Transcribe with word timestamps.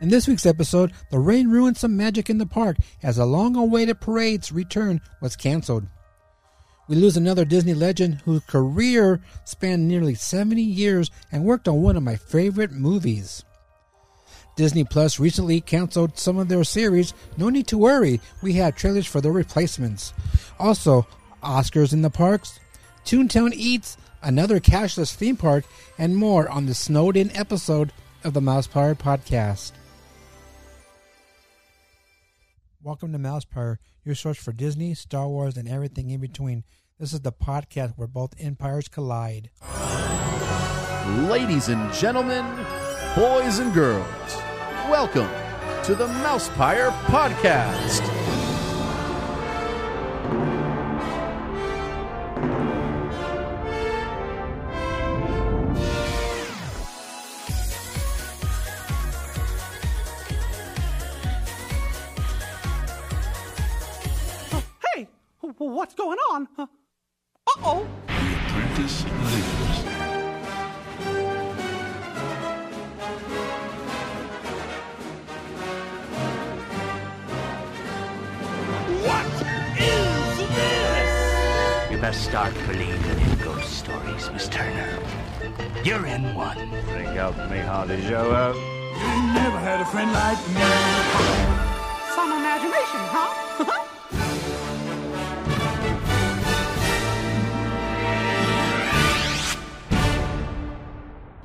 In 0.00 0.10
this 0.10 0.28
week's 0.28 0.46
episode, 0.46 0.92
the 1.10 1.18
rain 1.18 1.48
ruined 1.48 1.76
some 1.76 1.96
magic 1.96 2.30
in 2.30 2.38
the 2.38 2.46
park 2.46 2.76
as 3.02 3.18
a 3.18 3.24
long 3.24 3.56
awaited 3.56 4.00
parade's 4.00 4.52
return 4.52 5.00
was 5.20 5.34
canceled. 5.34 5.88
We 6.88 6.94
lose 6.94 7.16
another 7.16 7.44
Disney 7.44 7.74
legend 7.74 8.22
whose 8.24 8.44
career 8.44 9.20
spanned 9.44 9.88
nearly 9.88 10.14
70 10.14 10.62
years 10.62 11.10
and 11.32 11.44
worked 11.44 11.66
on 11.66 11.82
one 11.82 11.96
of 11.96 12.02
my 12.04 12.16
favorite 12.16 12.70
movies. 12.70 13.44
Disney 14.56 14.84
Plus 14.84 15.20
recently 15.20 15.60
canceled 15.60 16.16
some 16.16 16.38
of 16.38 16.48
their 16.48 16.64
series. 16.64 17.12
No 17.36 17.48
need 17.48 17.66
to 17.68 17.78
worry, 17.78 18.20
we 18.42 18.54
have 18.54 18.76
trailers 18.76 19.06
for 19.06 19.20
their 19.20 19.32
replacements. 19.32 20.12
Also, 20.58 21.06
Oscars 21.42 21.92
in 21.92 22.02
the 22.02 22.10
parks, 22.10 22.58
Toontown 23.04 23.52
Eats, 23.54 23.96
another 24.22 24.60
cashless 24.60 25.14
theme 25.14 25.36
park, 25.36 25.64
and 25.98 26.16
more 26.16 26.48
on 26.48 26.66
the 26.66 26.74
snowed 26.74 27.16
in 27.16 27.34
episode 27.36 27.92
of 28.24 28.32
the 28.32 28.40
Mousepire 28.40 28.96
podcast. 28.96 29.72
Welcome 32.80 33.12
to 33.12 33.18
Mousepire, 33.18 33.78
your 34.04 34.14
source 34.14 34.38
for 34.38 34.52
Disney, 34.52 34.94
Star 34.94 35.26
Wars, 35.26 35.56
and 35.56 35.68
everything 35.68 36.10
in 36.10 36.20
between. 36.20 36.62
This 37.00 37.12
is 37.12 37.22
the 37.22 37.32
podcast 37.32 37.94
where 37.96 38.06
both 38.06 38.34
empires 38.38 38.86
collide. 38.86 39.50
Ladies 41.28 41.68
and 41.68 41.92
gentlemen, 41.92 42.44
boys 43.16 43.58
and 43.58 43.74
girls, 43.74 44.36
welcome 44.88 45.28
to 45.86 45.96
the 45.96 46.06
Mousepire 46.06 46.92
Podcast. 47.06 48.27
What's 65.66 65.94
going 65.94 66.18
on? 66.30 66.48
Uh 66.56 66.66
oh. 67.64 67.86
The 68.06 68.12
apprentice 68.12 69.04
lives. 69.04 69.84
What 79.02 79.26
is 79.80 80.38
this? 80.54 81.90
You 81.90 81.98
best 81.98 82.24
start 82.24 82.54
believing 82.66 83.18
in 83.18 83.38
ghost 83.38 83.78
stories, 83.78 84.30
Miss 84.30 84.48
Turner. 84.48 84.98
You're 85.84 86.06
in 86.06 86.34
one. 86.34 86.56
Think 86.86 87.08
help 87.10 87.36
me 87.50 87.58
hardly 87.58 88.00
show 88.02 88.30
up. 88.30 88.54
You 88.54 89.32
never 89.32 89.58
had 89.58 89.80
a 89.80 89.86
friend 89.86 90.12
like 90.12 90.38
me. 90.48 90.60
Some 92.14 92.32
imagination, 92.32 93.00
huh? 93.10 93.84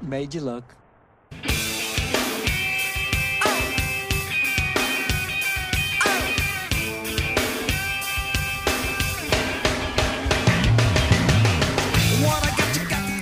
Made 0.03 0.33
you 0.33 0.41
look. 0.41 0.63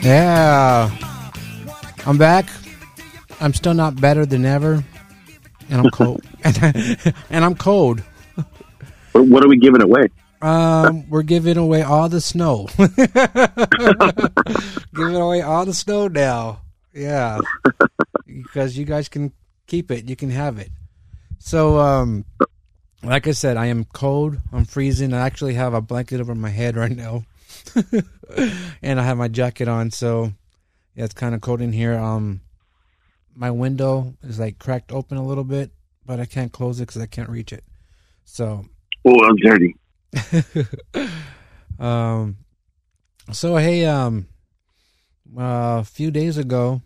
Yeah. 0.02 0.90
I'm 2.08 2.18
back. 2.18 2.48
I'm 3.40 3.54
still 3.54 3.76
not 3.76 4.02
better 4.02 4.26
than 4.26 4.44
ever. 4.46 4.84
And 5.70 5.82
I'm 5.82 5.92
cold. 5.92 6.24
and, 6.44 7.46
I'm 7.46 7.56
cold. 7.56 8.02
What 9.12 9.28
what 9.28 9.46
are 9.46 9.48
we 9.48 9.58
giving 9.58 9.82
away? 9.82 10.10
Um, 10.42 11.08
we're 11.08 11.22
giving 11.22 11.58
away 11.58 11.84
all 11.84 12.10
the 12.10 12.20
snow. 12.20 12.68
giving 14.96 15.16
away 15.16 15.42
all 15.42 15.66
the 15.66 15.74
snow 15.74 16.08
now. 16.08 16.62
Yeah. 16.94 17.40
because 18.26 18.78
you 18.78 18.86
guys 18.86 19.10
can 19.10 19.32
keep 19.68 19.92
it. 19.92 20.10
You 20.10 20.16
can 20.16 20.32
have 20.32 20.58
it. 20.58 20.70
So, 21.40 21.80
um, 21.80 22.26
like 23.04 23.28
I 23.28 23.32
said, 23.32 23.58
I 23.58 23.68
am 23.68 23.86
cold. 23.86 24.38
I'm 24.52 24.66
freezing. 24.66 25.14
I 25.14 25.26
actually 25.26 25.56
have 25.56 25.74
a 25.74 25.82
blanket 25.82 26.20
over 26.22 26.36
my 26.36 26.50
head 26.50 26.76
right 26.76 26.96
now. 26.96 27.24
and 28.82 29.00
I 29.00 29.04
have 29.04 29.18
my 29.18 29.28
jacket 29.28 29.68
on, 29.68 29.92
so 29.92 30.34
yeah, 30.96 31.06
it's 31.06 31.14
kind 31.14 31.34
of 31.34 31.42
cold 31.42 31.62
in 31.62 31.74
here. 31.74 31.98
Um, 31.98 32.42
my 33.34 33.52
window 33.52 34.16
is 34.24 34.40
like 34.40 34.60
cracked 34.60 34.92
open 34.92 35.18
a 35.18 35.26
little 35.26 35.44
bit, 35.44 35.72
but 36.06 36.20
I 36.20 36.26
can't 36.26 36.52
close 36.52 36.80
it 36.80 36.88
because 36.88 37.02
I 37.02 37.08
can't 37.08 37.30
reach 37.30 37.54
it. 37.54 37.64
So, 38.26 38.66
Oh, 39.04 39.24
I'm 39.26 39.36
dirty. 39.38 39.76
um, 41.80 42.38
so 43.32 43.56
hey, 43.56 43.86
um, 43.86 44.28
uh, 45.38 45.80
a 45.80 45.84
few 45.84 46.12
days 46.12 46.38
ago, 46.38 46.82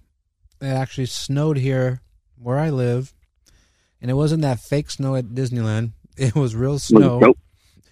it 0.62 0.68
actually 0.68 1.08
snowed 1.08 1.58
here 1.58 2.02
where 2.38 2.58
I 2.60 2.70
live, 2.70 3.14
and 4.02 4.10
it 4.12 4.16
wasn't 4.16 4.42
that 4.44 4.60
fake 4.60 4.92
snow 4.92 5.16
at 5.16 5.26
Disneyland. 5.36 5.92
It 6.18 6.34
was 6.36 6.56
real 6.56 6.80
snow. 6.80 7.20
Nope. 7.20 7.38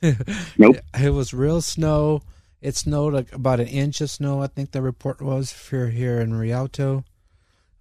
Nope. 0.58 0.78
It 0.98 1.10
was 1.12 1.34
real 1.34 1.62
snow. 1.62 2.22
It 2.62 2.76
snowed 2.78 3.14
like 3.14 3.34
about 3.34 3.60
an 3.60 3.68
inch 3.68 4.00
of 4.00 4.10
snow. 4.10 4.42
I 4.42 4.48
think 4.48 4.72
the 4.72 4.82
report 4.82 5.22
was 5.22 5.52
for 5.52 5.88
here 5.90 6.22
in 6.22 6.34
Rialto. 6.34 7.04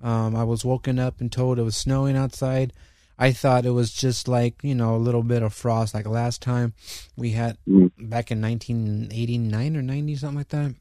Um, 0.00 0.34
I 0.34 0.42
was 0.42 0.64
woken 0.64 0.98
up 0.98 1.20
and 1.20 1.30
told 1.30 1.58
it 1.58 1.62
was 1.62 1.76
snowing 1.76 2.16
outside. 2.16 2.72
I 3.18 3.30
thought 3.30 3.64
it 3.66 3.70
was 3.70 3.92
just 3.92 4.26
like 4.26 4.64
you 4.64 4.74
know 4.74 4.96
a 4.96 5.04
little 5.06 5.22
bit 5.22 5.44
of 5.44 5.54
frost, 5.54 5.94
like 5.94 6.06
last 6.08 6.42
time 6.42 6.74
we 7.16 7.30
had 7.32 7.56
Mm. 7.68 7.92
back 7.98 8.32
in 8.32 8.40
1989 8.40 9.76
or 9.76 9.82
90, 9.82 10.16
something 10.16 10.38
like 10.38 10.48
that. 10.48 10.74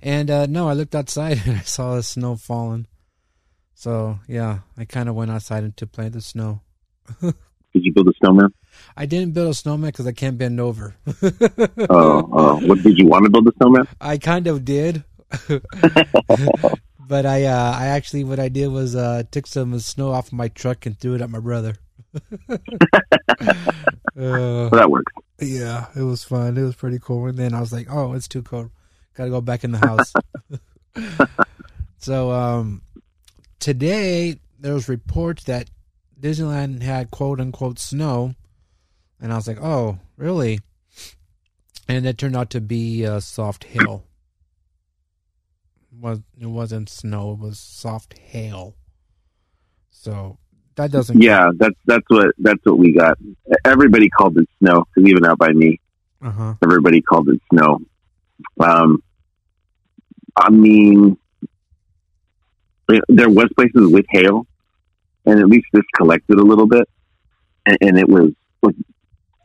And 0.00 0.30
uh, 0.30 0.46
no, 0.46 0.68
I 0.68 0.74
looked 0.74 0.94
outside 0.94 1.42
and 1.46 1.56
I 1.58 1.62
saw 1.62 1.94
the 1.96 2.02
snow 2.02 2.36
falling. 2.36 2.86
So 3.74 4.18
yeah, 4.28 4.60
I 4.76 4.84
kind 4.84 5.08
of 5.08 5.14
went 5.14 5.30
outside 5.30 5.62
and 5.64 5.76
to 5.76 5.86
play 5.86 6.08
the 6.08 6.20
snow. 6.20 6.62
Did 7.22 7.34
you 7.84 7.92
build 7.92 8.08
a 8.08 8.12
snowman? 8.18 8.52
I 8.96 9.06
didn't 9.06 9.34
build 9.34 9.50
a 9.50 9.54
snowman 9.54 9.90
because 9.90 10.06
I 10.06 10.12
can't 10.12 10.38
bend 10.38 10.58
over. 10.60 10.94
Oh, 11.90 12.28
oh. 12.32 12.60
What 12.66 12.82
did 12.82 12.98
you 12.98 13.06
want 13.06 13.24
to 13.24 13.30
build 13.30 13.46
a 13.48 13.52
snowman? 13.58 13.86
I 14.00 14.16
kind 14.18 14.46
of 14.46 14.64
did, 14.64 15.04
but 17.08 17.26
I 17.26 17.44
uh, 17.44 17.72
I 17.76 17.86
actually 17.88 18.24
what 18.24 18.38
I 18.40 18.48
did 18.48 18.68
was 18.68 18.96
uh, 18.96 19.22
took 19.30 19.46
some 19.46 19.78
snow 19.80 20.10
off 20.12 20.32
my 20.32 20.48
truck 20.48 20.86
and 20.86 20.98
threw 20.98 21.14
it 21.14 21.20
at 21.20 21.28
my 21.30 21.40
brother. 21.40 21.76
uh, 22.30 22.58
Well, 24.16 24.70
that 24.70 24.90
works. 24.90 25.12
yeah, 25.40 25.86
it 25.96 26.02
was 26.02 26.24
fun. 26.24 26.56
It 26.56 26.62
was 26.62 26.74
pretty 26.76 26.98
cool. 26.98 27.26
And 27.26 27.38
then 27.38 27.54
I 27.54 27.60
was 27.60 27.72
like, 27.72 27.86
oh, 27.90 28.12
it's 28.14 28.28
too 28.28 28.42
cold. 28.42 28.70
Got 29.18 29.24
to 29.24 29.30
go 29.30 29.40
back 29.40 29.64
in 29.64 29.72
the 29.72 29.78
house. 29.78 30.12
so 31.98 32.30
um, 32.30 32.82
today 33.58 34.38
there 34.60 34.74
was 34.74 34.88
reports 34.88 35.42
that 35.44 35.68
Disneyland 36.20 36.82
had 36.82 37.10
quote 37.10 37.40
unquote 37.40 37.80
snow, 37.80 38.36
and 39.20 39.32
I 39.32 39.36
was 39.36 39.48
like, 39.48 39.60
oh, 39.60 39.98
really? 40.16 40.60
And 41.88 42.06
it 42.06 42.16
turned 42.16 42.36
out 42.36 42.50
to 42.50 42.60
be 42.60 43.04
uh, 43.04 43.18
soft 43.18 43.64
hail. 43.64 44.04
Was 46.00 46.20
it 46.40 46.46
wasn't 46.46 46.88
snow? 46.88 47.32
It 47.32 47.40
was 47.40 47.58
soft 47.58 48.16
hail. 48.16 48.76
So 49.90 50.38
that 50.76 50.92
doesn't. 50.92 51.20
Yeah, 51.20 51.50
that's 51.56 51.74
that's 51.86 52.04
what 52.06 52.36
that's 52.38 52.60
what 52.64 52.78
we 52.78 52.92
got. 52.92 53.18
Everybody 53.64 54.10
called 54.10 54.38
it 54.38 54.48
snow, 54.60 54.84
even 54.96 55.24
out 55.26 55.38
by 55.38 55.48
me, 55.50 55.80
Uh 56.22 56.30
huh. 56.30 56.54
everybody 56.62 57.00
called 57.00 57.30
it 57.30 57.40
snow. 57.52 57.80
Um, 58.60 59.02
I 60.38 60.50
mean, 60.50 61.16
there 63.08 63.28
was 63.28 63.48
places 63.56 63.92
with 63.92 64.06
hail, 64.08 64.46
and 65.26 65.40
at 65.40 65.46
least 65.46 65.66
this 65.72 65.82
collected 65.96 66.38
a 66.38 66.42
little 66.44 66.66
bit, 66.66 66.88
and, 67.66 67.78
and 67.80 67.98
it 67.98 68.08
was 68.08 68.30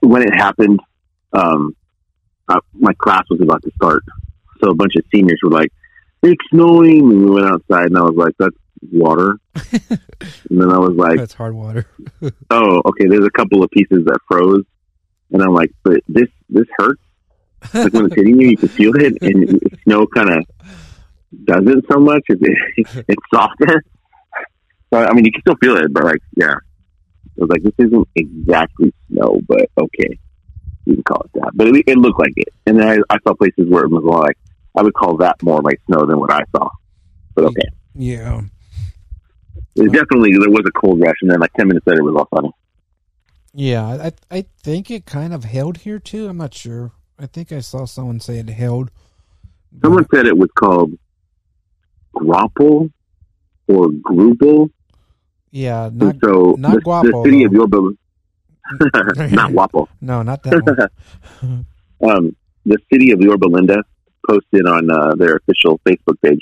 when 0.01 0.21
it 0.21 0.33
happened. 0.35 0.79
Um, 1.33 1.75
uh, 2.47 2.59
my 2.73 2.93
class 2.93 3.23
was 3.29 3.41
about 3.41 3.63
to 3.63 3.71
start, 3.75 4.03
so 4.61 4.69
a 4.69 4.75
bunch 4.75 4.95
of 4.95 5.03
seniors 5.13 5.39
were 5.43 5.49
like, 5.49 5.71
"It's 6.21 6.43
snowing," 6.51 7.11
and 7.11 7.25
we 7.25 7.31
went 7.31 7.47
outside, 7.47 7.87
and 7.87 7.97
I 7.97 8.01
was 8.01 8.15
like, 8.15 8.33
"That's 8.37 8.55
water," 8.91 9.39
and 9.55 10.61
then 10.61 10.71
I 10.71 10.77
was 10.77 10.95
like, 10.95 11.17
That's 11.17 11.33
hard 11.33 11.55
water. 11.55 11.87
oh, 12.49 12.81
okay, 12.85 13.07
there's 13.07 13.25
a 13.25 13.31
couple 13.31 13.63
of 13.63 13.71
pieces 13.71 14.05
that 14.05 14.19
froze. 14.27 14.63
And 15.31 15.41
I'm 15.41 15.53
like, 15.53 15.71
but 15.83 16.01
this, 16.07 16.29
this 16.49 16.67
hurts. 16.77 17.01
Like 17.73 17.93
when 17.93 18.05
it's 18.05 18.15
hitting 18.15 18.39
you, 18.39 18.49
you 18.49 18.57
can 18.57 18.69
feel 18.69 18.95
it. 18.95 19.21
And 19.21 19.59
snow 19.83 20.05
kind 20.07 20.29
of 20.29 20.45
doesn't 21.45 21.85
so 21.91 21.99
much. 21.99 22.23
It, 22.29 22.39
it's 23.07 23.23
softer. 23.33 23.83
So, 24.93 24.99
I 24.99 25.13
mean, 25.13 25.25
you 25.25 25.31
can 25.31 25.41
still 25.41 25.57
feel 25.61 25.77
it, 25.77 25.93
but 25.93 26.03
like, 26.03 26.21
yeah. 26.35 26.53
I 26.55 27.41
was 27.41 27.49
like, 27.49 27.63
this 27.63 27.73
isn't 27.79 28.07
exactly 28.15 28.93
snow, 29.09 29.41
but 29.47 29.69
okay. 29.77 30.19
You 30.85 30.95
can 30.95 31.03
call 31.03 31.21
it 31.21 31.31
that. 31.33 31.51
But 31.55 31.67
it, 31.67 31.83
it 31.87 31.97
looked 31.97 32.19
like 32.19 32.33
it. 32.35 32.49
And 32.67 32.79
then 32.79 32.87
I, 32.87 33.15
I 33.15 33.17
saw 33.25 33.33
places 33.33 33.67
where 33.69 33.85
it 33.85 33.89
was 33.89 34.03
more 34.03 34.19
like, 34.19 34.37
I 34.75 34.81
would 34.81 34.93
call 34.93 35.17
that 35.17 35.41
more 35.41 35.61
like 35.61 35.81
snow 35.87 36.05
than 36.05 36.19
what 36.19 36.31
I 36.31 36.41
saw. 36.55 36.69
But 37.35 37.45
okay. 37.45 37.67
Yeah. 37.95 38.41
It 39.75 39.91
definitely 39.91 40.31
there 40.33 40.49
was 40.49 40.63
a 40.67 40.71
cold 40.79 40.99
rush, 40.99 41.15
and 41.21 41.31
then 41.31 41.39
like 41.39 41.53
ten 41.53 41.67
minutes 41.67 41.85
later, 41.87 42.01
it 42.01 42.03
was 42.03 42.15
all 42.15 42.27
sunny. 42.35 42.51
Yeah, 43.53 43.85
I 43.85 44.11
I 44.29 44.45
think 44.61 44.91
it 44.91 45.05
kind 45.05 45.33
of 45.33 45.43
held 45.43 45.77
here 45.77 45.99
too. 45.99 46.27
I'm 46.27 46.37
not 46.37 46.53
sure. 46.53 46.91
I 47.19 47.25
think 47.27 47.51
I 47.51 47.59
saw 47.59 47.85
someone 47.85 48.19
say 48.19 48.39
it 48.39 48.49
held. 48.49 48.91
Someone 49.81 50.05
said 50.13 50.25
it 50.25 50.37
was 50.37 50.49
called 50.55 50.97
Grapple 52.13 52.89
or 53.67 53.87
Grupple. 53.87 54.69
Yeah, 55.51 55.89
not 55.93 56.15
and 56.15 56.21
so 56.23 56.55
not 56.57 56.83
the, 56.83 57.11
the 57.11 57.21
city 57.23 57.41
though. 57.41 57.45
of 57.45 57.71
Yorba, 57.71 57.97
not 59.35 59.51
Wapo. 59.51 59.87
no, 60.01 60.23
not 60.23 60.41
that 60.43 60.97
one. 61.41 61.65
um, 62.09 62.35
the 62.65 62.77
city 62.91 63.11
of 63.11 63.21
Yorba 63.21 63.45
Linda 63.47 63.83
posted 64.27 64.65
on 64.65 64.89
uh, 64.89 65.13
their 65.15 65.35
official 65.35 65.79
Facebook 65.87 66.19
page. 66.23 66.39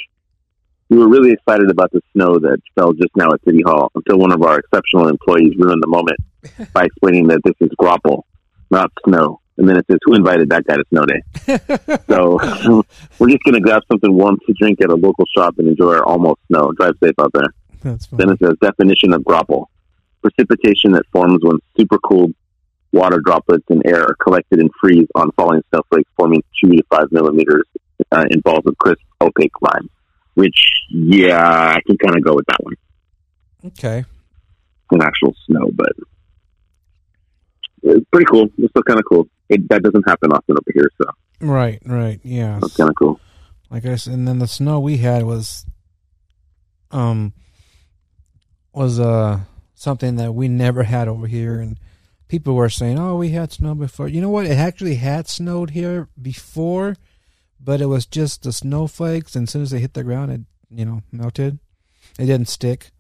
We 0.90 0.98
were 0.98 1.10
really 1.10 1.32
excited 1.32 1.70
about 1.70 1.92
the 1.92 2.02
snow 2.14 2.40
that 2.40 2.60
fell 2.76 2.94
just 2.94 3.16
now 3.16 3.32
at 3.34 3.44
City 3.44 3.62
Hall 3.66 3.92
until 3.96 4.18
one 4.18 4.32
of 4.32 4.44
our 4.44 4.60
exceptional 4.60 5.08
employees 5.10 5.56
ruined 5.58 5.82
the 5.84 5.88
moment 5.88 6.20
by 6.74 6.86
explaining 6.86 7.28
that 7.28 7.42
this 7.44 7.56
is 7.60 7.70
grapple, 7.78 8.26
not 8.70 8.92
snow. 9.06 9.41
And 9.58 9.68
then 9.68 9.78
it 9.78 9.86
says, 9.90 10.00
"Who 10.04 10.16
invited 10.16 10.50
that 10.50 10.66
guy 10.66 10.78
to 10.78 10.84
snow 10.90 11.06
day?" 11.06 11.22
so 12.08 12.38
we're 13.20 13.30
just 13.30 13.44
going 13.44 13.56
to 13.56 13.60
grab 13.60 13.84
something 13.92 14.14
warm 14.14 14.38
to 14.48 14.54
drink 14.60 14.82
at 14.82 14.90
a 14.90 14.96
local 14.96 15.26
shop 15.36 15.56
and 15.60 15.68
enjoy 15.68 15.96
our 15.96 16.06
almost 16.06 16.40
snow. 16.48 16.72
Drive 16.72 16.96
safe 17.04 17.16
out 17.20 17.32
there. 17.34 17.54
That's 17.82 18.08
Then 18.08 18.30
it 18.30 18.40
says 18.40 18.54
definition 18.62 19.14
of 19.14 19.24
grapple: 19.24 19.70
precipitation 20.22 20.94
that 20.94 21.06
forms 21.12 21.42
when 21.44 21.60
supercooled 21.78 22.34
water 22.92 23.20
droplets 23.24 23.64
in 23.70 23.86
air 23.86 24.04
are 24.04 24.16
collected 24.16 24.60
and 24.60 24.70
freeze 24.80 25.08
on 25.16 25.32
falling 25.34 25.62
snowflakes, 25.70 26.10
forming 26.18 26.44
two 26.62 26.70
to 26.72 26.84
five 26.90 27.12
millimeters 27.12 27.64
uh, 28.12 28.26
in 28.30 28.40
balls 28.42 28.64
of 28.66 28.78
crisp, 28.78 29.02
opaque 29.22 29.60
rime. 29.62 29.90
Which, 30.34 30.58
yeah, 30.90 31.76
I 31.76 31.82
can 31.86 31.98
kind 31.98 32.16
of 32.16 32.24
go 32.24 32.36
with 32.36 32.46
that 32.48 32.64
one. 32.64 32.76
Okay. 33.66 34.06
An 34.92 35.02
actual 35.02 35.36
snow, 35.46 35.70
but 35.74 35.92
it's 37.84 38.06
pretty 38.12 38.26
cool. 38.26 38.50
It's 38.58 38.72
still 38.72 38.84
kind 38.84 39.00
of 39.00 39.06
cool. 39.08 39.28
It, 39.52 39.68
that 39.70 39.84
doesn't 39.84 40.08
happen 40.08 40.32
often 40.32 40.56
over 40.58 40.72
here, 40.74 40.90
so 41.00 41.06
Right, 41.42 41.80
right. 41.86 42.20
Yeah. 42.24 42.60
that's 42.62 42.76
kind 42.78 42.90
of 42.90 42.96
cool. 42.96 43.20
Like 43.70 43.86
I 43.86 43.96
said, 43.96 44.14
and 44.14 44.28
then 44.28 44.40
the 44.40 44.48
snow 44.48 44.80
we 44.80 44.98
had 44.98 45.24
was, 45.24 45.66
um, 46.92 47.34
was 48.74 49.00
uh 49.00 49.42
something 49.76 50.16
that 50.18 50.34
we 50.34 50.48
never 50.48 50.84
had 50.84 51.08
over 51.08 51.28
here, 51.28 51.60
and 51.60 51.78
people 52.28 52.54
were 52.54 52.70
saying, 52.70 53.00
"Oh, 53.00 53.16
we 53.18 53.30
had 53.30 53.52
snow 53.52 53.74
before." 53.76 54.08
You 54.08 54.22
know 54.22 54.30
what? 54.30 54.46
It 54.46 54.58
actually 54.58 54.96
had 54.96 55.28
snowed 55.28 55.72
here 55.72 56.10
before, 56.22 56.96
but 57.60 57.82
it 57.82 57.88
was 57.88 58.06
just 58.06 58.44
the 58.44 58.54
snowflakes, 58.54 59.36
and 59.36 59.48
as 59.48 59.52
soon 59.52 59.62
as 59.64 59.72
they 59.72 59.80
hit 59.80 59.94
the 59.94 60.04
ground, 60.04 60.32
it 60.32 60.42
you 60.70 60.86
know 60.86 61.02
melted. 61.12 61.60
It 62.20 62.26
didn't 62.26 62.50
stick, 62.50 62.92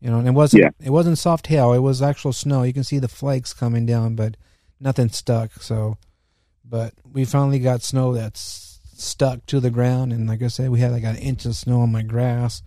you 0.00 0.10
know, 0.10 0.18
and 0.18 0.28
it 0.28 0.32
wasn't 0.32 0.62
Yeah. 0.62 0.70
it 0.80 0.90
wasn't 0.90 1.18
soft 1.18 1.46
hail. 1.48 1.72
It 1.72 1.80
was 1.80 2.00
actual 2.02 2.32
snow. 2.32 2.62
You 2.62 2.72
can 2.72 2.84
see 2.84 2.98
the 2.98 3.08
flakes 3.08 3.52
coming 3.52 3.84
down, 3.86 4.14
but 4.16 4.36
nothing 4.80 5.08
stuck. 5.08 5.52
So, 5.54 5.96
but 6.64 6.94
we 7.12 7.24
finally 7.24 7.58
got 7.58 7.82
snow 7.82 8.14
that's 8.14 8.78
stuck 8.96 9.44
to 9.46 9.60
the 9.60 9.70
ground, 9.70 10.12
and 10.12 10.28
like 10.28 10.42
I 10.42 10.48
said, 10.48 10.70
we 10.70 10.80
had 10.80 10.92
like 10.92 11.04
an 11.04 11.16
inch 11.16 11.44
of 11.44 11.56
snow 11.56 11.80
on 11.80 11.92
my 11.92 12.02
grass. 12.02 12.62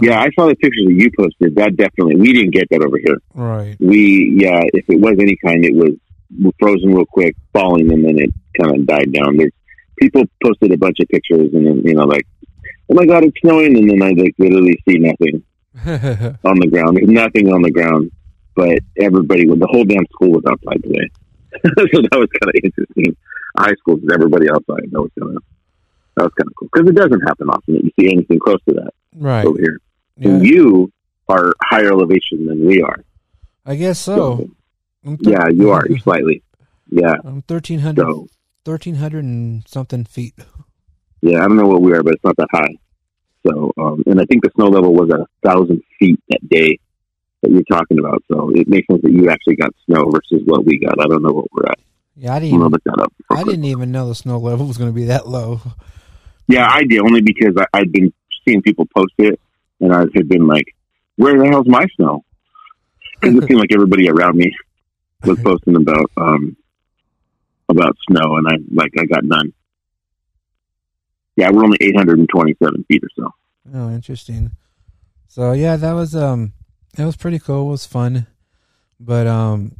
Yeah, 0.00 0.20
I 0.20 0.30
saw 0.34 0.46
the 0.46 0.54
pictures 0.56 0.86
that 0.86 0.94
you 0.94 1.10
posted. 1.18 1.56
That 1.56 1.76
definitely, 1.76 2.16
we 2.16 2.32
didn't 2.32 2.52
get 2.52 2.68
that 2.70 2.82
over 2.82 2.96
here. 2.96 3.18
Right. 3.34 3.76
we 3.80 4.36
yeah 4.40 4.60
if 4.72 4.84
it 4.88 5.00
was 5.00 5.16
any 5.18 5.36
kind 5.44 5.64
it 5.64 5.74
was 5.74 5.92
frozen 6.58 6.94
real 6.94 7.04
quick 7.04 7.34
falling 7.52 7.92
and 7.92 8.04
then 8.04 8.18
it 8.18 8.30
kind 8.58 8.74
of 8.76 8.86
died 8.86 9.12
down 9.12 9.36
there's 9.36 9.52
people 9.98 10.22
posted 10.42 10.72
a 10.72 10.78
bunch 10.78 10.98
of 11.00 11.08
pictures 11.08 11.50
and 11.52 11.66
then 11.66 11.82
you 11.84 11.94
know 11.94 12.04
like 12.04 12.26
oh 12.90 12.94
my 12.94 13.04
god 13.04 13.24
it's 13.24 13.40
snowing 13.40 13.76
and 13.76 13.90
then 13.90 14.02
i 14.02 14.10
like 14.10 14.34
literally 14.38 14.80
see 14.88 14.98
nothing 14.98 15.42
on 16.44 16.58
the 16.60 16.68
ground 16.70 16.96
there's 16.96 17.08
nothing 17.08 17.52
on 17.52 17.62
the 17.62 17.70
ground 17.70 18.10
but 18.54 18.78
everybody 18.98 19.46
the 19.46 19.68
whole 19.70 19.84
damn 19.84 20.06
school 20.12 20.30
was 20.32 20.44
outside 20.48 20.82
today. 20.82 21.08
So 21.92 22.02
that 22.02 22.18
was 22.18 22.28
kind 22.40 22.48
of 22.48 22.54
interesting 22.62 23.16
high 23.58 23.74
school 23.74 23.96
is 23.96 24.04
everybody 24.12 24.48
outside 24.48 24.88
that 24.92 25.00
was 25.00 25.10
kind 25.18 25.36
of 25.36 25.42
that 26.16 26.24
was 26.24 26.32
kind 26.38 26.48
of 26.48 26.54
cool. 26.56 26.68
Because 26.72 26.88
it 26.88 26.94
doesn't 26.94 27.20
happen 27.22 27.48
often 27.50 27.74
that 27.74 27.84
you 27.84 27.90
see 27.98 28.12
anything 28.12 28.38
close 28.38 28.60
to 28.68 28.74
that 28.74 28.90
right. 29.14 29.44
over 29.44 29.58
here. 29.58 29.78
Yeah, 30.16 30.28
and 30.30 30.46
you 30.46 30.92
are 31.28 31.52
higher 31.62 31.88
elevation 31.90 32.46
than 32.46 32.66
we 32.66 32.82
are. 32.82 33.04
I 33.66 33.74
guess 33.76 33.98
so. 33.98 34.50
I'm 35.04 35.16
thir- 35.18 35.30
yeah 35.32 35.48
you 35.48 35.70
are 35.70 35.84
slightly. 36.02 36.42
Yeah. 36.90 37.14
I'm 37.24 37.42
1300, 37.46 38.02
So 38.04 38.28
1300 38.64 39.24
and 39.24 39.66
something 39.68 40.04
feet. 40.04 40.34
yeah, 41.22 41.38
I 41.38 41.42
don't 41.48 41.56
know 41.56 41.66
what 41.66 41.82
we 41.82 41.92
are, 41.92 42.02
but 42.02 42.14
it's 42.14 42.24
not 42.24 42.36
that 42.36 42.48
high. 42.52 42.74
So, 43.46 43.72
um, 43.78 44.02
and 44.06 44.20
I 44.20 44.24
think 44.26 44.42
the 44.42 44.50
snow 44.54 44.66
level 44.66 44.92
was 44.92 45.08
a 45.10 45.24
thousand 45.48 45.82
feet 45.98 46.20
that 46.28 46.46
day 46.48 46.78
that 47.42 47.50
you're 47.50 47.62
talking 47.70 47.98
about. 47.98 48.22
So 48.30 48.50
it 48.54 48.68
makes 48.68 48.86
sense 48.86 49.02
that 49.02 49.12
you 49.12 49.30
actually 49.30 49.56
got 49.56 49.74
snow 49.86 50.10
versus 50.10 50.42
what 50.44 50.64
we 50.64 50.78
got. 50.78 51.00
I 51.00 51.06
don't 51.06 51.22
know 51.22 51.32
what 51.32 51.46
we're 51.52 51.66
at. 51.66 51.78
Yeah, 52.16 52.34
I 52.34 52.40
didn't. 52.40 52.58
Look 52.60 52.84
that 52.84 53.00
up. 53.00 53.12
I 53.30 53.36
quick. 53.36 53.46
didn't 53.46 53.64
even 53.64 53.92
know 53.92 54.08
the 54.08 54.14
snow 54.14 54.38
level 54.38 54.66
was 54.66 54.76
going 54.76 54.90
to 54.90 54.94
be 54.94 55.06
that 55.06 55.26
low. 55.26 55.60
Yeah, 56.48 56.68
I 56.70 56.84
did 56.84 57.00
only 57.00 57.22
because 57.22 57.54
I, 57.56 57.66
I'd 57.72 57.92
been 57.92 58.12
seeing 58.44 58.60
people 58.60 58.86
post 58.94 59.14
it, 59.18 59.40
and 59.80 59.92
I 59.92 60.00
had 60.14 60.28
been 60.28 60.46
like, 60.46 60.66
"Where 61.16 61.38
the 61.38 61.46
hell's 61.46 61.68
my 61.68 61.86
snow?" 61.96 62.24
Because 63.20 63.36
it 63.42 63.46
seemed 63.48 63.60
like 63.60 63.72
everybody 63.72 64.10
around 64.10 64.36
me 64.36 64.52
was 65.24 65.38
posting 65.44 65.76
about 65.76 66.10
um 66.16 66.56
about 67.68 67.96
snow, 68.10 68.36
and 68.36 68.48
I 68.48 68.54
like 68.72 68.92
I 68.98 69.04
got 69.06 69.24
none. 69.24 69.52
Yeah, 71.36 71.50
we're 71.50 71.64
only 71.64 71.78
827 71.80 72.84
feet 72.84 73.02
or 73.02 73.08
so. 73.16 73.30
Oh, 73.72 73.90
interesting. 73.94 74.50
So 75.28 75.52
yeah, 75.52 75.76
that 75.76 75.92
was 75.92 76.14
um, 76.14 76.52
it 76.98 77.04
was 77.04 77.16
pretty 77.16 77.38
cool. 77.38 77.68
It 77.68 77.72
was 77.72 77.86
fun, 77.86 78.26
but 78.98 79.26
um, 79.26 79.76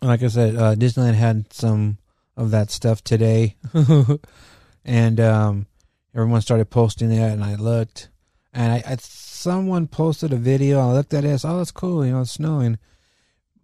like 0.00 0.22
I 0.22 0.28
said, 0.28 0.56
uh, 0.56 0.74
Disneyland 0.74 1.14
had 1.14 1.52
some 1.52 1.98
of 2.36 2.50
that 2.50 2.70
stuff 2.70 3.04
today, 3.04 3.56
and 4.84 5.20
um, 5.20 5.66
everyone 6.14 6.40
started 6.40 6.70
posting 6.70 7.12
it, 7.12 7.20
and 7.20 7.44
I 7.44 7.54
looked, 7.56 8.08
and 8.52 8.72
I, 8.72 8.92
I 8.92 8.96
someone 8.96 9.88
posted 9.88 10.32
a 10.32 10.36
video. 10.36 10.80
I 10.80 10.92
looked 10.92 11.14
at 11.14 11.24
it. 11.24 11.32
I 11.32 11.36
said, 11.36 11.50
oh, 11.50 11.58
that's 11.58 11.70
cool. 11.70 12.04
You 12.04 12.12
know, 12.12 12.20
it's 12.22 12.32
snowing, 12.32 12.78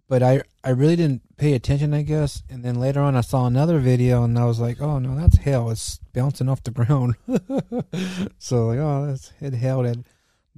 but 0.07 0.21
I 0.21 0.43
I 0.63 0.69
really 0.69 0.95
didn't 0.95 1.37
pay 1.37 1.53
attention, 1.53 1.93
I 1.93 2.03
guess. 2.03 2.43
And 2.49 2.63
then 2.63 2.75
later 2.75 3.01
on, 3.01 3.15
I 3.15 3.21
saw 3.21 3.47
another 3.47 3.79
video, 3.79 4.23
and 4.23 4.37
I 4.37 4.45
was 4.45 4.59
like, 4.59 4.79
oh 4.81 4.99
no, 4.99 5.15
that's 5.15 5.37
hail. 5.37 5.69
It's 5.69 5.99
bouncing 6.13 6.49
off 6.49 6.63
the 6.63 6.71
ground. 6.79 7.15
so 8.37 8.67
like, 8.67 8.79
oh, 8.79 9.07
that's 9.07 9.33
it 9.41 9.53
at 9.53 9.97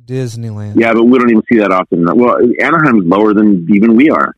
Disneyland. 0.03 0.79
Yeah, 0.79 0.93
but 0.93 1.03
we 1.03 1.17
don't 1.17 1.29
even 1.29 1.43
see 1.51 1.59
that 1.59 1.71
often. 1.71 2.05
Well, 2.05 2.37
Anaheim's 2.59 3.05
lower 3.05 3.33
than 3.33 3.67
even 3.71 3.95
we 3.95 4.09
are. 4.09 4.35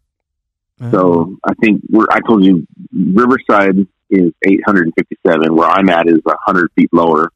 Uh-huh. 0.82 0.92
So 0.92 1.38
I 1.44 1.54
think 1.62 1.82
we're. 1.89 2.08
I 2.12 2.20
told 2.22 2.44
you, 2.44 2.68
Riverside 2.92 3.88
is 4.10 4.32
857. 4.46 5.56
Where 5.56 5.70
I'm 5.70 5.89
at 5.89 6.08
is 6.08 6.20
100 6.24 6.72
feet 6.75 6.89
lower, 6.92 7.32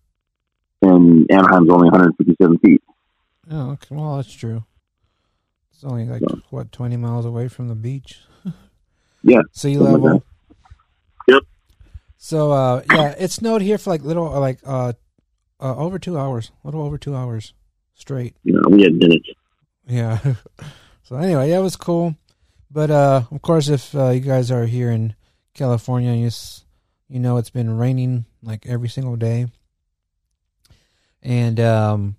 and 0.82 1.30
Anaheim's 1.32 1.70
only 1.70 1.89
157 1.89 2.58
feet. 2.60 2.82
oh, 3.51 3.72
okay. 3.72 3.96
well, 3.96 4.18
that's 4.18 4.34
true. 4.34 4.63
It's 5.72 5.84
only 5.84 6.06
like 6.06 6.22
So- 6.27 6.42
what 6.50 6.72
twenty 6.72 6.98
miles 6.98 7.25
away 7.25 7.48
from 7.48 7.68
the 7.68 7.75
beach. 7.75 8.20
Yeah, 9.24 9.42
sea 9.51 9.74
something 9.74 9.94
like 9.94 10.01
level. 10.03 10.24
Yep. 11.27 11.44
So 12.18 12.51
uh, 12.51 12.84
yeah, 12.94 13.15
it 13.18 13.32
snowed 13.32 13.62
here 13.62 13.77
for 13.77 13.89
like 13.89 14.03
little 14.03 14.34
uh, 14.34 14.39
like 14.39 14.60
uh, 14.63 14.94
uh 15.60 15.75
over 15.75 16.00
two 16.00 16.18
hours, 16.18 16.51
a 16.63 16.68
little 16.68 16.84
over 16.84 16.98
two 16.98 17.15
hours 17.15 17.53
straight. 17.98 18.36
You 18.44 18.54
know, 18.54 18.70
we 18.70 18.84
had 18.84 18.94
minutes. 18.94 19.27
Yeah. 19.88 20.20
so 21.04 21.18
anyway, 21.18 21.50
yeah, 21.50 21.60
it 21.60 21.63
was 21.63 21.75
cool. 21.75 22.16
But 22.72 22.92
uh, 22.92 23.24
of 23.32 23.42
course, 23.42 23.68
if 23.68 23.94
uh, 23.96 24.10
you 24.10 24.20
guys 24.20 24.51
are 24.51 24.66
here 24.66 24.92
in 24.92 25.16
California, 25.54 26.13
you 26.13 26.30
you 27.10 27.20
know 27.20 27.38
it's 27.38 27.50
been 27.50 27.77
raining 27.77 28.25
like 28.44 28.66
every 28.66 28.89
single 28.89 29.16
day, 29.16 29.48
and 31.22 31.60
um, 31.60 32.16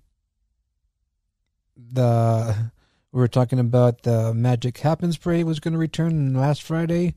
the 1.91 2.71
we 3.11 3.19
were 3.19 3.27
talking 3.27 3.59
about 3.59 4.03
the 4.03 4.33
Magic 4.33 4.77
Happens 4.79 5.17
parade 5.17 5.45
was 5.45 5.59
going 5.59 5.73
to 5.73 5.79
return 5.79 6.33
last 6.33 6.63
Friday, 6.63 7.15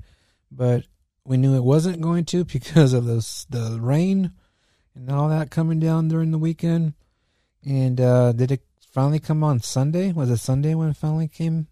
but 0.51 0.85
we 1.25 1.37
knew 1.37 1.57
it 1.57 1.65
wasn't 1.65 2.01
going 2.01 2.25
to 2.27 2.45
because 2.53 2.93
of 2.93 3.07
this 3.07 3.47
the 3.49 3.79
rain 3.81 4.33
and 4.95 5.11
all 5.11 5.29
that 5.31 5.51
coming 5.51 5.81
down 5.81 6.09
during 6.09 6.31
the 6.31 6.39
weekend. 6.39 6.93
And 7.65 8.01
uh, 8.01 8.33
did 8.33 8.51
it 8.51 8.63
finally 8.93 9.21
come 9.21 9.45
on 9.45 9.61
Sunday? 9.61 10.13
Was 10.13 10.31
it 10.31 10.39
Sunday 10.39 10.75
when 10.75 10.89
it 10.89 10.97
finally 10.97 11.29
came? 11.29 11.69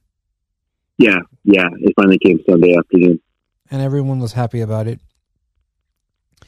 Yeah, 0.98 1.18
yeah. 1.44 1.68
It 1.78 1.94
finally 1.96 2.18
came 2.18 2.40
Sunday 2.48 2.76
afternoon. 2.76 3.20
And 3.70 3.82
everyone 3.82 4.20
was 4.20 4.32
happy 4.32 4.60
about 4.60 4.86
it. 4.86 5.00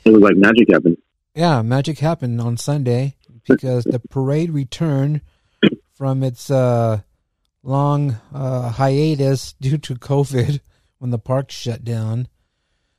It 0.04 0.10
was 0.10 0.22
like 0.22 0.36
magic 0.36 0.70
happened. 0.70 0.98
Yeah, 1.34 1.62
magic 1.62 1.98
happened 1.98 2.40
on 2.40 2.56
Sunday 2.56 3.16
because 3.48 3.84
the 3.84 4.00
parade 4.00 4.50
returned 4.50 5.22
from 5.92 6.22
its 6.22 6.50
uh, 6.50 7.00
long 7.62 8.16
uh, 8.34 8.70
hiatus 8.70 9.54
due 9.54 9.78
to 9.78 9.94
COVID 9.94 10.60
when 10.98 11.10
the 11.10 11.18
park 11.18 11.50
shut 11.50 11.84
down. 11.84 12.28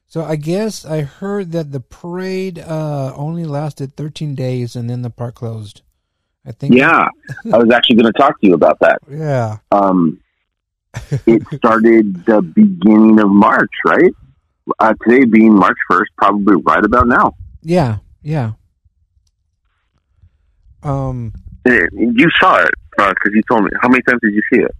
So 0.07 0.23
I 0.23 0.35
guess 0.35 0.85
I 0.85 1.01
heard 1.01 1.51
that 1.53 1.71
the 1.71 1.79
parade 1.79 2.59
uh, 2.59 3.13
only 3.15 3.45
lasted 3.45 3.95
13 3.95 4.35
days 4.35 4.75
and 4.75 4.89
then 4.89 5.01
the 5.01 5.09
park 5.09 5.35
closed. 5.35 5.81
I 6.45 6.51
think. 6.51 6.75
Yeah, 6.75 7.07
I 7.51 7.57
was 7.57 7.71
actually 7.71 7.95
going 7.97 8.11
to 8.11 8.19
talk 8.19 8.39
to 8.41 8.47
you 8.47 8.53
about 8.53 8.79
that. 8.79 8.99
Yeah. 9.09 9.57
Um, 9.71 10.19
I 10.93 10.99
was 11.01 11.11
actually 11.11 11.35
going 11.35 11.43
to 11.43 11.47
talk 11.47 11.47
to 11.47 11.47
you 11.47 11.47
about 11.47 11.47
that. 11.47 11.47
Yeah. 11.47 11.47
It 11.51 11.57
started 11.57 12.25
the 12.25 12.41
beginning 12.41 13.19
of 13.19 13.29
March, 13.29 13.71
right? 13.85 14.13
Uh, 14.79 14.93
today 15.05 15.25
being 15.25 15.55
March 15.55 15.77
first, 15.89 16.11
probably 16.17 16.55
right 16.65 16.83
about 16.83 17.07
now. 17.07 17.33
Yeah. 17.61 17.97
Yeah. 18.21 18.51
Um. 20.83 21.33
You 21.65 22.29
saw 22.39 22.57
it 22.57 22.73
because 22.97 23.31
you 23.33 23.41
told 23.49 23.63
me. 23.63 23.71
How 23.81 23.87
many 23.87 24.01
times 24.03 24.19
did 24.21 24.33
you 24.33 24.41
see 24.51 24.59
it? 24.61 24.75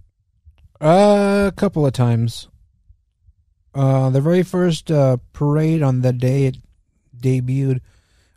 Uh, 0.80 1.48
a 1.48 1.52
couple 1.56 1.86
of 1.86 1.92
times. 1.94 2.48
Uh, 3.74 4.10
the 4.10 4.20
very 4.20 4.42
first 4.42 4.90
uh, 4.90 5.16
parade 5.32 5.82
on 5.82 6.02
the 6.02 6.12
day 6.12 6.46
it 6.46 6.58
debuted, 7.18 7.80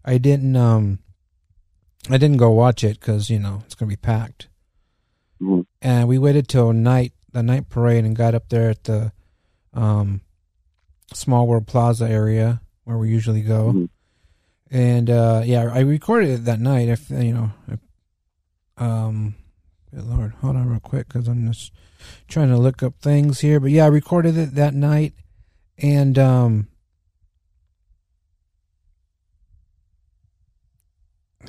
I 0.03 0.17
didn't 0.17 0.55
um, 0.55 0.99
I 2.09 2.17
didn't 2.17 2.37
go 2.37 2.51
watch 2.51 2.83
it 2.83 2.99
because 2.99 3.29
you 3.29 3.39
know 3.39 3.61
it's 3.65 3.75
gonna 3.75 3.89
be 3.89 3.95
packed. 3.95 4.47
Mhm. 5.41 5.65
And 5.81 6.07
we 6.07 6.17
waited 6.17 6.47
till 6.47 6.73
night, 6.73 7.13
the 7.31 7.43
night 7.43 7.69
parade, 7.69 8.05
and 8.05 8.15
got 8.15 8.33
up 8.35 8.49
there 8.49 8.69
at 8.69 8.83
the 8.85 9.11
um, 9.73 10.21
Small 11.13 11.47
World 11.47 11.67
Plaza 11.67 12.09
area 12.09 12.61
where 12.85 12.97
we 12.97 13.09
usually 13.09 13.41
go. 13.41 13.73
Mhm. 13.73 13.89
And 14.71 15.09
uh, 15.09 15.43
yeah, 15.45 15.69
I 15.71 15.79
recorded 15.81 16.29
it 16.29 16.45
that 16.45 16.59
night. 16.59 16.87
If 16.89 17.09
you 17.09 17.33
know, 17.33 17.51
um, 18.77 19.35
good 19.93 20.05
lord, 20.05 20.33
hold 20.41 20.55
on 20.55 20.69
real 20.69 20.79
quick 20.79 21.07
because 21.07 21.27
I'm 21.27 21.51
just 21.51 21.71
trying 22.27 22.49
to 22.49 22.57
look 22.57 22.83
up 22.83 22.95
things 23.01 23.39
here. 23.39 23.59
But 23.59 23.71
yeah, 23.71 23.85
I 23.85 23.89
recorded 23.89 24.37
it 24.37 24.55
that 24.55 24.73
night, 24.73 25.13
and 25.77 26.17
um, 26.17 26.67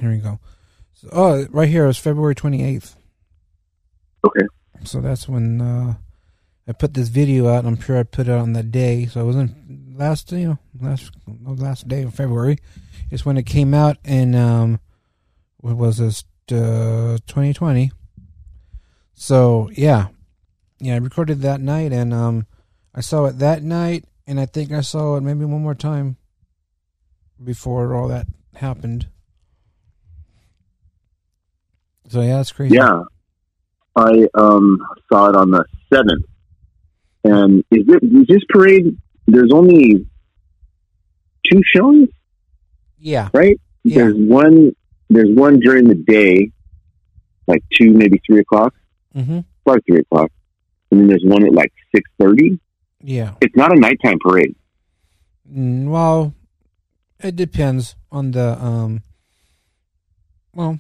here 0.01 0.11
we 0.11 0.19
go. 0.19 0.39
So, 0.95 1.09
oh, 1.13 1.47
right 1.51 1.69
here 1.69 1.87
is 1.87 1.99
February 1.99 2.35
28th. 2.35 2.95
Okay. 4.27 4.47
So 4.85 5.01
that's 5.01 5.29
when 5.29 5.61
uh, 5.61 5.95
I 6.67 6.73
put 6.73 6.95
this 6.95 7.09
video 7.09 7.49
out. 7.49 7.65
I'm 7.65 7.81
sure 7.81 7.99
I 7.99 8.03
put 8.03 8.29
it 8.29 8.33
on 8.33 8.53
that 8.55 8.71
day. 8.71 9.07
So 9.07 9.21
it 9.21 9.25
wasn't 9.25 9.99
last, 9.99 10.31
you 10.33 10.49
know, 10.49 10.59
last 10.81 11.11
last 11.45 11.89
day 11.89 12.03
of 12.03 12.15
February. 12.15 12.59
It's 13.11 13.25
when 13.25 13.37
it 13.37 13.47
came 13.47 13.75
out, 13.75 13.97
and 14.05 14.37
um, 14.37 14.81
what 15.59 15.77
was 15.77 15.99
this? 15.99 16.25
Uh, 16.51 17.19
2020. 17.27 17.93
So 19.13 19.69
yeah, 19.75 20.09
yeah, 20.81 20.95
I 20.95 20.99
recorded 20.99 21.43
that 21.43 21.61
night, 21.61 21.93
and 21.93 22.15
um, 22.15 22.47
I 22.95 23.01
saw 23.03 23.27
it 23.27 23.39
that 23.39 23.63
night, 23.63 24.05
and 24.27 24.41
I 24.41 24.47
think 24.47 24.73
I 24.73 24.81
saw 24.81 25.17
it 25.17 25.23
maybe 25.23 25.45
one 25.45 25.63
more 25.63 25.75
time 25.75 26.17
before 27.43 27.95
all 27.95 28.09
that 28.09 28.27
happened. 28.55 29.09
So 32.09 32.21
yeah, 32.23 32.37
that's 32.39 32.53
crazy. 32.53 32.75
Yeah, 32.77 33.03
I 33.97 34.27
um, 34.35 34.79
saw 35.13 35.29
it 35.31 35.37
on 35.37 35.51
the 35.51 35.65
seventh. 35.93 36.25
And 37.25 37.65
is 37.71 37.85
it 37.89 38.03
is 38.03 38.27
this 38.29 38.43
parade? 38.49 38.97
There's 39.27 39.53
only 39.53 40.07
two 41.51 41.61
showings, 41.75 42.09
yeah, 42.99 43.29
right? 43.35 43.61
Yeah. 43.85 43.97
There's 44.05 44.15
one. 44.17 44.73
There's 45.11 45.31
one 45.35 45.59
during 45.61 45.89
the 45.89 45.95
day, 45.95 46.51
like 47.47 47.63
two, 47.73 47.91
maybe 47.93 48.21
three 48.27 48.41
o'clock. 48.41 48.75
hmm 49.15 49.41
Probably 49.65 49.83
three 49.89 50.01
o'clock. 50.01 50.31
And 50.91 51.01
then 51.01 51.07
there's 51.09 51.25
one 51.25 51.45
at 51.45 51.53
like 51.53 51.73
six 51.95 52.09
thirty. 52.21 52.59
yeah. 53.03 53.35
It's 53.41 53.57
not 53.57 53.73
a 53.77 53.79
nighttime 53.81 54.19
parade. 54.21 54.55
Mm, 55.51 55.89
well, 55.89 56.35
it 57.21 57.37
depends 57.37 57.97
on 58.13 58.31
the 58.31 58.63
um. 58.63 59.03
Well, 60.55 60.79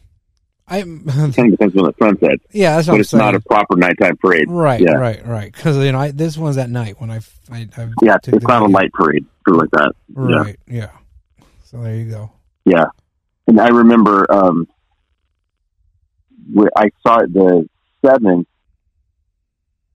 I 0.70 0.82
kind 0.82 1.08
of 1.08 1.34
depends 1.34 1.76
on 1.76 1.84
the 1.84 1.94
sunset, 1.98 2.40
yeah, 2.52 2.76
that's 2.76 2.88
what 2.88 2.94
but 2.94 3.00
it's 3.00 3.10
saying. 3.10 3.24
not 3.24 3.34
a 3.34 3.40
proper 3.40 3.76
nighttime 3.76 4.16
parade. 4.18 4.50
right, 4.50 4.80
yeah. 4.80 4.92
right, 4.92 5.26
right. 5.26 5.52
Because 5.52 5.76
you 5.78 5.92
know, 5.92 5.98
I, 5.98 6.10
this 6.10 6.36
one's 6.36 6.58
at 6.58 6.68
night 6.68 7.00
when 7.00 7.10
I, 7.10 7.20
I, 7.50 7.68
I 7.76 7.88
Yeah, 8.02 8.16
it's 8.16 8.26
the 8.26 8.38
not 8.46 8.62
a 8.62 8.66
light 8.66 8.92
parade, 8.92 9.24
something 9.46 9.60
like 9.60 9.70
that. 9.70 9.92
Yeah. 10.08 10.36
Right. 10.36 10.58
Yeah. 10.66 10.90
So 11.64 11.82
there 11.82 11.96
you 11.96 12.10
go. 12.10 12.30
Yeah, 12.64 12.86
and 13.46 13.58
I 13.60 13.68
remember 13.68 14.30
um, 14.30 14.68
where 16.52 16.70
I 16.76 16.90
saw 17.06 17.20
it 17.20 17.32
the 17.32 17.68
seventh, 18.04 18.46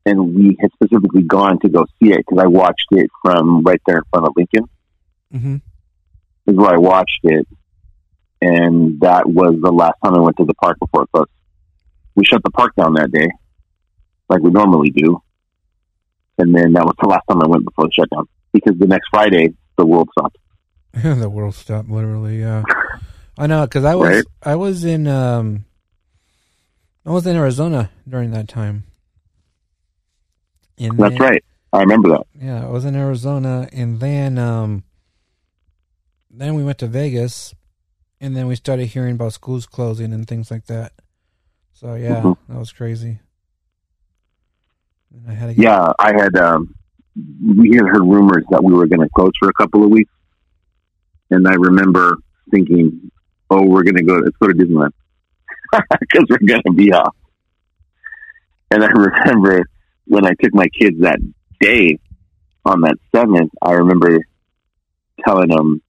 and 0.05 0.35
we 0.35 0.57
had 0.59 0.71
specifically 0.73 1.21
gone 1.21 1.59
to 1.59 1.69
go 1.69 1.85
see 2.01 2.11
it 2.11 2.17
because 2.17 2.43
I 2.43 2.47
watched 2.47 2.87
it 2.91 3.09
from 3.21 3.63
right 3.63 3.81
there 3.85 3.97
in 3.97 4.03
front 4.09 4.27
of 4.27 4.33
Lincoln. 4.35 4.69
Mm-hmm. 5.33 5.55
Is 6.45 6.57
where 6.57 6.73
I 6.73 6.77
watched 6.77 7.19
it, 7.23 7.47
and 8.47 8.99
that 9.01 9.23
was 9.27 9.55
the 9.61 9.71
last 9.71 9.95
time 10.03 10.13
I 10.15 10.19
went 10.19 10.37
to 10.37 10.45
the 10.45 10.53
park 10.55 10.77
before 10.79 11.03
it 11.03 11.09
closed. 11.13 11.29
We 12.15 12.25
shut 12.25 12.41
the 12.43 12.51
park 12.51 12.75
down 12.75 12.93
that 12.95 13.11
day, 13.11 13.29
like 14.29 14.41
we 14.41 14.51
normally 14.51 14.89
do, 14.91 15.21
and 16.37 16.53
then 16.55 16.73
that 16.73 16.85
was 16.85 16.95
the 17.01 17.07
last 17.07 17.23
time 17.29 17.41
I 17.41 17.47
went 17.47 17.65
before 17.65 17.85
the 17.87 17.91
shutdown 17.93 18.27
because 18.51 18.77
the 18.77 18.87
next 18.87 19.07
Friday 19.09 19.53
the 19.77 19.85
world 19.85 20.09
stopped. 20.17 20.37
the 20.93 21.29
world 21.29 21.55
stopped 21.55 21.89
literally. 21.89 22.39
Yeah. 22.39 22.63
I 23.37 23.47
know 23.47 23.65
because 23.65 23.83
I 23.85 23.95
was 23.95 24.09
Right. 24.09 24.25
I 24.43 24.55
was 24.55 24.83
in 24.85 25.07
um 25.07 25.65
I 27.05 27.09
was 27.11 27.25
in 27.25 27.35
Arizona 27.35 27.89
during 28.07 28.31
that 28.31 28.47
time. 28.47 28.83
And 30.77 30.97
That's 30.97 31.13
then- 31.17 31.21
right. 31.21 31.43
I 31.71 31.79
remember 31.79 32.09
that. 32.09 32.27
Yeah, 32.39 32.63
I 32.63 32.69
was 32.69 32.85
in 32.85 32.95
Arizona, 32.95 33.67
and 33.73 33.99
then 33.99 34.37
um, 34.37 34.83
then 36.29 36.53
we 36.53 36.63
went 36.63 36.77
to 36.79 36.87
Vegas, 36.87 37.55
and 38.23 38.37
then 38.37 38.47
we 38.47 38.55
started 38.55 38.85
hearing 38.85 39.15
about 39.15 39.33
schools 39.33 39.65
closing 39.65 40.13
and 40.13 40.25
things 40.25 40.49
like 40.49 40.65
that. 40.67 40.93
So 41.73 41.95
yeah, 41.95 42.21
Mhm. 42.21 42.37
that 42.47 42.57
was 42.57 42.71
crazy. 42.71 43.19
And 45.13 45.29
I 45.29 45.33
had 45.33 45.57
Yeah, 45.57 45.91
I 45.99 46.13
had. 46.13 46.35
Um, 46.37 46.73
we 47.45 47.75
had 47.75 47.85
heard 47.85 48.01
rumors 48.01 48.45
that 48.49 48.63
we 48.63 48.73
were 48.73 48.87
going 48.87 49.01
to 49.01 49.09
close 49.13 49.33
for 49.39 49.49
a 49.49 49.53
couple 49.53 49.83
of 49.83 49.89
weeks, 49.91 50.11
and 51.29 51.47
I 51.47 51.53
remember 51.55 52.17
thinking, 52.49 53.11
"Oh, 53.49 53.63
we're 53.67 53.83
going 53.83 53.97
to 53.97 54.03
go. 54.03 54.15
Let's 54.15 54.37
go 54.37 54.47
to 54.47 54.53
Disneyland 54.53 54.93
because 55.99 56.25
we're 56.29 56.47
going 56.47 56.63
to 56.65 56.71
be 56.71 56.91
off." 56.93 57.15
And 58.71 58.83
I 58.83 58.87
remember 59.07 59.65
when 60.05 60.25
I 60.25 60.31
took 60.41 60.53
my 60.53 60.67
kids 60.69 60.99
that 61.01 61.19
day 61.59 61.99
on 62.65 62.81
that 62.81 62.95
seventh. 63.13 63.51
I 63.61 63.73
remember 63.73 64.25
telling 65.25 65.49
them, 65.49 65.81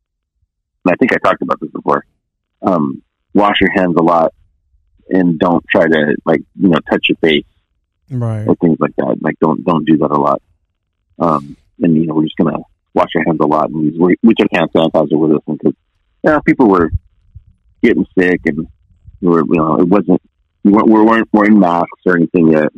and 0.85 0.93
I 0.93 0.97
think 0.97 1.13
I 1.13 1.19
talked 1.27 1.41
about 1.43 1.61
this 1.61 1.71
before. 1.71 2.05
Um, 2.65 3.03
wash 3.35 3.61
your 3.61 3.73
hands 3.73 3.95
a 3.99 4.03
lot, 4.03 4.33
and 5.09 5.39
don't 5.39 5.65
try 5.69 5.87
to 5.87 6.17
like 6.25 6.41
you 6.59 6.69
know 6.69 6.79
touch 6.91 7.09
your 7.09 7.17
face 7.19 7.45
right. 8.11 8.47
or 8.47 8.55
things 8.57 8.79
like 8.81 8.97
that. 8.97 9.17
Like 9.21 9.39
don't 9.41 9.65
don't 9.65 9.85
do 9.85 9.99
that 9.99 10.11
a 10.11 10.21
lot. 10.21 10.43
Um, 11.19 11.57
and 11.81 11.95
you 11.97 12.07
know 12.07 12.15
we're 12.15 12.25
just 12.25 12.37
gonna 12.37 12.59
wash 12.95 13.11
our 13.17 13.25
hands 13.25 13.41
a 13.41 13.47
lot, 13.47 13.71
and 13.71 13.77
we 13.77 13.99
we, 13.99 14.17
we 14.23 14.35
took 14.35 14.49
hand 14.53 14.71
sanitizer 14.75 15.19
with 15.19 15.33
us 15.33 15.43
because 15.47 15.75
you 16.25 16.31
know, 16.31 16.41
people 16.43 16.69
were 16.69 16.91
getting 17.83 18.07
sick, 18.19 18.41
and 18.47 18.67
we 19.21 19.29
were 19.29 19.45
you 19.45 19.57
know 19.57 19.77
it 19.77 19.89
wasn't 19.89 20.23
we 20.63 20.73
weren't 20.73 20.89
we 20.89 21.03
weren't 21.03 21.29
wearing 21.33 21.59
masks 21.59 22.01
or 22.07 22.17
anything 22.17 22.53
yet. 22.53 22.69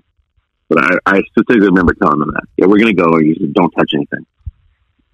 But 0.68 0.82
I, 0.82 0.98
I 1.06 1.22
specifically 1.30 1.68
remember 1.68 1.94
telling 1.94 2.18
them 2.18 2.32
that 2.34 2.44
yeah 2.56 2.66
we're 2.66 2.78
gonna 2.78 2.94
go, 2.94 3.16
and 3.16 3.26
you 3.26 3.34
just 3.36 3.52
don't 3.52 3.70
touch 3.70 3.90
anything. 3.94 4.26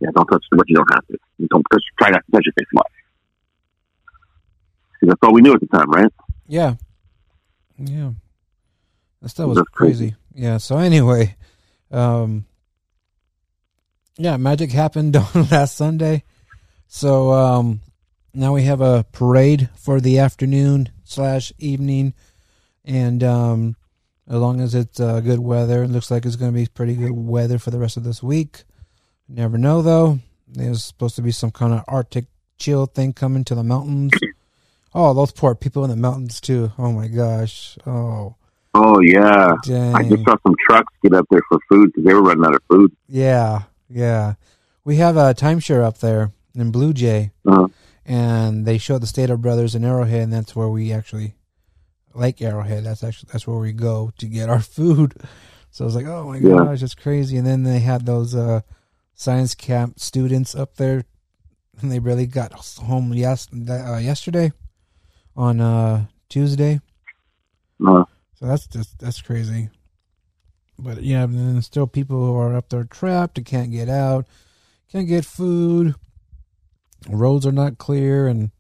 Yeah, 0.00 0.09
don't 0.14 0.26
touch 0.26 0.45
the 0.50 0.57
what 0.57 0.69
you 0.69 0.76
don't 0.76 0.93
have 0.93 1.07
to. 1.09 1.19
You 1.38 1.47
don't 1.49 1.64
touch, 1.71 1.83
try 1.99 2.11
not 2.11 2.25
to 2.26 2.33
touch 2.33 2.43
your 2.47 2.55
face 2.59 2.67
a 2.75 2.76
lot. 2.76 2.87
'Cause 5.02 5.09
that's 5.09 5.23
all 5.25 5.32
we 5.35 5.40
knew 5.42 5.52
at 5.52 5.61
the 5.61 5.66
time, 5.66 5.90
right? 5.90 6.12
Yeah, 6.47 6.75
yeah. 7.76 8.12
That 9.21 9.28
stuff 9.30 9.49
was 9.49 9.59
crazy. 9.73 10.11
crazy. 10.11 10.16
Yeah. 10.35 10.59
So 10.59 10.78
anyway, 10.78 11.35
um, 11.90 12.44
yeah, 14.16 14.37
magic 14.37 14.71
happened 14.71 15.16
on 15.35 15.49
last 15.50 15.76
Sunday. 15.76 16.23
So 16.87 17.32
um, 17.32 17.80
now 18.32 18.54
we 18.54 18.62
have 18.62 18.80
a 18.80 19.04
parade 19.11 19.71
for 19.76 20.00
the 20.00 20.21
afternoon 20.21 20.90
slash 21.02 21.52
evening, 21.59 22.14
and 22.85 23.25
um, 23.25 23.76
as 24.28 24.37
long 24.37 24.61
as 24.61 24.75
it's 24.76 25.00
uh, 25.00 25.18
good 25.18 25.40
weather, 25.40 25.82
it 25.82 25.88
looks 25.88 26.12
like 26.12 26.25
it's 26.26 26.37
going 26.37 26.52
to 26.52 26.56
be 26.59 26.66
pretty 26.66 26.94
good 26.94 27.11
weather 27.12 27.59
for 27.59 27.73
the 27.73 27.78
rest 27.80 27.97
of 27.97 28.04
this 28.04 28.23
week. 28.23 28.62
Never 29.28 29.59
know 29.59 29.82
though. 29.82 30.21
There's 30.47 30.85
supposed 30.85 31.16
to 31.16 31.23
be 31.23 31.32
some 31.32 31.50
kind 31.50 31.73
of 31.73 31.82
Arctic 31.88 32.26
chill 32.59 32.87
thing 32.87 33.12
coming 33.14 33.42
to 33.44 33.54
the 33.56 33.64
mountains. 33.64 34.12
Oh, 34.95 35.15
those 35.15 35.33
poor 35.33 35.55
people 35.55 35.85
in 35.85 35.91
the 35.91 35.97
mountains 35.97 36.41
too. 36.41 36.73
Oh 36.79 36.93
my 36.93 37.09
gosh. 37.09 37.79
Oh, 37.87 38.37
Oh 38.75 39.01
yeah, 39.01 39.55
dang. 39.65 39.95
I 39.95 40.03
just 40.03 40.25
saw 40.25 40.35
some 40.47 40.55
trucks 40.69 40.93
get 41.03 41.13
up 41.13 41.27
there 41.31 41.43
for 41.49 41.59
food 41.71 41.93
because 41.93 42.05
they 42.07 42.15
were 42.15 42.23
running 42.23 42.45
out 42.45 42.55
of 42.55 42.63
food. 42.71 42.91
Yeah, 43.07 43.65
yeah. 43.91 44.35
We 44.85 44.97
have 44.97 45.17
a 45.19 45.35
timeshare 45.35 45.85
up 45.85 45.99
there 45.99 46.33
in 46.55 46.71
Blue 46.71 46.95
Jay, 46.95 47.33
Uh-huh. 47.47 47.69
and 48.07 48.65
they 48.65 48.79
show 48.79 48.99
the 48.99 49.07
Stater 49.07 49.37
Brothers 49.37 49.75
in 49.75 49.85
Arrowhead, 49.85 50.23
and 50.23 50.33
that's 50.33 50.57
where 50.57 50.69
we 50.71 50.91
actually 50.91 51.35
Lake 52.15 52.41
Arrowhead. 52.41 52.85
That's 52.85 53.05
actually 53.05 53.29
that's 53.31 53.47
where 53.47 53.59
we 53.59 53.73
go 53.73 54.11
to 54.17 54.27
get 54.27 54.49
our 54.49 54.61
food. 54.77 55.15
So 55.71 55.85
I 55.85 55.87
was 55.87 55.95
like, 55.95 56.07
oh 56.07 56.25
my 56.29 56.39
Yeah. 56.39 56.65
gosh, 56.65 56.83
it's 56.83 56.95
crazy. 56.95 57.37
And 57.37 57.47
then 57.47 57.65
they 57.65 57.81
had 57.81 58.07
those 58.07 58.35
uh, 58.35 58.61
science 59.15 59.55
camp 59.55 60.01
students 60.01 60.55
up 60.55 60.77
there, 60.77 61.05
and 61.83 61.93
they 61.93 61.99
really 61.99 62.27
got 62.27 62.53
home 62.79 63.13
yes 63.13 63.49
uh, 63.53 63.97
yesterday 63.99 64.51
on 65.37 65.61
uh, 65.61 66.07
Tuesday. 66.29 66.81
Uh, 67.85 68.05
So 68.35 68.47
that's 68.47 68.67
just 68.67 68.99
that's 68.99 69.21
crazy. 69.23 69.71
But 70.79 71.03
yeah, 71.03 71.25
and 71.25 71.35
then 71.39 71.62
still 71.62 71.87
people 71.87 72.25
who 72.27 72.35
are 72.37 72.57
up 72.57 72.69
there 72.69 72.85
trapped 72.85 73.39
and 73.39 73.47
can't 73.47 73.71
get 73.71 73.89
out, 73.89 74.27
can't 74.91 75.07
get 75.07 75.25
food. 75.25 75.95
Roads 77.09 77.47
are 77.47 77.53
not 77.53 77.79
clear, 77.79 78.27
and 78.27 78.51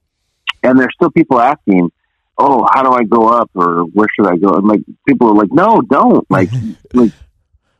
and 0.62 0.78
there's 0.78 0.94
still 0.94 1.10
people 1.10 1.40
asking, 1.40 1.90
"Oh, 2.38 2.66
how 2.72 2.82
do 2.82 2.92
I 2.92 3.04
go 3.04 3.28
up?" 3.28 3.50
or 3.54 3.84
"Where 3.84 4.08
should 4.14 4.26
I 4.26 4.36
go?" 4.36 4.54
And 4.54 4.66
like 4.66 4.80
people 5.08 5.28
are 5.28 5.34
like, 5.34 5.52
"No, 5.52 5.80
don't." 5.82 6.28
Like, 6.30 6.50
like, 6.92 7.12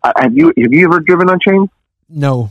uh, 0.03 0.13
have 0.17 0.37
you 0.37 0.47
have 0.57 0.73
you 0.73 0.85
ever 0.87 1.01
driven 1.01 1.29
on 1.31 1.39
chains? 1.47 1.69
no, 2.09 2.51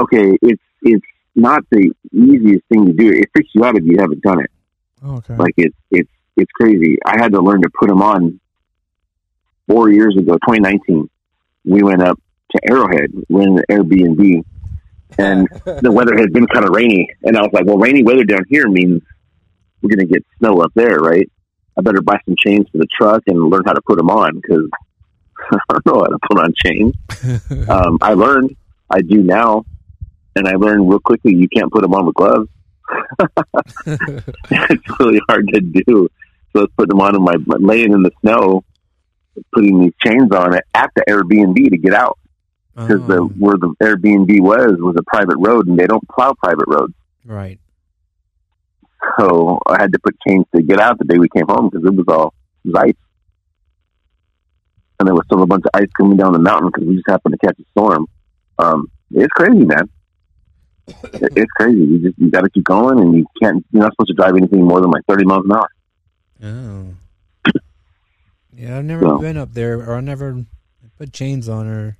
Okay, 0.00 0.36
it's 0.42 0.62
it's 0.82 1.04
not 1.34 1.62
the 1.70 1.92
easiest 2.12 2.64
thing 2.68 2.86
to 2.86 2.92
do. 2.92 3.08
It 3.10 3.28
freaks 3.34 3.50
you 3.54 3.64
out 3.64 3.76
if 3.76 3.84
you 3.84 3.96
haven't 3.98 4.22
done 4.22 4.40
it. 4.40 4.50
Oh, 5.02 5.16
okay, 5.16 5.36
Like 5.36 5.54
it's 5.56 5.76
it's 5.90 6.10
it's 6.36 6.50
crazy. 6.52 6.98
I 7.04 7.20
had 7.20 7.32
to 7.32 7.40
learn 7.40 7.62
to 7.62 7.70
put 7.78 7.88
them 7.88 8.02
on 8.02 8.40
four 9.66 9.90
years 9.90 10.16
ago, 10.16 10.34
2019. 10.34 11.08
We 11.64 11.82
went 11.82 12.02
up 12.02 12.18
to 12.52 12.60
Arrowhead, 12.70 13.10
we 13.28 13.42
in 13.42 13.58
an 13.58 13.64
Airbnb, 13.70 14.44
and 15.18 15.48
the 15.82 15.92
weather 15.92 16.16
had 16.16 16.32
been 16.32 16.46
kind 16.46 16.64
of 16.64 16.74
rainy. 16.74 17.08
And 17.22 17.36
I 17.36 17.42
was 17.42 17.50
like, 17.52 17.66
well, 17.66 17.78
rainy 17.78 18.02
weather 18.02 18.24
down 18.24 18.44
here 18.48 18.68
means 18.68 19.02
we're 19.82 19.94
going 19.94 20.06
to 20.06 20.12
get 20.12 20.24
snow 20.38 20.60
up 20.60 20.72
there, 20.74 20.96
right? 20.96 21.30
I 21.78 21.82
better 21.82 22.02
buy 22.02 22.18
some 22.26 22.34
chains 22.44 22.66
for 22.70 22.78
the 22.78 22.86
truck 22.98 23.22
and 23.26 23.38
learn 23.38 23.62
how 23.64 23.72
to 23.72 23.80
put 23.86 23.96
them 23.96 24.10
on 24.10 24.36
because 24.36 24.68
I 25.52 25.58
don't 25.70 25.86
know 25.86 26.00
how 26.00 26.06
to 26.06 26.18
put 26.28 26.38
on 26.38 26.54
chains. 26.64 26.94
Um, 27.68 27.98
I 28.00 28.14
learned, 28.14 28.56
I 28.88 29.00
do 29.02 29.22
now, 29.22 29.64
and 30.34 30.48
I 30.48 30.52
learned 30.54 30.88
real 30.88 30.98
quickly 30.98 31.34
you 31.34 31.48
can't 31.48 31.70
put 31.70 31.82
them 31.82 31.94
on 31.94 32.06
with 32.06 32.14
gloves. 32.14 32.48
it's 34.50 35.00
really 35.00 35.20
hard 35.28 35.48
to 35.54 35.60
do. 35.60 36.08
So 36.52 36.60
I 36.60 36.62
was 36.62 36.70
putting 36.76 36.88
them 36.90 37.00
on 37.00 37.14
in 37.16 37.22
my, 37.22 37.34
laying 37.58 37.92
in 37.92 38.02
the 38.02 38.10
snow, 38.20 38.64
putting 39.52 39.80
these 39.80 39.92
chains 40.00 40.30
on 40.32 40.54
it 40.54 40.64
at 40.74 40.90
the 40.96 41.04
Airbnb 41.08 41.70
to 41.70 41.76
get 41.76 41.94
out 41.94 42.18
because 42.74 43.06
the 43.06 43.20
Oh, 43.22 43.28
where 43.38 43.56
the 43.56 43.74
Airbnb 43.82 44.40
was 44.40 44.76
was 44.80 44.96
a 44.98 45.02
private 45.04 45.36
road 45.38 45.68
and 45.68 45.78
they 45.78 45.86
don't 45.86 46.06
plow 46.08 46.32
private 46.34 46.66
roads. 46.66 46.94
right. 47.24 47.58
So 49.18 49.58
I 49.66 49.80
had 49.80 49.92
to 49.92 49.98
put 49.98 50.14
chains 50.26 50.44
to 50.54 50.62
get 50.62 50.78
out 50.78 50.98
the 50.98 51.04
day 51.06 51.18
we 51.18 51.28
came 51.28 51.46
home 51.48 51.70
because 51.70 51.86
it 51.86 51.94
was 51.94 52.04
all 52.08 52.34
it 52.64 52.68
was 52.72 52.82
ice, 52.82 52.94
and 54.98 55.06
there 55.08 55.14
was 55.14 55.24
still 55.26 55.42
a 55.42 55.46
bunch 55.46 55.64
of 55.64 55.70
ice 55.72 55.88
coming 55.96 56.18
down 56.18 56.32
the 56.34 56.38
mountain 56.38 56.70
because 56.70 56.86
we 56.86 56.96
just 56.96 57.08
happened 57.08 57.34
to 57.40 57.46
catch 57.46 57.58
a 57.58 57.64
storm. 57.72 58.06
Um, 58.58 58.90
it's 59.12 59.32
crazy, 59.32 59.64
man. 59.64 59.88
It- 61.14 61.32
it's 61.36 61.50
crazy. 61.52 61.78
You 61.80 61.98
just 62.00 62.18
you 62.18 62.30
got 62.30 62.42
to 62.42 62.50
keep 62.50 62.64
going, 62.64 62.98
and 63.00 63.14
you 63.14 63.26
can't. 63.42 63.64
You're 63.72 63.82
not 63.82 63.92
supposed 63.92 64.08
to 64.08 64.14
drive 64.14 64.36
anything 64.36 64.64
more 64.64 64.80
than 64.80 64.90
like 64.90 65.04
30 65.08 65.24
miles 65.24 65.44
an 65.44 65.52
hour. 65.52 65.68
Oh, 66.42 66.86
yeah, 68.56 68.78
I've 68.78 68.84
never 68.84 69.02
So- 69.04 69.18
been 69.18 69.36
up 69.36 69.52
there, 69.54 69.78
or 69.78 69.94
I 69.96 70.00
never 70.00 70.44
put 70.98 71.12
chains 71.12 71.48
on 71.48 71.66
or 71.66 71.96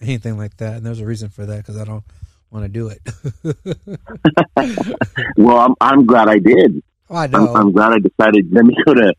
anything 0.00 0.36
like 0.38 0.56
that. 0.58 0.76
And 0.76 0.86
there's 0.86 1.00
a 1.00 1.06
reason 1.06 1.28
for 1.30 1.46
that 1.46 1.58
because 1.58 1.76
I 1.76 1.84
don't 1.84 2.04
want 2.50 2.64
to 2.64 2.68
do 2.68 2.88
it. 2.88 3.00
Well, 5.36 5.58
I'm 5.58 5.74
I'm 5.80 6.06
glad 6.06 6.28
I 6.28 6.38
did. 6.38 6.82
oh, 7.10 7.16
I 7.16 7.24
I'm, 7.24 7.30
know. 7.30 7.54
I'm 7.54 7.72
glad 7.72 7.92
I 7.92 7.98
decided. 7.98 8.52
Let 8.52 8.64
me 8.64 8.74
go 8.84 8.94
to 8.94 9.12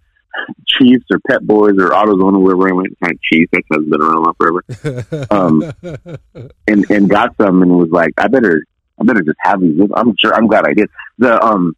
Chiefs 0.68 1.06
or 1.12 1.20
Pep 1.28 1.42
Boys 1.42 1.74
or 1.80 1.90
AutoZone 1.90 2.34
or 2.36 2.40
wherever 2.40 2.70
I 2.70 2.74
went. 2.74 2.98
Chiefs. 3.22 3.52
Has 3.54 3.86
been 3.86 4.02
around 4.02 4.34
forever. 4.38 5.28
um, 5.32 5.64
and 6.68 6.90
and 6.92 7.10
got 7.10 7.36
some 7.38 7.62
and 7.62 7.72
was 7.78 7.90
like, 7.92 8.12
I 8.18 8.28
better 8.28 8.64
I 9.00 9.04
better 9.04 9.22
just 9.22 9.38
have 9.42 9.62
these. 9.62 9.80
I'm 9.96 10.16
sure 10.20 10.34
I'm 10.34 10.48
glad 10.48 10.66
I 10.66 10.74
did. 10.74 10.90
The 11.18 11.42
um, 11.44 11.76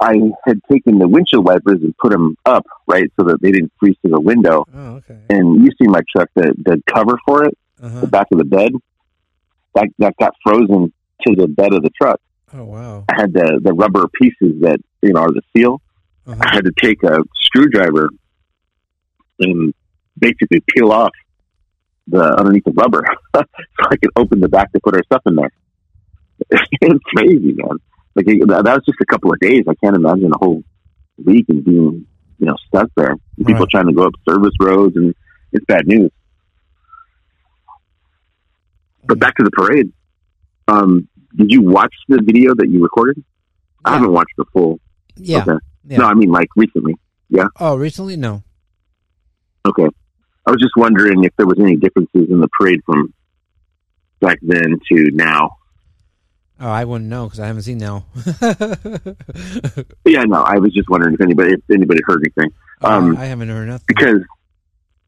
I 0.00 0.14
had 0.44 0.60
taken 0.70 0.98
the 0.98 1.08
windshield 1.08 1.46
wipers 1.46 1.80
and 1.82 1.96
put 1.98 2.10
them 2.12 2.36
up 2.44 2.66
right 2.86 3.10
so 3.18 3.24
that 3.26 3.40
they 3.40 3.50
didn't 3.52 3.72
freeze 3.80 3.96
to 4.04 4.10
the 4.10 4.20
window. 4.20 4.64
oh, 4.74 4.96
okay. 4.96 5.18
And 5.30 5.64
you 5.64 5.70
see 5.80 5.88
my 5.88 6.00
truck, 6.14 6.28
the 6.34 6.54
the 6.64 6.82
cover 6.92 7.18
for 7.26 7.44
it, 7.44 7.56
the 7.80 7.86
Uh-huh. 7.86 8.06
back 8.06 8.26
of 8.32 8.38
the 8.38 8.44
bed, 8.44 8.72
that 9.74 9.88
that 9.98 10.14
got 10.18 10.34
frozen 10.42 10.92
to 11.26 11.34
the 11.36 11.48
bed 11.48 11.72
of 11.72 11.82
the 11.82 11.90
truck. 12.00 12.20
Oh, 12.52 12.64
wow. 12.64 13.04
I 13.08 13.20
had 13.20 13.32
the 13.32 13.60
the 13.62 13.72
rubber 13.72 14.06
pieces 14.20 14.60
that 14.62 14.78
you 15.02 15.12
know 15.12 15.20
are 15.20 15.32
the 15.32 15.42
seal. 15.56 15.80
I 16.26 16.32
Uh-huh. 16.32 16.42
had 16.54 16.64
to 16.64 16.72
take 16.82 17.02
a 17.04 17.18
screwdriver 17.44 18.10
and 19.38 19.72
basically 20.18 20.60
peel 20.74 20.90
off 20.92 21.12
the 22.08 22.22
underneath 22.38 22.64
the 22.64 22.72
rubber 22.72 23.04
so 23.36 23.42
I 23.90 23.96
could 23.96 24.10
open 24.16 24.40
the 24.40 24.48
back 24.48 24.72
to 24.72 24.80
put 24.80 24.94
our 24.94 25.02
stuff 25.04 25.22
in 25.26 25.36
there. 25.36 25.50
it's 26.50 27.04
crazy, 27.14 27.52
man. 27.52 27.78
Like 28.14 28.26
that 28.26 28.48
was 28.64 28.82
just 28.86 29.00
a 29.00 29.06
couple 29.06 29.32
of 29.32 29.38
days. 29.40 29.64
I 29.68 29.74
can't 29.74 29.96
imagine 29.96 30.30
a 30.34 30.38
whole 30.38 30.62
week 31.22 31.46
and 31.48 31.64
being 31.64 32.06
you 32.38 32.46
know 32.46 32.56
stuck 32.68 32.88
there. 32.96 33.10
And 33.12 33.46
People 33.46 33.60
Right. 33.60 33.70
trying 33.70 33.86
to 33.86 33.92
go 33.92 34.06
up 34.06 34.14
service 34.28 34.54
roads 34.60 34.96
and 34.96 35.14
it's 35.52 35.64
bad 35.66 35.86
news. 35.86 36.10
But 39.04 39.18
back 39.18 39.36
to 39.36 39.44
the 39.44 39.50
parade. 39.50 39.92
Um, 40.68 41.08
did 41.36 41.52
you 41.52 41.62
watch 41.62 41.94
the 42.08 42.20
video 42.22 42.54
that 42.54 42.68
you 42.68 42.82
recorded? 42.82 43.22
I 43.84 43.94
haven't 43.94 44.12
watched 44.12 44.34
the 44.36 44.44
full. 44.52 44.80
Yeah. 45.16 45.42
Okay. 45.42 45.52
Yeah. 45.84 45.98
No, 45.98 46.04
I 46.06 46.14
mean 46.14 46.30
like 46.30 46.48
recently. 46.56 46.94
Yeah. 47.28 47.46
Oh, 47.60 47.76
recently? 47.76 48.16
No. 48.16 48.42
Okay. 49.64 49.86
I 50.46 50.50
was 50.50 50.60
just 50.60 50.72
wondering 50.76 51.24
if 51.24 51.32
there 51.36 51.46
was 51.46 51.58
any 51.60 51.76
differences 51.76 52.28
in 52.30 52.40
the 52.40 52.48
parade 52.58 52.80
from 52.84 53.12
back 54.20 54.38
then 54.42 54.78
to 54.90 55.10
now. 55.12 55.56
Oh, 56.58 56.68
I 56.70 56.84
wouldn't 56.84 57.10
know 57.10 57.24
because 57.26 57.40
I 57.40 57.46
haven't 57.48 57.62
seen 57.62 57.78
now. 57.78 58.06
Yeah, 60.06 60.22
no, 60.22 60.40
I 60.42 60.56
was 60.58 60.72
just 60.72 60.88
wondering 60.88 61.14
if 61.14 61.20
anybody 61.20 61.52
if 61.54 61.60
anybody 61.70 62.00
heard 62.06 62.22
anything. 62.24 62.52
Um, 62.80 63.16
I 63.16 63.26
haven't 63.26 63.48
heard 63.48 63.68
nothing. 63.68 63.84
Because 63.88 64.22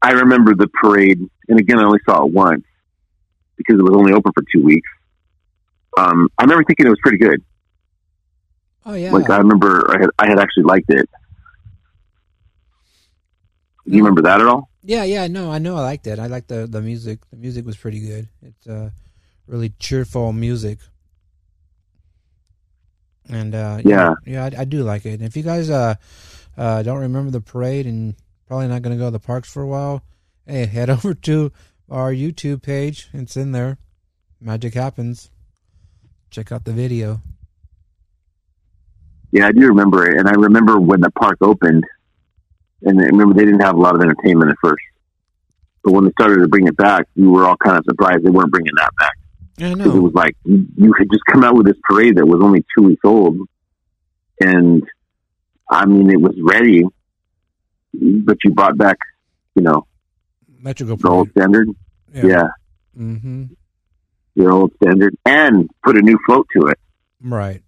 I 0.01 0.11
remember 0.11 0.53
the 0.55 0.67
parade 0.67 1.19
and 1.47 1.59
again 1.59 1.79
I 1.79 1.83
only 1.83 1.99
saw 2.05 2.25
it 2.25 2.31
once 2.31 2.63
because 3.57 3.79
it 3.79 3.83
was 3.83 3.93
only 3.95 4.13
open 4.13 4.31
for 4.33 4.43
two 4.53 4.61
weeks. 4.63 4.87
Um, 5.97 6.29
I 6.37 6.43
remember 6.43 6.63
thinking 6.65 6.85
it 6.85 6.89
was 6.89 6.99
pretty 7.01 7.17
good. 7.17 7.41
oh, 8.85 8.93
yeah. 8.93 9.11
Like 9.11 9.29
I 9.29 9.37
remember 9.37 9.89
I 9.89 9.99
had 10.01 10.09
I 10.19 10.27
had 10.27 10.39
actually 10.39 10.63
liked 10.63 10.89
it. 10.91 11.09
Do 13.87 13.95
you 13.95 14.03
remember 14.03 14.21
that 14.23 14.39
at 14.41 14.47
all? 14.47 14.69
Yeah, 14.83 15.03
yeah, 15.03 15.27
no, 15.27 15.51
I 15.51 15.57
know 15.57 15.75
I 15.77 15.81
liked 15.81 16.05
it. 16.07 16.19
I 16.19 16.27
liked 16.27 16.49
the 16.49 16.67
the 16.67 16.81
music. 16.81 17.19
The 17.31 17.37
music 17.37 17.65
was 17.65 17.75
pretty 17.77 17.99
good. 18.01 18.27
It's 18.43 18.67
uh 18.67 18.91
really 19.47 19.69
cheerful 19.79 20.31
music. 20.33 20.79
And 23.29 23.53
uh 23.55 23.81
Yeah. 23.85 24.15
yeah, 24.25 24.45
I, 24.45 24.61
I 24.61 24.65
do 24.65 24.83
like 24.83 25.05
it. 25.05 25.13
And 25.13 25.23
if 25.23 25.37
you 25.37 25.43
guys 25.43 25.69
uh 25.69 25.95
uh 26.57 26.83
don't 26.83 26.99
remember 26.99 27.31
the 27.31 27.41
parade 27.41 27.85
and 27.85 28.15
probably 28.47 28.67
not 28.67 28.81
going 28.81 28.95
to 28.97 28.99
go 28.99 29.07
to 29.07 29.11
the 29.11 29.19
parks 29.19 29.51
for 29.51 29.61
a 29.61 29.67
while, 29.67 30.03
hey, 30.45 30.65
head 30.77 30.89
over 30.89 31.13
to 31.13 31.51
our 31.89 32.11
YouTube 32.11 32.61
page. 32.61 33.09
It's 33.13 33.37
in 33.37 33.51
there. 33.51 33.77
Magic 34.41 34.73
happens. 34.73 35.29
Check 36.31 36.51
out 36.51 36.65
the 36.65 36.73
video. 36.73 37.21
Yeah, 39.31 39.47
I 39.47 39.51
do 39.51 39.67
remember 39.67 40.07
it, 40.07 40.17
and 40.17 40.27
I 40.27 40.31
remember 40.31 40.79
when 40.79 41.01
the 41.01 41.11
park 41.11 41.37
opened, 41.41 41.83
and 42.81 42.99
I 42.99 43.03
remember 43.05 43.35
they 43.35 43.45
didn't 43.45 43.61
have 43.61 43.75
a 43.75 43.79
lot 43.79 43.93
of 43.95 44.01
entertainment 44.01 44.49
at 44.49 44.57
first, 44.63 44.81
but 45.83 45.93
when 45.93 46.05
they 46.05 46.11
started 46.11 46.41
to 46.41 46.47
bring 46.47 46.65
it 46.67 46.75
back, 46.77 47.05
we 47.15 47.27
were 47.27 47.45
all 47.45 47.57
kind 47.57 47.77
of 47.77 47.83
surprised 47.85 48.23
they 48.23 48.31
weren't 48.31 48.51
bringing 48.51 48.73
that 48.77 48.91
back 48.97 49.13
I 49.61 49.73
because 49.73 49.95
it 49.95 49.99
was 49.99 50.13
like 50.13 50.35
you, 50.45 50.65
you 50.77 50.93
had 50.97 51.07
just 51.11 51.23
come 51.31 51.43
out 51.43 51.55
with 51.55 51.65
this 51.65 51.77
parade 51.83 52.17
that 52.17 52.25
was 52.25 52.41
only 52.41 52.63
two 52.77 52.85
weeks 52.85 53.01
old, 53.03 53.37
and 54.39 54.83
I 55.69 55.85
mean 55.85 56.09
it 56.09 56.19
was 56.21 56.35
ready, 56.41 56.83
but 57.93 58.37
you 58.43 58.51
brought 58.51 58.77
back, 58.77 58.97
you 59.55 59.63
know, 59.63 59.85
Metro 60.59 60.87
Go 60.87 60.95
the 60.95 61.09
old 61.09 61.31
standard, 61.31 61.67
yeah, 62.13 62.47
Mm-hmm. 62.97 63.45
the 64.35 64.49
old 64.49 64.71
standard, 64.81 65.15
and 65.25 65.69
put 65.83 65.97
a 65.97 66.01
new 66.01 66.17
float 66.25 66.47
to 66.57 66.67
it. 66.67 66.79
Right. 67.21 67.61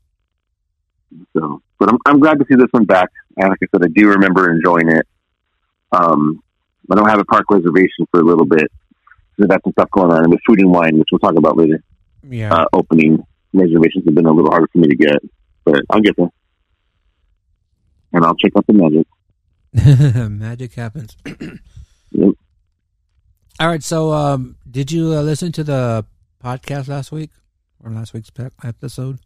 So, 1.36 1.62
but 1.78 1.90
I'm 1.90 1.98
I'm 2.06 2.20
glad 2.20 2.40
to 2.40 2.46
see 2.50 2.56
this 2.56 2.70
one 2.72 2.86
back. 2.86 3.10
And 3.38 3.50
like 3.50 3.60
I 3.64 3.68
said, 3.72 3.84
I 3.86 3.90
do 3.94 4.10
remember 4.10 4.50
enjoying 4.52 4.90
it. 4.90 5.08
Um, 5.92 6.42
I 6.90 6.96
don't 6.96 7.10
have 7.10 7.20
a 7.20 7.26
park 7.26 7.46
reservation 7.50 8.06
for 8.12 8.20
a 8.20 8.24
little 8.24 8.46
bit. 8.46 8.72
So 9.40 9.48
got 9.48 9.64
some 9.64 9.74
stuff 9.74 9.90
going 9.92 10.12
on, 10.12 10.24
and 10.24 10.32
with 10.32 10.42
food 10.46 10.60
and 10.60 10.72
wine, 10.72 10.98
which 10.98 11.10
we'll 11.12 11.20
talk 11.20 11.36
about 11.38 11.58
later. 11.58 11.84
Yeah. 12.28 12.54
Uh, 12.54 12.66
opening 12.74 13.26
reservations 13.54 14.06
have 14.06 14.16
been 14.16 14.26
a 14.26 14.32
little 14.32 14.52
harder 14.52 14.68
for 14.72 14.80
me 14.80 14.88
to 14.88 14.96
get, 14.96 15.18
but 15.66 15.82
I'll 15.90 16.02
get 16.02 16.16
there, 16.18 16.30
and 18.14 18.26
I'll 18.26 18.36
check 18.36 18.52
out 18.58 18.66
the 18.68 18.74
magic. 18.74 19.08
Magic 20.32 20.74
happens. 20.74 21.18
Yep. 22.14 22.34
All 23.62 23.68
right. 23.70 23.82
So, 23.82 24.12
um, 24.12 24.58
did 24.70 24.92
you 24.92 25.14
uh, 25.14 25.22
listen 25.22 25.54
to 25.54 25.64
the 25.64 26.06
podcast 26.44 26.90
last 26.90 27.10
week 27.12 27.30
or 27.82 27.90
last 27.90 28.14
week's 28.14 28.30
pe- 28.30 28.50
episode? 28.66 29.20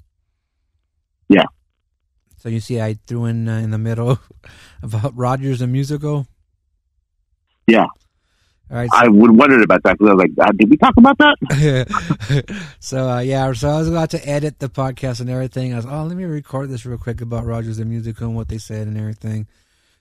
Yeah. 1.27 1.45
So 2.37 2.49
you 2.49 2.59
see, 2.59 2.79
I 2.79 2.99
threw 3.07 3.25
in 3.25 3.49
uh, 3.49 3.57
in 3.57 3.71
the 3.71 3.79
middle 3.79 4.19
about 4.83 5.17
Rogers 5.17 5.59
the 5.59 5.67
musical. 5.67 6.27
Yeah. 7.65 7.87
Right. 8.69 8.89
I 8.91 9.07
would 9.07 9.31
wondered 9.31 9.61
about 9.61 9.83
that 9.83 9.97
because 9.97 10.09
I 10.09 10.13
was 10.15 10.23
like, 10.23 10.47
uh, 10.47 10.51
did 10.53 10.69
we 10.69 10.77
talk 10.77 10.95
about 10.97 11.17
that? 11.19 12.65
so 12.79 13.09
uh, 13.09 13.19
yeah, 13.19 13.53
so 13.53 13.69
I 13.69 13.77
was 13.77 13.87
about 13.87 14.09
to 14.11 14.27
edit 14.27 14.57
the 14.59 14.69
podcast 14.69 15.19
and 15.19 15.29
everything. 15.29 15.73
I 15.73 15.77
was, 15.77 15.85
oh, 15.85 16.03
let 16.03 16.17
me 16.17 16.23
record 16.23 16.69
this 16.69 16.85
real 16.85 16.97
quick 16.97 17.21
about 17.21 17.45
Rogers 17.45 17.77
the 17.77 17.85
musical 17.85 18.27
and 18.27 18.35
what 18.35 18.47
they 18.47 18.57
said 18.57 18.87
and 18.87 18.97
everything. 18.97 19.47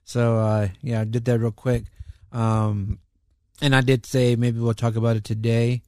So 0.04 0.38
uh, 0.38 0.68
yeah, 0.80 1.02
I 1.02 1.04
did 1.04 1.26
that 1.26 1.38
real 1.38 1.50
quick. 1.50 1.84
Um, 2.32 3.00
and 3.60 3.76
I 3.76 3.82
did 3.82 4.06
say 4.06 4.34
maybe 4.34 4.60
we'll 4.60 4.74
talk 4.74 4.96
about 4.96 5.16
it 5.16 5.24
today 5.24 5.82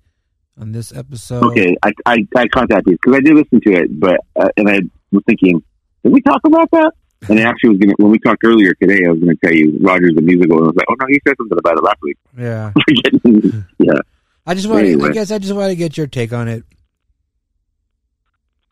on 0.61 0.73
this 0.73 0.95
episode. 0.95 1.45
Okay, 1.45 1.77
I 1.83 1.93
I, 2.05 2.27
I 2.37 2.47
that 2.69 2.83
because 2.85 3.15
I 3.15 3.21
did 3.21 3.35
listen 3.35 3.61
to 3.62 3.73
it, 3.73 3.99
but 3.99 4.21
uh, 4.39 4.49
and 4.57 4.69
I 4.69 4.81
was 5.12 5.23
thinking, 5.27 5.62
did 6.03 6.12
we 6.12 6.21
talk 6.21 6.43
about 6.45 6.71
that? 6.73 6.93
And 7.29 7.40
I 7.40 7.42
actually 7.42 7.70
was 7.70 7.79
gonna 7.79 7.94
when 7.96 8.12
we 8.12 8.18
talked 8.18 8.44
earlier 8.44 8.74
today, 8.74 9.05
I 9.07 9.11
was 9.11 9.20
gonna 9.20 9.37
tell 9.37 9.52
you 9.52 9.79
Rogers 9.81 10.14
the 10.14 10.22
musical, 10.22 10.59
and 10.59 10.64
I 10.64 10.68
was 10.68 10.76
like, 10.76 10.87
oh 10.90 10.94
no, 11.00 11.07
he 11.09 11.20
said 11.26 11.35
something 11.38 11.59
about 11.59 11.79
it 11.79 11.83
last 11.83 11.98
week. 12.02 12.18
Yeah. 12.37 12.72
Yeah, 13.79 14.00
I 14.46 14.55
just 14.55 14.68
wanted. 14.68 15.02
I 15.02 15.11
guess 15.11 15.31
I 15.31 15.38
just 15.38 15.55
wanted 15.55 15.68
to 15.70 15.76
get 15.76 15.96
your 15.96 16.07
take 16.07 16.33
on 16.33 16.48
it. 16.48 16.64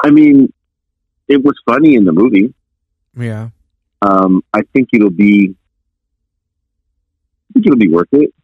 I 0.03 0.11
mean, 0.11 0.53
it 1.29 1.43
was 1.43 1.55
funny 1.67 1.95
in 1.95 2.05
the 2.05 2.13
movie. 2.13 2.53
Yeah. 3.17 3.51
Um, 4.03 4.43
I 4.53 4.63
think 4.73 4.89
it'll 4.93 5.11
be, 5.11 5.55
I 7.51 7.53
think 7.55 7.67
it'll 7.67 7.79
be 7.79 7.89
worth 7.89 8.09
it. 8.13 8.35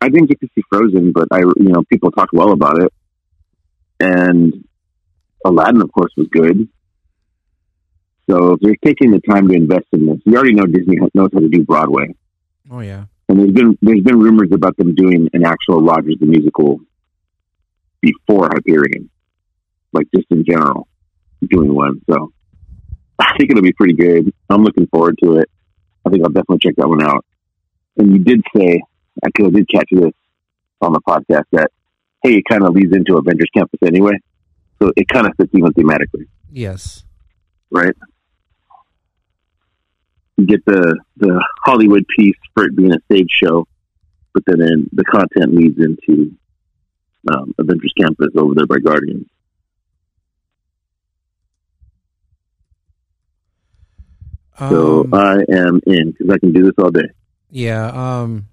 I 0.00 0.08
didn't 0.08 0.28
get 0.28 0.40
to 0.40 0.48
see 0.54 0.62
Frozen, 0.70 1.12
but 1.12 1.28
I, 1.30 1.38
you 1.38 1.54
know, 1.70 1.82
people 1.84 2.10
talk 2.10 2.28
well 2.32 2.52
about 2.52 2.82
it, 2.82 2.92
and 4.00 4.64
Aladdin, 5.44 5.82
of 5.82 5.90
course, 5.92 6.12
was 6.16 6.26
good. 6.30 6.68
So 8.28 8.52
if 8.54 8.60
they're 8.60 8.74
taking 8.84 9.12
the 9.12 9.20
time 9.20 9.48
to 9.48 9.54
invest 9.54 9.86
in 9.92 10.06
this, 10.06 10.18
you 10.24 10.34
already 10.34 10.54
know 10.54 10.66
Disney 10.66 10.96
knows 11.14 11.30
how 11.32 11.38
to 11.40 11.48
do 11.48 11.64
Broadway, 11.64 12.14
Oh 12.70 12.80
yeah. 12.80 13.04
and 13.28 13.38
there's 13.38 13.52
been 13.52 13.78
there's 13.82 14.00
been 14.02 14.18
rumors 14.18 14.48
about 14.52 14.76
them 14.76 14.94
doing 14.94 15.28
an 15.32 15.44
actual 15.46 15.80
Rogers 15.82 16.16
the 16.20 16.26
musical 16.26 16.80
before 18.00 18.48
Hyperion, 18.52 19.10
like 19.92 20.06
just 20.14 20.26
in 20.30 20.44
general, 20.44 20.88
doing 21.48 21.74
one. 21.74 22.00
So 22.10 22.32
I 23.18 23.36
think 23.38 23.50
it'll 23.50 23.62
be 23.62 23.72
pretty 23.72 23.94
good. 23.94 24.32
I'm 24.50 24.62
looking 24.62 24.86
forward 24.88 25.16
to 25.22 25.36
it. 25.38 25.48
I 26.04 26.10
think 26.10 26.22
I'll 26.24 26.30
definitely 26.30 26.58
check 26.62 26.74
that 26.76 26.88
one 26.88 27.02
out. 27.02 27.24
And 27.96 28.12
you 28.12 28.18
did 28.18 28.42
say, 28.54 28.82
actually, 29.24 29.46
I 29.46 29.50
did 29.50 29.68
catch 29.68 29.88
this 29.90 30.12
on 30.80 30.92
the 30.92 31.00
podcast 31.00 31.44
that 31.52 31.70
hey, 32.22 32.34
it 32.38 32.44
kind 32.48 32.64
of 32.64 32.74
leads 32.74 32.94
into 32.94 33.16
Avengers 33.16 33.48
Campus 33.56 33.78
anyway, 33.86 34.14
so 34.82 34.90
it 34.96 35.06
kind 35.08 35.26
of 35.26 35.32
fits 35.36 35.50
even 35.54 35.72
thematically, 35.72 36.26
Yes. 36.50 37.04
right? 37.70 37.94
You 40.36 40.46
get 40.46 40.64
the 40.66 40.98
the 41.16 41.42
Hollywood 41.64 42.04
piece 42.16 42.36
for 42.54 42.64
it 42.64 42.76
being 42.76 42.92
a 42.92 43.00
stage 43.10 43.30
show, 43.30 43.66
but 44.34 44.42
then 44.46 44.60
in, 44.60 44.90
the 44.92 45.04
content 45.04 45.54
leads 45.54 45.78
into 45.78 46.36
um, 47.32 47.54
Avengers 47.58 47.92
Campus 47.98 48.28
over 48.36 48.54
there 48.54 48.66
by 48.66 48.78
Guardians. 48.78 49.26
So 54.58 55.02
Um, 55.04 55.14
I 55.14 55.44
am 55.50 55.80
in 55.86 56.12
because 56.12 56.30
I 56.30 56.38
can 56.38 56.52
do 56.52 56.62
this 56.64 56.72
all 56.78 56.90
day. 56.90 57.10
yeah. 57.50 57.88
Um, 58.22 58.46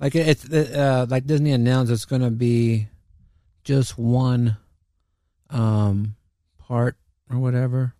like 0.00 0.16
it's 0.16 0.50
uh, 0.50 1.06
like 1.08 1.26
Disney 1.26 1.52
announced 1.52 1.92
it's 1.92 2.04
gonna 2.06 2.30
be 2.30 2.88
just 3.62 3.96
one, 3.96 4.56
um, 5.50 6.16
part 6.58 6.96
or 7.30 7.38
whatever. 7.38 7.94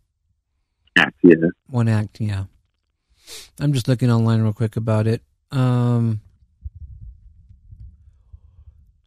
Act, 0.98 1.14
yeah. 1.22 1.34
One 1.68 1.86
act. 1.88 2.20
Yeah. 2.20 2.44
I'm 3.60 3.72
just 3.72 3.88
looking 3.88 4.10
online 4.10 4.42
real 4.42 4.52
quick 4.52 4.76
about 4.76 5.06
it. 5.06 5.22
Um. 5.50 6.20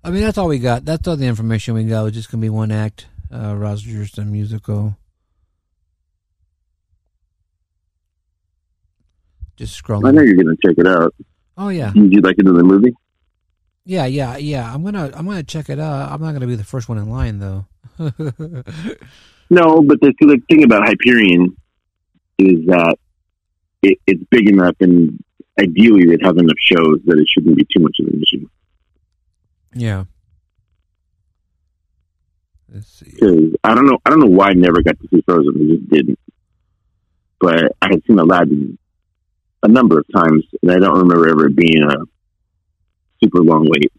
I 0.03 0.11
mean, 0.11 0.21
that's 0.21 0.37
all 0.37 0.47
we 0.47 0.59
got. 0.59 0.85
That's 0.85 1.07
all 1.07 1.15
the 1.15 1.25
information 1.25 1.73
we 1.73 1.85
got. 1.85 2.05
It's 2.05 2.15
just 2.17 2.29
gonna 2.31 2.41
be 2.41 2.49
one 2.49 2.71
act. 2.71 3.07
Uh, 3.33 3.55
Rogers 3.55 4.11
the 4.11 4.23
musical. 4.23 4.95
Just 9.57 9.81
scrolling. 9.81 10.07
I 10.07 10.11
know 10.11 10.21
you're 10.21 10.35
going 10.35 10.55
to 10.55 10.57
check 10.67 10.75
it 10.77 10.87
out. 10.87 11.13
Oh 11.57 11.69
yeah, 11.69 11.91
Did 11.93 12.11
you 12.11 12.19
like 12.21 12.35
it 12.37 12.45
in 12.45 12.53
the 12.53 12.63
movie? 12.63 12.93
yeah, 13.85 14.05
yeah, 14.05 14.35
yeah. 14.35 14.73
I'm 14.73 14.83
gonna, 14.83 15.09
I'm 15.13 15.25
gonna 15.25 15.41
check 15.43 15.69
it 15.69 15.79
out. 15.79 16.11
I'm 16.11 16.21
not 16.21 16.33
gonna 16.33 16.47
be 16.47 16.55
the 16.55 16.65
first 16.65 16.89
one 16.89 16.97
in 16.97 17.09
line 17.09 17.39
though. 17.39 17.65
No, 19.47 19.83
but 19.83 20.01
the, 20.01 20.11
the 20.21 20.41
thing 20.49 20.63
about 20.63 20.87
Hyperion 20.87 21.55
is 22.39 22.65
that 22.65 22.97
it, 23.85 23.97
it's 24.07 24.23
big 24.29 24.49
enough, 24.49 24.75
and 24.79 25.23
ideally, 25.59 26.05
they'd 26.05 26.23
have 26.25 26.37
enough 26.37 26.57
shows 26.59 26.99
that 27.05 27.17
it 27.17 27.27
shouldn't 27.29 27.57
be 27.57 27.65
too 27.65 27.81
much 27.83 27.97
of 27.99 28.07
an 28.07 28.21
issue. 28.21 28.47
yeah. 29.73 30.05
Let's 32.73 32.89
see. 32.89 33.53
I 33.63 33.73
don't 33.73 33.85
know, 33.85 33.97
I 34.05 34.09
don't 34.09 34.19
know 34.19 34.25
why 34.37 34.49
I 34.49 34.53
never 34.53 34.81
got 34.81 34.99
to 34.99 35.07
see 35.07 35.21
Frozen. 35.21 35.53
I 35.55 35.75
just 35.75 35.89
didn't. 35.89 36.19
But 37.39 37.71
I 37.81 37.87
had 37.91 38.03
seen 38.05 38.19
Aladdin 38.19 38.77
a 39.63 39.67
number 39.67 39.99
of 39.99 40.05
times, 40.13 40.43
and 40.61 40.71
I 40.71 40.79
don't 40.79 40.99
remember 40.99 41.29
ever 41.29 41.47
being 41.49 41.83
a 41.83 41.95
super 43.23 43.41
long 43.41 43.67
wait. 43.69 43.91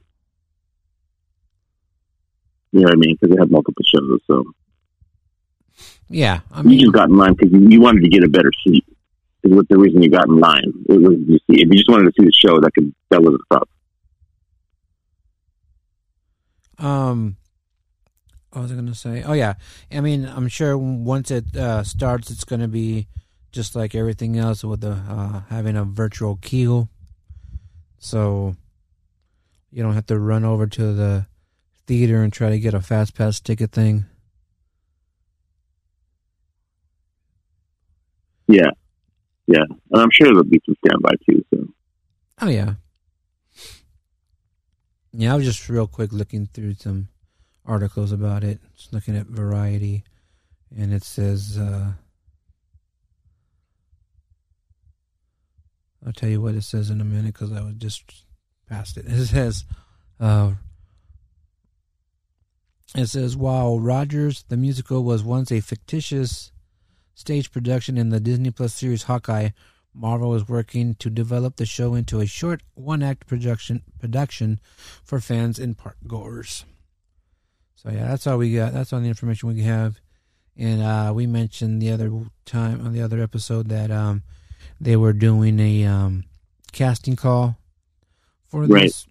You 2.72 2.80
know 2.80 2.84
what 2.88 2.94
I 2.94 2.96
mean? 2.96 3.16
Because 3.18 3.34
they 3.34 3.40
had 3.40 3.50
multiple 3.50 3.84
shows, 3.84 4.20
so 4.26 4.44
Yeah, 6.08 6.40
I 6.52 6.60
you 6.62 6.78
just 6.80 6.92
got 6.92 7.08
in 7.08 7.16
line 7.16 7.34
because 7.34 7.52
you 7.52 7.80
wanted 7.80 8.02
to 8.02 8.08
get 8.08 8.24
a 8.24 8.28
better 8.28 8.52
seat. 8.64 8.84
Is 9.46 9.52
what 9.52 9.68
the 9.68 9.78
reason 9.78 10.02
you 10.02 10.10
got 10.10 10.26
in 10.26 10.40
line. 10.40 10.72
It 10.88 11.00
was 11.00 11.16
you 11.26 11.38
see, 11.38 11.62
if 11.62 11.68
you 11.68 11.76
just 11.76 11.88
wanted 11.88 12.06
to 12.06 12.12
see 12.18 12.26
the 12.26 12.32
show, 12.32 12.60
that 12.60 12.72
could 12.74 12.92
that 13.10 13.22
wasn't 13.22 13.42
tough. 13.52 13.68
Um, 16.78 17.36
what 18.50 18.62
was 18.62 18.72
I 18.72 18.74
going 18.74 18.86
to 18.88 18.94
say? 18.94 19.22
Oh 19.22 19.34
yeah, 19.34 19.54
I 19.92 20.00
mean, 20.00 20.24
I'm 20.24 20.48
sure 20.48 20.76
once 20.76 21.30
it 21.30 21.56
uh, 21.56 21.84
starts, 21.84 22.28
it's 22.28 22.42
going 22.42 22.60
to 22.60 22.68
be 22.68 23.06
just 23.52 23.76
like 23.76 23.94
everything 23.94 24.36
else 24.36 24.64
with 24.64 24.80
the 24.80 24.98
uh, 25.08 25.42
having 25.48 25.76
a 25.76 25.84
virtual 25.84 26.36
queue, 26.36 26.88
so 27.98 28.56
you 29.70 29.80
don't 29.80 29.94
have 29.94 30.06
to 30.06 30.18
run 30.18 30.44
over 30.44 30.66
to 30.66 30.92
the 30.92 31.26
theater 31.86 32.20
and 32.22 32.32
try 32.32 32.50
to 32.50 32.58
get 32.58 32.74
a 32.74 32.80
fast 32.80 33.14
pass 33.14 33.38
ticket 33.38 33.70
thing. 33.70 34.06
Yeah, 38.48 38.70
yeah, 39.46 39.64
and 39.90 40.02
I'm 40.02 40.10
sure 40.10 40.26
there'll 40.26 40.44
be 40.44 40.60
some 40.66 40.76
standby 40.84 41.12
too. 41.28 41.44
So 41.52 41.68
Oh 42.40 42.48
yeah, 42.48 42.74
yeah. 45.12 45.32
I 45.32 45.36
was 45.36 45.44
just 45.44 45.68
real 45.68 45.86
quick 45.86 46.12
looking 46.12 46.46
through 46.46 46.74
some 46.74 47.08
articles 47.64 48.12
about 48.12 48.44
it, 48.44 48.60
just 48.76 48.92
looking 48.92 49.16
at 49.16 49.26
Variety, 49.26 50.04
and 50.76 50.92
it 50.92 51.04
says. 51.04 51.58
Uh, 51.58 51.92
I'll 56.06 56.12
tell 56.12 56.28
you 56.28 56.40
what 56.40 56.54
it 56.54 56.62
says 56.62 56.88
in 56.88 57.00
a 57.00 57.04
minute 57.04 57.34
because 57.34 57.52
I 57.52 57.62
was 57.62 57.74
just 57.74 58.24
past 58.68 58.96
it. 58.96 59.06
It 59.08 59.26
says, 59.26 59.64
uh, 60.20 60.52
it 62.94 63.06
says, 63.06 63.36
while 63.36 63.80
Rogers 63.80 64.44
the 64.48 64.56
musical 64.56 65.02
was 65.02 65.24
once 65.24 65.50
a 65.50 65.60
fictitious 65.60 66.52
stage 67.16 67.50
production 67.50 67.96
in 67.98 68.10
the 68.10 68.20
Disney 68.20 68.50
Plus 68.52 68.74
series 68.74 69.04
Hawkeye, 69.04 69.48
Marvel 69.94 70.34
is 70.34 70.46
working 70.48 70.94
to 70.96 71.08
develop 71.10 71.56
the 71.56 71.64
show 71.66 71.94
into 71.94 72.20
a 72.20 72.26
short 72.26 72.62
one-act 72.74 73.26
production 73.26 73.82
production 73.98 74.60
for 75.02 75.18
fans 75.20 75.58
and 75.58 75.76
park 75.76 75.96
goers. 76.06 76.66
So 77.74 77.90
yeah, 77.90 78.06
that's 78.08 78.26
all 78.26 78.36
we 78.36 78.54
got. 78.54 78.74
That's 78.74 78.92
all 78.92 79.00
the 79.00 79.08
information 79.08 79.48
we 79.48 79.62
have. 79.62 79.98
And 80.58 80.82
uh, 80.82 81.12
we 81.14 81.26
mentioned 81.26 81.80
the 81.80 81.90
other 81.92 82.10
time 82.44 82.84
on 82.84 82.92
the 82.92 83.00
other 83.02 83.22
episode 83.22 83.68
that 83.70 83.90
um, 83.90 84.22
they 84.80 84.96
were 84.96 85.12
doing 85.14 85.58
a 85.58 85.84
um, 85.86 86.24
casting 86.72 87.16
call 87.16 87.56
for 88.48 88.62
Right. 88.64 88.82
this, 88.84 89.06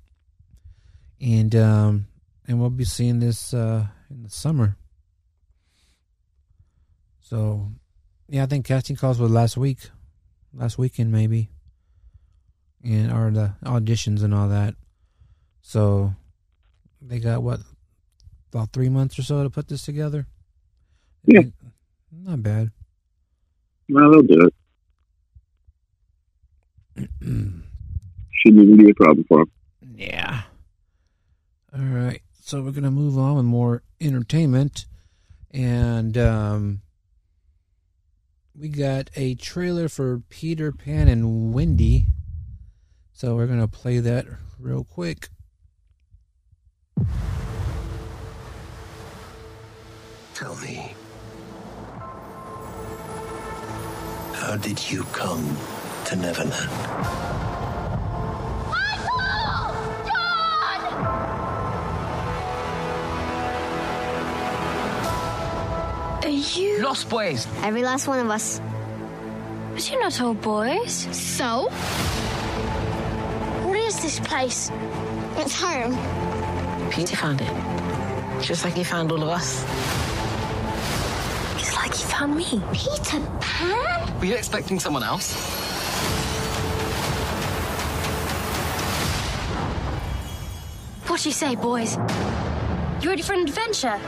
and 1.20 1.56
um, 1.56 2.08
and 2.48 2.60
we'll 2.60 2.70
be 2.70 2.86
seeing 2.86 3.20
this 3.20 3.54
uh, 3.54 3.88
in 4.10 4.24
the 4.24 4.30
summer. 4.30 4.78
So, 7.22 7.72
yeah, 8.28 8.44
I 8.44 8.46
think 8.46 8.66
casting 8.66 8.96
calls 8.96 9.20
were 9.20 9.28
last 9.28 9.58
week, 9.58 9.90
last 10.54 10.78
weekend 10.78 11.12
maybe, 11.12 11.50
and 12.84 13.12
or 13.12 13.32
the 13.32 13.54
auditions 13.64 14.24
and 14.24 14.34
all 14.34 14.48
that. 14.50 14.76
So, 15.62 16.14
they 17.02 17.20
got 17.20 17.44
what 17.44 17.60
about 18.52 18.72
three 18.72 18.90
months 18.90 19.20
or 19.20 19.24
so 19.24 19.44
to 19.44 19.50
put 19.50 19.68
this 19.68 19.84
together. 19.84 20.28
Yeah. 21.26 21.42
not 22.12 22.42
bad. 22.44 22.72
well, 23.90 24.12
they'll 24.12 24.22
do 24.22 24.48
it. 24.48 24.54
Shouldn't 27.22 28.64
even 28.64 28.78
be 28.78 28.92
a 28.92 28.96
problem 28.96 29.26
for 29.28 29.40
them. 29.40 29.52
Yeah. 29.96 30.44
All 31.76 31.84
right. 31.84 32.22
So 32.42 32.62
we're 32.62 32.72
gonna 32.72 32.92
move 32.92 33.18
on 33.18 33.36
with 33.36 33.46
more 33.46 33.82
entertainment, 34.00 34.86
and 35.52 36.18
um, 36.18 36.82
we 38.58 38.70
got 38.70 39.10
a 39.16 39.36
trailer 39.36 39.90
for 39.90 40.22
Peter 40.30 40.72
Pan 40.72 41.08
and 41.08 41.54
Wendy. 41.54 42.06
So 43.14 43.36
we're 43.36 43.48
gonna 43.48 43.68
play 43.68 44.00
that 44.00 44.26
real 44.60 44.84
quick. 44.84 45.30
Tell 50.34 50.56
me. 50.58 50.94
How 54.34 54.58
did 54.58 54.92
you 54.92 55.04
come 55.06 55.58
to 56.06 56.16
Neverland. 56.16 57.55
Are 66.26 66.30
you 66.30 66.82
Lost 66.82 67.08
Boys. 67.08 67.46
every 67.62 67.84
last 67.84 68.08
one 68.08 68.18
of 68.18 68.32
us? 68.32 68.60
But 69.74 69.92
you're 69.92 70.02
not 70.02 70.20
all 70.20 70.34
boys. 70.34 70.92
So? 71.16 71.70
What 73.62 73.78
is 73.78 74.02
this 74.02 74.20
place? 74.22 74.72
It's 75.38 75.62
home. 75.62 75.94
Peter 76.90 77.16
found 77.16 77.42
it. 77.42 78.42
Just 78.42 78.66
like 78.66 78.74
he 78.74 78.84
found 78.84 79.12
all 79.12 79.22
of 79.22 79.30
us. 79.30 79.64
It's 81.60 81.76
like 81.76 81.94
he 81.94 82.04
found 82.06 82.36
me. 82.36 82.60
Peter 82.74 83.20
Pan? 83.40 84.20
Were 84.20 84.26
you 84.26 84.34
expecting 84.34 84.80
someone 84.80 85.04
else? 85.04 85.36
What 91.06 91.22
do 91.22 91.30
you 91.30 91.34
say, 91.34 91.54
boys? 91.54 91.98
You 93.00 93.10
ready 93.10 93.22
for 93.22 93.34
an 93.34 93.42
adventure? 93.42 94.00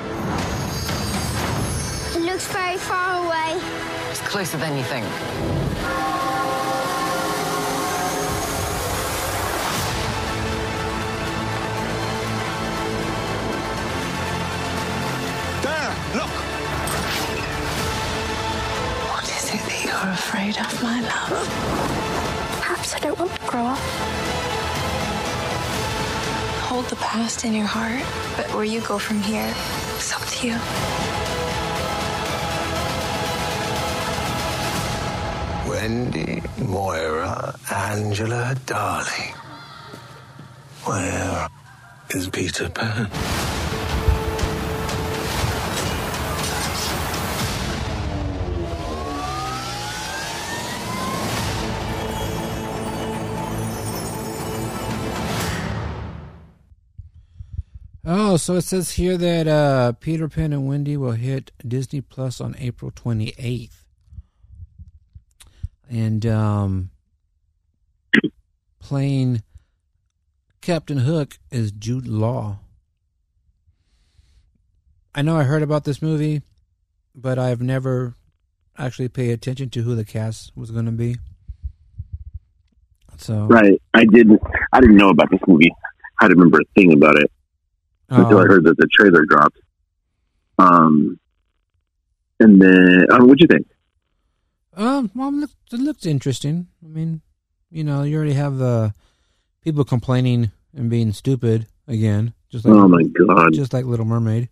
It 2.28 2.32
looks 2.32 2.48
very 2.48 2.76
far 2.76 3.26
away. 3.26 3.58
It's 4.12 4.20
closer 4.20 4.58
than 4.58 4.76
you 4.76 4.84
think. 4.84 5.06
There, 15.64 15.92
look! 16.18 16.34
What 19.08 19.24
is 19.24 19.54
it 19.54 19.62
that 19.64 19.84
you're 19.86 20.12
afraid 20.12 20.58
of, 20.58 20.84
my 20.84 21.00
love? 21.00 22.60
Perhaps 22.60 22.94
I 22.94 23.00
don't 23.00 23.18
want 23.18 23.32
to 23.32 23.48
grow 23.48 23.64
up. 23.68 23.80
Hold 26.68 26.88
the 26.88 26.98
past 26.98 27.46
in 27.46 27.54
your 27.54 27.68
heart, 27.68 28.04
but 28.36 28.54
where 28.54 28.66
you 28.66 28.82
go 28.82 29.00
from 29.00 29.22
here, 29.22 29.56
it's 29.96 30.14
up 30.14 30.28
to 30.28 30.48
you. 30.48 31.37
Wendy, 35.88 36.44
Moira, 36.58 37.58
Angela, 37.74 38.54
darling. 38.66 39.34
Where 40.84 41.48
is 42.10 42.28
Peter 42.28 42.68
Pan? 42.68 43.10
Oh, 58.04 58.36
so 58.36 58.56
it 58.56 58.64
says 58.64 58.92
here 58.92 59.16
that 59.16 59.48
uh, 59.48 59.94
Peter 59.94 60.28
Pan 60.28 60.52
and 60.52 60.68
Wendy 60.68 60.98
will 60.98 61.12
hit 61.14 61.52
Disney 61.66 62.02
Plus 62.02 62.42
on 62.42 62.58
April 62.60 62.92
28th. 62.92 63.77
And 65.90 66.26
um, 66.26 66.90
playing 68.80 69.42
Captain 70.62 70.98
Hook 71.00 71.40
is 71.52 71.72
Jude 71.72 72.08
Law. 72.08 72.60
I 75.16 75.22
know 75.22 75.38
I 75.38 75.44
heard 75.44 75.64
about 75.64 75.84
this 75.84 76.02
movie, 76.02 76.42
but 77.16 77.40
I've 77.40 77.62
never 77.62 78.16
actually 78.78 79.08
paid 79.08 79.32
attention 79.32 79.70
to 79.72 79.82
who 79.82 79.96
the 79.96 80.06
cast 80.06 80.52
was 80.56 80.72
going 80.72 80.86
to 80.86 80.92
be. 80.92 81.18
So, 83.18 83.46
Right. 83.46 83.82
I 83.94 84.06
didn't. 84.06 84.42
I 84.74 84.80
didn't 84.80 84.98
know 84.98 85.10
about 85.10 85.32
this 85.32 85.40
movie. 85.48 85.72
I 86.20 86.28
didn't 86.28 86.40
remember 86.40 86.60
a 86.60 86.80
thing 86.80 86.94
about 86.94 87.16
it 87.16 87.32
until 88.10 88.38
I 88.38 88.44
um, 88.44 88.48
heard 88.48 88.64
that 88.66 88.78
the 88.78 88.88
trailer 88.92 89.26
dropped. 89.26 89.58
Um, 90.60 91.20
and 92.40 92.62
then, 92.62 93.08
um, 93.12 93.28
what'd 93.28 93.42
you 93.42 93.48
think? 93.48 93.68
Um, 94.78 95.10
well, 95.16 95.30
it 95.30 95.34
looks, 95.34 95.54
it 95.74 95.80
looks 95.80 96.06
interesting. 96.06 96.68
I 96.84 96.88
mean, 96.88 97.22
you 97.72 97.84
know, 97.84 98.04
you 98.04 98.16
already 98.16 98.34
have 98.34 98.58
the 98.58 98.94
people 99.64 99.84
complaining 99.84 100.52
and 100.76 100.90
being 100.90 101.12
stupid 101.14 101.66
again, 101.88 102.34
just 102.50 102.64
like 102.64 102.76
Oh 102.76 102.88
my 102.88 103.02
god! 103.04 103.54
just 103.54 103.74
like 103.74 103.86
Little 103.86 104.06
Mermaid. 104.06 104.50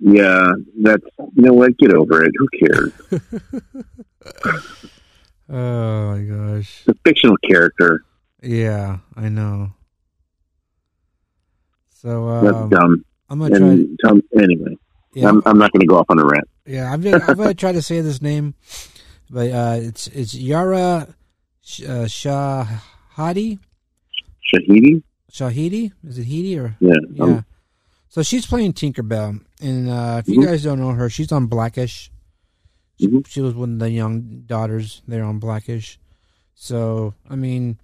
Yeah, 0.00 0.48
that's 0.82 1.04
you 1.18 1.42
know 1.44 1.52
what? 1.52 1.78
Get 1.78 1.92
over 1.94 2.24
it. 2.24 2.32
Who 2.36 2.48
cares? 2.66 2.92
Oh 5.46 6.16
my 6.16 6.22
gosh! 6.22 6.84
A 6.88 6.94
fictional 7.04 7.36
character. 7.48 8.02
Yeah, 8.42 8.98
I 9.14 9.28
know. 9.28 9.72
So 11.90 12.40
That's 12.42 12.56
um, 12.56 12.68
dumb. 12.70 13.04
I'm 13.28 13.38
gonna 13.40 13.58
try. 13.58 13.68
And 13.68 13.98
um, 14.06 14.22
anyway, 14.40 14.76
Yeah, 15.12 15.28
I'm, 15.28 15.42
I'm 15.44 15.58
not 15.58 15.70
going 15.72 15.80
to 15.80 15.86
go 15.86 15.98
off 15.98 16.06
on 16.08 16.18
a 16.18 16.24
rant. 16.24 16.48
yeah, 16.66 16.90
I'm 16.90 17.02
just, 17.02 17.28
I'm 17.28 17.36
gonna 17.36 17.52
try 17.54 17.72
to 17.72 17.82
say 17.82 18.00
this 18.00 18.22
name, 18.22 18.54
but 19.30 19.50
uh, 19.50 19.78
it's 19.80 20.06
it's 20.08 20.34
Yara 20.34 21.14
Sh- 21.62 21.82
uh, 21.82 22.04
Shahadi 22.06 23.58
Shahidi? 24.52 25.02
Shahidi. 25.32 25.92
Is 26.04 26.18
it 26.18 26.24
Hidi 26.26 26.58
or 26.58 26.76
Yeah. 26.80 26.94
Yeah. 27.12 27.24
um, 27.24 27.44
so 28.08 28.22
she's 28.22 28.46
playing 28.46 28.74
Tinkerbell, 28.74 29.40
and 29.60 29.88
uh, 29.88 30.22
if 30.24 30.28
you 30.28 30.40
Mhm. 30.40 30.44
guys 30.46 30.62
don't 30.62 30.78
know 30.78 30.92
her, 30.92 31.10
she's 31.10 31.32
on 31.32 31.46
Blackish. 31.46 32.10
She, 33.00 33.08
Mhm. 33.08 33.26
she 33.26 33.40
was 33.40 33.54
one 33.54 33.72
of 33.74 33.78
the 33.80 33.90
young 33.90 34.42
daughters 34.46 35.02
there 35.08 35.24
on 35.24 35.38
Blackish. 35.40 35.98
So 36.54 37.14
I 37.28 37.34
mean, 37.36 37.78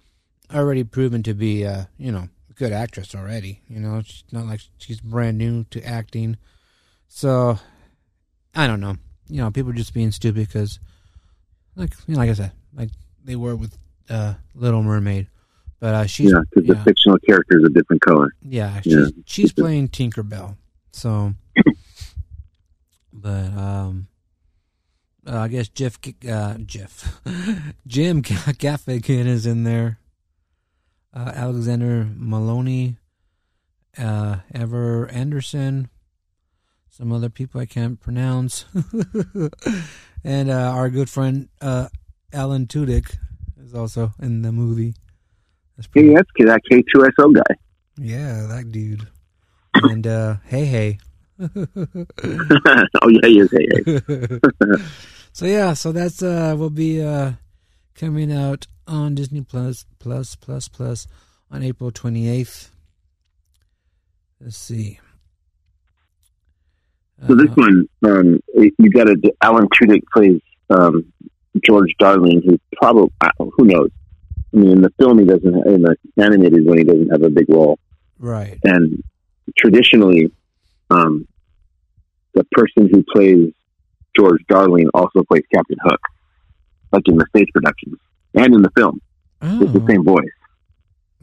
already 0.53 0.83
proven 0.83 1.23
to 1.23 1.33
be, 1.33 1.65
uh, 1.65 1.85
you 1.97 2.11
know, 2.11 2.29
a 2.49 2.53
good 2.53 2.71
actress 2.71 3.13
already. 3.13 3.61
You 3.67 3.79
know, 3.79 4.01
she's 4.05 4.23
not 4.31 4.45
like 4.45 4.61
she's 4.77 5.01
brand 5.01 5.37
new 5.37 5.65
to 5.71 5.83
acting. 5.85 6.37
So 7.07 7.59
I 8.55 8.67
don't 8.67 8.79
know. 8.79 8.95
You 9.27 9.37
know, 9.41 9.51
people 9.51 9.71
are 9.71 9.75
just 9.75 9.93
being 9.93 10.11
stupid 10.11 10.47
because, 10.47 10.79
like, 11.75 11.93
you 12.07 12.13
know, 12.15 12.19
like 12.19 12.29
I 12.29 12.33
said, 12.33 12.51
like 12.73 12.89
they 13.23 13.35
were 13.35 13.55
with 13.55 13.77
uh, 14.09 14.35
Little 14.55 14.83
Mermaid. 14.83 15.27
But 15.79 15.95
uh, 15.95 16.05
she's 16.05 16.31
yeah, 16.31 16.41
because 16.53 16.67
the 16.67 16.75
fictional 16.83 17.17
character 17.27 17.57
is 17.57 17.63
a 17.65 17.69
different 17.69 18.01
color. 18.03 18.35
Yeah, 18.43 18.81
she's 18.81 18.93
Yeah. 18.93 19.07
she's 19.25 19.51
playing 19.51 19.89
Tinkerbell. 19.89 20.57
So, 20.91 21.33
but 23.13 23.45
um, 23.57 24.07
uh, 25.25 25.39
I 25.39 25.47
guess 25.47 25.69
Jeff 25.69 25.97
uh, 26.29 26.55
Jeff 26.65 27.19
Jim 27.87 28.21
Gaffigan 28.21 29.25
is 29.25 29.45
in 29.47 29.63
there. 29.63 29.97
Uh, 31.13 31.31
Alexander 31.35 32.05
Molony, 32.05 32.97
uh, 33.97 34.37
Ever 34.53 35.07
Anderson, 35.09 35.89
some 36.89 37.11
other 37.11 37.29
people 37.29 37.59
I 37.59 37.65
can't 37.65 37.99
pronounce, 37.99 38.65
and 40.23 40.49
uh, 40.49 40.71
our 40.75 40.89
good 40.89 41.09
friend 41.09 41.49
uh, 41.61 41.87
Alan 42.33 42.67
Tudyk 42.67 43.17
is 43.63 43.73
also 43.73 44.13
in 44.21 44.41
the 44.41 44.51
movie. 44.51 44.93
That's 45.77 45.87
Hey, 45.93 46.13
that's 46.13 46.29
that 46.37 46.61
K2SO 46.69 47.35
guy. 47.35 47.55
yeah, 47.97 48.45
that 48.47 48.71
dude. 48.71 49.07
And 49.73 50.05
uh 50.05 50.35
hey 50.45 50.65
hey. 50.65 50.99
oh 51.39 53.09
yeah, 53.09 53.27
he 53.27 53.39
is. 53.39 53.51
Hey, 53.51 53.67
hey. 53.85 54.39
so 55.33 55.45
yeah, 55.45 55.73
so 55.73 55.91
that's 55.91 56.21
uh 56.21 56.55
will 56.57 56.69
be 56.69 57.01
uh 57.01 57.33
coming 57.95 58.31
out 58.31 58.67
on 58.87 59.15
Disney 59.15 59.41
Plus 59.41 59.85
Plus 59.99 60.35
Plus 60.35 60.67
Plus 60.67 61.07
on 61.49 61.63
April 61.63 61.91
28th. 61.91 62.69
Let's 64.39 64.57
see. 64.57 64.99
So 67.27 67.35
this 67.35 67.49
Uh, 67.49 67.53
one, 67.55 67.89
um, 68.05 68.39
you 68.55 68.89
got 68.89 69.07
a 69.09 69.15
Alan 69.41 69.67
Tudyk 69.69 70.01
plays 70.13 70.41
um, 70.69 71.05
George 71.65 71.93
Darling, 71.99 72.41
who 72.45 72.59
probably 72.77 73.11
who 73.57 73.65
knows. 73.65 73.89
I 74.53 74.57
mean, 74.57 74.71
in 74.71 74.81
the 74.81 74.91
film, 74.99 75.19
he 75.19 75.25
doesn't. 75.25 75.67
In 75.67 75.81
the 75.83 75.95
animated 76.17 76.65
one, 76.65 76.77
he 76.79 76.83
doesn't 76.83 77.09
have 77.09 77.23
a 77.23 77.29
big 77.29 77.47
role. 77.49 77.77
right. 78.19 78.57
And 78.63 79.03
traditionally, 79.57 80.31
um, 80.89 81.27
the 82.33 82.43
person 82.51 82.89
who 82.91 83.03
plays 83.13 83.53
George 84.17 84.41
Darling 84.49 84.89
also 84.93 85.23
plays 85.23 85.43
Captain 85.53 85.77
Hook, 85.83 86.01
like 86.91 87.03
in 87.07 87.17
the 87.17 87.25
stage 87.29 87.47
productions 87.53 87.97
and 88.33 88.53
in 88.55 88.61
the 88.61 88.71
film. 88.75 88.99
It's 89.41 89.73
the 89.73 89.81
Oh, 89.81 89.87
same 89.87 90.03
voice. 90.03 90.37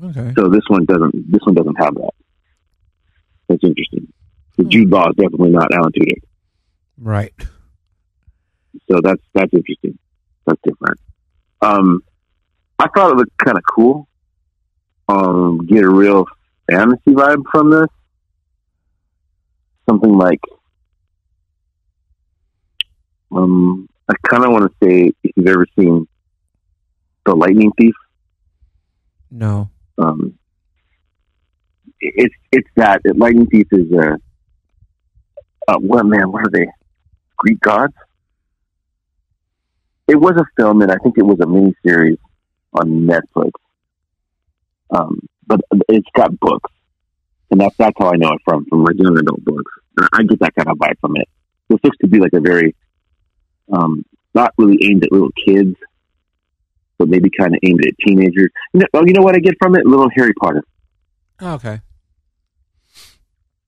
okay. 0.04 0.32
So 0.36 0.48
this 0.48 0.62
one 0.68 0.84
doesn't. 0.84 1.30
This 1.32 1.40
one 1.44 1.54
doesn't 1.54 1.76
have 1.76 1.94
that. 1.94 2.10
That's 3.48 3.64
interesting. 3.64 4.12
So 4.58 4.64
Hmm. 4.64 4.68
Jude 4.70 4.90
Law 4.90 5.08
is 5.08 5.16
definitely 5.16 5.50
not 5.50 5.72
Alan 5.72 5.92
Tudyk. 5.92 6.22
Right. 6.98 7.32
So 8.90 9.00
that's 9.02 9.22
that's 9.34 9.52
interesting. 9.54 9.98
That's 10.46 10.60
different. 10.64 10.98
Um, 11.62 12.02
I 12.78 12.88
thought 12.88 13.12
it 13.12 13.16
looked 13.16 13.36
kind 13.38 13.56
of 13.56 13.64
cool. 13.68 14.08
Um, 15.08 15.66
get 15.66 15.84
a 15.84 15.88
real 15.88 16.26
fantasy 16.70 17.00
vibe 17.08 17.42
from 17.50 17.70
this. 17.70 17.88
Something 19.88 20.12
like, 20.18 20.40
um, 23.32 23.88
I 24.08 24.14
kind 24.28 24.44
of 24.44 24.50
want 24.52 24.70
to 24.70 24.86
say 24.86 25.12
if 25.22 25.32
you've 25.34 25.46
ever 25.46 25.66
seen 25.78 26.06
the 27.24 27.34
Lightning 27.34 27.72
Thief? 27.78 27.94
No. 29.30 29.70
Um, 29.96 30.38
it's 32.00 32.34
it's 32.52 32.68
that 32.76 33.00
Lightning 33.16 33.46
Thief 33.46 33.66
is 33.72 33.90
a 33.92 34.18
uh, 35.68 35.76
what 35.78 36.04
man? 36.06 36.32
What 36.32 36.46
are 36.46 36.50
they? 36.50 36.66
Greek 37.36 37.60
gods? 37.60 37.94
It 40.08 40.16
was 40.16 40.32
a 40.36 40.44
film, 40.56 40.80
and 40.82 40.90
I 40.90 40.96
think 41.02 41.16
it 41.18 41.22
was 41.24 41.38
a 41.40 41.46
mini 41.46 41.74
series 41.86 42.18
on 42.72 43.06
Netflix. 43.06 43.50
Um, 44.90 45.20
but 45.46 45.60
it's 45.88 46.08
got 46.16 46.38
books, 46.40 46.70
and 47.50 47.60
that's 47.60 47.76
that's 47.76 47.94
how 47.98 48.10
I 48.12 48.16
know 48.16 48.30
it 48.30 48.40
from 48.44 48.64
from 48.64 48.86
young 48.96 49.18
adult 49.18 49.44
books. 49.44 49.70
I 50.14 50.22
get 50.22 50.40
that 50.40 50.54
kind 50.54 50.68
of 50.68 50.78
vibe 50.78 50.98
from 51.00 51.16
it. 51.16 51.28
This 51.68 51.78
looks 51.84 51.98
to 51.98 52.06
be 52.08 52.18
like 52.20 52.32
a 52.32 52.40
very, 52.40 52.74
um, 53.70 54.04
not 54.34 54.54
really 54.56 54.78
aimed 54.84 55.04
at 55.04 55.12
little 55.12 55.30
kids, 55.46 55.76
but 56.98 57.08
maybe 57.08 57.28
kind 57.38 57.54
of 57.54 57.60
aimed 57.62 57.84
at 57.86 57.92
teenagers. 58.06 58.48
You 58.72 58.80
know, 58.80 58.86
oh, 58.94 59.04
you 59.06 59.12
know 59.12 59.22
what 59.22 59.36
I 59.36 59.40
get 59.40 59.54
from 59.60 59.74
it? 59.76 59.84
Little 59.86 60.08
Harry 60.16 60.32
Potter, 60.40 60.62
Okay. 61.42 61.80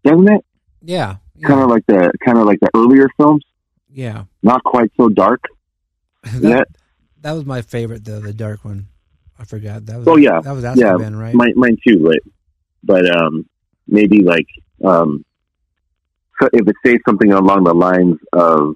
doesn't 0.05 0.33
it? 0.33 0.45
Yeah. 0.83 1.17
Kind 1.49 1.61
of 1.63 1.69
like 1.71 1.87
the 1.87 2.13
kind 2.25 2.39
of 2.39 2.47
like 2.47 2.61
the 2.61 2.69
earlier 2.75 3.09
films, 3.17 3.45
Yeah. 3.91 4.25
not 4.43 4.63
quite 4.65 4.91
so 4.97 5.09
dark. 5.09 5.43
that, 6.23 6.43
yet. 6.43 6.67
that 7.23 7.33
was 7.33 7.45
my 7.47 7.63
favorite, 7.63 8.05
though, 8.05 8.21
the 8.21 8.33
dark 8.35 8.65
one. 8.65 8.89
I 9.39 9.45
forgot. 9.45 9.87
That 9.87 9.99
was 9.99 10.09
Oh 10.09 10.17
yeah, 10.17 10.41
That 10.43 10.53
was 10.53 10.65
yeah, 10.65 10.71
Azkaban, 10.75 11.19
right? 11.19 11.35
Mine, 11.35 11.55
mine 11.57 11.77
too, 11.87 11.99
but 12.05 12.19
but 12.85 13.11
um, 13.11 13.49
maybe 13.89 14.23
like 14.23 14.47
um, 14.85 15.25
so 16.41 16.49
if 16.53 16.67
it 16.69 16.77
says 16.85 16.99
something 17.09 17.33
along 17.33 17.65
the 17.65 17.73
lines 17.75 18.19
of 18.35 18.75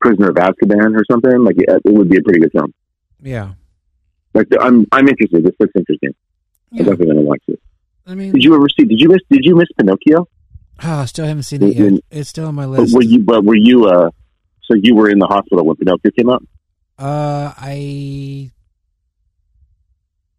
Prisoner 0.00 0.30
of 0.30 0.36
Azkaban 0.36 0.96
or 0.98 1.04
something, 1.10 1.44
like 1.44 1.56
it, 1.58 1.68
it 1.84 1.92
would 1.92 2.08
be 2.08 2.16
a 2.18 2.22
pretty 2.22 2.40
good 2.40 2.52
film. 2.52 2.72
yeah. 3.20 3.52
Like 4.34 4.46
I'm 4.60 4.86
I'm 4.92 5.08
interested. 5.08 5.44
This 5.44 5.54
looks 5.60 5.72
interesting. 5.76 6.14
Yeah. 6.72 6.80
I'm 6.82 6.86
definitely 6.86 7.06
gonna 7.14 7.20
watch 7.22 7.42
it. 7.48 7.60
I 8.06 8.14
mean, 8.14 8.32
Did 8.32 8.42
you 8.44 8.54
ever 8.54 8.68
see? 8.68 8.84
Did 8.84 9.00
you 9.00 9.08
miss? 9.08 9.20
Did 9.30 9.44
you 9.44 9.56
miss 9.56 9.68
Pinocchio? 9.76 10.26
Ah, 10.82 11.02
I 11.02 11.04
still 11.06 11.26
haven't 11.26 11.44
seen 11.44 11.62
it 11.62 11.76
yet. 11.76 12.00
It's 12.10 12.30
still 12.30 12.46
on 12.48 12.54
my 12.54 12.66
But 12.66 12.80
list. 12.80 12.94
were 12.94 13.02
you? 13.02 13.20
But 13.20 13.44
were 13.44 13.56
you? 13.56 13.86
Uh, 13.86 14.10
so 14.62 14.74
you 14.74 14.94
were 14.94 15.08
in 15.10 15.18
the 15.18 15.26
hospital 15.26 15.64
when 15.64 15.76
Pinocchio 15.76 16.10
came 16.12 16.30
out? 16.30 16.42
Uh, 16.98 17.52
I 17.56 18.50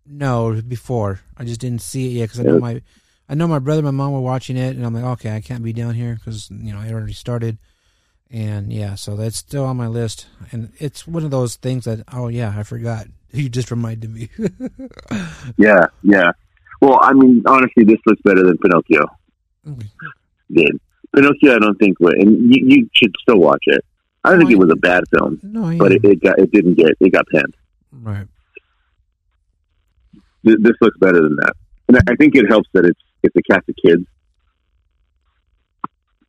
no 0.06 0.62
before. 0.62 1.20
I 1.38 1.44
just 1.44 1.60
didn't 1.62 1.82
see 1.82 2.08
it 2.08 2.20
yet 2.20 2.24
because 2.26 2.40
I 2.40 2.44
know 2.44 2.60
my, 2.60 2.82
I 3.30 3.36
know 3.36 3.48
my 3.48 3.60
brother, 3.60 3.80
and 3.80 3.86
my 3.98 4.04
mom 4.04 4.14
were 4.14 4.22
watching 4.22 4.58
it, 4.58 4.76
and 4.76 4.86
I'm 4.86 4.94
like, 4.94 5.04
okay, 5.04 5.36
I 5.36 5.42
can't 5.42 5.64
be 5.64 5.74
down 5.74 5.94
here 5.96 6.16
because 6.16 6.50
you 6.52 6.74
know 6.74 6.82
it 6.82 6.92
already 6.92 7.14
started, 7.14 7.58
and 8.30 8.72
yeah, 8.72 8.96
so 8.96 9.16
that's 9.16 9.38
still 9.38 9.66
on 9.66 9.78
my 9.78 9.88
list, 9.88 10.28
and 10.52 10.72
it's 10.80 11.08
one 11.08 11.24
of 11.24 11.32
those 11.32 11.56
things 11.56 11.86
that 11.86 12.04
oh 12.14 12.28
yeah, 12.28 12.54
I 12.56 12.64
forgot. 12.64 13.08
You 13.34 13.48
just 13.48 13.72
reminded 13.72 14.14
me. 14.14 14.28
Yeah, 15.58 15.86
yeah. 16.04 16.32
Well, 16.82 17.00
I 17.02 17.14
mean, 17.14 17.42
honestly, 17.46 17.86
this 17.86 18.00
looks 18.06 18.22
better 18.24 18.44
than 18.44 18.58
Pinocchio 18.58 19.06
Okay. 19.70 19.88
Did. 20.56 20.80
Pinocchio, 21.16 21.56
I 21.56 21.60
don't 21.60 21.78
think, 21.78 22.00
would, 22.00 22.16
and 22.18 22.54
you, 22.54 22.66
you 22.68 22.90
should 22.94 23.14
still 23.22 23.40
watch 23.40 23.64
it. 23.68 23.84
I 24.24 24.30
don't 24.32 24.40
think 24.40 24.52
it 24.52 24.60
was 24.60 24.72
a 24.72 24.76
bad 24.78 25.04
film, 25.12 25.40
no, 25.44 25.70
yeah. 25.70 25.78
but 25.80 25.92
it, 25.92 26.06
it 26.06 26.22
got 26.22 26.38
it 26.40 26.52
didn't 26.52 26.76
get 26.76 26.90
it 27.00 27.12
got 27.12 27.26
panned. 27.34 27.56
right. 27.92 28.28
Th- 30.46 30.58
This 30.62 30.74
looks 30.80 30.98
better 31.00 31.22
than 31.22 31.36
that, 31.38 31.54
and 31.88 31.98
I- 31.98 32.12
I 32.12 32.16
think 32.16 32.36
it 32.36 32.48
helps 32.48 32.70
that 32.74 32.86
it's 32.86 33.00
it's 33.24 33.36
a 33.36 33.42
cast 33.52 33.68
of 33.68 33.76
kids. 33.84 34.06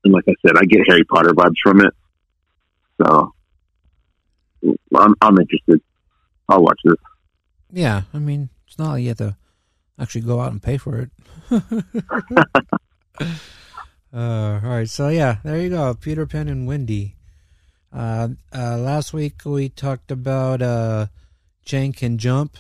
And 0.05 0.13
like 0.13 0.25
I 0.29 0.35
said, 0.45 0.57
I 0.57 0.65
get 0.65 0.81
Harry 0.89 1.05
Potter 1.05 1.31
vibes 1.31 1.55
from 1.63 1.81
it, 1.83 1.95
so 3.01 3.33
I'm 4.97 5.15
I'm 5.21 5.39
interested. 5.39 5.81
I'll 6.49 6.63
watch 6.63 6.81
this. 6.85 6.97
Yeah, 7.71 8.03
I 8.13 8.19
mean, 8.19 8.49
it's 8.67 8.79
not 8.79 8.93
like 8.93 9.03
you 9.03 9.09
have 9.09 9.19
to 9.19 9.37
actually 9.99 10.23
go 10.23 10.41
out 10.41 10.51
and 10.53 10.63
pay 10.63 10.77
for 10.79 10.99
it. 10.99 11.11
uh, 14.12 14.61
all 14.62 14.70
right, 14.70 14.88
so 14.88 15.09
yeah, 15.09 15.38
there 15.44 15.61
you 15.61 15.70
go, 15.70 15.94
Peter 15.94 16.27
Pan 16.27 16.48
and 16.48 16.66
Wendy. 16.66 17.16
Uh, 17.92 18.29
uh, 18.55 18.79
last 18.79 19.12
week 19.12 19.42
we 19.44 19.68
talked 19.68 20.11
about 20.11 20.62
uh, 20.62 21.07
Jane 21.64 21.92
Can 21.92 22.18
Jump. 22.18 22.57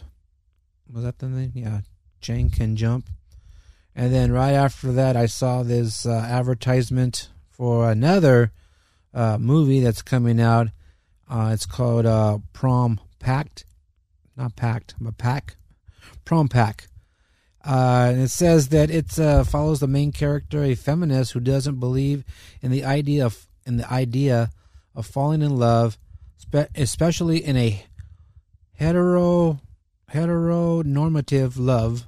Was 0.92 1.04
that 1.04 1.18
the 1.18 1.28
name? 1.28 1.52
Yeah, 1.54 1.80
Jane 2.20 2.50
Can 2.50 2.76
Jump. 2.76 3.08
And 3.94 4.12
then 4.12 4.32
right 4.32 4.52
after 4.52 4.92
that, 4.92 5.16
I 5.16 5.26
saw 5.26 5.62
this 5.62 6.06
uh, 6.06 6.10
advertisement 6.12 7.28
for 7.50 7.90
another 7.90 8.52
uh, 9.12 9.38
movie 9.38 9.80
that's 9.80 10.02
coming 10.02 10.40
out. 10.40 10.68
Uh, 11.28 11.50
it's 11.52 11.66
called 11.66 12.06
uh, 12.06 12.38
Prom 12.52 13.00
Pact 13.18 13.64
not 14.36 14.56
packed, 14.56 14.94
but 15.00 15.18
pack, 15.18 15.56
prom 16.24 16.48
pact. 16.48 16.88
Uh, 17.64 18.10
and 18.12 18.22
it 18.22 18.28
says 18.28 18.68
that 18.68 18.90
it 18.90 19.18
uh, 19.18 19.44
follows 19.44 19.80
the 19.80 19.86
main 19.86 20.10
character, 20.10 20.64
a 20.64 20.74
feminist 20.74 21.32
who 21.32 21.40
doesn't 21.40 21.78
believe 21.78 22.24
in 22.60 22.70
the 22.70 22.84
idea 22.84 23.24
of 23.24 23.46
in 23.64 23.76
the 23.76 23.92
idea 23.92 24.50
of 24.94 25.06
falling 25.06 25.42
in 25.42 25.56
love, 25.56 25.96
spe- 26.36 26.70
especially 26.74 27.44
in 27.44 27.56
a 27.56 27.84
hetero 28.74 29.60
heteronormative 30.12 31.54
love. 31.56 32.06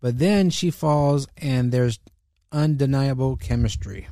But 0.00 0.18
then 0.18 0.50
she 0.50 0.70
falls, 0.70 1.26
and 1.38 1.72
there's 1.72 1.98
undeniable 2.52 3.36
chemistry. 3.36 4.08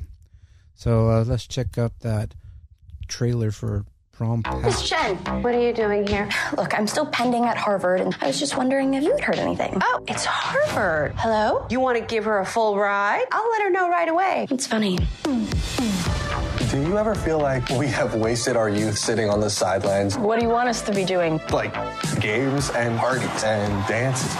So 0.73 1.09
uh, 1.09 1.23
let's 1.25 1.47
check 1.47 1.77
out 1.77 1.99
that 1.99 2.33
trailer 3.07 3.51
for 3.51 3.85
prom 4.17 4.41
pact. 4.43 4.63
Miss 4.63 4.87
Chen, 4.87 5.15
what 5.43 5.53
are 5.53 5.59
you 5.61 5.73
doing 5.73 6.07
here? 6.07 6.29
Look, 6.57 6.77
I'm 6.77 6.87
still 6.87 7.05
pending 7.05 7.45
at 7.45 7.57
Harvard, 7.57 8.01
and 8.01 8.15
I 8.21 8.27
was 8.27 8.39
just 8.39 8.57
wondering 8.57 8.93
if 8.93 9.03
you 9.03 9.11
had 9.11 9.21
heard 9.21 9.39
anything. 9.39 9.77
Oh, 9.81 10.03
it's 10.07 10.25
Harvard. 10.25 11.13
Hello? 11.17 11.65
You 11.69 11.79
want 11.79 11.97
to 11.97 12.03
give 12.05 12.25
her 12.25 12.39
a 12.39 12.45
full 12.45 12.77
ride? 12.77 13.25
I'll 13.31 13.49
let 13.51 13.61
her 13.63 13.69
know 13.69 13.89
right 13.89 14.07
away. 14.09 14.47
It's 14.49 14.67
funny. 14.67 14.99
Do 15.23 16.81
you 16.81 16.97
ever 16.97 17.15
feel 17.15 17.39
like 17.39 17.69
we 17.69 17.87
have 17.87 18.15
wasted 18.15 18.57
our 18.57 18.69
youth 18.69 18.97
sitting 18.97 19.29
on 19.29 19.39
the 19.39 19.49
sidelines? 19.49 20.17
What 20.17 20.39
do 20.39 20.45
you 20.45 20.51
want 20.51 20.67
us 20.67 20.81
to 20.83 20.93
be 20.93 21.05
doing? 21.05 21.39
Like 21.51 21.73
games 22.19 22.69
and 22.71 22.97
parties 22.97 23.43
and 23.43 23.87
dances. 23.87 24.35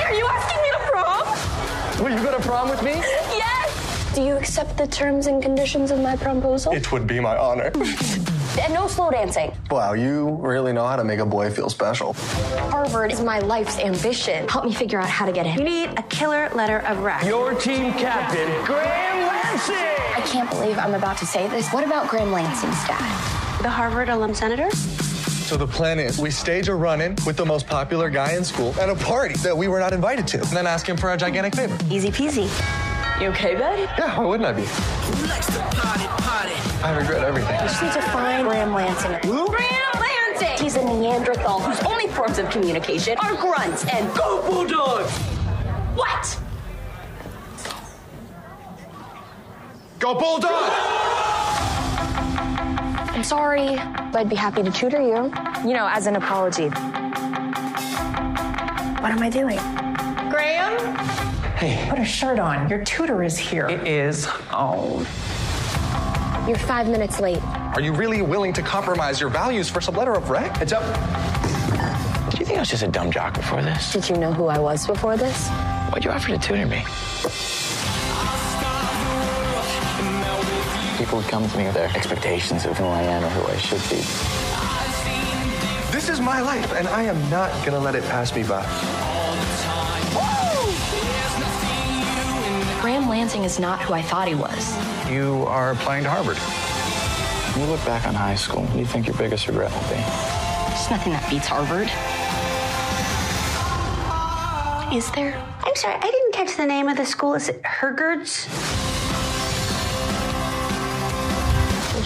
Are 0.00 0.12
you 0.14 0.26
asking 0.26 0.62
me 0.62 0.70
to 0.70 0.78
prom? 0.90 2.04
Will 2.04 2.16
you 2.16 2.22
go 2.22 2.36
to 2.36 2.42
prom 2.42 2.68
with 2.68 2.82
me? 2.82 2.92
Yes! 3.30 4.14
Do 4.14 4.22
you 4.22 4.34
accept 4.36 4.76
the 4.76 4.86
terms 4.88 5.26
and 5.28 5.40
conditions 5.42 5.90
of 5.92 6.00
my 6.00 6.16
proposal? 6.16 6.72
It 6.72 6.90
would 6.92 7.06
be 7.06 7.20
my 7.20 7.36
honor. 7.36 7.70
and 8.60 8.72
no 8.72 8.86
slow 8.86 9.10
dancing. 9.10 9.52
Wow, 9.70 9.94
you 9.94 10.36
really 10.40 10.72
know 10.72 10.86
how 10.86 10.96
to 10.96 11.04
make 11.04 11.18
a 11.18 11.26
boy 11.26 11.50
feel 11.50 11.68
special. 11.70 12.14
Harvard 12.70 13.12
is 13.12 13.20
my 13.20 13.38
life's 13.40 13.78
ambition. 13.78 14.48
Help 14.48 14.64
me 14.64 14.72
figure 14.74 14.98
out 14.98 15.08
how 15.08 15.26
to 15.26 15.32
get 15.32 15.46
in. 15.46 15.58
You 15.58 15.64
need 15.64 15.90
a 15.98 16.02
killer 16.04 16.48
letter 16.54 16.78
of 16.80 16.98
rec. 16.98 17.24
Your 17.24 17.54
team 17.54 17.92
captain, 17.92 18.48
Graham 18.64 19.26
Lansing! 19.26 19.74
I 19.74 20.22
can't 20.26 20.50
believe 20.50 20.78
I'm 20.78 20.94
about 20.94 21.16
to 21.18 21.26
say 21.26 21.48
this. 21.48 21.68
What 21.70 21.84
about 21.84 22.08
Graham 22.08 22.32
Lansing's 22.32 22.86
dad? 22.86 23.62
The 23.62 23.70
Harvard 23.70 24.08
alum 24.08 24.34
senator? 24.34 24.70
So 24.70 25.56
the 25.56 25.66
plan 25.66 25.98
is 25.98 26.18
we 26.18 26.30
stage 26.30 26.68
a 26.68 26.74
run-in 26.74 27.16
with 27.26 27.36
the 27.36 27.44
most 27.44 27.66
popular 27.66 28.08
guy 28.08 28.34
in 28.34 28.44
school 28.44 28.72
at 28.80 28.88
a 28.88 28.94
party 28.94 29.34
that 29.38 29.56
we 29.56 29.66
were 29.66 29.80
not 29.80 29.92
invited 29.92 30.26
to, 30.28 30.38
and 30.38 30.50
then 30.50 30.66
ask 30.66 30.88
him 30.88 30.96
for 30.96 31.12
a 31.12 31.16
gigantic 31.16 31.56
favor. 31.56 31.76
Easy 31.92 32.10
peasy. 32.10 32.48
You 33.20 33.28
okay, 33.28 33.54
bud? 33.54 33.78
Yeah, 33.98 34.16
why 34.18 34.24
wouldn't 34.24 34.48
I 34.48 34.52
be? 34.52 36.09
I 36.82 36.96
regret 36.96 37.22
everything. 37.22 37.52
We 37.52 37.58
just 37.58 37.82
need 37.82 37.92
to 37.92 38.00
find 38.00 38.48
Graham 38.48 38.72
Lansing. 38.72 39.12
Who? 39.30 39.46
Graham 39.48 39.92
Lansing! 40.00 40.64
He's 40.64 40.76
a 40.76 40.82
Neanderthal 40.84 41.60
whose 41.60 41.78
only 41.80 42.08
forms 42.08 42.38
of 42.38 42.48
communication 42.48 43.18
are 43.18 43.34
grunts 43.36 43.84
and 43.86 44.12
Go 44.16 44.40
Bulldogs! 44.48 45.12
what? 45.94 46.40
Go 49.98 50.14
Bulldogs! 50.14 50.70
I'm 53.12 53.24
sorry. 53.24 53.76
But 54.10 54.20
I'd 54.20 54.30
be 54.30 54.36
happy 54.36 54.62
to 54.62 54.70
tutor 54.70 55.02
you. 55.02 55.30
You 55.68 55.74
know, 55.74 55.86
as 55.86 56.06
an 56.06 56.16
apology. 56.16 56.68
What 59.00 59.12
am 59.12 59.22
I 59.22 59.28
doing? 59.28 59.58
Graham? 60.30 60.96
Hey. 61.56 61.86
Put 61.90 61.98
a 61.98 62.04
shirt 62.06 62.38
on. 62.38 62.70
Your 62.70 62.82
tutor 62.86 63.22
is 63.22 63.36
here. 63.36 63.68
It 63.68 63.86
is. 63.86 64.26
Oh. 64.50 65.06
You're 66.46 66.58
five 66.58 66.88
minutes 66.88 67.20
late. 67.20 67.42
Are 67.44 67.80
you 67.80 67.92
really 67.92 68.22
willing 68.22 68.52
to 68.54 68.62
compromise 68.62 69.20
your 69.20 69.30
values 69.30 69.68
for 69.68 69.80
some 69.80 69.94
letter 69.94 70.12
of 70.12 70.30
rec? 70.30 70.56
Heads 70.56 70.72
up. 70.72 70.82
Did 72.30 72.40
you 72.40 72.46
think 72.46 72.58
I 72.58 72.60
was 72.60 72.70
just 72.70 72.82
a 72.82 72.88
dumb 72.88 73.12
jock 73.12 73.34
before 73.34 73.62
this? 73.62 73.92
Did 73.92 74.08
you 74.08 74.16
know 74.16 74.32
who 74.32 74.46
I 74.46 74.58
was 74.58 74.86
before 74.86 75.16
this? 75.16 75.48
Why'd 75.90 76.04
you 76.04 76.10
offer 76.10 76.28
to 76.28 76.38
tutor 76.38 76.66
me? 76.66 76.84
People 80.96 81.18
would 81.18 81.28
come 81.28 81.48
to 81.48 81.56
me 81.58 81.64
with 81.64 81.74
their 81.74 81.90
expectations 81.94 82.64
of 82.64 82.76
who 82.76 82.84
I 82.84 83.02
am 83.02 83.24
or 83.24 83.28
who 83.28 83.46
I 83.52 83.56
should 83.56 83.82
be. 83.90 84.02
This 85.92 86.08
is 86.08 86.20
my 86.20 86.40
life, 86.40 86.72
and 86.72 86.88
I 86.88 87.02
am 87.02 87.30
not 87.30 87.50
gonna 87.64 87.78
let 87.80 87.94
it 87.94 88.04
pass 88.04 88.34
me 88.34 88.42
by. 88.42 88.64
Graham 92.80 93.10
Lansing 93.10 93.44
is 93.44 93.58
not 93.58 93.78
who 93.82 93.92
I 93.92 94.00
thought 94.00 94.26
he 94.26 94.34
was. 94.34 94.74
You 95.10 95.44
are 95.48 95.72
applying 95.72 96.02
to 96.04 96.08
Harvard. 96.08 96.38
When 97.54 97.66
you 97.66 97.70
look 97.70 97.84
back 97.84 98.06
on 98.06 98.14
high 98.14 98.36
school, 98.36 98.62
what 98.62 98.72
do 98.72 98.78
you 98.78 98.86
think 98.86 99.06
your 99.06 99.16
biggest 99.16 99.46
regret 99.48 99.70
will 99.70 99.82
be? 99.82 99.96
There's 99.96 100.90
nothing 100.90 101.12
that 101.12 101.28
beats 101.28 101.46
Harvard. 101.46 101.90
is 104.96 105.10
there? 105.10 105.36
I'm 105.62 105.76
sorry, 105.76 105.96
I 105.96 106.10
didn't 106.10 106.32
catch 106.32 106.56
the 106.56 106.64
name 106.64 106.88
of 106.88 106.96
the 106.96 107.04
school. 107.04 107.34
Is 107.34 107.50
it 107.50 107.62
Hergerd's? 107.62 108.48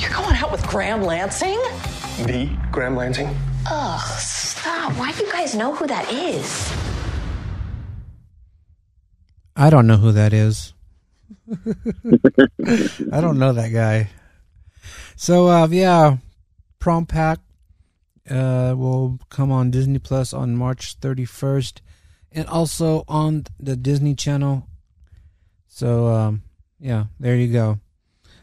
You're 0.02 0.10
going 0.10 0.34
out 0.34 0.50
with 0.50 0.66
Graham 0.66 1.02
Lansing? 1.02 1.62
The 2.26 2.50
Graham 2.72 2.96
Lansing? 2.96 3.32
Ugh, 3.70 4.18
stop. 4.18 4.92
Why 4.94 5.12
do 5.12 5.24
you 5.24 5.30
guys 5.30 5.54
know 5.54 5.72
who 5.72 5.86
that 5.86 6.12
is? 6.12 6.68
I 9.57 9.70
don't 9.70 9.86
know 9.86 9.96
who 9.96 10.12
that 10.12 10.32
is. 10.32 10.72
I 13.12 13.20
don't 13.20 13.38
know 13.38 13.52
that 13.52 13.70
guy. 13.72 14.11
So 15.16 15.48
uh, 15.48 15.68
yeah, 15.68 16.16
Prom 16.78 17.07
Pact 17.07 17.42
uh, 18.28 18.74
will 18.76 19.18
come 19.30 19.52
on 19.52 19.70
Disney 19.70 19.98
Plus 19.98 20.32
on 20.32 20.57
March 20.57 20.98
31st, 21.00 21.80
and 22.32 22.48
also 22.48 23.05
on 23.07 23.44
the 23.61 23.76
Disney 23.76 24.14
Channel. 24.14 24.66
So 25.68 26.09
um, 26.09 26.42
yeah, 26.80 27.05
there 27.20 27.36
you 27.36 27.52
go. 27.52 27.78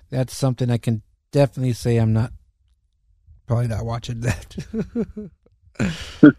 That's 0.09 0.35
something 0.35 0.69
I 0.69 0.77
can 0.77 1.01
definitely 1.31 1.73
say 1.73 1.97
I'm 1.97 2.13
not 2.13 2.31
probably 3.47 3.67
not 3.67 3.85
watching 3.85 4.21
that. 4.21 4.55
uh, 5.79 6.31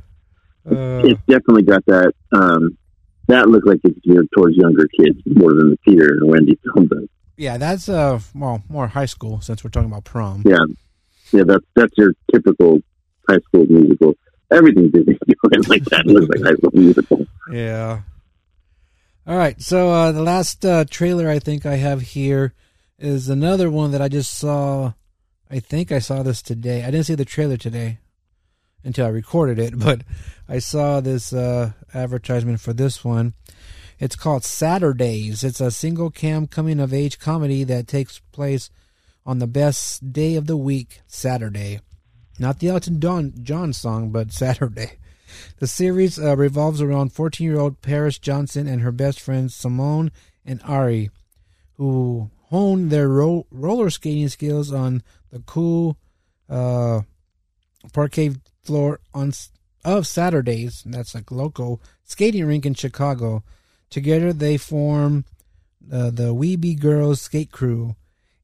it's 0.65 1.21
definitely 1.27 1.63
got 1.63 1.85
that. 1.87 2.13
Um, 2.33 2.79
that 3.33 3.49
looked 3.49 3.67
like 3.67 3.81
it's 3.85 3.99
geared 4.01 4.29
towards 4.35 4.57
younger 4.57 4.87
kids 4.99 5.19
more 5.27 5.53
than 5.55 5.71
the 5.71 5.79
Peter 5.85 6.15
and 6.15 6.29
Wendy 6.29 6.59
film 6.63 6.87
does. 6.87 7.09
yeah, 7.37 7.57
that's 7.59 7.89
uh 7.89 8.21
well 8.35 8.63
more 8.69 8.89
high 8.89 9.07
school 9.07 9.41
since 9.41 9.63
we're 9.65 9.71
talking 9.71 9.91
about 9.91 10.05
prom. 10.05 10.43
Yeah, 10.45 10.65
yeah, 11.33 11.45
that's 11.45 11.65
that's 11.75 11.93
your 11.97 12.15
typical 12.33 12.81
high 13.29 13.39
school 13.49 13.67
musical. 13.69 14.15
Everything 14.51 14.91
Disney's 14.91 15.19
doing 15.27 15.63
like 15.69 15.85
that 15.87 16.07
looks 16.07 16.29
like 16.29 16.43
high 16.47 16.57
school 16.57 16.71
musical. 16.75 17.27
Yeah. 17.51 18.01
All 19.27 19.37
right. 19.37 19.61
So 19.63 19.91
uh, 19.91 20.13
the 20.13 20.23
last 20.23 20.65
uh, 20.65 20.85
trailer 20.85 21.29
I 21.29 21.39
think 21.39 21.65
I 21.65 21.77
have 21.77 22.03
here 22.03 22.55
is 22.99 23.29
another 23.29 23.71
one 23.71 23.93
that 23.93 24.03
I 24.03 24.09
just 24.09 24.35
saw. 24.35 24.93
I 25.51 25.61
think 25.61 25.93
I 25.93 25.99
saw 26.01 26.23
this 26.23 26.43
today. 26.43 26.83
I 26.83 26.91
didn't 26.91 27.07
see 27.07 27.15
the 27.15 27.25
trailer 27.25 27.57
today 27.57 27.99
until 28.85 29.07
I 29.07 29.11
recorded 29.11 29.59
it, 29.59 29.79
but 29.87 30.03
I 30.49 30.59
saw 30.59 31.01
this 31.01 31.33
uh, 31.33 31.73
advertisement 31.95 32.61
for 32.61 32.73
this 32.73 33.05
one. 33.05 33.35
It's 33.99 34.17
called 34.17 34.45
Saturdays. 34.45 35.45
It's 35.45 35.61
a 35.61 35.71
single 35.71 36.11
cam 36.11 36.47
coming 36.47 36.81
of 36.81 36.93
age 36.93 37.19
comedy 37.19 37.65
that 37.65 37.87
takes 37.87 38.21
place 38.33 38.71
on 39.25 39.39
the 39.39 39.47
best 39.47 40.13
day 40.13 40.35
of 40.35 40.47
the 40.47 40.57
week, 40.57 41.01
Saturday. 41.07 41.81
Not 42.39 42.59
the 42.59 42.69
Elton 42.69 43.01
John 43.43 43.73
song, 43.73 44.11
but 44.11 44.33
Saturday. 44.33 44.93
The 45.59 45.67
series 45.67 46.19
uh, 46.19 46.37
revolves 46.37 46.83
around 46.83 47.13
14 47.13 47.47
year 47.47 47.59
old 47.59 47.81
Paris 47.81 48.19
Johnson 48.19 48.67
and 48.67 48.83
her 48.83 48.93
best 48.93 49.21
friends 49.21 49.55
Simone 49.55 50.11
and 50.45 50.61
Ari, 50.65 51.11
who 51.75 52.31
hone 52.49 52.89
their 52.89 53.09
ro- 53.09 53.47
roller 53.51 53.91
skating 53.91 54.29
skills 54.29 54.73
on 54.73 55.03
the 55.31 55.41
cool 55.41 55.97
uh, 56.49 57.03
parquet 57.93 58.33
floor 58.63 59.01
on 59.15 59.33
of 59.85 60.07
Saturdays. 60.07 60.85
and 60.85 60.95
That's 60.95 61.15
like 61.15 61.31
local 61.31 61.81
skating 62.05 62.47
rink 62.47 62.67
in 62.67 62.75
Chicago. 62.75 63.43
Together 63.91 64.33
they 64.33 64.57
form 64.57 65.25
uh, 65.93 66.11
the 66.11 66.35
Weeby 66.35 66.79
Girls 66.79 67.21
Skate 67.21 67.53
Crew 67.53 67.97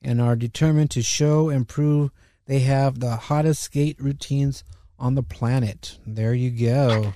and 0.02 0.20
are 0.20 0.36
determined 0.36 0.90
to 0.92 1.02
show 1.02 1.48
and 1.48 1.66
prove 1.68 2.10
they 2.46 2.60
have 2.60 3.00
the 3.00 3.16
hottest 3.16 3.62
skate 3.62 4.00
routines 4.00 4.64
on 4.98 5.14
the 5.14 5.22
planet. 5.22 5.98
There 6.06 6.34
you 6.34 6.50
go. 6.50 7.12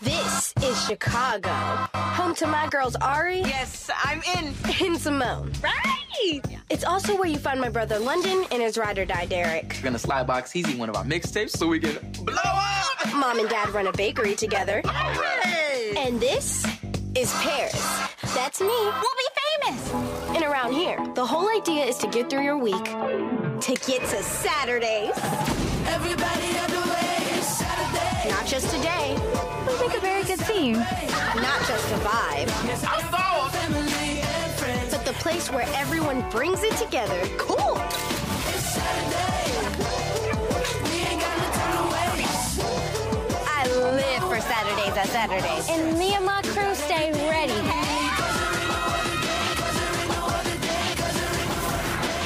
This 0.00 0.54
is 0.62 0.86
Chicago, 0.86 1.50
home 1.94 2.34
to 2.36 2.46
my 2.46 2.68
girls 2.70 2.96
Ari. 2.96 3.40
Yes, 3.40 3.90
I'm 4.02 4.22
in. 4.38 4.54
And 4.80 4.96
Simone. 4.98 5.52
Right. 5.62 5.99
It's 6.68 6.84
also 6.84 7.16
where 7.16 7.28
you 7.28 7.38
find 7.38 7.60
my 7.60 7.68
brother 7.68 7.98
London 7.98 8.44
and 8.50 8.62
his 8.62 8.76
ride 8.76 8.98
or 8.98 9.04
die 9.04 9.26
Derek. 9.26 9.74
We're 9.76 9.84
gonna 9.84 9.98
slide 9.98 10.26
box 10.26 10.54
Easy 10.54 10.76
one 10.76 10.88
of 10.88 10.96
our 10.96 11.04
mixtapes 11.04 11.50
so 11.50 11.66
we 11.66 11.80
can 11.80 11.96
blow 12.24 12.36
up. 12.44 13.12
Mom 13.14 13.38
and 13.38 13.48
Dad 13.48 13.70
run 13.70 13.86
a 13.86 13.92
bakery 13.92 14.34
together. 14.34 14.82
And 15.96 16.20
this 16.20 16.64
is 17.16 17.32
Paris. 17.34 17.74
That's 18.34 18.60
me. 18.60 18.68
We'll 18.68 19.18
be 19.18 19.28
famous. 19.64 19.92
And 20.36 20.44
around 20.44 20.72
here, 20.74 20.98
the 21.14 21.24
whole 21.24 21.48
idea 21.48 21.84
is 21.84 21.96
to 21.98 22.06
get 22.08 22.30
through 22.30 22.44
your 22.44 22.58
week, 22.58 22.84
to 22.84 23.74
get 23.86 24.02
to 24.10 24.22
Saturdays. 24.22 25.16
Everybody 25.88 26.48
everywhere, 26.56 27.42
Saturday. 27.42 28.30
Not 28.30 28.46
just 28.46 28.76
a 28.76 28.82
day. 28.82 29.16
We 29.66 29.88
make 29.88 29.96
a 29.96 30.00
very 30.00 30.22
good 30.24 30.40
theme. 30.40 30.74
Not 30.74 31.66
just 31.66 31.90
a 31.92 31.98
vibe. 32.04 32.46
But 32.66 33.00
the 33.10 33.49
place 35.20 35.50
where 35.52 35.66
everyone 35.74 36.28
brings 36.30 36.62
it 36.62 36.74
together. 36.76 37.20
Cool. 37.36 37.76
I 43.46 43.66
live 43.68 44.22
for 44.22 44.40
Saturdays 44.40 44.96
at 44.96 45.06
Saturdays. 45.08 45.68
And 45.68 45.98
me 45.98 46.14
and 46.14 46.24
my 46.24 46.40
crew 46.42 46.74
stay 46.74 47.12
ready. 47.28 47.52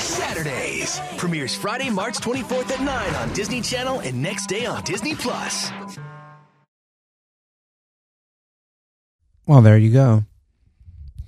Saturdays 0.01 1.01
premieres 1.17 1.55
Friday, 1.57 1.91
March 1.91 2.19
24th 2.19 2.71
at 2.71 2.81
9 2.81 3.15
on 3.17 3.33
Disney 3.33 3.61
Channel 3.61 3.99
and 4.01 4.23
next 4.23 4.47
day 4.47 4.67
on 4.67 4.83
Disney 4.85 5.17
Plus. 5.17 5.71
Well, 9.47 9.63
there 9.63 9.77
you 9.77 9.93
go. 9.93 10.25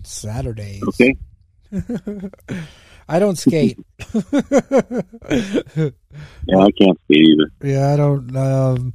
Saturdays. 0.05 0.83
Okay. 0.85 1.17
I 3.09 3.19
don't 3.19 3.37
skate. 3.37 3.79
Yeah, 6.47 6.59
I 6.59 6.71
can't 6.71 6.99
skate 7.05 7.27
either. 7.27 7.53
Yeah, 7.63 7.93
I 7.93 7.97
don't. 7.97 8.37
Um, 8.37 8.95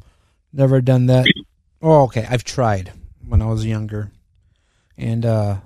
never 0.54 0.82
done 0.82 1.08
that. 1.08 1.26
Oh, 1.82 2.04
okay. 2.04 2.26
I've 2.30 2.44
tried 2.44 2.92
when 3.28 3.42
I 3.42 3.46
was 3.46 3.66
younger, 3.66 4.12
and 4.98 5.26
uh, 5.26 5.58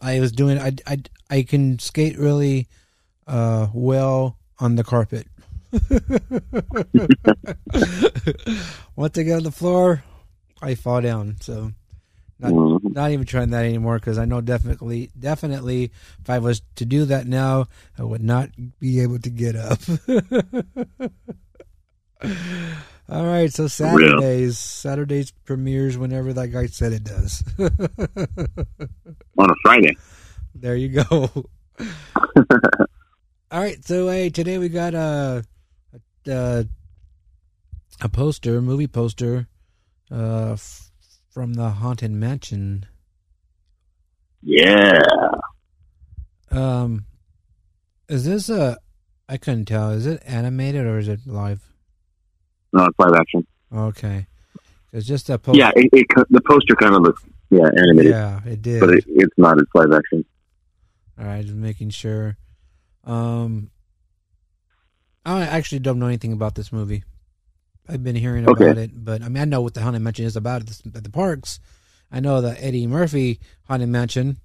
I 0.00 0.20
was 0.20 0.32
doing. 0.32 0.58
I 0.58 0.72
I 0.86 1.02
I 1.28 1.42
can 1.42 1.78
skate 1.78 2.18
really 2.18 2.68
uh, 3.26 3.68
well 3.72 4.38
on 4.58 4.76
the 4.76 4.84
carpet. 4.84 5.26
Once 8.96 9.18
I 9.18 9.22
get 9.22 9.36
on 9.36 9.42
the 9.44 9.52
floor, 9.54 10.02
I 10.60 10.74
fall 10.74 11.00
down. 11.00 11.36
So, 11.40 11.72
not 12.40 12.82
not 12.84 13.10
even 13.10 13.26
trying 13.26 13.50
that 13.50 13.64
anymore 13.64 13.98
because 13.98 14.18
I 14.18 14.24
know 14.24 14.40
definitely 14.40 15.10
definitely 15.18 15.90
if 16.20 16.30
I 16.30 16.38
was 16.38 16.62
to 16.76 16.84
do 16.84 17.04
that 17.06 17.26
now, 17.26 17.66
I 17.98 18.04
would 18.04 18.22
not 18.22 18.50
be 18.78 19.00
able 19.00 19.18
to 19.20 19.30
get 19.30 19.56
up. 19.56 19.80
All 23.08 23.26
right, 23.26 23.52
so 23.52 23.66
Saturdays, 23.66 24.58
Saturdays 24.58 25.32
premieres 25.44 25.98
whenever 25.98 26.32
that 26.32 26.48
guy 26.48 26.66
said 26.66 26.92
it 26.92 27.02
does. 27.04 27.42
On 27.58 29.50
a 29.50 29.54
Friday. 29.62 29.96
There 30.52 30.74
you 30.76 30.88
go. 30.88 31.30
All 33.50 33.60
right, 33.60 33.82
so 33.84 34.08
hey, 34.08 34.28
today 34.30 34.58
we 34.58 34.68
got 34.68 34.94
a 34.94 35.44
a, 36.26 36.66
a 38.02 38.08
poster, 38.10 38.58
a 38.58 38.62
movie 38.62 38.88
poster, 38.88 39.46
uh, 40.10 40.52
f- 40.52 40.89
from 41.30 41.54
the 41.54 41.70
Haunted 41.70 42.10
Mansion. 42.10 42.86
Yeah. 44.42 44.98
Um, 46.50 47.06
is 48.08 48.24
this 48.24 48.48
a? 48.48 48.76
I 49.28 49.36
couldn't 49.36 49.66
tell. 49.66 49.90
Is 49.90 50.06
it 50.06 50.20
animated 50.26 50.84
or 50.86 50.98
is 50.98 51.06
it 51.06 51.20
live? 51.26 51.62
No, 52.72 52.86
it's 52.86 52.98
live 52.98 53.14
action. 53.14 53.46
Okay, 53.72 54.26
it's 54.92 55.06
just 55.06 55.30
a 55.30 55.38
poster. 55.38 55.58
Yeah, 55.58 55.70
it, 55.76 55.88
it, 55.92 56.06
the 56.30 56.40
poster 56.40 56.74
kind 56.74 56.94
of 56.94 57.02
looks 57.02 57.22
yeah 57.50 57.68
animated. 57.76 58.10
Yeah, 58.10 58.40
it 58.44 58.62
did. 58.62 58.80
but 58.80 58.90
it, 58.90 59.04
it's 59.06 59.34
not. 59.38 59.58
It's 59.58 59.70
live 59.74 59.92
action. 59.92 60.24
All 61.18 61.26
right, 61.26 61.44
just 61.44 61.54
making 61.54 61.90
sure. 61.90 62.36
Um, 63.04 63.70
I 65.24 65.42
actually 65.42 65.80
don't 65.80 65.98
know 65.98 66.06
anything 66.06 66.32
about 66.32 66.54
this 66.56 66.72
movie. 66.72 67.04
I've 67.90 68.04
been 68.04 68.16
hearing 68.16 68.44
about 68.44 68.60
Okay. 68.60 68.82
it, 68.84 68.90
but 68.94 69.22
I 69.22 69.28
mean, 69.28 69.42
I 69.42 69.44
know 69.44 69.60
what 69.60 69.74
the 69.74 69.80
Haunted 69.82 70.02
Mansion 70.02 70.24
is 70.24 70.36
about 70.36 70.62
at 70.62 70.66
the, 70.68 70.92
at 70.96 71.04
the 71.04 71.10
parks. 71.10 71.60
I 72.12 72.20
know 72.20 72.40
the 72.40 72.62
Eddie 72.62 72.86
Murphy 72.86 73.40
Haunted 73.68 73.88
Mansion. 73.88 74.38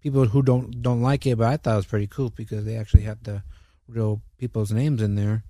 People 0.00 0.26
who 0.26 0.42
don't 0.42 0.82
don't 0.82 1.00
like 1.02 1.26
it, 1.26 1.36
but 1.38 1.46
I 1.48 1.56
thought 1.56 1.74
it 1.74 1.76
was 1.76 1.86
pretty 1.86 2.06
cool 2.06 2.30
because 2.30 2.64
they 2.64 2.76
actually 2.76 3.02
have 3.02 3.22
the 3.22 3.42
real 3.88 4.20
people's 4.38 4.70
names 4.72 5.00
in 5.02 5.14
there. 5.14 5.44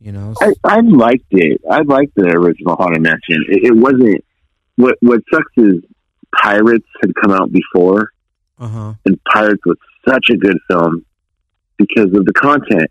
You 0.00 0.10
know, 0.12 0.34
I, 0.40 0.52
I 0.64 0.80
liked 0.80 1.26
it. 1.30 1.60
I 1.70 1.82
liked 1.82 2.14
the 2.16 2.26
original 2.26 2.74
Haunted 2.76 3.02
Mansion. 3.02 3.44
It, 3.48 3.64
it 3.66 3.76
wasn't. 3.76 4.24
What 4.76 4.96
What 5.00 5.20
sucks 5.32 5.52
is 5.56 5.82
Pirates 6.34 6.86
had 7.00 7.12
come 7.22 7.30
out 7.32 7.52
before, 7.52 8.10
uh 8.58 8.68
huh. 8.68 8.94
and 9.06 9.20
Pirates 9.24 9.62
was 9.64 9.76
such 10.08 10.26
a 10.30 10.36
good 10.36 10.58
film 10.68 11.04
because 11.78 12.06
of 12.14 12.24
the 12.24 12.32
content. 12.34 12.90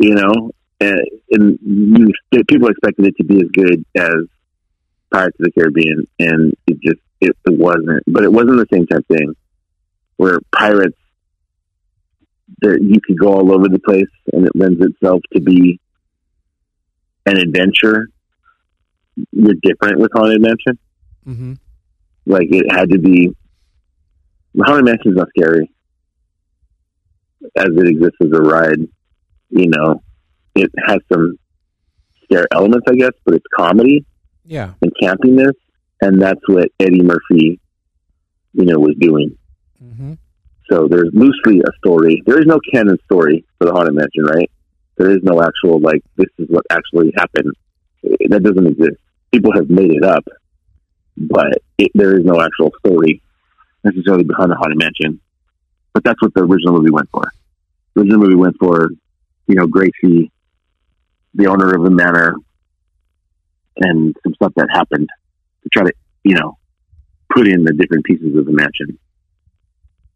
You 0.00 0.14
know, 0.16 0.50
and, 0.82 1.00
and 1.30 1.58
you, 1.62 2.12
people 2.48 2.68
expected 2.68 3.06
it 3.06 3.16
to 3.16 3.24
be 3.24 3.36
as 3.36 3.48
good 3.52 3.84
as 3.96 4.26
Pirates 5.12 5.36
of 5.38 5.44
the 5.44 5.52
Caribbean, 5.52 6.06
and 6.18 6.54
it 6.66 6.78
just 6.82 7.00
it, 7.20 7.36
it 7.46 7.58
wasn't, 7.58 8.02
but 8.06 8.24
it 8.24 8.32
wasn't 8.32 8.56
the 8.56 8.66
same 8.72 8.86
type 8.86 9.06
thing 9.06 9.34
where 10.16 10.40
pirates 10.54 10.98
that 12.60 12.80
you 12.82 13.00
could 13.00 13.18
go 13.18 13.32
all 13.32 13.52
over 13.52 13.68
the 13.68 13.78
place 13.78 14.10
and 14.32 14.46
it 14.46 14.52
lends 14.54 14.84
itself 14.84 15.20
to 15.32 15.40
be 15.40 15.80
an 17.26 17.36
adventure. 17.36 18.08
You're 19.30 19.54
different 19.62 20.00
with 20.00 20.10
Haunted 20.14 20.40
Mansion. 20.40 20.78
Mm-hmm. 21.26 21.52
Like 22.26 22.48
it 22.50 22.72
had 22.72 22.90
to 22.90 22.98
be. 22.98 23.34
Haunted 24.58 24.84
Mansion's 24.84 25.16
not 25.16 25.28
scary 25.36 25.70
as 27.56 27.68
it 27.68 27.88
exists 27.88 28.18
as 28.20 28.32
a 28.32 28.42
ride. 28.42 28.80
You 29.50 29.68
know, 29.68 30.01
it 30.54 30.70
has 30.86 30.98
some 31.12 31.38
scare 32.24 32.46
elements, 32.52 32.86
I 32.88 32.94
guess, 32.94 33.12
but 33.24 33.34
it's 33.34 33.46
comedy 33.56 34.04
Yeah. 34.44 34.74
and 34.82 34.92
campiness, 35.02 35.54
and 36.00 36.20
that's 36.20 36.40
what 36.48 36.68
Eddie 36.80 37.02
Murphy, 37.02 37.60
you 38.52 38.64
know, 38.64 38.78
was 38.78 38.94
doing. 38.98 39.36
Mm-hmm. 39.82 40.14
So 40.70 40.88
there's 40.88 41.10
loosely 41.12 41.60
a 41.60 41.70
story. 41.78 42.22
There 42.26 42.38
is 42.40 42.46
no 42.46 42.58
canon 42.72 42.96
story 43.04 43.44
for 43.58 43.66
the 43.66 43.72
Haunted 43.72 43.94
Mansion, 43.94 44.24
right? 44.24 44.50
There 44.96 45.10
is 45.10 45.18
no 45.22 45.42
actual 45.42 45.80
like 45.80 46.02
this 46.16 46.28
is 46.38 46.48
what 46.48 46.64
actually 46.70 47.12
happened. 47.16 47.52
That 48.28 48.42
doesn't 48.42 48.66
exist. 48.66 49.00
People 49.32 49.52
have 49.54 49.68
made 49.70 49.90
it 49.92 50.04
up, 50.04 50.24
but 51.16 51.58
it, 51.78 51.90
there 51.94 52.18
is 52.18 52.24
no 52.24 52.40
actual 52.40 52.70
story 52.84 53.22
necessarily 53.84 54.24
behind 54.24 54.50
the 54.50 54.56
Haunted 54.56 54.78
Mansion. 54.78 55.20
But 55.92 56.04
that's 56.04 56.20
what 56.22 56.32
the 56.34 56.42
original 56.42 56.74
movie 56.78 56.90
went 56.90 57.08
for. 57.10 57.24
The 57.94 58.00
original 58.02 58.20
movie 58.20 58.34
went 58.36 58.56
for, 58.60 58.90
you 59.48 59.54
know, 59.56 59.66
Gracie, 59.66 60.30
the 61.34 61.46
owner 61.46 61.74
of 61.74 61.82
the 61.82 61.90
manor, 61.90 62.34
and 63.76 64.14
some 64.22 64.34
stuff 64.34 64.52
that 64.56 64.68
happened 64.72 65.08
to 65.62 65.68
try 65.72 65.84
to, 65.84 65.92
you 66.24 66.34
know, 66.34 66.58
put 67.34 67.48
in 67.48 67.64
the 67.64 67.72
different 67.72 68.04
pieces 68.04 68.36
of 68.36 68.44
the 68.46 68.52
mansion. 68.52 68.98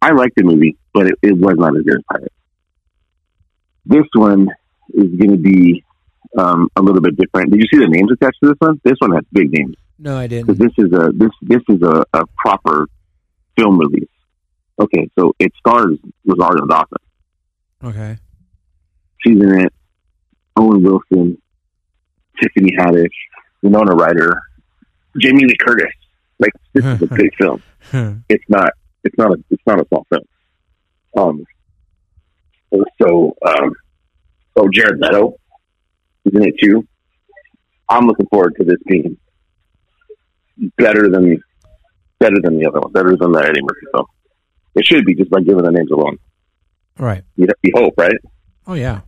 I 0.02 0.12
liked 0.12 0.36
the 0.36 0.44
movie, 0.44 0.76
but 0.92 1.06
it, 1.06 1.14
it 1.22 1.36
was 1.36 1.54
not 1.56 1.76
as 1.76 1.82
good 1.84 1.96
as 1.96 2.02
Pirates. 2.10 2.34
This 3.86 4.04
one 4.14 4.48
is 4.94 5.08
going 5.18 5.30
to 5.30 5.36
be 5.38 5.84
um, 6.36 6.68
a 6.76 6.82
little 6.82 7.00
bit 7.00 7.16
different. 7.16 7.50
Did 7.50 7.60
you 7.60 7.66
see 7.72 7.84
the 7.84 7.88
names 7.90 8.10
attached 8.12 8.38
to 8.42 8.48
this 8.50 8.56
one? 8.58 8.80
This 8.84 8.96
one 8.98 9.12
has 9.12 9.24
big 9.32 9.50
names 9.52 9.76
No, 9.98 10.18
I 10.18 10.26
didn't. 10.26 10.58
this 10.58 10.72
is 10.76 10.92
a 10.92 11.10
this 11.12 11.30
this 11.40 11.62
is 11.68 11.80
a, 11.82 12.04
a 12.12 12.24
proper 12.36 12.86
film 13.56 13.78
release. 13.78 14.08
Okay, 14.78 15.08
so 15.18 15.34
it 15.38 15.52
stars 15.58 15.96
Rosario 16.26 16.66
Dawson. 16.66 16.98
Okay. 17.82 18.18
She's 19.20 19.36
in 19.40 19.60
it. 19.60 19.72
Owen 20.56 20.82
Wilson, 20.82 21.40
Tiffany 22.40 22.72
Haddish, 22.78 23.08
Winona 23.62 23.94
Ryder, 23.94 24.40
Jamie 25.18 25.44
Lee 25.44 25.56
Curtis. 25.60 25.92
Like 26.38 26.52
this 26.74 26.84
is 26.84 27.02
a 27.02 27.06
big 27.06 27.34
film. 27.38 27.62
It's 28.28 28.44
not. 28.48 28.72
It's 29.04 29.16
not 29.16 29.32
a. 29.32 29.44
It's 29.50 29.62
not 29.66 29.80
a 29.80 29.86
small 29.88 30.06
film. 30.10 30.22
Um. 31.16 31.44
So, 33.00 33.34
um, 33.46 33.72
oh, 34.56 34.68
Jared 34.72 35.00
Leto 35.00 35.36
is 36.24 36.34
in 36.34 36.42
it 36.44 36.54
too. 36.60 36.86
I'm 37.88 38.06
looking 38.06 38.26
forward 38.26 38.54
to 38.58 38.64
this 38.64 38.78
being 38.86 39.16
better 40.76 41.08
than 41.08 41.40
better 42.18 42.36
than 42.42 42.58
the 42.58 42.66
other 42.66 42.80
one, 42.80 42.92
better 42.92 43.16
than 43.16 43.32
the 43.32 43.38
Eddie 43.38 43.62
Murphy 43.62 43.86
film. 43.94 44.06
It 44.74 44.84
should 44.84 45.04
be 45.04 45.14
just 45.14 45.30
by 45.30 45.40
giving 45.40 45.62
the 45.62 45.70
names 45.70 45.90
alone. 45.90 46.18
Right. 46.98 47.22
You, 47.36 47.46
you 47.62 47.72
hope, 47.74 47.94
right? 47.96 48.18
Oh 48.66 48.74
yeah. 48.74 49.00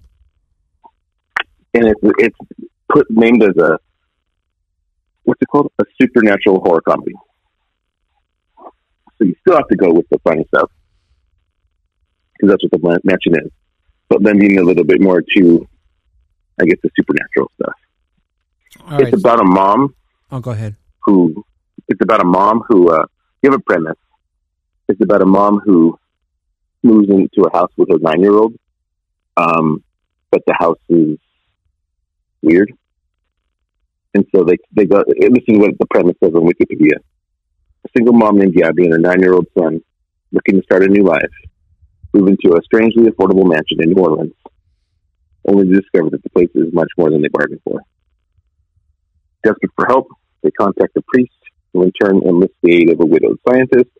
And 1.74 1.84
it's 1.86 2.00
it's 2.18 2.36
put 2.92 3.06
named 3.10 3.42
as 3.42 3.56
a 3.56 3.78
what's 5.24 5.40
it 5.42 5.48
called? 5.48 5.70
A 5.78 5.84
supernatural 6.00 6.60
horror 6.60 6.80
comedy. 6.80 7.14
So 9.18 9.24
you 9.24 9.34
still 9.40 9.56
have 9.56 9.68
to 9.68 9.76
go 9.76 9.92
with 9.92 10.06
the 10.10 10.18
funny 10.20 10.44
stuff 10.54 10.70
because 12.34 12.50
that's 12.52 12.62
what 12.64 12.72
the 12.72 12.88
man- 12.88 13.00
mansion 13.04 13.34
is, 13.44 13.50
but 14.08 14.22
then 14.22 14.38
lending 14.38 14.58
a 14.58 14.62
little 14.62 14.84
bit 14.84 15.00
more 15.02 15.20
to, 15.36 15.68
I 16.60 16.64
guess, 16.66 16.78
the 16.82 16.90
supernatural 16.96 17.50
stuff. 17.60 17.74
All 18.86 19.00
it's 19.00 19.04
right. 19.12 19.14
about 19.14 19.40
a 19.40 19.44
mom 19.44 19.94
Oh, 20.30 20.40
go 20.40 20.52
ahead. 20.52 20.76
who 21.04 21.44
it's 21.88 22.00
about 22.02 22.20
a 22.20 22.24
mom 22.24 22.62
who 22.68 22.90
uh, 22.90 23.06
you 23.42 23.50
have 23.50 23.58
a 23.58 23.62
premise. 23.62 23.96
It's 24.88 25.00
about 25.02 25.20
a 25.22 25.26
mom 25.26 25.58
who 25.64 25.98
moves 26.82 27.08
into 27.10 27.42
a 27.48 27.52
house 27.56 27.72
with 27.76 27.88
her 27.90 27.98
nine 27.98 28.20
year 28.22 28.34
old, 28.34 28.54
um, 29.36 29.82
but 30.30 30.42
the 30.46 30.54
house 30.58 30.78
is 30.88 31.18
weird, 32.42 32.72
and 34.14 34.24
so 34.34 34.44
they 34.44 34.56
they 34.72 34.84
go. 34.84 35.02
This 35.06 35.44
is 35.48 35.58
what 35.58 35.78
the 35.78 35.86
premise 35.86 36.16
says 36.22 36.32
on 36.34 36.46
Wikipedia: 36.46 36.96
a 37.84 37.88
single 37.96 38.14
mom 38.14 38.38
named 38.38 38.54
Gabby 38.54 38.84
and 38.84 38.92
her 38.92 38.98
nine 38.98 39.20
year 39.20 39.34
old 39.34 39.46
son, 39.58 39.80
looking 40.32 40.56
to 40.56 40.62
start 40.62 40.82
a 40.82 40.88
new 40.88 41.04
life, 41.04 41.34
move 42.12 42.28
into 42.28 42.56
a 42.56 42.62
strangely 42.62 43.04
affordable 43.04 43.48
mansion 43.48 43.82
in 43.82 43.90
New 43.90 44.02
Orleans, 44.02 44.34
only 45.46 45.68
to 45.68 45.80
discover 45.80 46.10
that 46.10 46.22
the 46.22 46.30
place 46.30 46.50
is 46.54 46.72
much 46.72 46.88
more 46.96 47.10
than 47.10 47.22
they 47.22 47.28
bargained 47.28 47.60
for. 47.64 47.80
Desperate 49.44 49.72
for 49.76 49.86
help, 49.86 50.08
they 50.42 50.50
contact 50.50 50.96
a 50.96 51.02
priest, 51.12 51.32
who 51.72 51.82
in 51.82 51.92
turn 51.92 52.20
enlists 52.26 52.56
the 52.62 52.74
aid 52.74 52.90
of 52.90 53.00
a 53.00 53.06
widowed 53.06 53.38
scientist, 53.48 53.90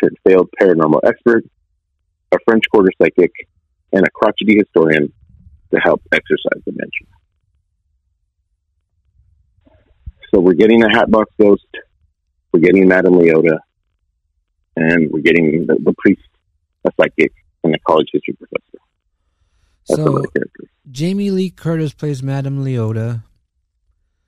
turned 0.00 0.16
failed 0.26 0.48
paranormal 0.60 1.00
expert, 1.04 1.44
a 2.32 2.38
French 2.44 2.64
quarter 2.70 2.90
psychic, 3.00 3.32
and 3.92 4.04
a 4.04 4.10
crotchety 4.10 4.56
historian 4.58 5.12
to 5.72 5.80
help 5.80 6.02
exorcise 6.12 6.62
the 6.66 6.72
mansion. 6.72 7.06
So 10.34 10.40
we're 10.40 10.54
getting 10.54 10.82
a 10.82 10.88
Hatbox 10.90 11.30
Ghost, 11.40 11.66
we're 12.52 12.60
getting 12.60 12.88
Madame 12.88 13.14
Leota, 13.14 13.58
and 14.76 15.10
we're 15.10 15.20
getting 15.20 15.66
the, 15.66 15.74
the 15.74 15.94
priest, 15.98 16.22
a 16.86 16.90
psychic, 16.98 17.32
and 17.64 17.74
a 17.74 17.78
college 17.80 18.08
history 18.12 18.34
professor. 18.34 18.78
That's 19.88 19.98
So- 20.00 20.04
some 20.06 20.16
of 20.16 20.22
the 20.22 20.28
characters. 20.28 20.68
Jamie 20.90 21.30
Lee 21.30 21.50
Curtis 21.50 21.92
plays 21.94 22.22
Madame 22.22 22.64
Leota, 22.64 23.22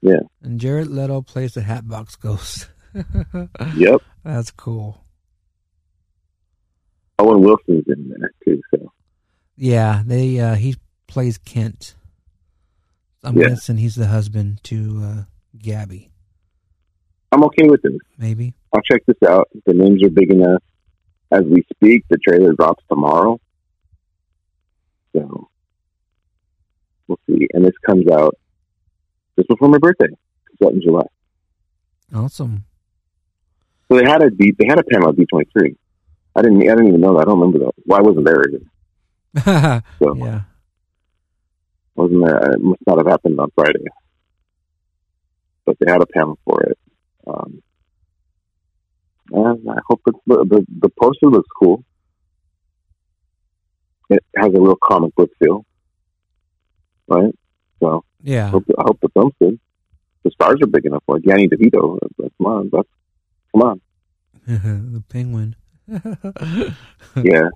Yeah. 0.02 0.20
and 0.42 0.60
Jared 0.60 0.88
Leto 0.88 1.22
plays 1.22 1.54
the 1.54 1.62
Hatbox 1.62 2.16
Ghost. 2.16 2.68
Yep. 3.76 4.02
That's 4.22 4.50
cool. 4.52 5.04
Owen 7.18 7.40
Wilson's 7.40 7.84
in 7.88 8.08
there 8.08 8.30
too. 8.44 8.60
So 8.72 8.92
Yeah, 9.56 10.02
they 10.06 10.38
uh 10.38 10.54
he 10.54 10.76
plays 11.08 11.38
Kent. 11.38 11.94
I'm 13.24 13.36
Yeah. 13.36 13.48
guessing 13.48 13.78
he's 13.78 13.96
the 13.96 14.06
husband 14.06 14.62
to 14.64 15.00
uh 15.02 15.22
Gabby, 15.58 16.10
I'm 17.32 17.44
okay 17.44 17.68
with 17.68 17.82
this. 17.82 17.92
maybe. 18.18 18.54
I'll 18.72 18.82
check 18.82 19.02
this 19.06 19.16
out. 19.28 19.48
The 19.66 19.72
names 19.74 20.02
are 20.04 20.10
big 20.10 20.32
enough. 20.32 20.62
As 21.30 21.42
we 21.44 21.64
speak, 21.74 22.04
the 22.10 22.18
trailer 22.18 22.52
drops 22.52 22.82
tomorrow. 22.88 23.40
So 25.14 25.48
we'll 27.06 27.18
see. 27.28 27.46
And 27.54 27.64
this 27.64 27.74
comes 27.86 28.06
out 28.08 28.36
just 29.36 29.48
before 29.48 29.68
my 29.68 29.78
birthday. 29.78 30.06
It 30.06 30.58
comes 30.58 30.68
out 30.70 30.74
in 30.74 30.82
July. 30.82 31.04
Awesome. 32.14 32.64
So 33.90 33.98
they 33.98 34.04
had 34.04 34.22
a 34.22 34.30
D, 34.30 34.52
they 34.58 34.66
had 34.68 34.78
a 34.78 34.84
panel 34.84 35.10
at 35.10 35.16
D 35.16 35.24
twenty 35.26 35.48
three. 35.56 35.76
I 36.36 36.42
didn't 36.42 36.62
I 36.62 36.74
didn't 36.74 36.88
even 36.88 37.00
know 37.00 37.14
that. 37.14 37.20
I 37.20 37.24
don't 37.24 37.38
remember 37.38 37.60
that. 37.66 37.72
Why 37.84 38.00
wasn't 38.00 38.26
there? 38.26 38.40
Again? 38.42 39.82
So 39.98 40.14
yeah. 40.16 40.42
wasn't 41.94 42.24
there? 42.26 42.52
It 42.52 42.60
must 42.60 42.80
not 42.86 42.98
have 42.98 43.06
happened 43.06 43.38
on 43.40 43.50
Friday. 43.54 43.84
But 45.66 45.76
they 45.80 45.90
had 45.90 46.02
a 46.02 46.06
panel 46.06 46.38
for 46.44 46.62
it. 46.62 46.78
Um, 47.26 47.62
and 49.32 49.68
I 49.70 49.78
hope 49.88 50.02
it's, 50.06 50.18
the, 50.26 50.66
the 50.80 50.88
poster 51.00 51.26
looks 51.26 51.48
cool. 51.58 51.82
It 54.10 54.22
has 54.36 54.48
a 54.48 54.60
real 54.60 54.76
comic 54.82 55.14
book 55.14 55.30
feel, 55.42 55.64
right? 57.08 57.34
So 57.80 58.04
Yeah. 58.22 58.46
I 58.46 58.50
hope, 58.50 58.64
I 58.78 58.82
hope 58.82 58.98
the 59.00 59.08
film's 59.08 59.32
good. 59.40 59.58
The 60.24 60.30
stars 60.30 60.58
are 60.62 60.66
big 60.66 60.84
enough 60.84 61.02
for 61.06 61.16
it. 61.16 61.24
Danny 61.26 61.48
DeVito. 61.48 61.98
Come 62.20 62.46
on, 62.46 62.70
that's, 62.70 62.88
come 63.52 63.62
on. 63.62 63.80
the 64.46 65.02
penguin. 65.08 65.56
Yeah. 67.22 67.48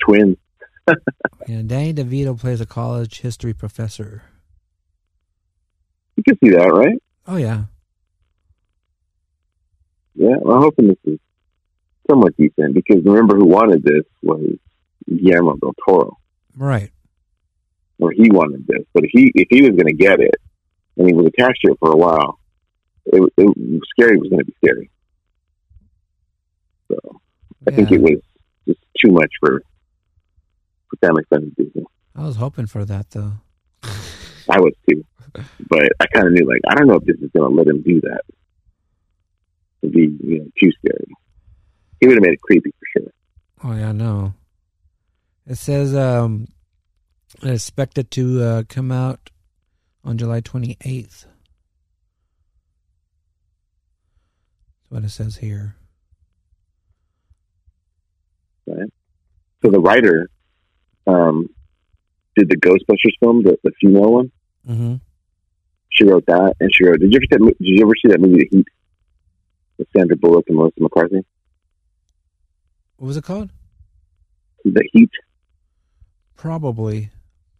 Twins. 0.00 0.36
Yeah, 1.48 1.62
Danny 1.66 1.92
DeVito 1.92 2.38
plays 2.38 2.60
a 2.60 2.66
college 2.66 3.20
history 3.20 3.52
professor. 3.52 4.22
You 6.16 6.22
can 6.22 6.38
see 6.42 6.50
that, 6.50 6.68
right? 6.72 7.02
Oh 7.26 7.36
yeah. 7.36 7.64
Yeah, 10.14 10.36
I'm 10.36 10.62
hoping 10.62 10.88
this 10.88 10.96
is 11.04 11.18
somewhat 12.08 12.36
decent 12.36 12.74
because 12.74 13.02
remember 13.04 13.34
who 13.36 13.46
wanted 13.46 13.82
this 13.82 14.04
was 14.22 14.56
Guillermo 15.08 15.56
del 15.56 15.74
Toro, 15.86 16.18
Right. 16.56 16.90
or 17.98 18.12
he 18.12 18.30
wanted 18.30 18.64
this. 18.66 18.84
But 18.94 19.04
if 19.04 19.10
he 19.12 19.32
if 19.34 19.48
he 19.50 19.62
was 19.62 19.70
going 19.70 19.86
to 19.88 19.92
get 19.94 20.20
it, 20.20 20.34
and 20.96 21.08
he 21.08 21.14
was 21.14 21.26
attached 21.26 21.60
to 21.64 21.72
it 21.72 21.78
for 21.80 21.90
a 21.92 21.96
while, 21.96 22.38
it, 23.06 23.32
it 23.36 23.80
scary 23.90 24.16
was 24.18 24.28
going 24.28 24.40
to 24.40 24.44
be 24.46 24.54
scary. 24.64 24.90
So 26.90 27.20
I 27.66 27.70
think 27.72 27.90
it 27.90 28.00
was 28.00 28.20
just 28.68 28.80
too 29.04 29.10
much 29.10 29.32
for 29.40 29.62
for 30.88 30.96
family 31.04 31.24
friendly 31.28 31.50
Disney. 31.56 31.84
I 32.14 32.24
was 32.24 32.36
hoping 32.36 32.66
for 32.66 32.84
that 32.84 33.10
though. 33.10 33.32
I 34.48 34.60
was 34.60 34.74
too, 34.88 35.04
but 35.32 35.88
I 36.00 36.06
kind 36.06 36.26
of 36.26 36.32
knew 36.32 36.46
like 36.46 36.60
I 36.68 36.74
don't 36.74 36.86
know 36.86 36.96
if 36.96 37.04
this 37.04 37.16
is 37.16 37.30
going 37.36 37.50
to 37.50 37.56
let 37.56 37.66
him 37.66 37.82
do 37.82 38.00
that. 38.02 38.22
It'd 39.82 39.94
be 39.94 40.16
you 40.22 40.38
know 40.38 40.50
too 40.60 40.70
scary. 40.78 41.06
He 42.00 42.06
would 42.06 42.16
have 42.16 42.22
made 42.22 42.34
it 42.34 42.42
creepy 42.42 42.70
for 42.70 43.00
sure. 43.00 43.12
Oh 43.64 43.76
yeah, 43.76 43.92
no. 43.92 44.34
It 45.46 45.56
says 45.56 45.94
um, 45.94 46.48
expected 47.42 48.10
to 48.12 48.42
uh, 48.42 48.62
come 48.68 48.90
out 48.90 49.30
on 50.04 50.18
July 50.18 50.40
twenty 50.40 50.76
eighth. 50.84 51.26
That's 54.82 54.90
what 54.90 55.04
it 55.04 55.10
says 55.10 55.36
here. 55.36 55.76
Right. 58.66 58.90
So 59.62 59.70
the 59.70 59.80
writer 59.80 60.28
um, 61.06 61.48
did 62.36 62.48
the 62.48 62.56
Ghostbusters 62.56 63.14
film, 63.20 63.42
the, 63.42 63.58
the 63.62 63.72
female 63.80 64.12
one. 64.12 64.32
Mm-hmm. 64.68 64.94
She 65.94 66.04
wrote 66.04 66.26
that, 66.26 66.54
and 66.60 66.70
she 66.74 66.84
wrote. 66.84 67.00
Did 67.00 67.12
you 67.12 67.18
ever 67.18 67.24
see 67.24 67.28
that? 67.30 67.40
mo- 67.40 67.48
Did 67.50 67.56
you 67.60 67.82
ever 67.82 67.92
see 68.02 68.08
that 68.10 68.20
movie, 68.20 68.48
The 68.50 68.56
Heat, 68.58 68.66
with 69.78 69.88
Sandra 69.96 70.16
Bullock 70.16 70.44
and 70.48 70.56
Melissa 70.56 70.74
McCarthy? 70.80 71.24
What 72.96 73.06
was 73.08 73.16
it 73.16 73.24
called? 73.24 73.50
The 74.64 74.82
Heat. 74.92 75.10
Probably, 76.36 77.10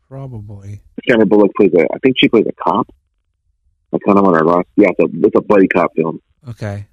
probably. 0.08 0.80
Sandra 1.08 1.26
Bullock 1.26 1.52
plays 1.56 1.72
a. 1.74 1.82
I 1.94 1.98
think 2.02 2.16
she 2.18 2.28
plays 2.28 2.46
a 2.48 2.52
cop. 2.62 2.88
I 3.92 3.98
kind 4.04 4.18
of 4.18 4.24
want 4.24 4.38
to 4.38 4.44
lost. 4.44 4.68
Yeah, 4.76 4.88
it's 4.96 5.00
a, 5.14 5.26
it's 5.26 5.36
a 5.36 5.42
buddy 5.42 5.68
cop 5.68 5.92
film. 5.94 6.20
Okay. 6.48 6.86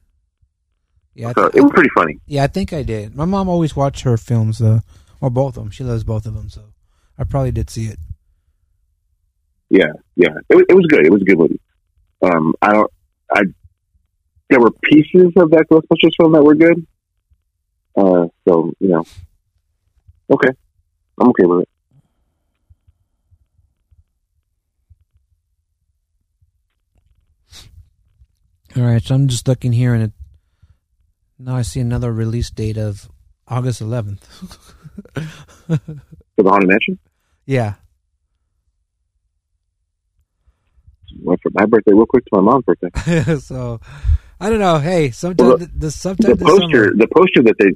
Yeah, 1.16 1.34
So 1.36 1.50
thi- 1.50 1.58
it 1.58 1.62
was 1.62 1.72
pretty 1.74 1.89
funny. 1.96 2.20
Yeah, 2.28 2.44
I 2.44 2.48
think 2.48 2.72
I 2.72 2.84
did. 2.84 3.16
My 3.16 3.26
mom 3.26 3.50
always 3.50 3.76
watched 3.76 4.02
her 4.02 4.16
films, 4.18 4.60
though, 4.60 4.82
or 5.20 5.30
both 5.30 5.58
of 5.58 5.64
them. 5.64 5.72
She 5.72 5.84
loves 5.84 6.04
both 6.04 6.26
of 6.26 6.36
them, 6.36 6.50
so 6.50 6.74
I 7.18 7.24
probably 7.24 7.52
did 7.52 7.70
see 7.70 7.86
it. 7.86 7.98
Yeah, 9.72 9.93
yeah. 10.17 10.36
It, 10.49 10.55
was- 10.55 10.65
it 10.69 10.74
was 10.76 10.86
good. 10.88 11.05
It 11.05 11.11
was 11.11 11.22
a 11.22 11.26
good 11.26 11.38
movie. 11.39 11.59
Um, 12.22 12.53
I 12.61 12.74
don't. 12.74 12.91
I 13.34 13.41
there 14.49 14.59
were 14.59 14.72
pieces 14.84 15.32
of 15.38 15.49
that 15.51 15.65
Ghostbusters 15.72 16.11
film 16.19 16.34
that 16.34 16.43
were 16.43 16.55
good. 16.55 16.86
Uh, 17.95 18.28
so 18.47 18.74
you 18.82 18.89
know, 18.89 19.03
okay, 20.30 20.49
I'm 21.19 21.30
okay 21.30 21.45
with 21.45 21.61
it. 21.61 21.69
All 28.78 28.84
right, 28.84 29.03
so 29.03 29.15
I'm 29.15 29.28
just 29.28 29.47
looking 29.47 29.74
here, 29.74 29.93
and 29.93 30.03
it, 30.03 30.11
now 31.38 31.55
I 31.55 31.61
see 31.61 31.82
another 31.82 32.11
release 32.11 32.49
date 32.49 32.78
of 32.78 33.09
August 33.47 33.82
11th. 33.82 34.24
For 35.15 36.43
the 36.43 36.49
Haunted 36.49 36.69
Mansion, 36.69 36.99
yeah. 37.45 37.76
Went 41.22 41.41
from 41.41 41.53
my 41.55 41.66
birthday 41.66 41.93
real 41.93 42.05
quick 42.05 42.24
to 42.26 42.30
my 42.34 42.41
mom's 42.41 42.66
birthday. 42.66 43.36
so 43.39 43.80
I 44.39 44.49
don't 44.49 44.59
know. 44.59 44.80
Hey, 44.80 45.12
sometimes 45.12 45.47
Well, 45.47 45.57
the, 45.57 45.66
the 45.76 45.91
sometimes 45.91 46.38
the 46.39 46.45
poster, 46.45 46.86
summer- 46.86 46.95
the 46.95 47.07
poster 47.16 47.43
that 47.43 47.55
they, 47.59 47.72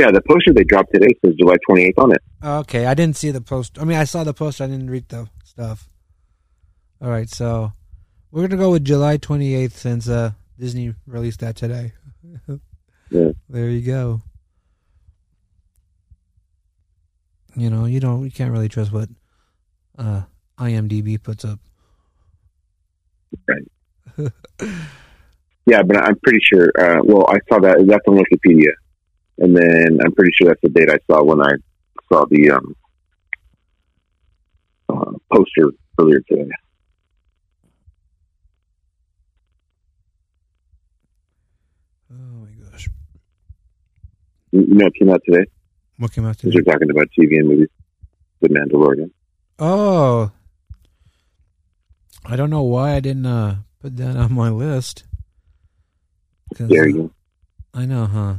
yeah, 0.00 0.10
the 0.10 0.20
poster 0.22 0.52
they 0.52 0.64
dropped 0.64 0.92
today 0.92 1.08
says 1.24 1.34
July 1.38 1.56
28th 1.68 1.92
on 1.98 2.12
it. 2.12 2.22
Okay, 2.44 2.86
I 2.86 2.94
didn't 2.94 3.16
see 3.16 3.30
the 3.30 3.40
post. 3.40 3.78
I 3.80 3.84
mean, 3.84 3.98
I 3.98 4.04
saw 4.04 4.24
the 4.24 4.34
poster. 4.34 4.64
I 4.64 4.66
didn't 4.68 4.90
read 4.90 5.08
the 5.08 5.28
stuff. 5.44 5.88
All 7.00 7.10
right, 7.10 7.28
so 7.28 7.72
we're 8.30 8.46
gonna 8.48 8.60
go 8.60 8.70
with 8.72 8.84
July 8.84 9.18
28th 9.18 9.72
since 9.72 10.08
uh, 10.08 10.32
Disney 10.58 10.94
released 11.06 11.40
that 11.40 11.56
today. 11.56 11.92
Yeah. 13.08 13.28
There 13.48 13.70
you 13.70 13.82
go. 13.82 14.20
You 17.54 17.70
know, 17.70 17.84
you 17.86 18.00
don't, 18.00 18.24
you 18.24 18.30
can't 18.30 18.50
really 18.52 18.68
trust 18.68 18.92
what 18.92 19.08
uh, 19.96 20.22
IMDb 20.58 21.22
puts 21.22 21.44
up. 21.44 21.60
Right. 23.48 24.32
Yeah, 25.68 25.82
but 25.82 25.96
I'm 25.96 26.16
pretty 26.22 26.38
sure. 26.44 26.70
Uh, 26.78 27.00
well, 27.02 27.26
I 27.28 27.38
saw 27.48 27.58
that. 27.58 27.84
That's 27.88 28.06
on 28.06 28.16
Wikipedia, 28.16 28.70
and 29.38 29.56
then 29.56 29.98
I'm 30.00 30.12
pretty 30.12 30.30
sure 30.36 30.46
that's 30.46 30.60
the 30.62 30.68
date 30.68 30.88
I 30.88 30.98
saw 31.10 31.24
when 31.24 31.40
I 31.42 31.54
saw 32.08 32.24
the 32.30 32.50
um, 32.52 32.76
uh, 34.88 35.10
poster 35.32 35.72
earlier 35.98 36.20
today. 36.30 36.48
Oh 42.12 42.14
my 42.14 42.70
gosh, 42.70 42.88
You 44.52 44.66
know, 44.68 44.86
it 44.86 44.94
came 44.94 45.10
out 45.10 45.20
today. 45.24 45.44
what 45.98 46.12
came 46.12 46.26
out 46.26 46.38
today? 46.38 46.54
we're 46.54 46.72
talking 46.72 46.90
about 46.90 47.08
TV 47.18 47.38
and 47.38 47.48
movies, 47.48 47.68
The 48.40 48.48
Mandalorian. 48.48 49.10
Oh, 49.58 50.30
I 52.28 52.36
don't 52.36 52.50
know 52.50 52.62
why 52.62 52.94
I 52.94 53.00
didn't 53.00 53.26
uh, 53.26 53.56
put 53.80 53.96
that 53.96 54.16
on 54.16 54.32
my 54.32 54.50
list. 54.50 55.04
There 56.58 56.88
you 56.88 56.94
go. 56.94 57.10
I 57.74 57.86
know, 57.86 58.06
huh? 58.06 58.34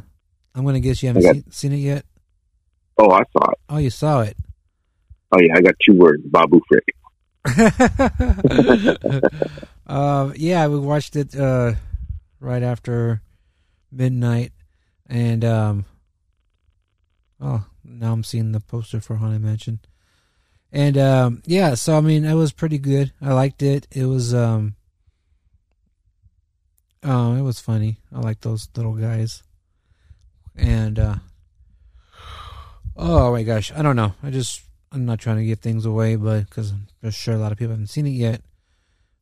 I'm 0.56 0.66
gonna 0.66 0.80
guess 0.80 1.02
you 1.04 1.08
haven't 1.08 1.24
got- 1.24 1.36
seen, 1.36 1.52
seen 1.52 1.72
it 1.74 1.78
yet. 1.78 2.06
Oh, 2.98 3.12
I 3.12 3.24
saw 3.32 3.52
it. 3.52 3.58
Oh, 3.70 3.78
you 3.78 3.90
saw 3.92 4.22
it. 4.22 4.36
Oh 5.32 5.40
yeah, 5.40 5.56
I 5.56 5.62
got 5.62 5.76
two 5.84 5.94
words: 5.94 6.24
Babu 6.26 6.60
Frick. 6.68 6.86
uh, 9.88 10.32
yeah, 10.36 10.68
we 10.68 10.80
watched 10.80 11.16
it 11.16 11.36
uh, 11.36 11.74
right 12.40 12.64
after 12.64 13.22
midnight, 13.92 14.52
and 15.08 15.46
um, 15.46 15.86
oh, 17.40 17.66
now 17.84 18.14
I'm 18.14 18.24
seeing 18.24 18.52
the 18.52 18.60
poster 18.60 19.00
for 19.00 19.18
Haunted 19.18 19.42
Mansion, 19.44 19.80
and 20.72 20.97
um, 20.97 21.41
yeah, 21.45 21.74
so 21.76 21.97
I 21.97 22.01
mean, 22.01 22.26
it 22.26 22.34
was 22.36 22.51
pretty 22.51 22.78
good. 22.78 23.11
I 23.22 23.34
liked 23.34 23.61
it. 23.63 23.88
It 23.91 24.05
was 24.05 24.34
um, 24.34 24.76
oh, 27.03 27.36
it 27.36 27.41
was 27.41 27.59
funny. 27.59 27.97
I 28.13 28.20
like 28.20 28.41
those 28.41 28.68
little 28.76 28.93
guys, 28.93 29.43
and 30.55 30.99
uh, 30.99 31.15
oh 32.95 33.32
my 33.32 33.43
gosh, 33.43 33.72
I 33.76 33.82
don't 33.82 33.95
know. 33.95 34.13
I 34.24 34.30
just 34.30 34.61
I'm 34.91 35.05
not 35.05 35.20
trying 35.20 35.38
to 35.38 35.45
give 35.45 35.59
things 35.59 35.86
away, 35.86 36.15
but 36.15 36.41
because 36.49 36.72
I'm 36.72 36.88
just 37.03 37.18
sure 37.20 37.36
a 37.36 37.38
lot 37.38 37.51
of 37.51 37.57
people 37.57 37.72
haven't 37.74 37.88
seen 37.88 38.07
it 38.07 38.11
yet. 38.11 38.41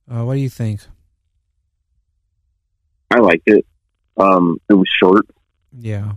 Uh, 0.09 0.23
what 0.23 0.35
do 0.35 0.39
you 0.39 0.49
think? 0.49 0.81
I 3.11 3.19
liked 3.19 3.43
it. 3.47 3.65
Um, 4.17 4.57
it 4.69 4.73
was 4.73 4.87
short, 5.01 5.25
Yeah. 5.77 6.13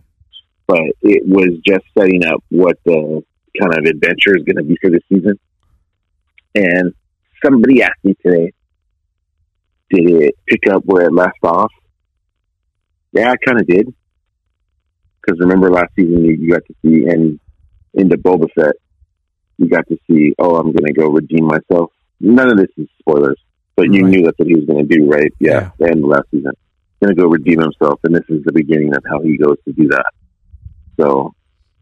but 0.66 0.80
it 1.02 1.22
was 1.26 1.58
just 1.66 1.84
setting 1.96 2.24
up 2.24 2.42
what 2.48 2.78
the 2.84 3.22
kind 3.60 3.74
of 3.74 3.84
adventure 3.84 4.36
is 4.36 4.44
going 4.44 4.56
to 4.56 4.64
be 4.64 4.76
for 4.80 4.90
the 4.90 5.00
season. 5.08 5.38
And 6.54 6.94
somebody 7.44 7.82
asked 7.82 8.04
me 8.04 8.16
today, 8.24 8.52
did 9.90 10.10
it 10.10 10.34
pick 10.46 10.70
up 10.70 10.82
where 10.84 11.06
it 11.06 11.12
left 11.12 11.38
off? 11.42 11.72
Yeah, 13.12 13.30
I 13.30 13.36
kind 13.44 13.60
of 13.60 13.66
did. 13.66 13.94
Because 15.20 15.40
remember 15.40 15.70
last 15.70 15.92
season 15.96 16.24
you, 16.24 16.32
you 16.32 16.52
got 16.52 16.64
to 16.66 16.74
see, 16.82 17.06
and 17.06 17.38
in 17.94 18.08
the 18.08 18.16
Boba 18.16 18.48
Fett, 18.54 18.74
you 19.58 19.68
got 19.68 19.86
to 19.88 19.98
see, 20.08 20.34
oh, 20.38 20.56
I'm 20.56 20.72
going 20.72 20.86
to 20.86 20.92
go 20.92 21.08
redeem 21.08 21.46
myself. 21.46 21.90
None 22.20 22.50
of 22.50 22.58
this 22.58 22.68
is 22.76 22.88
spoilers, 23.00 23.38
but 23.76 23.92
you 23.92 24.02
knew 24.02 24.22
that's 24.22 24.38
what 24.38 24.48
he 24.48 24.54
was 24.54 24.64
going 24.64 24.86
to 24.88 24.96
do, 24.96 25.10
right? 25.10 25.32
Yeah, 25.38 25.70
the 25.78 25.88
end 25.88 26.04
last 26.04 26.30
season. 26.30 26.52
Going 27.02 27.14
to 27.14 27.22
go 27.22 27.28
redeem 27.28 27.60
himself, 27.60 28.00
and 28.04 28.14
this 28.14 28.24
is 28.28 28.42
the 28.44 28.52
beginning 28.52 28.94
of 28.96 29.04
how 29.08 29.20
he 29.20 29.36
goes 29.36 29.56
to 29.66 29.72
do 29.72 29.88
that. 29.88 30.12
So, 30.98 31.32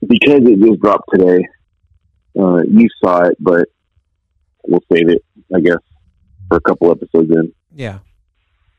because 0.06 0.42
it 0.42 0.60
just 0.60 0.80
dropped 0.80 1.08
today, 1.12 1.46
uh, 2.38 2.62
you 2.68 2.88
saw 3.02 3.24
it, 3.24 3.36
but 3.40 3.68
we'll 4.66 4.82
save 4.92 5.08
it, 5.08 5.24
I 5.54 5.60
guess, 5.60 5.78
for 6.48 6.56
a 6.58 6.60
couple 6.60 6.90
episodes 6.90 7.30
in 7.30 7.52
Yeah. 7.74 7.98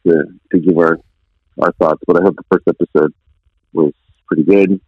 to, 0.05 0.23
to 0.51 0.59
give 0.59 0.77
our 0.77 0.97
our 1.61 1.71
thoughts. 1.73 2.01
But 2.05 2.19
I 2.19 2.23
hope 2.23 2.35
the 2.35 2.43
first 2.51 2.67
episode 2.67 3.13
was 3.73 3.93
pretty 4.27 4.43
good. 4.43 4.79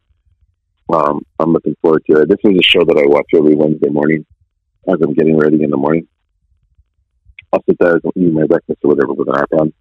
Um, 0.94 1.22
I'm 1.40 1.52
looking 1.54 1.76
forward 1.82 2.04
to 2.10 2.22
it. 2.22 2.30
This 2.30 2.38
is 2.44 2.58
a 2.60 2.64
show 2.64 2.84
that 2.86 2.98
I 2.98 3.08
watch 3.08 3.26
every 3.36 3.56
Wednesday 3.56 3.90
morning 3.90 4.26
as 4.88 4.96
I'm 5.02 5.14
getting 5.14 5.38
ready 5.38 5.64
in 5.64 5.70
the 5.70 5.78
morning. 5.78 6.08
I'll 7.52 7.64
sit 7.68 7.78
there 7.80 7.94
and 8.04 8.04
eat 8.16 8.32
my 8.34 8.46
breakfast 8.46 8.80
or 8.84 8.90
whatever 8.90 9.14
with 9.14 9.28
an 9.30 9.36
iPad 9.36 9.74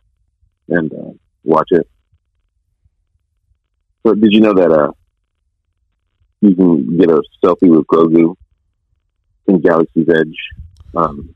and 0.69 0.93
uh, 0.93 1.13
watch 1.45 1.69
it. 1.71 1.87
So, 4.07 4.15
did 4.15 4.33
you 4.33 4.41
know 4.41 4.55
that 4.55 4.71
uh, 4.71 4.93
you 6.41 6.55
can 6.55 6.97
get 6.97 7.11
a 7.11 7.23
selfie 7.45 7.69
with 7.69 7.87
Grogu 7.87 8.35
in 9.49 9.61
Galaxy's 9.61 10.09
Edge? 10.09 10.37
Um, 10.97 11.35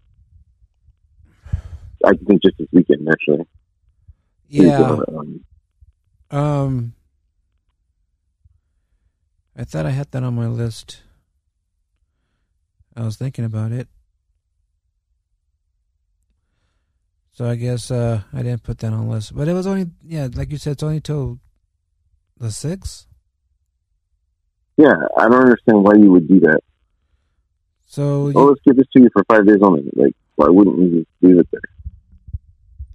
I 2.05 2.13
think 2.27 2.43
just 2.43 2.59
this 2.59 2.69
weekend, 2.73 3.09
actually. 3.09 3.47
Yeah. 4.49 4.99
Um, 5.09 5.45
Um, 6.31 6.95
I 9.57 9.65
thought 9.65 9.87
I 9.87 9.91
had 9.91 10.11
that 10.13 10.23
on 10.23 10.35
my 10.35 10.47
list. 10.47 11.03
I 12.97 13.03
was 13.05 13.17
thinking 13.17 13.45
about 13.45 13.73
it. 13.73 13.89
So 17.33 17.49
I 17.49 17.55
guess 17.57 17.91
uh, 17.91 18.23
I 18.33 18.43
didn't 18.43 18.63
put 18.63 18.79
that 18.79 18.93
on 18.93 19.07
the 19.07 19.13
list. 19.15 19.35
But 19.35 19.49
it 19.49 19.55
was 19.55 19.67
only, 19.67 19.91
yeah, 20.07 20.29
like 20.35 20.51
you 20.53 20.59
said, 20.59 20.73
it's 20.73 20.83
only 20.83 21.01
till 21.01 21.39
the 22.37 22.49
6th. 22.49 23.07
Yeah, 24.77 24.95
I 25.19 25.29
don't 25.29 25.43
understand 25.43 25.83
why 25.83 25.95
you 25.95 26.11
would 26.13 26.29
do 26.29 26.41
that. 26.41 26.61
So, 27.93 28.31
you, 28.31 28.41
let's 28.41 28.61
give 28.67 28.77
this 28.77 28.87
to 28.95 29.03
you 29.03 29.11
for 29.13 29.23
five 29.29 29.47
days 29.47 29.59
only. 29.63 29.83
Like, 29.95 30.15
why 30.37 30.47
wouldn't 30.49 30.79
you 30.79 31.01
just 31.01 31.11
leave 31.21 31.39
it 31.39 31.49
there? 31.53 31.61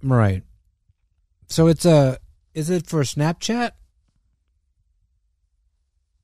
right. 0.02 0.42
So 1.46 1.68
it's 1.68 1.84
a, 1.86 2.18
Is 2.52 2.68
it 2.68 2.88
for 2.88 3.02
Snapchat? 3.02 3.70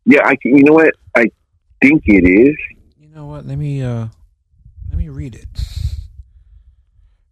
Yeah, 0.06 0.22
I. 0.26 0.34
can- 0.34 0.56
You 0.56 0.64
know 0.64 0.72
what? 0.72 0.92
I 1.16 1.26
think 1.80 2.02
it 2.06 2.24
is. 2.28 2.56
You 2.98 3.08
know 3.14 3.26
what? 3.26 3.46
Let 3.46 3.58
me 3.58 3.80
uh 3.80 4.08
let 4.90 4.98
me 4.98 5.08
read 5.08 5.36
it. 5.36 5.48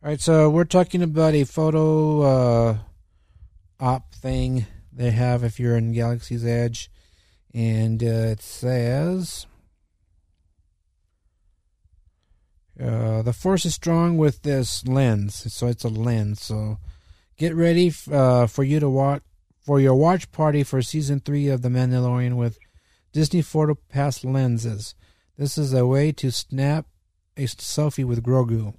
All 0.05 0.09
right, 0.11 0.21
so 0.21 0.49
we're 0.49 0.63
talking 0.65 1.03
about 1.03 1.35
a 1.35 1.43
photo 1.43 2.23
uh 2.23 2.77
op 3.81 4.15
thing 4.15 4.67
they 4.93 5.11
have 5.11 5.43
if 5.43 5.59
you're 5.59 5.77
in 5.77 5.93
Galaxy's 5.93 6.45
Edge 6.47 6.89
and 7.53 8.01
uh, 8.03 8.07
it 8.07 8.41
says 8.41 9.47
uh, 12.83 13.23
the 13.23 13.33
force 13.33 13.65
is 13.65 13.75
strong 13.75 14.17
with 14.17 14.43
this 14.43 14.87
lens, 14.87 15.53
so 15.53 15.67
it's 15.67 15.85
a 15.85 15.89
lens. 15.89 16.43
So 16.43 16.79
get 17.37 17.55
ready 17.55 17.89
f- 17.89 18.11
uh, 18.11 18.47
for 18.47 18.65
you 18.65 18.81
to 18.81 18.89
watch 18.89 19.23
for 19.61 19.79
your 19.79 19.95
watch 19.95 20.31
party 20.33 20.65
for 20.65 20.83
season 20.83 21.21
three 21.21 21.49
of 21.49 21.63
The 21.63 21.69
Mandalorian 21.69 22.37
with 22.37 22.59
Disney 23.13 23.43
Photo 23.43 23.77
Pass 23.89 24.25
lenses. 24.25 24.95
This 25.39 25.57
is 25.57 25.73
a 25.73 25.87
way 25.87 26.13
to 26.13 26.31
snap 26.33 26.87
a 27.37 27.45
selfie 27.45 28.05
with 28.05 28.23
Grogu. 28.23 28.75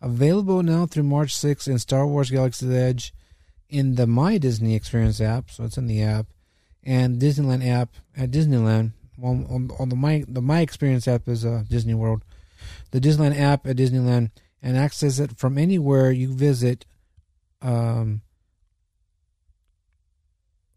Available 0.00 0.62
now 0.62 0.86
through 0.86 1.04
March 1.04 1.34
6th 1.34 1.68
in 1.68 1.78
Star 1.78 2.06
Wars 2.06 2.30
Galaxy's 2.30 2.70
Edge 2.70 3.14
in 3.68 3.94
the 3.94 4.06
My 4.06 4.38
Disney 4.38 4.74
Experience 4.74 5.20
app, 5.20 5.50
so 5.50 5.64
it's 5.64 5.78
in 5.78 5.86
the 5.86 6.02
app, 6.02 6.26
and 6.82 7.20
Disneyland 7.20 7.66
app 7.66 7.90
at 8.16 8.30
Disneyland. 8.30 8.92
Well, 9.16 9.44
on, 9.48 9.70
on 9.78 9.88
the 9.88 9.96
My 9.96 10.24
the 10.28 10.40
My 10.40 10.60
Experience 10.60 11.06
app 11.08 11.28
is 11.28 11.44
uh, 11.44 11.64
Disney 11.68 11.94
World. 11.94 12.22
The 12.90 13.00
Disneyland 13.00 13.38
app 13.38 13.66
at 13.66 13.76
Disneyland 13.76 14.30
and 14.62 14.76
access 14.76 15.18
it 15.18 15.38
from 15.38 15.58
anywhere 15.58 16.10
you 16.10 16.32
visit. 16.32 16.86
Um, 17.60 18.22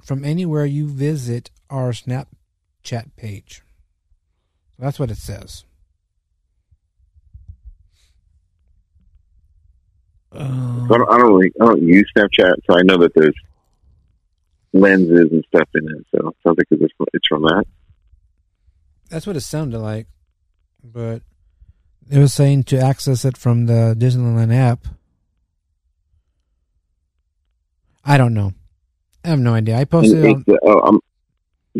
from 0.03 0.25
anywhere 0.25 0.65
you 0.65 0.87
visit 0.87 1.51
our 1.69 1.91
Snapchat 1.91 3.15
page. 3.15 3.61
That's 4.79 4.99
what 4.99 5.11
it 5.11 5.17
says. 5.17 5.63
So 10.33 10.39
I 10.39 10.97
don't, 10.97 11.09
I 11.11 11.17
don't 11.17 11.33
really, 11.33 11.51
I 11.61 11.65
don't 11.65 11.83
use 11.83 12.09
Snapchat, 12.17 12.55
so 12.65 12.77
I 12.77 12.81
know 12.83 12.97
that 12.97 13.13
there's 13.13 13.35
lenses 14.73 15.29
and 15.31 15.43
stuff 15.53 15.67
in 15.75 15.87
it. 15.87 16.05
So 16.09 16.29
it 16.29 16.35
sounds 16.43 16.57
like 16.57 16.67
it's, 16.71 16.93
it's 17.13 17.27
from 17.27 17.43
that. 17.43 17.65
That's 19.09 19.27
what 19.27 19.35
it 19.35 19.41
sounded 19.41 19.79
like, 19.79 20.07
but 20.83 21.21
it 22.09 22.17
was 22.17 22.33
saying 22.33 22.63
to 22.63 22.79
access 22.79 23.25
it 23.25 23.37
from 23.37 23.65
the 23.65 23.95
Disneyland 23.97 24.53
app. 24.53 24.87
I 28.03 28.17
don't 28.17 28.33
know. 28.33 28.53
I 29.23 29.29
have 29.29 29.39
no 29.39 29.53
idea. 29.53 29.77
I 29.77 29.85
posted 29.85 30.23
it 30.23 30.27
on. 30.27 30.45
Uh, 30.49 30.55
oh, 30.63 30.79
I'm 30.79 30.99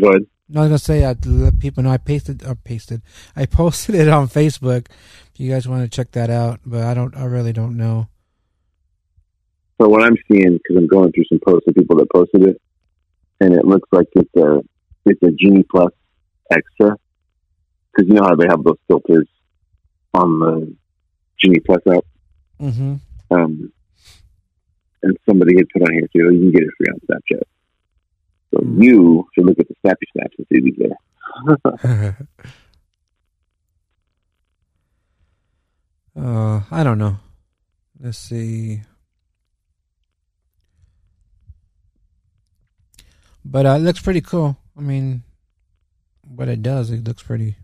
go 0.00 0.10
ahead. 0.10 0.26
No, 0.48 0.60
I 0.60 0.64
was 0.64 0.68
gonna 0.68 0.78
say 0.78 1.04
uh, 1.04 1.14
to 1.14 1.28
let 1.28 1.58
people 1.58 1.82
know 1.82 1.90
I 1.90 1.98
pasted 1.98 2.44
or 2.46 2.54
pasted. 2.54 3.02
I 3.34 3.46
posted 3.46 3.94
it 3.94 4.08
on 4.08 4.28
Facebook. 4.28 4.86
If 5.34 5.40
you 5.40 5.50
guys 5.50 5.66
want 5.66 5.82
to 5.82 5.88
check 5.88 6.12
that 6.12 6.30
out, 6.30 6.60
but 6.64 6.82
I 6.82 6.94
don't. 6.94 7.16
I 7.16 7.24
really 7.24 7.52
don't 7.52 7.76
know. 7.76 8.08
So 9.80 9.88
what 9.88 10.04
I'm 10.04 10.16
seeing, 10.30 10.58
because 10.58 10.76
I'm 10.76 10.86
going 10.86 11.10
through 11.12 11.24
some 11.28 11.40
posts 11.44 11.66
of 11.66 11.74
people 11.74 11.96
that 11.96 12.10
posted 12.10 12.44
it, 12.44 12.62
and 13.40 13.54
it 13.54 13.64
looks 13.64 13.88
like 13.90 14.06
it's 14.12 14.34
a 14.36 14.62
it's 15.06 15.22
a 15.22 15.32
Genie 15.32 15.64
Plus 15.68 15.92
extra. 16.50 16.96
Because 17.92 18.08
you 18.08 18.14
know 18.14 18.24
how 18.24 18.36
they 18.36 18.46
have 18.48 18.62
those 18.62 18.78
filters 18.88 19.28
on 20.14 20.38
the 20.38 20.74
Genie 21.38 21.60
Plus 21.60 21.80
app. 21.90 22.04
Mm-hmm. 22.60 22.94
Um, 23.30 23.72
and 25.02 25.18
somebody 25.28 25.56
had 25.56 25.68
put 25.70 25.82
on 25.82 25.92
here 25.92 26.08
too. 26.12 26.32
You 26.34 26.40
can 26.40 26.52
get 26.52 26.62
it 26.62 26.70
free 26.76 26.86
on 26.92 27.00
Snapchat. 27.00 27.42
So 28.52 28.62
you 28.78 29.26
should 29.34 29.46
look 29.46 29.58
at 29.58 29.68
the 29.68 29.74
Snappy 29.80 30.06
Snaps 30.12 30.36
and 30.38 30.46
see 30.52 30.60
these 30.60 30.76
there. 30.78 30.96
uh, 36.24 36.60
I 36.70 36.84
don't 36.84 36.98
know. 36.98 37.16
Let's 37.98 38.18
see. 38.18 38.82
But 43.44 43.66
uh, 43.66 43.70
it 43.70 43.80
looks 43.80 44.00
pretty 44.00 44.20
cool. 44.20 44.56
I 44.76 44.80
mean, 44.80 45.22
what 46.22 46.48
it 46.48 46.62
does, 46.62 46.90
it 46.90 47.04
looks 47.04 47.22
pretty. 47.22 47.56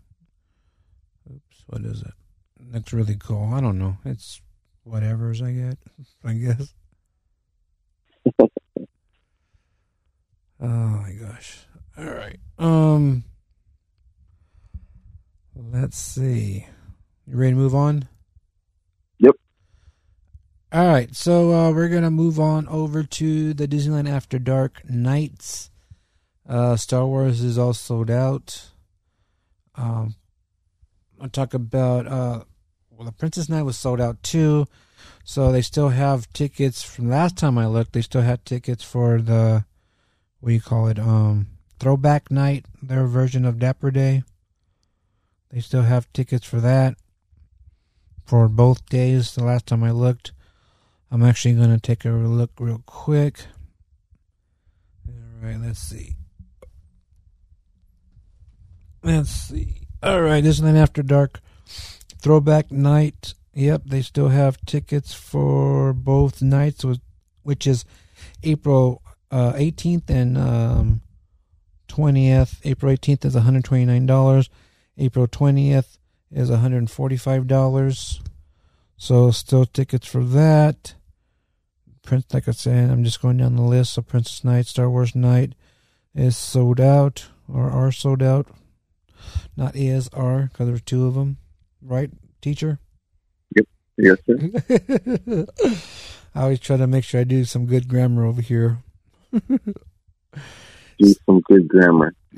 Oops, 1.29 1.63
what 1.67 1.81
is 1.83 2.01
it? 2.01 2.13
Looks 2.71 2.93
really 2.93 3.15
cool. 3.17 3.53
I 3.53 3.61
don't 3.61 3.79
know. 3.79 3.97
It's 4.05 4.41
whatever's 4.83 5.41
I 5.41 5.51
get, 5.51 5.77
I 6.23 6.33
guess. 6.33 6.73
oh 10.61 10.67
my 10.67 11.11
gosh! 11.19 11.65
All 11.97 12.05
right. 12.05 12.39
Um. 12.57 13.23
Let's 15.71 15.97
see. 15.97 16.65
You 17.27 17.37
ready 17.37 17.51
to 17.51 17.57
move 17.57 17.75
on? 17.75 18.07
Yep. 19.19 19.35
All 20.71 20.87
right, 20.87 21.13
so 21.15 21.53
uh, 21.53 21.71
we're 21.71 21.89
gonna 21.89 22.09
move 22.09 22.39
on 22.39 22.67
over 22.69 23.03
to 23.03 23.53
the 23.53 23.67
Disneyland 23.67 24.09
After 24.09 24.39
Dark 24.39 24.81
nights. 24.89 25.69
Uh, 26.47 26.75
Star 26.75 27.05
Wars 27.05 27.41
is 27.41 27.57
all 27.57 27.73
sold 27.73 28.09
out. 28.09 28.71
Um, 29.75 30.15
I'll 31.21 31.29
talk 31.29 31.53
about 31.53 32.07
uh, 32.07 32.43
well, 32.99 33.05
the 33.05 33.13
Princess 33.13 33.47
Night 33.47 33.63
was 33.63 33.77
sold 33.77 34.01
out 34.01 34.21
too, 34.23 34.67
so 35.23 35.53
they 35.53 35.61
still 35.61 35.87
have 35.87 36.31
tickets 36.33 36.83
from 36.83 37.09
last 37.09 37.37
time 37.37 37.57
I 37.57 37.65
looked. 37.65 37.93
They 37.93 38.01
still 38.01 38.23
had 38.23 38.43
tickets 38.43 38.83
for 38.83 39.21
the 39.21 39.63
what 40.41 40.49
do 40.49 40.53
you 40.53 40.59
call 40.59 40.89
it? 40.89 40.99
Um, 40.99 41.47
Throwback 41.79 42.29
Night, 42.29 42.65
their 42.83 43.07
version 43.07 43.45
of 43.45 43.57
Dapper 43.57 43.89
Day. 43.89 44.23
They 45.49 45.61
still 45.61 45.83
have 45.83 46.11
tickets 46.11 46.45
for 46.45 46.59
that 46.59 46.95
for 48.25 48.49
both 48.49 48.85
days. 48.89 49.33
The 49.33 49.45
last 49.45 49.65
time 49.65 49.81
I 49.81 49.91
looked, 49.91 50.33
I'm 51.09 51.23
actually 51.23 51.53
going 51.53 51.71
to 51.71 51.79
take 51.79 52.03
a 52.03 52.09
look 52.09 52.51
real 52.59 52.83
quick. 52.85 53.45
All 55.07 55.47
right, 55.47 55.57
let's 55.57 55.79
see. 55.79 56.17
Let's 59.03 59.29
see. 59.29 59.87
All 60.03 60.21
right, 60.21 60.43
Disneyland 60.43 60.75
After 60.75 61.01
Dark 61.01 61.39
Throwback 62.21 62.71
Night. 62.71 63.33
Yep, 63.53 63.83
they 63.85 64.01
still 64.01 64.29
have 64.29 64.63
tickets 64.65 65.13
for 65.13 65.93
both 65.93 66.41
nights, 66.41 66.85
which 67.43 67.67
is 67.67 67.85
April 68.43 69.01
uh, 69.31 69.53
18th 69.53 70.09
and 70.09 70.37
um, 70.37 71.01
20th. 71.87 72.59
April 72.63 72.95
18th 72.95 73.25
is 73.25 73.35
$129. 73.35 74.49
April 74.97 75.27
20th 75.27 75.97
is 76.31 76.49
$145. 76.49 78.19
So 78.97 79.31
still 79.31 79.65
tickets 79.65 80.07
for 80.07 80.23
that. 80.23 80.95
Prince, 82.03 82.33
like 82.33 82.47
I 82.47 82.51
said, 82.51 82.89
I'm 82.89 83.03
just 83.03 83.21
going 83.21 83.37
down 83.37 83.55
the 83.55 83.61
list. 83.61 83.93
So 83.93 84.01
Princess 84.01 84.43
Night, 84.43 84.65
Star 84.65 84.89
Wars 84.89 85.15
Night 85.15 85.53
is 86.15 86.35
sold 86.37 86.79
out 86.79 87.27
or 87.47 87.69
are 87.69 87.91
sold 87.91 88.21
out. 88.21 88.47
Not 89.55 89.75
is, 89.75 90.09
are, 90.09 90.43
because 90.43 90.67
there's 90.67 90.81
two 90.81 91.05
of 91.05 91.13
them. 91.13 91.37
Right, 91.81 92.09
teacher? 92.41 92.79
Yep. 93.55 93.65
Yes, 93.97 94.17
sir. 94.25 95.45
I 96.35 96.41
always 96.43 96.59
try 96.59 96.77
to 96.77 96.87
make 96.87 97.03
sure 97.03 97.21
I 97.21 97.23
do 97.23 97.43
some 97.45 97.65
good 97.65 97.87
grammar 97.87 98.25
over 98.25 98.41
here. 98.41 98.79
do 99.31 99.59
some 101.25 101.41
good 101.41 101.67
grammar. 101.67 102.13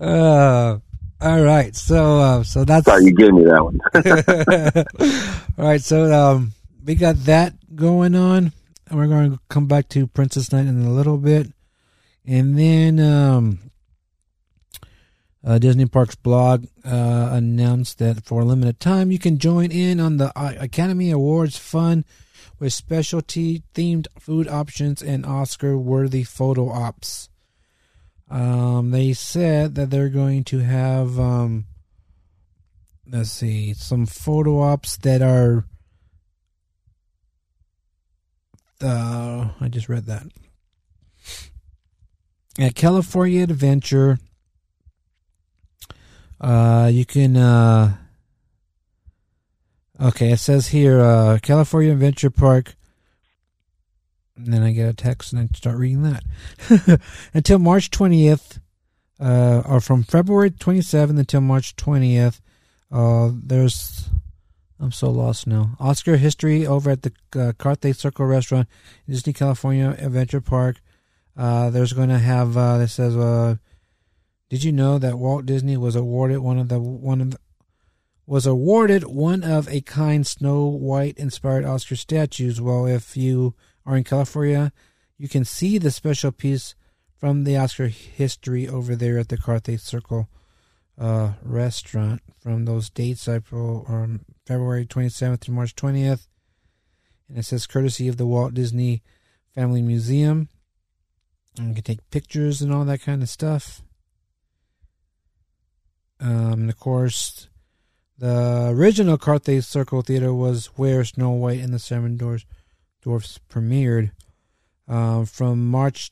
uh, 0.00 0.78
all 1.20 1.42
right, 1.42 1.74
so 1.74 2.18
uh, 2.18 2.42
so 2.44 2.64
that's. 2.64 2.86
Sorry, 2.86 3.04
you 3.04 3.14
gave 3.14 3.34
me 3.34 3.44
that 3.44 3.64
one. 3.64 3.80
all 5.58 5.64
right, 5.64 5.82
so 5.82 6.12
um, 6.12 6.52
we 6.84 6.94
got 6.94 7.16
that 7.24 7.54
going 7.74 8.14
on, 8.14 8.52
and 8.88 8.98
we're 8.98 9.08
going 9.08 9.32
to 9.32 9.40
come 9.48 9.66
back 9.66 9.88
to 9.90 10.06
Princess 10.06 10.52
Night 10.52 10.66
in 10.66 10.84
a 10.84 10.90
little 10.90 11.18
bit, 11.18 11.48
and 12.24 12.58
then 12.58 13.00
um, 13.00 13.58
uh, 15.44 15.58
Disney 15.58 15.86
Parks 15.86 16.16
blog 16.16 16.66
uh, 16.84 17.30
announced 17.32 17.98
that 17.98 18.24
for 18.24 18.42
a 18.42 18.44
limited 18.44 18.80
time 18.80 19.10
you 19.10 19.18
can 19.18 19.38
join 19.38 19.70
in 19.70 20.00
on 20.00 20.16
the 20.16 20.32
Academy 20.60 21.10
Awards 21.10 21.56
fun 21.56 22.04
with 22.58 22.72
specialty 22.72 23.62
themed 23.74 24.08
food 24.18 24.48
options 24.48 25.02
and 25.02 25.24
Oscar 25.24 25.78
worthy 25.78 26.24
photo 26.24 26.70
ops. 26.70 27.28
Um, 28.30 28.90
they 28.90 29.12
said 29.12 29.74
that 29.76 29.90
they're 29.90 30.08
going 30.08 30.44
to 30.44 30.58
have, 30.58 31.18
um, 31.18 31.66
let's 33.10 33.30
see, 33.30 33.72
some 33.74 34.06
photo 34.06 34.60
ops 34.60 34.96
that 34.98 35.22
are. 35.22 35.64
Uh, 38.80 39.48
I 39.60 39.68
just 39.68 39.88
read 39.88 40.06
that. 40.06 40.24
At 42.58 42.74
California 42.74 43.44
Adventure, 43.44 44.18
uh, 46.40 46.90
you 46.92 47.04
can 47.04 47.36
uh, 47.36 47.96
Okay, 50.00 50.30
it 50.30 50.38
says 50.38 50.68
here 50.68 51.00
uh, 51.00 51.38
California 51.42 51.90
Adventure 51.90 52.30
Park. 52.30 52.76
And 54.36 54.52
then 54.52 54.62
I 54.62 54.70
get 54.70 54.88
a 54.88 54.94
text 54.94 55.32
and 55.32 55.42
I 55.52 55.56
start 55.56 55.76
reading 55.76 56.02
that. 56.02 57.00
until 57.34 57.58
March 57.58 57.90
20th, 57.90 58.60
uh, 59.18 59.62
or 59.66 59.80
from 59.80 60.04
February 60.04 60.52
27th 60.52 61.18
until 61.18 61.40
March 61.40 61.74
20th, 61.74 62.40
uh, 62.92 63.30
there's. 63.34 64.08
I'm 64.80 64.92
so 64.92 65.10
lost 65.10 65.48
now. 65.48 65.72
Oscar 65.80 66.16
history 66.16 66.64
over 66.64 66.90
at 66.90 67.02
the 67.02 67.12
uh, 67.34 67.50
Carthay 67.58 67.96
Circle 67.96 68.26
restaurant, 68.26 68.68
Disney 69.08 69.32
California 69.32 69.96
Adventure 69.98 70.40
Park. 70.40 70.76
Uh, 71.36 71.70
there's 71.70 71.92
going 71.92 72.10
to 72.10 72.20
have. 72.20 72.56
Uh, 72.56 72.78
it 72.82 72.86
says, 72.86 73.16
uh, 73.16 73.56
"Did 74.48 74.64
you 74.64 74.72
know 74.72 74.98
that 74.98 75.18
Walt 75.18 75.46
Disney 75.46 75.76
was 75.76 75.96
awarded 75.96 76.38
one 76.38 76.58
of 76.58 76.68
the 76.68 76.78
one 76.80 77.20
of 77.20 77.30
the, 77.32 77.38
was 78.26 78.46
awarded 78.46 79.04
one 79.04 79.42
of 79.42 79.68
a 79.68 79.80
kind 79.80 80.26
Snow 80.26 80.66
White 80.66 81.18
inspired 81.18 81.64
Oscar 81.64 81.96
statues?" 81.96 82.60
Well, 82.60 82.86
if 82.86 83.16
you 83.16 83.54
are 83.84 83.96
in 83.96 84.04
California, 84.04 84.72
you 85.16 85.28
can 85.28 85.44
see 85.44 85.78
the 85.78 85.90
special 85.90 86.32
piece 86.32 86.74
from 87.16 87.44
the 87.44 87.56
Oscar 87.56 87.88
history 87.88 88.68
over 88.68 88.94
there 88.94 89.18
at 89.18 89.28
the 89.28 89.36
Carthay 89.36 89.80
Circle 89.80 90.28
uh, 90.98 91.32
restaurant 91.42 92.22
from 92.40 92.64
those 92.64 92.90
dates 92.90 93.28
April 93.28 93.84
or 93.88 94.20
February 94.46 94.86
27th 94.86 95.40
to 95.40 95.50
March 95.50 95.74
20th. 95.74 96.26
And 97.28 97.38
it 97.38 97.44
says 97.44 97.66
courtesy 97.66 98.08
of 98.08 98.16
the 98.16 98.26
Walt 98.26 98.54
Disney 98.54 99.02
Family 99.54 99.82
Museum. 99.82 100.48
And 101.58 101.68
you 101.68 101.74
can 101.74 101.84
take 101.84 102.10
pictures 102.10 102.62
and 102.62 102.72
all 102.72 102.84
that 102.84 103.02
kind 103.02 103.22
of 103.22 103.28
stuff. 103.28 103.82
Um, 106.20 106.52
and 106.52 106.70
of 106.70 106.78
course, 106.78 107.48
the 108.18 108.68
original 108.70 109.18
Carthay 109.18 109.62
Circle 109.62 110.02
Theater 110.02 110.34
was 110.34 110.66
where 110.76 111.04
Snow 111.04 111.30
White 111.30 111.60
and 111.60 111.72
the 111.72 111.78
Seven 111.78 112.16
Dwarfs, 112.16 112.44
Dwarfs 113.02 113.40
premiered. 113.48 114.10
Uh, 114.88 115.24
from 115.24 115.70
March 115.70 116.10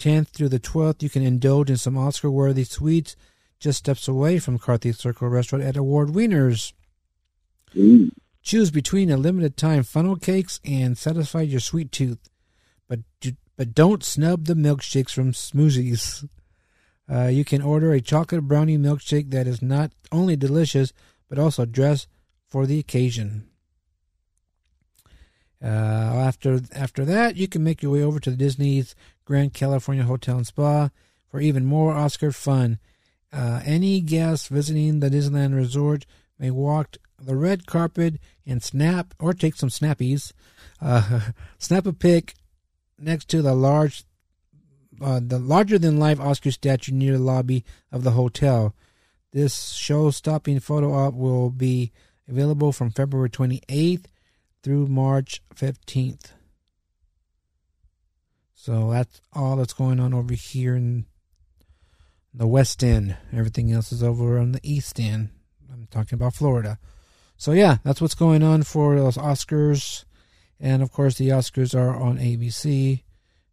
10th 0.00 0.28
through 0.28 0.48
the 0.48 0.58
12th, 0.58 1.02
you 1.02 1.08
can 1.08 1.22
indulge 1.22 1.70
in 1.70 1.76
some 1.76 1.96
Oscar 1.96 2.30
worthy 2.30 2.64
sweets 2.64 3.14
just 3.60 3.78
steps 3.78 4.08
away 4.08 4.38
from 4.38 4.58
Carthay 4.58 4.96
Circle 4.96 5.28
Restaurant 5.28 5.62
at 5.62 5.76
Award 5.76 6.08
Wieners. 6.08 6.72
Mm. 7.76 8.10
Choose 8.42 8.70
between 8.70 9.10
a 9.10 9.18
limited 9.18 9.56
time 9.56 9.82
funnel 9.82 10.16
cakes 10.16 10.60
and 10.64 10.96
satisfy 10.96 11.42
your 11.42 11.60
sweet 11.60 11.92
tooth, 11.92 12.18
but 12.88 13.00
but 13.56 13.74
don't 13.74 14.02
snub 14.02 14.46
the 14.46 14.54
milkshakes 14.54 15.10
from 15.10 15.32
Smoothies. 15.32 16.26
Uh, 17.10 17.26
you 17.26 17.44
can 17.44 17.60
order 17.60 17.92
a 17.92 18.00
chocolate 18.00 18.42
brownie 18.42 18.78
milkshake 18.78 19.30
that 19.30 19.46
is 19.46 19.60
not 19.60 19.90
only 20.12 20.36
delicious 20.36 20.92
but 21.28 21.38
also 21.38 21.64
dressed 21.64 22.08
for 22.48 22.66
the 22.66 22.78
occasion. 22.78 23.48
Uh, 25.62 25.66
after 25.66 26.60
after 26.72 27.04
that, 27.04 27.36
you 27.36 27.46
can 27.46 27.62
make 27.62 27.82
your 27.82 27.92
way 27.92 28.02
over 28.02 28.18
to 28.18 28.30
the 28.30 28.36
Disney's 28.36 28.94
Grand 29.24 29.52
California 29.52 30.04
Hotel 30.04 30.38
and 30.38 30.46
Spa 30.46 30.90
for 31.28 31.40
even 31.40 31.66
more 31.66 31.92
Oscar 31.92 32.32
fun. 32.32 32.78
Uh, 33.32 33.60
any 33.64 34.00
guest 34.00 34.48
visiting 34.48 35.00
the 35.00 35.10
Disneyland 35.10 35.54
Resort 35.54 36.06
may 36.38 36.50
walk 36.50 36.96
the 37.20 37.36
red 37.36 37.66
carpet 37.66 38.14
and 38.46 38.62
snap 38.62 39.14
or 39.18 39.34
take 39.34 39.54
some 39.54 39.68
snappies. 39.68 40.32
Uh, 40.80 41.20
snap 41.58 41.86
a 41.86 41.92
pic 41.92 42.34
next 42.98 43.28
to 43.28 43.42
the 43.42 43.54
large, 43.54 44.04
uh, 45.00 45.20
the 45.22 45.38
larger 45.38 45.78
than 45.78 45.98
life 45.98 46.20
Oscar 46.20 46.50
statue 46.50 46.92
near 46.92 47.12
the 47.12 47.22
lobby 47.22 47.64
of 47.90 48.04
the 48.04 48.12
hotel. 48.12 48.74
This 49.32 49.70
show-stopping 49.72 50.60
photo 50.60 50.92
op 50.92 51.14
will 51.14 51.50
be 51.50 51.92
available 52.28 52.72
from 52.72 52.90
February 52.90 53.30
28th 53.30 54.06
through 54.62 54.86
March 54.86 55.42
15th. 55.54 56.32
So 58.54 58.90
that's 58.90 59.20
all 59.32 59.56
that's 59.56 59.72
going 59.72 60.00
on 60.00 60.12
over 60.12 60.34
here 60.34 60.76
in 60.76 61.06
the 62.34 62.46
West 62.46 62.84
End. 62.84 63.16
Everything 63.32 63.72
else 63.72 63.92
is 63.92 64.02
over 64.02 64.38
on 64.38 64.52
the 64.52 64.60
East 64.62 65.00
End. 65.00 65.30
I'm 65.72 65.86
talking 65.90 66.16
about 66.16 66.34
Florida. 66.34 66.78
So 67.36 67.52
yeah, 67.52 67.78
that's 67.84 68.02
what's 68.02 68.14
going 68.14 68.42
on 68.42 68.64
for 68.64 68.96
those 68.96 69.16
Oscars, 69.16 70.04
and 70.60 70.82
of 70.82 70.92
course 70.92 71.16
the 71.16 71.28
Oscars 71.28 71.74
are 71.74 71.96
on 71.96 72.18
ABC, 72.18 73.02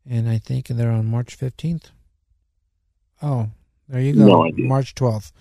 and 0.09 0.29
I 0.29 0.37
think 0.37 0.67
they're 0.67 0.91
on 0.91 1.05
March 1.05 1.37
15th. 1.37 1.91
Oh, 3.21 3.49
there 3.89 4.01
you 4.01 4.13
go, 4.13 4.25
No 4.25 4.51
March 4.57 4.95
12th. 4.95 5.31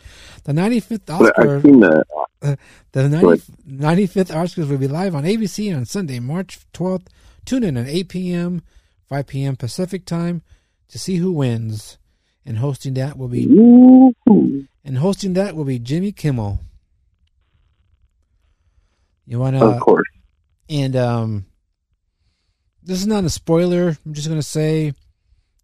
The 0.44 0.52
95th 0.52 1.10
Oscar. 1.10 1.60
The. 1.60 2.04
The 2.92 3.08
90, 3.08 3.26
95th 3.68 4.30
Oscars 4.30 4.68
will 4.68 4.78
be 4.78 4.86
live 4.86 5.14
on 5.14 5.24
ABC 5.24 5.74
on 5.74 5.84
Sunday, 5.84 6.20
March 6.20 6.60
12th. 6.74 7.06
Tune 7.44 7.64
in 7.64 7.76
at 7.76 7.88
8 7.88 8.08
p.m., 8.08 8.62
5 9.08 9.26
p.m. 9.26 9.56
Pacific 9.56 10.04
time 10.04 10.42
to 10.88 10.98
see 10.98 11.16
who 11.16 11.32
wins. 11.32 11.98
And 12.44 12.58
hosting 12.58 12.94
that 12.94 13.18
will 13.18 13.26
be 13.28 13.46
and 14.84 14.98
hosting 14.98 15.32
that 15.32 15.56
will 15.56 15.64
be 15.64 15.80
Jimmy 15.80 16.12
Kimmel. 16.12 16.60
You 19.26 19.40
want 19.40 19.56
to 19.58 19.64
Of 19.64 19.80
course. 19.80 20.08
And 20.68 20.94
um 20.94 21.46
this 22.86 23.00
is 23.00 23.06
not 23.06 23.24
a 23.24 23.30
spoiler. 23.30 23.96
I'm 24.06 24.14
just 24.14 24.28
going 24.28 24.40
to 24.40 24.46
say 24.46 24.94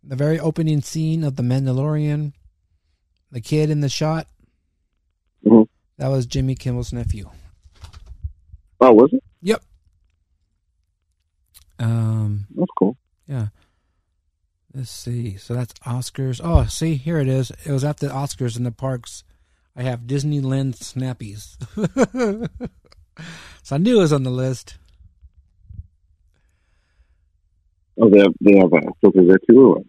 the 0.05 0.17
very 0.17 0.39
opening 0.39 0.83
scene 0.83 1.25
of 1.25 1.37
The 1.37 1.43
Mandalorian, 1.43 2.33
the 3.31 3.41
kid 3.41 3.71
in 3.71 3.81
the 3.81 3.89
shot, 3.89 4.27
Mhm. 5.47 5.67
that 5.99 6.09
was 6.09 6.27
Jimmy 6.27 6.55
Kimmel's 6.55 6.93
nephew. 6.93 7.31
Oh, 8.81 8.93
was 8.93 9.13
it? 9.13 9.23
Yep. 9.43 9.63
Um, 11.79 12.47
That's 12.55 12.71
cool. 12.79 12.97
Yeah. 13.27 13.49
Let's 14.75 14.91
see. 14.91 15.37
So 15.37 15.55
that's 15.55 15.75
Oscars. 15.87 16.41
Oh, 16.43 16.65
see, 16.65 16.95
here 16.97 17.19
it 17.19 17.29
is. 17.29 17.51
It 17.65 17.71
was 17.73 17.85
at 17.85 17.99
the 17.99 18.09
Oscars 18.09 18.57
in 18.57 18.65
the 18.65 18.73
parks. 18.73 19.23
I 19.77 19.83
have 19.83 20.01
Disneyland 20.03 20.77
Snappies. 20.79 21.57
so 23.63 23.75
I 23.77 23.79
knew 23.79 23.99
it 23.99 24.03
was 24.03 24.13
on 24.13 24.23
the 24.23 24.31
list. 24.31 24.77
Oh, 28.03 28.11
they 28.11 28.19
have, 28.19 28.35
they 28.41 28.57
have 28.59 28.73
uh, 28.73 28.91
filters 29.01 29.29
there 29.29 29.39
too, 29.49 29.61
or 29.61 29.75
what? 29.77 29.85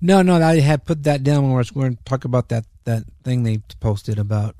No, 0.00 0.20
no, 0.20 0.34
I 0.34 0.58
had 0.58 0.84
put 0.84 1.04
that 1.04 1.22
down 1.22 1.44
when 1.44 1.52
we 1.52 1.56
we're 1.56 1.84
going 1.84 1.96
to 1.96 2.04
talk 2.04 2.24
about 2.24 2.48
that, 2.48 2.64
that 2.84 3.04
thing 3.22 3.44
they 3.44 3.60
posted 3.80 4.18
about. 4.18 4.56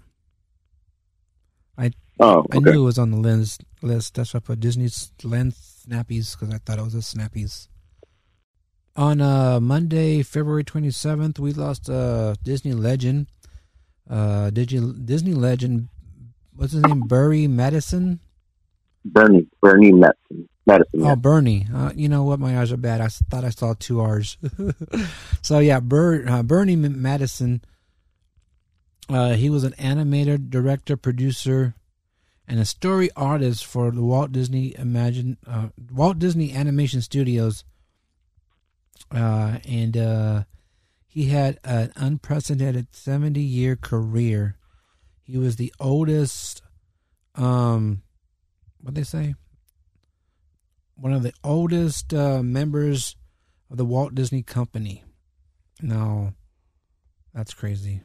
I 1.76 1.90
Oh, 2.18 2.46
I 2.50 2.58
knew 2.60 2.82
it 2.82 2.84
was 2.84 2.98
on 2.98 3.10
the 3.10 3.18
lens 3.18 3.58
list. 3.82 4.14
That's 4.14 4.32
why 4.32 4.38
I 4.38 4.40
put 4.40 4.60
Disney's 4.60 5.12
lens 5.22 5.84
Snappies 5.86 6.38
because 6.38 6.54
I 6.54 6.58
thought 6.58 6.78
it 6.78 6.84
was 6.84 6.94
a 6.94 6.98
Snappies. 6.98 7.68
On 8.96 9.20
uh, 9.20 9.60
Monday, 9.60 10.22
February 10.22 10.64
27th, 10.64 11.38
we 11.38 11.52
lost 11.52 11.90
a 11.90 12.34
Disney 12.42 12.72
legend. 12.72 13.26
Uh, 14.08 14.48
Disney, 14.50 14.94
Disney 15.04 15.34
legend, 15.34 15.88
what's 16.54 16.72
his 16.72 16.82
name? 16.82 17.00
Burry 17.00 17.46
Madison? 17.46 18.20
Burny, 19.06 19.46
Burny 19.62 19.92
Mattinson. 19.92 20.46
Mattinson. 20.66 20.84
Oh, 20.94 21.16
Burny. 21.16 21.72
Uh, 21.72 21.92
you 21.94 22.08
know 22.08 22.24
what? 22.24 22.40
My 22.40 22.58
eyes 22.58 22.72
are 22.72 22.76
bad. 22.76 23.00
I 23.00 23.08
thought 23.08 23.44
I 23.44 23.50
saw 23.50 23.74
two 23.78 24.00
R's. 24.00 24.36
so, 25.42 25.60
yeah, 25.60 25.80
Bur- 25.80 26.24
uh, 26.26 26.42
Burny 26.42 26.76
Mattinson. 26.76 27.62
Uh, 29.08 29.34
he 29.34 29.48
was 29.48 29.62
an 29.62 29.72
animator, 29.72 30.50
director, 30.50 30.96
producer, 30.96 31.74
and 32.48 32.58
a 32.58 32.64
story 32.64 33.08
artist 33.14 33.64
for 33.64 33.92
the 33.92 34.02
Walt 34.02 34.32
Disney 34.32 34.74
Imagine 34.76 35.36
uh, 35.46 35.68
Walt 35.92 36.18
Disney 36.18 36.52
Animation 36.52 37.00
Studios. 37.00 37.64
Uh, 39.14 39.58
and 39.68 39.96
uh, 39.96 40.42
he 41.06 41.26
had 41.26 41.60
an 41.62 41.92
unprecedented 41.94 42.88
70 42.94 43.40
year 43.40 43.76
career. 43.76 44.56
He 45.22 45.38
was 45.38 45.56
the 45.56 45.72
oldest, 45.78 46.62
um, 47.36 48.02
what 48.80 48.94
they 48.94 49.04
say? 49.04 49.34
One 50.96 51.12
of 51.12 51.22
the 51.22 51.32
oldest 51.44 52.14
uh, 52.14 52.42
members 52.42 53.16
of 53.70 53.76
the 53.76 53.84
Walt 53.84 54.14
Disney 54.14 54.42
Company. 54.42 55.04
No, 55.82 56.32
that's 57.34 57.52
crazy. 57.52 58.00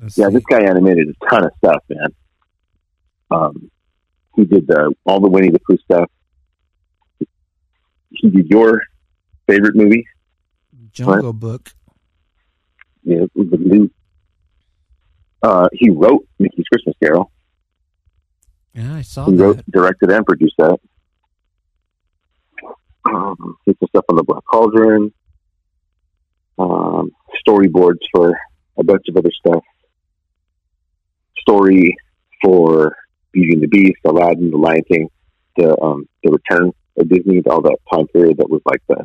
Let's 0.00 0.16
yeah, 0.16 0.28
see. 0.28 0.34
this 0.34 0.44
guy 0.48 0.62
animated 0.62 1.08
a 1.08 1.26
ton 1.28 1.44
of 1.44 1.50
stuff, 1.58 1.82
man. 1.88 2.14
Um, 3.30 3.70
he 4.36 4.44
did 4.44 4.66
the, 4.66 4.94
all 5.04 5.20
the 5.20 5.28
Winnie 5.28 5.50
the 5.50 5.58
Pooh 5.58 5.76
stuff. 5.84 6.10
He 8.10 8.30
did 8.30 8.48
your 8.48 8.80
favorite 9.46 9.76
movie, 9.76 10.06
Jungle 10.92 11.32
Book. 11.32 11.70
yeah, 13.02 13.26
the 13.34 13.58
new. 13.58 13.90
Uh, 15.42 15.68
he 15.72 15.90
wrote 15.90 16.26
Mickey's 16.38 16.66
Christmas 16.72 16.96
Carol. 17.02 17.30
Yeah, 18.78 18.94
I 18.94 19.02
saw 19.02 19.26
He 19.26 19.32
that. 19.36 19.42
wrote, 19.42 19.64
directed, 19.70 20.10
and 20.10 20.24
produced 20.24 20.54
that. 20.58 20.78
Um, 23.04 23.56
did 23.66 23.76
stuff 23.88 24.04
on 24.08 24.16
the 24.16 24.22
Black 24.22 24.42
Cauldron. 24.50 25.12
Um, 26.58 27.10
storyboards 27.46 27.98
for 28.12 28.38
a 28.78 28.84
bunch 28.84 29.02
of 29.08 29.16
other 29.16 29.30
stuff. 29.32 29.62
Story 31.38 31.96
for 32.42 32.94
Beauty 33.32 33.54
and 33.54 33.62
the 33.62 33.68
Beast, 33.68 33.98
Aladdin, 34.04 34.50
The 34.50 34.56
Lion 34.56 34.82
King, 34.90 35.08
the 35.56 35.76
um, 35.80 36.08
the 36.22 36.30
Return 36.30 36.72
of 36.98 37.08
Disney, 37.08 37.42
all 37.48 37.62
that 37.62 37.78
time 37.92 38.06
period 38.08 38.38
that 38.38 38.50
was 38.50 38.60
like 38.64 38.82
the 38.88 39.04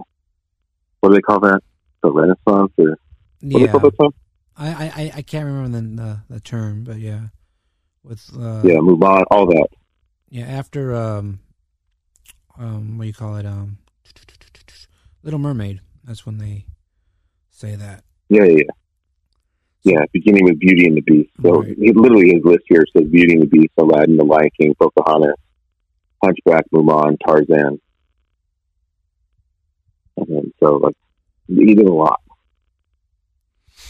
what 0.99 1.09
do 1.09 1.15
they 1.15 1.21
call 1.21 1.39
that? 1.41 1.61
The 2.01 2.11
Renaissance 2.11 2.71
or 2.77 2.89
what 2.89 2.97
do 3.41 3.49
they 3.49 3.59
Yeah. 3.65 3.71
call 3.71 3.79
that 3.81 3.97
time? 3.99 4.11
I, 4.57 4.67
I, 4.69 5.11
I- 5.17 5.21
can't 5.23 5.45
remember 5.45 5.79
the 5.79 6.19
the 6.29 6.39
term, 6.39 6.83
but 6.83 6.97
yeah, 6.99 7.27
with 8.03 8.29
uh, 8.35 8.61
yeah, 8.63 8.75
Mulan, 8.75 9.23
all 9.31 9.45
that. 9.47 9.67
yeah 10.29 10.45
after 10.45 10.93
um 10.93 11.39
um 12.57 12.97
what 12.97 13.03
do 13.03 13.07
you 13.07 13.13
call 13.13 13.37
it 13.37 13.45
um 13.45 13.77
Little 15.23 15.39
Mermaid. 15.39 15.79
That's 16.03 16.25
when 16.25 16.37
they 16.37 16.65
say 17.49 17.75
that. 17.75 18.03
Yeah, 18.27 18.43
yeah, 18.43 18.57
yeah. 18.57 18.63
Yeah, 19.85 19.99
beginning 20.11 20.45
with 20.45 20.59
Beauty 20.59 20.85
and 20.85 20.97
the 20.97 21.01
Beast. 21.01 21.29
So 21.41 21.61
he, 21.61 21.91
literally 21.93 22.33
his 22.33 22.43
list 22.43 22.63
here 22.67 22.85
says 22.95 23.07
Beauty 23.09 23.33
and 23.33 23.41
the 23.43 23.47
Beast, 23.47 23.73
Aladdin, 23.77 24.17
The 24.17 24.23
Lion 24.23 24.49
King, 24.59 24.75
Pocahontas, 24.79 25.35
Hunchback, 26.23 26.65
Mulan, 26.73 27.17
Tarzan. 27.25 27.79
And 30.17 30.53
so 30.61 30.75
like 30.77 30.95
he 31.47 31.73
did 31.73 31.85
a 31.85 31.93
lot. 31.93 32.21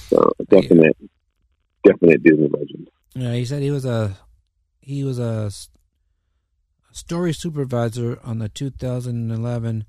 So 0.09 0.31
a 0.39 0.43
definite, 0.45 0.97
definite 1.83 2.23
Disney 2.23 2.49
legend. 2.49 2.89
Yeah, 3.15 3.33
he 3.33 3.45
said 3.45 3.61
he 3.61 3.71
was 3.71 3.85
a 3.85 4.17
he 4.81 5.03
was 5.03 5.19
a, 5.19 5.51
story 6.91 7.33
supervisor 7.33 8.19
on 8.23 8.37
the 8.39 8.49
2011 8.49 9.85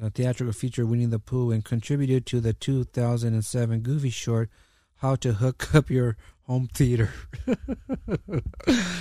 uh, 0.00 0.10
theatrical 0.10 0.52
feature 0.52 0.86
Winnie 0.86 1.06
the 1.06 1.18
Pooh 1.18 1.50
and 1.50 1.64
contributed 1.64 2.26
to 2.26 2.40
the 2.40 2.52
2007 2.52 3.80
Goofy 3.80 4.10
short 4.10 4.48
How 4.96 5.16
to 5.16 5.32
Hook 5.34 5.74
Up 5.74 5.90
Your 5.90 6.16
Home 6.42 6.68
Theater. 6.72 7.10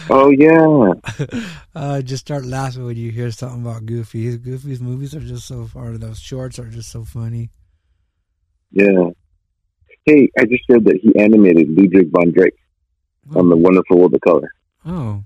Oh 0.10 0.30
yeah, 0.30 0.94
uh, 1.76 2.02
just 2.02 2.26
start 2.26 2.46
laughing 2.46 2.86
when 2.86 2.96
you 2.96 3.12
hear 3.12 3.30
something 3.32 3.62
about 3.62 3.86
Goofy. 3.86 4.24
His 4.24 4.38
Goofy's 4.38 4.80
movies 4.80 5.14
are 5.14 5.20
just 5.20 5.48
so 5.48 5.70
or 5.76 5.98
those 5.98 6.20
shorts 6.20 6.60
are 6.60 6.70
just 6.70 6.90
so 6.90 7.04
funny. 7.04 7.50
yeah. 8.72 9.10
Hey, 10.06 10.30
I 10.40 10.46
just 10.46 10.64
read 10.70 10.86
that 10.86 11.00
he 11.02 11.14
animated 11.20 11.68
Ludwig 11.70 12.10
von 12.12 12.32
Drake 12.32 12.56
on 13.36 13.50
the 13.50 13.58
Wonderful 13.58 13.98
World 13.98 14.14
of 14.14 14.22
Color. 14.22 14.52
Oh, 14.86 15.24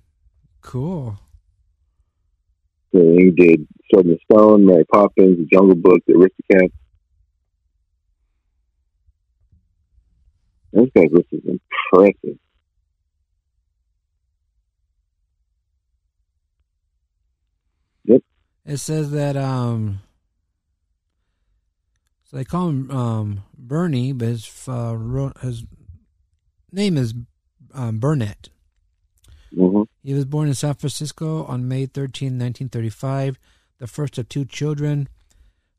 cool. 0.61 1.19
So 2.93 2.99
he 2.99 3.31
did 3.31 3.67
Sword 3.91 4.07
the 4.07 4.17
Stone, 4.29 4.65
Mary 4.65 4.85
Poppins, 4.85 5.37
The 5.37 5.47
Jungle 5.51 5.75
Book, 5.75 6.01
The 6.07 6.13
Aristocats. 6.13 6.71
This 10.73 10.89
guy's 10.95 11.11
list 11.11 11.27
is 11.31 11.41
impressive. 11.45 12.39
Yep. 18.05 18.21
It 18.65 18.77
says 18.77 19.11
that 19.11 19.35
um 19.35 20.01
so 22.23 22.37
they 22.37 22.45
call 22.45 22.69
him 22.69 22.89
um 22.89 23.43
Bernie, 23.57 24.13
but 24.13 24.29
his 24.29 24.67
uh, 24.67 24.97
his 25.41 25.65
name 26.71 26.97
is 26.97 27.13
um, 27.73 27.99
Burnett. 27.99 28.49
Mhm. 29.53 29.85
He 30.03 30.13
was 30.13 30.25
born 30.25 30.47
in 30.47 30.53
San 30.53 30.75
Francisco 30.75 31.43
on 31.45 31.67
May 31.67 31.85
13, 31.85 32.37
1935, 32.37 33.37
the 33.79 33.87
first 33.87 34.17
of 34.17 34.29
two 34.29 34.45
children. 34.45 35.09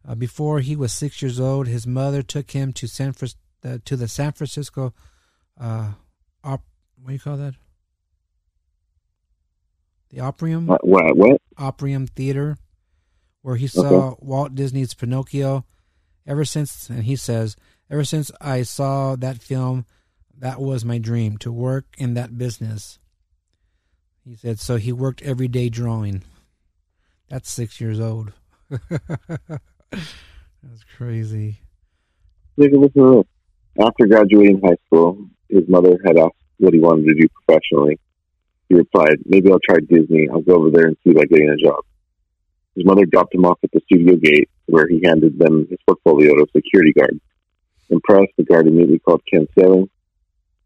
Uh, 0.06 0.14
before 0.14 0.60
he 0.60 0.76
was 0.76 0.92
six 0.92 1.22
years 1.22 1.38
old, 1.40 1.66
his 1.68 1.86
mother 1.86 2.22
took 2.22 2.50
him 2.50 2.72
to 2.74 2.86
San 2.86 3.12
Fran- 3.12 3.30
uh, 3.64 3.78
to 3.84 3.96
the 3.96 4.08
San 4.08 4.32
Francisco 4.32 4.92
uh, 5.60 5.92
op- 6.42 6.64
what 6.96 7.08
do 7.08 7.12
you 7.12 7.18
call 7.20 7.36
that? 7.36 7.54
The 10.10 10.18
Opryum. 10.18 10.66
What? 10.66 10.86
What? 10.86 11.16
what? 11.16 11.40
Opryum 11.56 12.08
Theater, 12.08 12.56
where 13.42 13.56
he 13.56 13.66
saw 13.66 14.16
Walt 14.20 14.54
Disney's 14.54 14.94
Pinocchio. 14.94 15.64
Ever 16.26 16.44
since, 16.44 16.88
and 16.88 17.02
he 17.02 17.16
says, 17.16 17.56
ever 17.90 18.04
since 18.04 18.30
I 18.40 18.62
saw 18.62 19.16
that 19.16 19.42
film, 19.42 19.86
that 20.42 20.60
was 20.60 20.84
my 20.84 20.98
dream 20.98 21.38
to 21.38 21.52
work 21.52 21.84
in 21.96 22.14
that 22.14 22.36
business. 22.36 22.98
He 24.24 24.34
said, 24.34 24.58
so 24.58 24.76
he 24.76 24.92
worked 24.92 25.22
every 25.22 25.46
day 25.46 25.68
drawing. 25.68 26.24
That's 27.28 27.48
six 27.48 27.80
years 27.80 28.00
old. 28.00 28.32
That's 28.68 29.62
crazy. 30.96 31.60
After 33.80 34.06
graduating 34.08 34.60
high 34.64 34.76
school, 34.86 35.28
his 35.48 35.62
mother 35.68 35.96
had 36.04 36.18
asked 36.18 36.34
what 36.58 36.74
he 36.74 36.80
wanted 36.80 37.06
to 37.06 37.14
do 37.14 37.28
professionally. 37.28 38.00
He 38.68 38.74
replied, 38.74 39.18
Maybe 39.24 39.48
I'll 39.48 39.60
try 39.60 39.78
Disney. 39.78 40.28
I'll 40.28 40.40
go 40.40 40.56
over 40.56 40.70
there 40.70 40.88
and 40.88 40.96
see 41.04 41.12
about 41.12 41.28
getting 41.28 41.50
a 41.50 41.56
job. 41.56 41.84
His 42.74 42.84
mother 42.84 43.06
dropped 43.06 43.32
him 43.32 43.44
off 43.44 43.60
at 43.62 43.70
the 43.70 43.80
studio 43.84 44.16
gate, 44.16 44.50
where 44.66 44.88
he 44.88 45.02
handed 45.04 45.38
them 45.38 45.68
his 45.70 45.78
portfolio 45.86 46.34
to 46.34 46.42
a 46.42 46.58
security 46.58 46.92
guard. 46.92 47.20
Impressed, 47.90 48.32
the 48.36 48.42
guard 48.42 48.66
immediately 48.66 48.98
called 48.98 49.22
Ken 49.30 49.46
Sailing, 49.56 49.88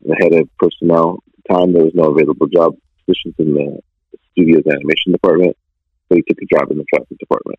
the 0.05 0.17
head 0.17 0.33
of 0.35 0.49
personnel. 0.59 1.23
At 1.27 1.45
the 1.49 1.55
time, 1.55 1.73
there 1.73 1.85
was 1.85 1.95
no 1.95 2.13
available 2.13 2.47
job 2.49 2.75
positions 3.07 3.35
in 3.39 3.55
the 3.55 3.81
studio's 4.33 4.67
animation 4.67 5.13
department, 5.13 5.57
so 6.09 6.17
he 6.17 6.23
took 6.23 6.39
a 6.43 6.55
job 6.55 6.71
in 6.71 6.79
the 6.79 6.85
traffic 6.93 7.19
department. 7.19 7.59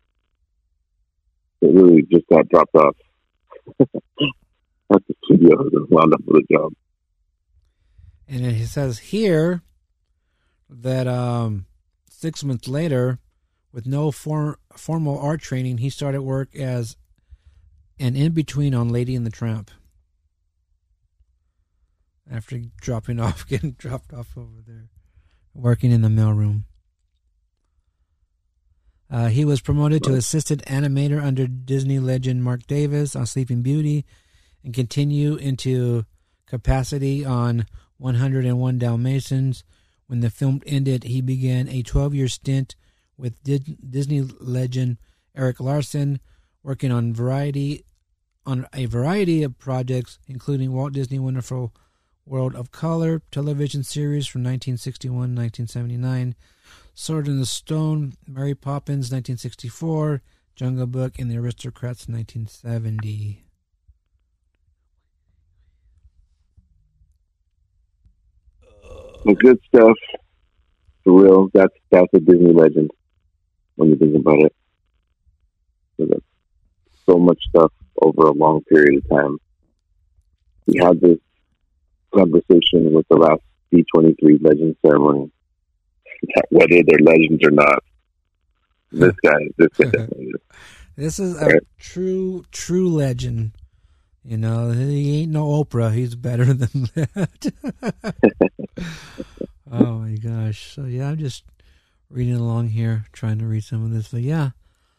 It 1.60 1.74
really 1.74 2.02
just 2.02 2.26
got 2.28 2.48
dropped 2.48 2.74
off 2.74 2.96
at 3.80 3.88
the 4.90 5.14
studio 5.24 5.60
and 5.60 5.88
wound 5.90 6.14
up 6.14 6.20
with 6.24 6.44
a 6.44 6.52
job. 6.52 6.72
And 8.28 8.44
he 8.44 8.64
says 8.64 8.98
here 8.98 9.62
that 10.68 11.06
um, 11.06 11.66
six 12.10 12.44
months 12.44 12.68
later, 12.68 13.18
with 13.72 13.86
no 13.86 14.10
for- 14.10 14.58
formal 14.76 15.18
art 15.18 15.40
training, 15.40 15.78
he 15.78 15.90
started 15.90 16.22
work 16.22 16.54
as 16.54 16.96
an 17.98 18.16
in 18.16 18.32
between 18.32 18.74
on 18.74 18.90
Lady 18.90 19.16
and 19.16 19.26
the 19.26 19.30
Tramp. 19.30 19.70
After 22.30 22.58
dropping 22.80 23.20
off, 23.20 23.46
getting 23.46 23.72
dropped 23.72 24.12
off 24.12 24.36
over 24.36 24.62
there, 24.66 24.88
working 25.54 25.90
in 25.90 26.02
the 26.02 26.08
mailroom. 26.08 26.64
Uh, 29.10 29.28
he 29.28 29.44
was 29.44 29.62
promoted 29.62 30.02
to 30.04 30.14
assistant 30.14 30.62
animator 30.66 31.22
under 31.22 31.46
Disney 31.46 31.98
legend 31.98 32.44
Marc 32.44 32.66
Davis 32.66 33.16
on 33.16 33.24
Sleeping 33.24 33.62
Beauty 33.62 34.04
and 34.62 34.74
continue 34.74 35.36
into 35.36 36.04
capacity 36.46 37.24
on 37.24 37.66
101 37.96 38.78
Dalmatians. 38.78 39.64
When 40.08 40.20
the 40.20 40.30
film 40.30 40.62
ended, 40.66 41.04
he 41.04 41.22
began 41.22 41.68
a 41.68 41.82
12 41.82 42.14
year 42.14 42.28
stint 42.28 42.76
with 43.16 43.42
Di- 43.42 43.78
Disney 43.88 44.20
legend 44.20 44.98
Eric 45.34 45.60
Larson, 45.60 46.20
working 46.62 46.92
on 46.92 47.14
variety 47.14 47.84
on 48.44 48.66
a 48.72 48.86
variety 48.86 49.42
of 49.42 49.58
projects, 49.58 50.18
including 50.26 50.72
Walt 50.72 50.92
Disney 50.92 51.18
Wonderful 51.18 51.74
World 52.28 52.54
of 52.54 52.70
Color 52.70 53.22
television 53.30 53.82
series 53.82 54.26
from 54.26 54.42
1961 54.42 55.34
1979, 55.34 56.34
Sword 56.94 57.26
in 57.26 57.38
the 57.38 57.46
Stone, 57.46 58.14
Mary 58.26 58.54
Poppins 58.54 59.10
1964, 59.10 60.22
Jungle 60.54 60.86
Book, 60.86 61.18
and 61.18 61.30
The 61.30 61.38
Aristocrats 61.38 62.06
1970. 62.08 63.44
Some 69.24 69.34
good 69.34 69.58
stuff. 69.66 69.96
For 71.04 71.22
real. 71.22 71.48
That's 71.54 71.74
that's 71.90 72.12
a 72.14 72.20
Disney 72.20 72.52
legend 72.52 72.90
when 73.76 73.88
you 73.90 73.96
think 73.96 74.16
about 74.16 74.40
it. 74.40 74.54
So 75.96 76.08
so 77.06 77.18
much 77.18 77.38
stuff 77.48 77.72
over 78.02 78.22
a 78.28 78.32
long 78.32 78.62
period 78.64 79.02
of 79.02 79.08
time. 79.08 79.38
We 80.66 80.78
had 80.78 81.00
this 81.00 81.18
conversation 82.14 82.92
with 82.92 83.06
the 83.08 83.16
last 83.16 83.42
D 83.72 83.84
twenty 83.94 84.14
three 84.20 84.38
legend 84.40 84.76
ceremony. 84.84 85.30
Whether 86.50 86.82
they're 86.86 86.98
legends 87.00 87.44
or 87.44 87.50
not. 87.50 87.82
Hmm. 88.90 89.00
This 89.00 89.14
guy 89.22 89.38
this 89.56 89.90
guy. 89.90 90.08
This 90.98 91.20
is 91.20 91.40
a 91.40 91.60
true, 91.78 92.44
true 92.50 92.88
legend. 92.88 93.52
You 94.24 94.36
know, 94.36 94.72
he 94.72 95.22
ain't 95.22 95.30
no 95.30 95.46
Oprah. 95.46 95.94
He's 95.94 96.16
better 96.16 96.44
than 96.52 96.88
that. 96.96 97.52
oh 99.70 99.98
my 100.00 100.16
gosh! 100.16 100.74
So 100.74 100.86
yeah, 100.86 101.10
I'm 101.10 101.18
just 101.18 101.44
reading 102.10 102.34
along 102.34 102.70
here, 102.70 103.04
trying 103.12 103.38
to 103.38 103.46
read 103.46 103.62
some 103.62 103.84
of 103.84 103.92
this. 103.92 104.08
But 104.08 104.22
yeah, 104.22 104.50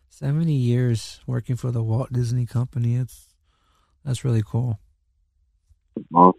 seventy 0.07 0.53
years 0.53 1.19
working 1.27 1.57
for 1.57 1.69
the 1.69 1.83
Walt 1.83 2.13
Disney 2.13 2.45
Company. 2.45 2.95
It's 2.95 3.27
that's 4.05 4.23
really 4.23 4.43
cool. 4.43 4.79
Long 6.11 6.31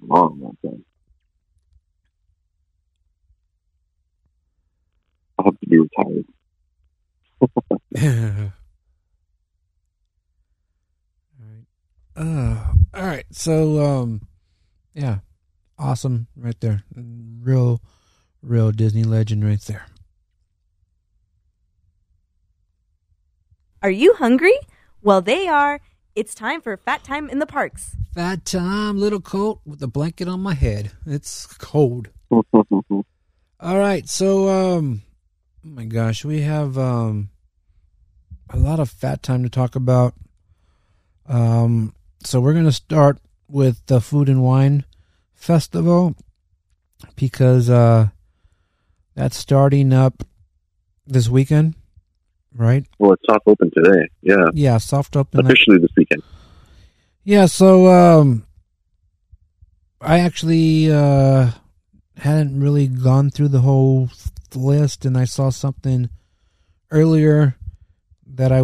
time. 0.00 0.08
Long, 0.08 0.40
long 0.40 0.56
time. 0.64 0.84
I'll 5.38 5.44
have 5.46 5.60
to 5.60 5.66
be 5.68 5.78
retired. 5.78 6.24
Uh, 12.16 12.72
all 12.94 13.04
right. 13.04 13.26
So, 13.30 13.84
um, 13.84 14.22
yeah, 14.94 15.18
awesome 15.78 16.28
right 16.34 16.58
there. 16.60 16.82
Real, 16.94 17.82
real 18.42 18.72
Disney 18.72 19.04
legend 19.04 19.44
right 19.44 19.60
there. 19.60 19.86
Are 23.82 23.90
you 23.90 24.14
hungry? 24.14 24.58
Well, 25.02 25.20
they 25.20 25.46
are. 25.46 25.80
It's 26.16 26.34
time 26.34 26.62
for 26.62 26.74
Fat 26.78 27.04
Time 27.04 27.28
in 27.28 27.40
the 27.40 27.46
Parks. 27.46 27.94
Fat 28.14 28.46
time, 28.46 28.96
little 28.96 29.20
coat 29.20 29.60
with 29.66 29.82
a 29.82 29.86
blanket 29.86 30.28
on 30.28 30.40
my 30.40 30.54
head. 30.54 30.92
It's 31.04 31.46
cold. 31.58 32.08
All 32.30 33.04
right, 33.60 34.08
so 34.08 34.48
um, 34.48 35.02
oh 35.62 35.68
my 35.68 35.84
gosh, 35.84 36.24
we 36.24 36.40
have 36.40 36.78
um 36.78 37.28
a 38.48 38.56
lot 38.56 38.80
of 38.80 38.88
fat 38.88 39.22
time 39.22 39.42
to 39.42 39.50
talk 39.50 39.76
about. 39.76 40.14
Um, 41.26 41.94
so 42.24 42.40
we're 42.40 42.54
gonna 42.54 42.72
start 42.72 43.18
with 43.46 43.84
the 43.84 44.00
Food 44.00 44.30
and 44.30 44.42
Wine 44.42 44.86
Festival 45.34 46.16
because 47.14 47.68
uh 47.68 48.08
that's 49.14 49.36
starting 49.36 49.92
up 49.92 50.24
this 51.06 51.28
weekend, 51.28 51.74
right? 52.56 52.86
Well, 52.98 53.12
it's 53.12 53.22
soft 53.26 53.46
open 53.46 53.70
today. 53.74 54.08
Yeah. 54.22 54.46
Yeah, 54.54 54.78
soft 54.78 55.16
open 55.16 55.46
officially 55.46 55.78
this 55.78 55.90
weekend. 55.96 56.22
Yeah, 57.24 57.46
so 57.46 57.86
um 57.86 58.46
I 60.00 60.20
actually 60.20 60.90
uh 60.92 61.50
hadn't 62.16 62.60
really 62.60 62.88
gone 62.88 63.30
through 63.30 63.48
the 63.48 63.60
whole 63.60 64.08
list 64.54 65.04
and 65.04 65.18
I 65.18 65.24
saw 65.24 65.50
something 65.50 66.08
earlier 66.90 67.56
that 68.34 68.52
I 68.52 68.62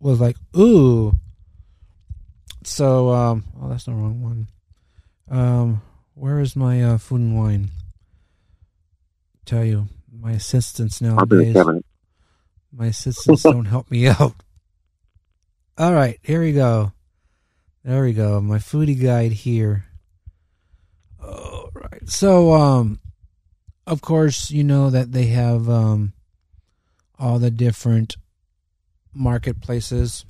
was 0.00 0.20
like, 0.20 0.36
"Ooh." 0.56 1.12
So 2.64 3.10
um 3.10 3.44
oh, 3.60 3.68
that's 3.68 3.84
the 3.84 3.92
wrong 3.92 4.22
one. 4.22 4.48
Um 5.30 5.82
where 6.14 6.40
is 6.40 6.56
my 6.56 6.82
uh, 6.82 6.98
food 6.98 7.20
and 7.20 7.38
wine? 7.38 7.70
Tell 9.44 9.64
you, 9.64 9.86
my 10.12 10.32
assistants 10.32 11.00
nowadays. 11.00 11.54
My 12.72 12.86
assistants 12.86 13.42
don't 13.42 13.64
help 13.64 13.90
me 13.90 14.08
out. 14.08 14.34
All 15.76 15.92
right, 15.92 16.18
here 16.22 16.40
we 16.40 16.52
go. 16.52 16.92
There 17.84 18.02
we 18.02 18.12
go. 18.12 18.40
My 18.40 18.58
foodie 18.58 19.00
guide 19.00 19.32
here. 19.32 19.84
All 21.22 21.70
right. 21.72 22.08
So, 22.08 22.52
um, 22.52 23.00
of 23.86 24.00
course, 24.00 24.50
you 24.50 24.64
know 24.64 24.90
that 24.90 25.12
they 25.12 25.26
have 25.26 25.68
um, 25.68 26.12
all 27.18 27.38
the 27.38 27.50
different 27.50 28.16
marketplaces. 29.14 30.24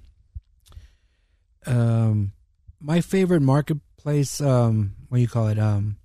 Um, 1.67 2.33
my 2.81 3.01
favorite 3.01 3.43
marketplace, 3.43 4.41
um, 4.41 4.95
what 5.09 5.19
do 5.19 5.23
you 5.23 5.29
call 5.29 5.49
it? 5.49 5.59
Um, 5.59 5.97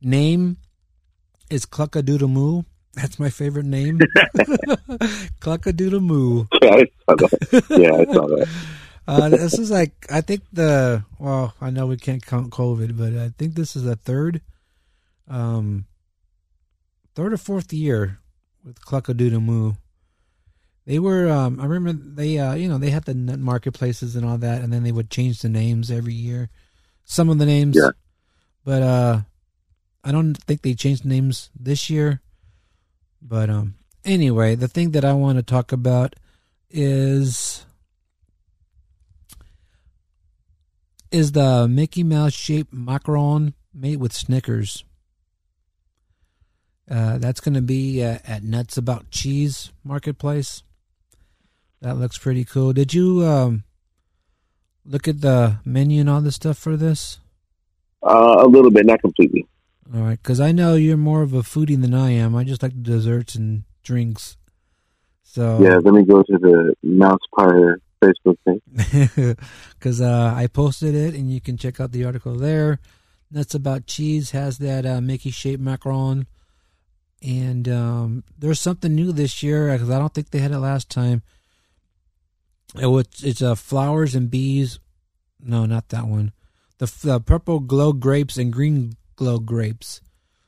name 0.00 0.58
is 1.50 1.66
Cluckadoodle 1.66 2.30
Moo. 2.30 2.62
That's 2.94 3.18
my 3.18 3.30
favorite 3.30 3.66
name. 3.66 3.98
Cluckadoodle 5.40 6.02
Moo. 6.02 6.44
Yeah, 6.62 6.70
I 6.70 6.86
saw 7.06 7.16
that. 7.16 7.64
Yeah, 7.70 7.94
I 7.94 8.04
saw 8.12 8.26
that. 8.28 8.48
uh, 9.08 9.28
this 9.28 9.58
is 9.58 9.70
like 9.70 9.92
I 10.10 10.20
think 10.20 10.42
the 10.52 11.04
well, 11.18 11.54
I 11.60 11.70
know 11.70 11.86
we 11.86 11.96
can't 11.96 12.24
count 12.24 12.50
COVID, 12.50 12.96
but 12.96 13.12
I 13.14 13.30
think 13.36 13.54
this 13.54 13.76
is 13.76 13.84
the 13.84 13.96
third, 13.96 14.40
um, 15.28 15.86
third 17.14 17.32
or 17.32 17.36
fourth 17.36 17.72
year 17.72 18.20
with 18.64 18.80
Cluckadoodle 18.80 19.42
Moo. 19.42 19.72
They 20.86 20.98
were, 20.98 21.30
um, 21.30 21.60
I 21.60 21.64
remember 21.64 22.02
they, 22.04 22.38
uh, 22.38 22.54
you 22.54 22.68
know, 22.68 22.76
they 22.76 22.90
had 22.90 23.04
the 23.04 23.14
net 23.14 23.38
marketplaces 23.38 24.16
and 24.16 24.26
all 24.26 24.36
that, 24.38 24.60
and 24.62 24.72
then 24.72 24.82
they 24.82 24.92
would 24.92 25.10
change 25.10 25.40
the 25.40 25.48
names 25.48 25.90
every 25.90 26.12
year. 26.12 26.50
Some 27.04 27.30
of 27.30 27.38
the 27.38 27.46
names, 27.46 27.76
yeah. 27.76 27.90
but 28.64 28.82
uh, 28.82 29.20
I 30.02 30.12
don't 30.12 30.34
think 30.34 30.62
they 30.62 30.74
changed 30.74 31.04
names 31.04 31.50
this 31.58 31.88
year. 31.88 32.20
But 33.24 33.48
um, 33.48 33.74
anyway, 34.04 34.54
the 34.54 34.68
thing 34.68 34.90
that 34.90 35.04
I 35.04 35.14
want 35.14 35.38
to 35.38 35.42
talk 35.42 35.72
about 35.72 36.14
is 36.70 37.64
is 41.10 41.32
the 41.32 41.66
Mickey 41.68 42.02
Mouse 42.02 42.34
shaped 42.34 42.74
macaron 42.74 43.54
made 43.72 43.98
with 43.98 44.12
Snickers. 44.12 44.84
Uh, 46.90 47.16
that's 47.18 47.40
going 47.40 47.54
to 47.54 47.62
be 47.62 48.04
uh, 48.04 48.18
at 48.26 48.42
Nuts 48.42 48.76
About 48.76 49.10
Cheese 49.10 49.72
Marketplace. 49.84 50.62
That 51.80 51.96
looks 51.96 52.18
pretty 52.18 52.44
cool. 52.44 52.72
Did 52.72 52.92
you 52.92 53.24
um, 53.24 53.64
look 54.84 55.08
at 55.08 55.20
the 55.20 55.58
menu 55.64 56.00
and 56.00 56.10
all 56.10 56.20
this 56.20 56.34
stuff 56.34 56.58
for 56.58 56.76
this? 56.76 57.20
Uh, 58.02 58.36
a 58.40 58.46
little 58.46 58.70
bit, 58.70 58.84
not 58.84 59.00
completely. 59.00 59.46
All 59.92 60.00
right, 60.00 60.20
because 60.20 60.40
I 60.40 60.52
know 60.52 60.76
you're 60.76 60.96
more 60.96 61.22
of 61.22 61.34
a 61.34 61.42
foodie 61.42 61.80
than 61.80 61.94
I 61.94 62.10
am. 62.10 62.34
I 62.34 62.44
just 62.44 62.62
like 62.62 62.82
desserts 62.82 63.34
and 63.34 63.64
drinks. 63.82 64.36
So 65.22 65.60
yeah, 65.60 65.76
let 65.76 65.92
me 65.92 66.04
go 66.04 66.22
to 66.22 66.38
the 66.38 66.74
Mouse 66.82 67.20
Pyre 67.36 67.80
Facebook 68.02 68.36
page 68.46 69.36
because 69.78 70.00
uh, 70.00 70.32
I 70.34 70.46
posted 70.46 70.94
it, 70.94 71.14
and 71.14 71.30
you 71.30 71.40
can 71.40 71.56
check 71.56 71.80
out 71.80 71.92
the 71.92 72.04
article 72.04 72.34
there. 72.34 72.80
That's 73.30 73.54
about 73.54 73.86
cheese 73.86 74.30
has 74.30 74.58
that 74.58 74.86
uh, 74.86 75.00
Mickey 75.00 75.30
shaped 75.30 75.62
macaron, 75.62 76.26
and 77.22 77.68
um, 77.68 78.24
there's 78.38 78.60
something 78.60 78.94
new 78.94 79.12
this 79.12 79.42
year 79.42 79.72
because 79.72 79.90
I 79.90 79.98
don't 79.98 80.14
think 80.14 80.30
they 80.30 80.38
had 80.38 80.52
it 80.52 80.58
last 80.58 80.88
time. 80.88 81.22
It 82.80 82.86
was 82.86 83.06
it's 83.22 83.42
uh, 83.42 83.54
flowers 83.54 84.14
and 84.14 84.30
bees. 84.30 84.78
No, 85.40 85.66
not 85.66 85.90
that 85.90 86.06
one. 86.06 86.32
The, 86.78 86.92
the 87.02 87.20
purple 87.20 87.60
glow 87.60 87.92
grapes 87.92 88.36
and 88.36 88.52
green 88.52 88.96
glow 89.16 89.38
grapes. 89.38 90.00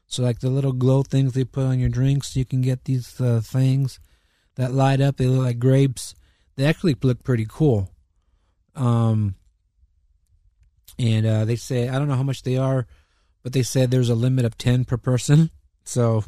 So 0.07 0.23
like 0.23 0.41
the 0.41 0.51
little 0.51 0.73
glow 0.73 1.03
things 1.03 1.33
they 1.33 1.45
put 1.45 1.65
on 1.65 1.81
your 1.81 1.89
drinks, 1.89 2.37
you 2.37 2.45
can 2.45 2.61
get 2.61 2.85
these 2.85 3.21
uh, 3.21 3.41
things 3.43 3.99
that 4.55 4.73
light 4.73 5.01
up. 5.01 5.17
They 5.17 5.27
look 5.27 5.45
like 5.45 5.59
grapes. 5.59 6.15
They 6.57 6.65
actually 6.65 6.97
look 7.03 7.23
pretty 7.23 7.47
cool. 7.49 7.91
Um, 8.75 9.35
and 10.99 11.27
uh, 11.27 11.45
they 11.45 11.57
say 11.57 11.89
I 11.89 11.99
don't 11.99 12.09
know 12.09 12.15
how 12.15 12.23
much 12.23 12.43
they 12.43 12.57
are, 12.57 12.87
but 13.43 13.53
they 13.53 13.63
said 13.63 13.91
there's 13.91 14.11
a 14.11 14.15
limit 14.15 14.45
of 14.45 14.57
ten 14.57 14.85
per 14.85 14.97
person. 14.97 15.51
So 15.85 16.25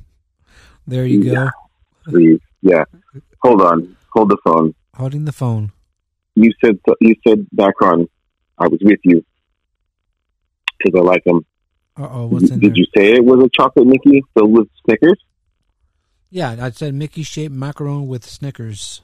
there 0.87 1.07
you 1.07 1.23
yeah, 1.23 1.35
go. 1.35 1.51
Please, 2.11 2.41
yeah. 2.63 2.85
Hold 3.43 3.63
on, 3.63 3.97
hold 4.13 4.31
the 4.31 4.39
phone. 4.45 4.75
Holding 4.95 5.25
the 5.25 5.33
phone. 5.33 5.73
You 6.35 6.53
said 6.65 6.79
you 7.01 7.15
said 7.27 7.47
back 7.53 7.75
on. 7.83 8.09
I 8.59 8.67
was 8.67 8.81
with 8.83 9.01
you 9.05 9.25
because 10.79 10.99
I 10.99 11.03
like 11.03 11.25
them. 11.25 11.45
Uh 11.99 12.09
oh, 12.13 12.27
what's 12.27 12.51
in 12.51 12.61
Did 12.61 12.73
there? 12.73 12.77
you 12.77 12.85
say 12.97 13.13
it 13.15 13.25
was 13.25 13.45
a 13.45 13.49
chocolate 13.53 13.87
Mickey 13.87 14.23
filled 14.35 14.53
with 14.53 14.69
Snickers? 14.85 15.19
Yeah, 16.31 16.57
I 16.61 16.71
said 16.71 16.95
Mickey 16.95 17.23
shaped 17.23 17.55
macaron 17.55 18.07
with 18.07 18.25
Snickers. 18.25 19.01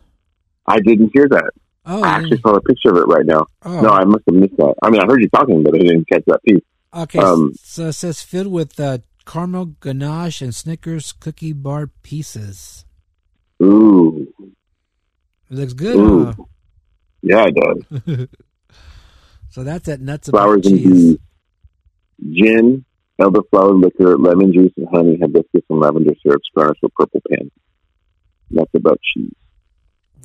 I 0.67 0.79
didn't 0.81 1.11
hear 1.13 1.27
that. 1.29 1.51
Oh, 1.87 2.03
I 2.03 2.09
actually 2.11 2.39
saw 2.41 2.55
a 2.55 2.61
picture 2.63 2.91
of 2.91 2.97
it 2.99 3.07
right 3.07 3.27
now. 3.27 3.47
Oh. 3.63 3.81
No, 3.81 3.89
I 3.91 4.05
must 4.05 4.25
have 4.27 4.35
missed 4.37 4.57
that. 4.59 4.75
I 4.83 4.91
mean, 4.91 5.01
I 5.03 5.07
heard 5.07 5.21
you 5.23 5.29
talking, 5.29 5.63
but 5.63 5.75
I 5.75 5.79
didn't 5.79 6.09
catch 6.09 6.23
that 6.27 6.43
piece. 6.45 6.63
Okay, 6.95 7.19
Um, 7.19 7.53
so 7.63 7.89
it 7.89 7.95
says 7.95 8.23
filled 8.23 8.47
with 8.53 8.79
uh, 8.79 8.99
caramel 9.27 9.75
ganache 9.81 10.41
and 10.41 10.55
Snickers 10.55 11.13
cookie 11.13 11.53
bar 11.53 11.89
pieces. 12.03 12.85
Ooh, 13.63 14.33
It 15.51 15.55
looks 15.57 15.73
good, 15.73 15.97
Ooh. 15.97 16.25
huh? 16.27 16.35
yeah, 17.23 17.47
it 17.49 17.55
does. 17.57 18.29
so 19.51 19.65
that's 19.65 19.89
at 19.89 20.01
Nuts 20.01 20.29
Flowers 20.29 20.67
About 20.67 20.73
and 20.73 20.79
Cheese. 20.81 20.93
bees, 21.13 21.19
gin, 22.33 22.85
elderflower 23.21 23.81
liquor, 23.81 24.17
lemon 24.19 24.53
juice, 24.53 24.73
and 24.77 24.89
honey, 24.93 25.19
hibiscus, 25.21 25.63
and 25.71 25.81
lavender 25.81 26.15
syrups 26.23 26.49
garnished 26.55 26.83
with 26.83 26.95
purple 26.95 27.21
pan. 27.31 27.51
That's 28.51 28.75
about 28.75 29.01
cheese. 29.03 29.33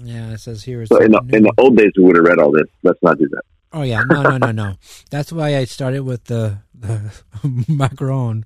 Yeah, 0.04 0.32
it 0.32 0.40
says 0.40 0.64
here. 0.64 0.86
So 0.86 0.98
in 0.98 1.12
the, 1.12 1.22
in 1.34 1.44
the 1.44 1.54
old 1.58 1.78
days, 1.78 1.92
we 1.98 2.04
would 2.06 2.16
have 2.16 2.26
read 2.26 2.40
all 2.40 2.52
this. 2.52 2.68
Let's 2.84 3.00
not 3.02 3.18
do 3.18 3.28
that. 3.30 3.42
oh 3.74 3.82
yeah, 3.82 4.02
no, 4.10 4.22
no, 4.24 4.38
no, 4.38 4.52
no. 4.52 4.74
That's 5.10 5.32
why 5.32 5.58
I 5.58 5.66
started 5.66 6.02
with 6.04 6.26
the, 6.26 6.60
the 6.74 7.12
macaron. 7.44 8.44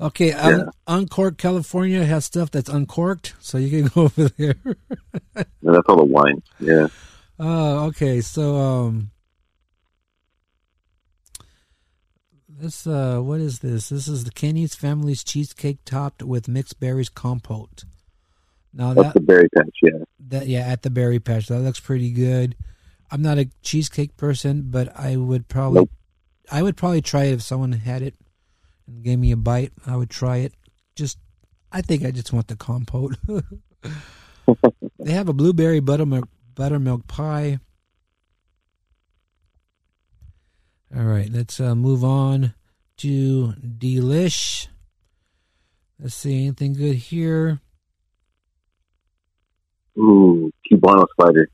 Okay, 0.00 0.32
un- 0.32 0.70
Uncorked 0.88 1.38
California 1.38 2.04
has 2.04 2.24
stuff 2.24 2.50
that's 2.50 2.68
uncorked, 2.68 3.34
so 3.38 3.58
you 3.58 3.70
can 3.70 3.86
go 3.94 4.02
over 4.02 4.28
there. 4.30 4.56
And 5.36 5.46
that's 5.62 5.86
all 5.88 5.96
the 5.96 6.04
wine. 6.04 6.42
Yeah. 6.58 6.88
Oh, 7.38 7.86
okay. 7.86 8.20
So, 8.20 8.56
um, 8.56 9.10
this, 12.58 12.86
uh, 12.86 13.20
what 13.20 13.40
is 13.40 13.60
this? 13.60 13.88
This 13.88 14.08
is 14.08 14.24
the 14.24 14.30
Kenny's 14.30 14.74
Family's 14.74 15.24
cheesecake 15.24 15.78
topped 15.84 16.22
with 16.22 16.48
mixed 16.48 16.80
berries 16.80 17.08
compote. 17.08 17.84
Now 18.72 18.94
That's 18.94 19.08
that 19.08 19.14
the 19.14 19.20
berry 19.20 19.48
patch, 19.54 19.78
yeah. 19.82 19.90
that 20.28 20.46
yeah, 20.46 20.60
at 20.60 20.82
the 20.82 20.90
berry 20.90 21.20
patch, 21.20 21.46
that 21.48 21.60
looks 21.60 21.80
pretty 21.80 22.10
good. 22.10 22.56
I'm 23.10 23.22
not 23.22 23.38
a 23.38 23.48
cheesecake 23.62 24.16
person, 24.16 24.64
but 24.70 24.98
I 24.98 25.16
would 25.16 25.48
probably, 25.48 25.82
Nope. 25.82 25.90
I 26.50 26.62
would 26.62 26.76
probably 26.76 27.02
try 27.02 27.24
it 27.24 27.34
if 27.34 27.42
someone 27.42 27.72
had 27.72 28.02
it 28.02 28.14
and 28.86 29.02
gave 29.04 29.18
me 29.18 29.30
a 29.30 29.36
bite. 29.36 29.72
I 29.86 29.96
would 29.96 30.10
try 30.10 30.38
it. 30.38 30.54
Just, 30.96 31.18
I 31.70 31.82
think 31.82 32.04
I 32.04 32.10
just 32.10 32.32
want 32.32 32.48
the 32.48 32.56
compote. 32.56 33.16
they 34.98 35.12
have 35.12 35.28
a 35.28 35.32
blueberry 35.32 35.80
buttermilk 35.80 36.28
buttermilk 36.54 37.06
pie. 37.06 37.58
All 40.96 41.02
right, 41.02 41.28
let's 41.28 41.58
uh, 41.58 41.74
move 41.74 42.04
on 42.04 42.54
to 42.98 43.54
Delish. 43.60 44.68
Let's 45.98 46.14
see, 46.14 46.42
anything 46.42 46.74
good 46.74 46.94
here? 46.94 47.60
Ooh, 49.98 50.52
Cubano 50.70 51.06
slider. 51.16 51.48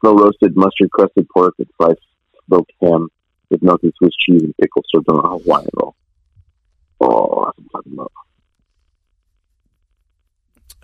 Slow 0.00 0.14
roasted 0.14 0.56
mustard 0.56 0.90
crusted 0.92 1.26
pork 1.34 1.54
with 1.58 1.68
sliced 1.76 1.98
smoked 2.46 2.72
ham 2.80 3.08
with 3.50 3.60
melted 3.60 3.92
Swiss 3.98 4.14
cheese 4.16 4.42
and 4.42 4.54
pickles 4.60 4.84
served 4.94 5.08
on 5.08 5.18
a 5.18 5.28
Hawaiian 5.30 5.68
roll. 5.74 5.96
Oh, 7.00 7.46
that's 7.46 7.58
what 7.58 7.58
I'm 7.58 7.68
talking 7.70 7.92
about. 7.92 8.12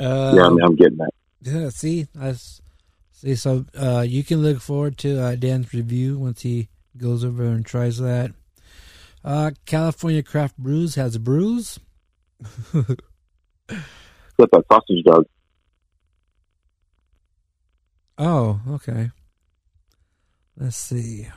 Uh, 0.00 0.34
yeah, 0.36 0.46
I 0.46 0.48
mean, 0.48 0.64
I'm 0.64 0.76
getting 0.76 0.98
that. 0.98 1.10
Yeah, 1.42 1.68
see, 1.68 2.08
I 2.18 2.34
see. 3.12 3.36
So 3.36 3.64
uh, 3.78 4.04
you 4.06 4.24
can 4.24 4.42
look 4.42 4.60
forward 4.60 4.98
to 4.98 5.20
uh, 5.20 5.36
Dan's 5.36 5.72
review 5.72 6.18
once 6.18 6.42
he 6.42 6.68
goes 6.96 7.24
over 7.24 7.44
and 7.44 7.64
tries 7.64 7.98
that. 7.98 8.32
Uh, 9.24 9.50
California 9.66 10.22
Craft 10.22 10.56
Brews 10.56 10.94
has 10.94 11.18
brews. 11.18 11.78
Got 12.72 12.96
that 14.38 14.64
sausage 14.72 15.04
dog. 15.04 15.26
Oh, 18.16 18.60
okay. 18.68 19.10
Let's 20.56 20.76
see. 20.76 21.28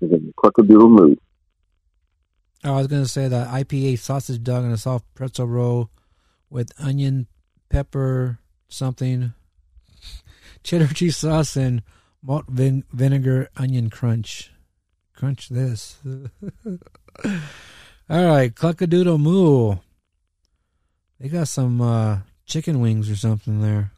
Mood. 0.00 1.18
Oh, 2.64 2.74
I 2.74 2.78
was 2.78 2.86
gonna 2.88 3.06
say 3.06 3.28
that 3.28 3.48
IPA 3.48 3.98
sausage 3.98 4.42
dog 4.42 4.64
and 4.64 4.72
a 4.72 4.76
soft 4.76 5.04
pretzel 5.14 5.46
roll 5.46 5.90
with 6.50 6.72
onion, 6.78 7.26
pepper, 7.68 8.38
something, 8.68 9.32
cheddar 10.62 10.88
cheese 10.88 11.16
sauce, 11.16 11.56
and 11.56 11.82
malt 12.22 12.46
vin- 12.48 12.84
vinegar 12.92 13.48
onion 13.56 13.90
crunch. 13.90 14.50
Crunch 15.16 15.48
this. 15.48 15.98
All 17.24 18.26
right, 18.26 18.54
cluckadoodle 18.54 19.20
moo. 19.20 19.76
They 21.20 21.28
got 21.28 21.48
some 21.48 21.80
uh, 21.80 22.18
chicken 22.46 22.80
wings 22.80 23.08
or 23.08 23.16
something 23.16 23.60
there. 23.60 23.92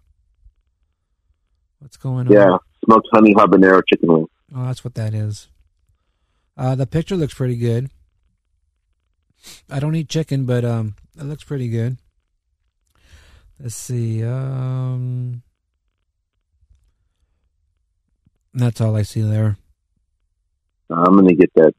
What's 1.78 1.96
going 1.96 2.28
on? 2.28 2.32
Yeah, 2.32 2.56
smoked 2.84 3.08
honey 3.12 3.34
habanero 3.34 3.80
chicken 3.88 4.12
wings. 4.12 4.28
Oh, 4.54 4.66
that's 4.66 4.84
what 4.84 4.94
that 4.94 5.14
is. 5.14 5.48
Uh, 6.56 6.74
the 6.74 6.86
picture 6.86 7.16
looks 7.16 7.34
pretty 7.34 7.56
good. 7.56 7.90
I 9.68 9.80
don't 9.80 9.94
eat 9.94 10.08
chicken, 10.08 10.46
but 10.46 10.64
um, 10.64 10.94
it 11.18 11.24
looks 11.24 11.44
pretty 11.44 11.68
good. 11.68 11.98
Let's 13.58 13.74
see. 13.74 14.24
Um, 14.24 15.42
that's 18.54 18.80
all 18.80 18.96
I 18.96 19.02
see 19.02 19.22
there. 19.22 19.56
I'm 20.90 21.14
gonna 21.16 21.34
get 21.34 21.52
that 21.56 21.74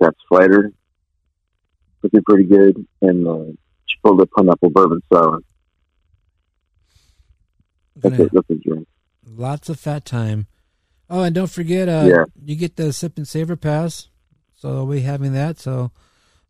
that 0.00 0.14
slider. 0.28 0.72
Looking 2.02 2.22
pretty 2.24 2.44
good, 2.44 2.86
and 3.02 3.26
uh, 3.26 3.44
Chipotle 3.88 4.26
pineapple 4.34 4.70
bourbon 4.70 5.02
sour. 5.12 5.40
That's 7.96 8.16
Gonna- 8.16 8.24
it. 8.24 8.30
That's 8.32 8.50
a 8.50 8.54
drink. 8.54 8.88
Lots 9.26 9.68
of 9.68 9.78
fat 9.78 10.04
time. 10.04 10.46
Oh, 11.10 11.22
and 11.22 11.34
don't 11.34 11.50
forget, 11.50 11.88
uh, 11.88 12.06
Yeah. 12.08 12.24
you 12.44 12.56
get 12.56 12.76
the 12.76 12.92
sip 12.92 13.16
and 13.18 13.26
savor 13.28 13.56
pass. 13.56 14.08
So 14.54 14.84
we'll 14.84 14.96
be 14.96 15.00
having 15.00 15.32
that. 15.32 15.58
So, 15.58 15.90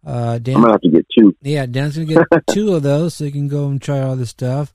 uh, 0.04 0.38
Dan, 0.38 0.56
I'm 0.56 0.62
gonna 0.62 0.74
have 0.74 0.80
to 0.82 0.90
get 0.90 1.06
two. 1.16 1.34
Yeah, 1.42 1.66
Dan's 1.66 1.96
gonna 1.96 2.06
get 2.06 2.26
two 2.50 2.74
of 2.74 2.82
those, 2.82 3.14
so 3.14 3.24
you 3.24 3.32
can 3.32 3.48
go 3.48 3.68
and 3.68 3.80
try 3.80 4.00
all 4.00 4.16
this 4.16 4.30
stuff. 4.30 4.72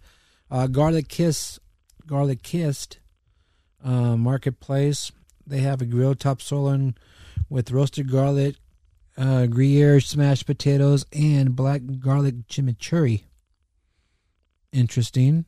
Uh, 0.51 0.67
garlic 0.67 1.07
kiss, 1.07 1.59
garlic 2.07 2.41
kissed, 2.43 2.99
uh, 3.85 4.17
marketplace. 4.17 5.11
They 5.47 5.59
have 5.59 5.81
a 5.81 5.85
grilled 5.85 6.19
top 6.19 6.41
sirloin 6.41 6.95
with 7.49 7.71
roasted 7.71 8.11
garlic, 8.11 8.55
uh, 9.17 9.45
Gruyere 9.45 9.99
smashed 10.01 10.45
potatoes, 10.47 11.05
and 11.13 11.55
black 11.55 11.81
garlic 11.99 12.47
chimichurri. 12.49 13.23
Interesting. 14.73 15.45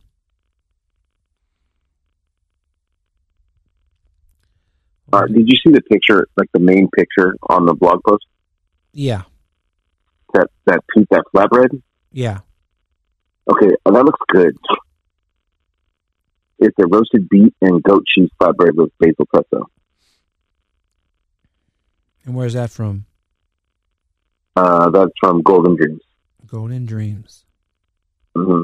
Uh, 5.12 5.26
did 5.28 5.48
you 5.50 5.58
see 5.58 5.72
the 5.72 5.82
picture, 5.90 6.28
like 6.38 6.50
the 6.54 6.60
main 6.60 6.90
picture 6.96 7.36
on 7.50 7.66
the 7.66 7.74
blog 7.74 8.02
post? 8.06 8.26
Yeah, 8.92 9.24
That 10.34 10.48
that 10.66 10.82
that 11.12 11.24
flatbread. 11.34 11.82
yeah. 12.12 12.40
Okay, 13.50 13.70
uh, 13.86 13.92
that 13.92 14.04
looks 14.04 14.20
good. 14.28 14.58
It's 16.60 16.78
a 16.80 16.88
roasted 16.88 17.30
beet 17.30 17.54
and 17.62 17.84
goat 17.84 18.06
cheese 18.08 18.30
flatbread 18.42 18.76
with 18.76 18.92
basil 19.00 19.28
pesto. 19.34 19.70
And 22.26 22.36
where's 22.36 22.54
that 22.54 22.72
from? 22.72 23.06
Uh, 24.56 24.90
that's 24.90 25.14
from 25.20 25.42
Golden 25.44 25.76
Dreams. 25.76 26.02
Golden 26.48 26.86
Dreams. 26.86 27.46
Mm-hmm. 28.36 28.64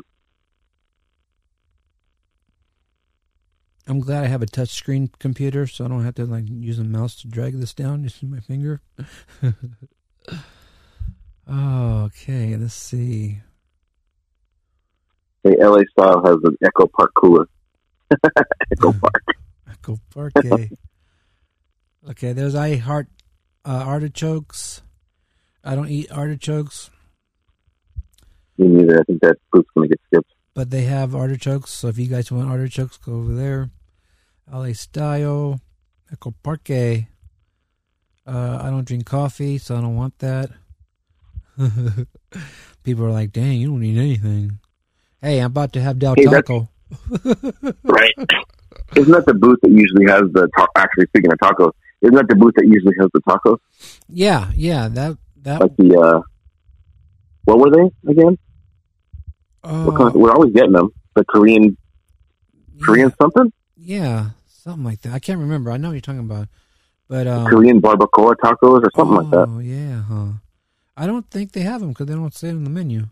I'm 3.86 4.00
glad 4.00 4.24
I 4.24 4.28
have 4.28 4.42
a 4.42 4.46
touch 4.46 4.70
screen 4.70 5.10
computer, 5.20 5.68
so 5.68 5.86
I 5.86 5.88
don't 5.90 6.06
have 6.06 6.16
to 6.16 6.26
like 6.26 6.46
use 6.48 6.80
a 6.80 6.84
mouse 6.84 7.16
to 7.22 7.28
drag 7.28 7.60
this 7.60 7.74
down 7.74 8.04
just 8.04 8.24
my 8.24 8.40
finger. 8.40 8.82
okay. 11.50 12.56
Let's 12.56 12.74
see. 12.74 13.42
Hey, 15.44 15.58
LA 15.60 15.82
Style 15.92 16.24
has 16.26 16.38
an 16.44 16.58
Echo 16.64 16.88
Park 16.88 17.12
cooler. 17.16 17.48
Echo 18.72 18.94
Park. 18.94 19.26
Echo 19.70 20.00
Parque. 20.14 20.70
okay, 22.10 22.34
there's 22.34 22.56
I 22.56 22.76
heart 22.78 23.08
uh, 23.66 23.84
artichokes. 23.86 24.82
I 25.64 25.76
don't 25.76 25.90
eat 25.90 26.12
artichokes, 26.12 26.90
Me 28.58 28.68
neither. 28.68 29.00
I 29.00 29.04
think 29.04 29.22
that 29.22 29.38
group's 29.52 29.70
gonna 29.74 29.88
get 29.88 30.00
skipped. 30.08 30.34
but 30.54 30.70
they 30.70 30.82
have 30.82 31.16
artichokes. 31.16 31.72
So 31.72 31.88
if 31.88 31.98
you 31.98 32.08
guys 32.08 32.32
want 32.32 32.50
artichokes, 32.50 32.98
go 32.98 33.14
over 33.14 33.34
there. 33.34 33.70
LA 34.52 34.74
Style, 34.74 35.62
Echo 36.12 36.34
Parque. 36.44 37.08
Uh, 38.26 38.60
I 38.62 38.70
don't 38.70 38.86
drink 38.86 39.06
coffee, 39.06 39.58
so 39.58 39.78
I 39.78 39.82
don't 39.82 39.96
want 39.96 40.20
that. 40.20 40.50
People 42.84 43.06
are 43.06 43.12
like, 43.12 43.32
"Dang, 43.32 43.60
you 43.60 43.68
don't 43.68 43.82
need 43.82 43.98
anything." 43.98 44.60
Hey, 45.22 45.40
I'm 45.40 45.48
about 45.48 45.72
to 45.74 45.82
have 45.82 46.00
Del 46.00 46.16
Hey, 46.16 46.26
Taco. 46.26 46.68
Right. 47.84 48.14
Isn't 48.96 49.12
that 49.12 49.26
the 49.26 49.34
booth 49.34 49.60
that 49.62 49.72
usually 49.72 50.06
has 50.06 50.22
the 50.34 50.48
ta- 50.58 50.68
actually 50.78 51.06
speaking 51.08 51.32
of 51.32 51.40
tacos? 51.40 51.72
Isn't 52.02 52.16
that 52.16 52.28
the 52.28 52.36
booth 52.36 52.54
that 52.58 52.68
usually 52.68 52.94
has 53.00 53.10
the 53.14 53.22
tacos? 53.22 53.58
Yeah, 54.10 54.52
yeah. 54.56 54.88
That 54.88 55.18
that. 55.44 55.62
Like 55.62 55.76
the 55.78 55.98
uh, 56.00 56.22
what 57.46 57.60
were 57.60 57.70
they 57.72 58.12
again? 58.12 58.38
What 59.62 59.96
kind 59.96 60.10
of- 60.10 60.16
we're 60.16 60.32
always 60.32 60.54
getting 60.54 60.74
them. 60.74 60.90
The 61.16 61.24
Korean, 61.26 61.78
Korean 62.82 63.14
something, 63.22 63.54
Yeah, 63.78 64.32
something 64.48 64.84
like 64.84 65.02
that. 65.02 65.14
I 65.14 65.20
can't 65.20 65.40
remember. 65.40 65.72
I 65.72 65.78
know 65.78 65.90
what 65.90 65.94
you're 65.94 66.02
talking 66.02 66.20
about, 66.22 66.48
but 67.08 67.28
um, 67.28 67.46
Korean 67.48 67.80
barbacoa 67.82 68.36
tacos 68.36 68.84
or 68.84 68.92
something 68.96 69.16
like 69.18 69.30
that. 69.32 69.48
Oh 69.48 69.60
yeah, 69.60 70.02
huh? 70.02 70.32
I 70.98 71.06
don't 71.08 71.30
think 71.30 71.52
they 71.52 71.62
have 71.62 71.82
them 71.82 71.90
because 71.90 72.08
they 72.08 72.14
don't 72.16 72.34
say 72.34 72.50
it 72.50 72.54
on 72.56 72.64
the 72.64 72.70
menu. 72.72 73.08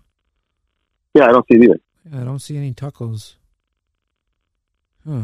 Yeah, 1.13 1.25
I 1.25 1.31
don't 1.31 1.45
see 1.47 1.57
it 1.57 1.63
either. 1.63 1.79
Yeah, 2.11 2.21
I 2.21 2.23
don't 2.23 2.39
see 2.39 2.57
any 2.57 2.73
tacos. 2.73 3.35
Huh? 5.07 5.23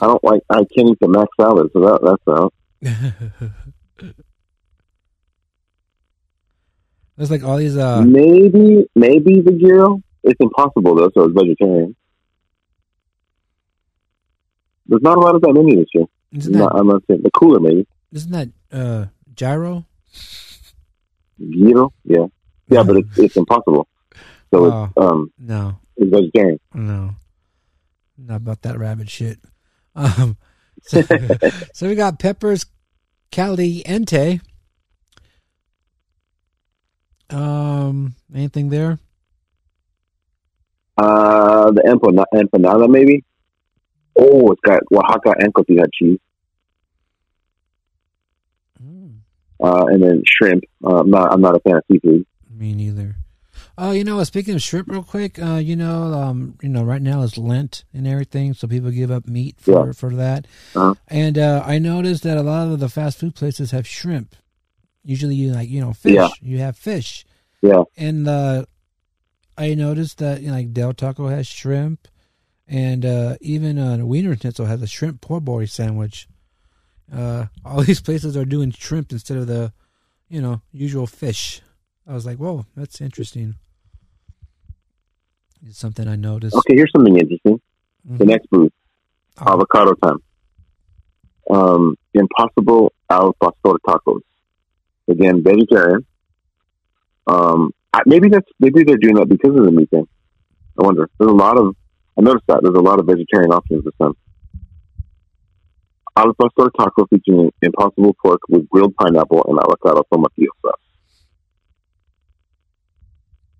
I 0.00 0.06
don't 0.06 0.24
like. 0.24 0.42
I 0.50 0.56
can't 0.74 0.88
eat 0.90 0.98
the 1.00 1.08
mac 1.08 1.28
salad, 1.40 1.70
so 1.72 1.80
that 1.80 2.00
that's 2.02 2.28
out. 2.38 2.52
There's 7.16 7.30
like 7.30 7.42
all 7.42 7.56
these. 7.56 7.76
uh 7.76 8.02
maybe, 8.02 8.86
maybe 8.94 9.40
the 9.40 9.52
gyro. 9.52 10.02
It's 10.24 10.38
impossible 10.40 10.94
though, 10.94 11.10
so 11.14 11.24
it's 11.24 11.34
vegetarian. 11.34 11.96
There's 14.86 15.02
not 15.02 15.16
a 15.18 15.20
lot 15.20 15.34
of 15.34 15.42
that 15.42 15.52
menu 15.52 15.76
this 15.76 15.86
year. 15.94 16.04
Isn't 16.32 16.52
Not- 16.52 16.72
that 16.72 16.78
I'm 16.78 16.86
not 16.86 17.02
saying 17.08 17.22
the 17.22 17.30
cooler 17.30 17.60
maybe. 17.60 17.86
isn't 18.12 18.32
that 18.32 18.48
uh 18.72 19.06
gyro? 19.34 19.84
Gyro, 21.40 21.92
yeah, 22.04 22.26
yeah, 22.68 22.82
but 22.82 22.96
it's 22.96 23.18
it's 23.18 23.36
impossible. 23.36 23.88
So 24.52 24.64
Oh. 24.72 24.84
it's 24.84 24.92
um 24.96 25.32
No, 25.38 25.78
it's 25.96 26.10
vegetarian. 26.10 26.60
no, 26.74 27.10
not 28.18 28.36
about 28.36 28.62
that 28.62 28.78
rabbit 28.78 29.08
shit. 29.08 29.38
Um, 29.94 30.36
so, 30.82 31.02
so 31.72 31.88
we 31.88 31.94
got 31.94 32.18
peppers 32.18 32.66
caliente. 33.30 34.40
Um, 37.30 38.14
anything 38.34 38.70
there? 38.70 38.98
Uh, 40.96 41.70
the 41.70 41.82
empanada, 41.82 42.24
empanada 42.34 42.88
maybe. 42.88 43.24
Oh, 44.18 44.50
it's 44.50 44.60
got 44.62 44.80
Oaxaca 44.92 45.34
and 45.38 45.54
cotija 45.54 45.86
cheese. 45.94 46.18
Uh, 49.60 49.86
and 49.86 50.02
then 50.02 50.22
shrimp. 50.26 50.64
Uh, 50.84 51.00
I'm 51.00 51.10
not. 51.10 51.32
I'm 51.32 51.40
not 51.40 51.56
a 51.56 51.60
fan 51.60 51.76
of 51.76 51.82
seafood. 51.90 52.24
Me 52.48 52.74
neither. 52.74 53.16
Oh, 53.80 53.92
you 53.92 54.02
know, 54.02 54.22
speaking 54.24 54.56
of 54.56 54.62
shrimp, 54.62 54.88
real 54.88 55.04
quick, 55.04 55.40
uh, 55.40 55.54
you 55.54 55.76
know, 55.76 56.12
um, 56.12 56.58
you 56.60 56.68
know, 56.68 56.82
right 56.82 57.00
now 57.00 57.22
is 57.22 57.38
Lent 57.38 57.84
and 57.94 58.08
everything, 58.08 58.52
so 58.52 58.66
people 58.66 58.90
give 58.90 59.12
up 59.12 59.28
meat 59.28 59.54
for 59.60 59.86
Yeah. 59.86 59.92
for 59.92 60.10
that. 60.16 60.46
Uh-huh. 60.74 60.94
And 61.06 61.38
uh, 61.38 61.62
I 61.64 61.78
noticed 61.78 62.24
that 62.24 62.36
a 62.36 62.42
lot 62.42 62.66
of 62.66 62.80
the 62.80 62.88
fast 62.88 63.18
food 63.20 63.36
places 63.36 63.70
have 63.70 63.86
shrimp. 63.86 64.34
Usually, 65.04 65.36
you 65.36 65.52
like 65.52 65.68
you 65.70 65.80
know 65.80 65.92
fish. 65.92 66.14
Yeah. 66.14 66.28
You 66.42 66.58
have 66.58 66.76
fish, 66.76 67.24
Yeah. 67.62 67.84
and 67.96 68.26
uh, 68.26 68.64
I 69.56 69.74
noticed 69.74 70.18
that 70.18 70.40
you 70.42 70.48
know, 70.48 70.54
like 70.54 70.72
Del 70.72 70.92
Taco 70.92 71.28
has 71.28 71.46
shrimp, 71.46 72.08
and 72.66 73.06
uh, 73.06 73.36
even 73.40 73.78
uh, 73.78 73.98
Wienerschnitzel 73.98 74.66
has 74.66 74.82
a 74.82 74.88
shrimp 74.88 75.20
poor 75.20 75.38
boy 75.40 75.66
sandwich. 75.66 76.26
Uh, 77.14 77.46
all 77.64 77.82
these 77.84 78.00
places 78.00 78.36
are 78.36 78.44
doing 78.44 78.72
shrimp 78.72 79.12
instead 79.12 79.36
of 79.36 79.46
the, 79.46 79.72
you 80.28 80.42
know, 80.42 80.62
usual 80.72 81.06
fish. 81.06 81.62
I 82.08 82.12
was 82.14 82.26
like, 82.26 82.38
whoa, 82.38 82.66
that's 82.76 83.00
interesting. 83.00 83.54
It's 85.66 85.78
something 85.78 86.06
I 86.08 86.16
noticed. 86.16 86.56
Okay, 86.56 86.74
here's 86.74 86.90
something 86.94 87.16
interesting. 87.18 87.60
The 88.04 88.24
Mhm. 88.24 88.28
next 88.28 88.48
booth, 88.50 88.72
avocado 89.38 89.94
time. 89.94 90.18
Um, 91.50 91.96
Impossible 92.14 92.92
al 93.10 93.32
pastor 93.40 93.78
tacos. 93.86 94.20
Again, 95.08 95.42
vegetarian. 95.42 96.04
Um, 97.26 97.72
I, 97.92 98.02
maybe 98.06 98.28
that's 98.28 98.50
maybe 98.58 98.82
they're 98.84 98.96
doing 98.98 99.14
that 99.16 99.28
because 99.28 99.56
of 99.56 99.64
the 99.64 99.70
meat 99.70 99.88
thing. 99.90 100.06
I 100.78 100.84
wonder. 100.84 101.08
There's 101.18 101.30
a 101.30 101.34
lot 101.34 101.56
of 101.58 101.74
I 102.18 102.22
noticed 102.22 102.46
that 102.48 102.60
there's 102.62 102.74
a 102.74 102.80
lot 102.80 102.98
of 102.98 103.06
vegetarian 103.06 103.52
options 103.52 103.84
this 103.84 103.94
time. 104.00 104.14
Al 106.16 106.34
pastor 106.34 106.70
taco 106.76 107.06
featuring 107.06 107.52
impossible 107.62 108.14
pork 108.20 108.40
with 108.48 108.68
grilled 108.68 108.94
pineapple 108.96 109.44
and 109.48 109.58
avocado 109.58 110.02
tomatillo 110.12 110.48
sauce. 110.62 110.80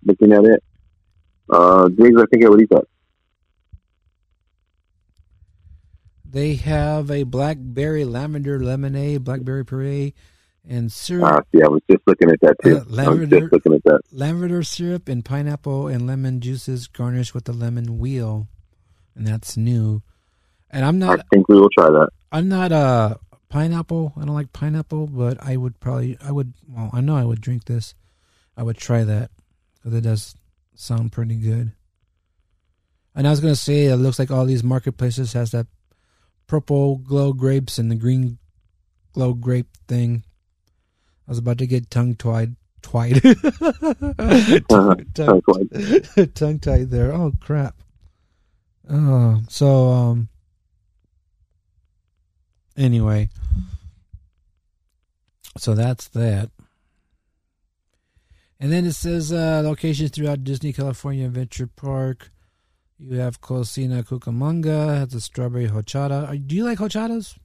Looking 0.04 0.32
at 0.32 0.44
it, 0.44 0.62
uh, 1.50 1.88
Diggs, 1.88 2.20
I 2.20 2.26
think 2.26 2.44
I 2.44 2.48
would 2.48 2.60
eat 2.62 2.70
that. 2.70 2.84
They 6.30 6.56
have 6.56 7.10
a 7.10 7.22
blackberry 7.22 8.04
lavender 8.04 8.60
lemonade, 8.60 9.24
blackberry 9.24 9.64
puree, 9.64 10.14
and 10.68 10.92
syrup. 10.92 11.24
Ah, 11.32 11.40
see, 11.54 11.62
I 11.62 11.68
was 11.68 11.80
just 11.90 12.02
looking 12.06 12.30
at 12.30 12.40
that 12.42 12.56
too. 12.62 12.76
Uh, 12.76 12.80
I 12.80 12.82
was 12.84 12.90
lavender- 12.90 13.40
just 13.40 13.52
looking 13.52 13.72
at 13.74 13.82
that. 13.84 14.00
lavender 14.12 14.62
syrup 14.62 15.08
and 15.08 15.24
pineapple 15.24 15.86
and 15.88 16.06
lemon 16.06 16.40
juices 16.40 16.86
garnished 16.86 17.34
with 17.34 17.48
a 17.48 17.52
lemon 17.52 17.98
wheel, 17.98 18.46
and 19.14 19.26
that's 19.26 19.56
new. 19.56 20.02
And 20.70 20.84
I'm 20.84 20.98
not. 20.98 21.20
I 21.20 21.22
think 21.32 21.48
we 21.48 21.58
will 21.58 21.70
try 21.70 21.88
that. 21.88 22.10
I'm 22.30 22.48
not 22.50 22.72
a 22.72 23.18
pineapple. 23.48 24.12
I 24.18 24.26
don't 24.26 24.34
like 24.34 24.52
pineapple, 24.52 25.06
but 25.06 25.38
I 25.42 25.56
would 25.56 25.80
probably 25.80 26.18
I 26.22 26.30
would 26.30 26.52
well 26.68 26.90
I 26.92 27.00
know 27.00 27.16
I 27.16 27.24
would 27.24 27.40
drink 27.40 27.64
this. 27.64 27.94
I 28.54 28.62
would 28.64 28.76
try 28.76 29.02
that 29.04 29.30
because 29.76 29.94
it 29.96 30.02
does 30.02 30.36
sound 30.78 31.12
pretty 31.12 31.34
good. 31.36 31.72
And 33.14 33.26
I 33.26 33.30
was 33.30 33.40
gonna 33.40 33.56
say 33.56 33.86
it 33.86 33.96
looks 33.96 34.18
like 34.18 34.30
all 34.30 34.46
these 34.46 34.62
marketplaces 34.62 35.32
has 35.32 35.50
that 35.50 35.66
purple 36.46 36.96
glow 36.98 37.32
grapes 37.32 37.78
and 37.78 37.90
the 37.90 37.96
green 37.96 38.38
glow 39.12 39.34
grape 39.34 39.76
thing. 39.88 40.22
I 41.26 41.32
was 41.32 41.38
about 41.38 41.58
to 41.58 41.66
get 41.66 41.90
tongue 41.90 42.14
tied. 42.14 42.54
Twied. 42.80 43.20
Tongue-tied. 44.68 46.34
tongue 46.34 46.60
tied 46.60 46.90
there. 46.90 47.12
Oh 47.12 47.32
crap. 47.40 47.74
Oh, 48.88 49.42
so 49.48 49.88
um. 49.88 50.28
Anyway, 52.76 53.28
so 55.56 55.74
that's 55.74 56.06
that. 56.08 56.50
And 58.60 58.72
then 58.72 58.86
it 58.86 58.92
says 58.92 59.32
uh, 59.32 59.62
locations 59.64 60.10
throughout 60.10 60.42
Disney 60.44 60.72
California 60.72 61.26
Adventure 61.26 61.68
Park. 61.68 62.30
You 62.98 63.18
have 63.18 63.40
Cocina 63.40 64.02
Cucamonga, 64.02 64.98
has 64.98 65.14
a 65.14 65.20
strawberry 65.20 65.68
horchata. 65.68 66.28
Uh, 66.28 66.36
Do 66.44 66.56
you 66.56 66.64
like 66.64 66.78
horchatas? 66.78 67.38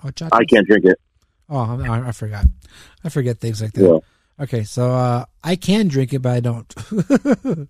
Horchata? 0.00 0.28
I 0.32 0.44
can't 0.44 0.66
drink 0.66 0.84
it. 0.84 1.00
Oh, 1.48 1.58
I, 1.82 2.08
I 2.08 2.12
forgot. 2.12 2.46
I 3.02 3.08
forget 3.08 3.40
things 3.40 3.60
like 3.60 3.72
that. 3.72 3.82
Yeah. 3.84 3.98
Okay, 4.40 4.62
so 4.62 4.92
uh, 4.92 5.24
I 5.42 5.56
can 5.56 5.88
drink 5.88 6.12
it, 6.12 6.20
but 6.20 6.32
I 6.32 6.40
don't. 6.40 6.72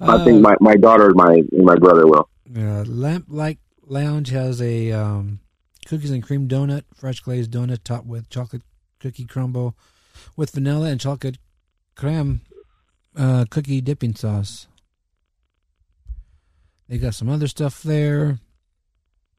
I 0.00 0.24
think 0.24 0.40
my, 0.40 0.56
my 0.58 0.74
daughter 0.74 1.06
and 1.06 1.14
my 1.14 1.34
and 1.34 1.64
my 1.64 1.76
brother 1.76 2.06
will. 2.06 2.28
Uh, 2.50 2.82
Lamplight 2.84 3.58
Lounge 3.86 4.30
has 4.30 4.60
a 4.60 4.90
um, 4.90 5.38
cookies 5.86 6.10
and 6.10 6.22
cream 6.22 6.48
donut, 6.48 6.82
fresh 6.92 7.20
glazed 7.20 7.52
donut 7.52 7.84
topped 7.84 8.06
with 8.06 8.28
chocolate 8.28 8.62
cookie 8.98 9.24
crumble 9.24 9.76
with 10.36 10.50
vanilla 10.50 10.88
and 10.88 11.00
chocolate 11.00 11.38
creme 11.94 12.42
uh, 13.16 13.44
cookie 13.50 13.80
dipping 13.80 14.14
sauce. 14.14 14.66
They 16.88 16.98
got 16.98 17.14
some 17.14 17.28
other 17.28 17.48
stuff 17.48 17.82
there. 17.82 18.38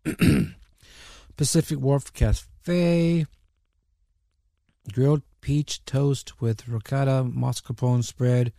Pacific 1.38 1.80
Wharf 1.80 2.14
Cafe, 2.14 3.26
grilled 4.92 5.24
peach 5.42 5.84
toast 5.86 6.42
with 6.42 6.68
ricotta 6.68 7.24
mascarpone 7.24 8.04
spread, 8.04 8.54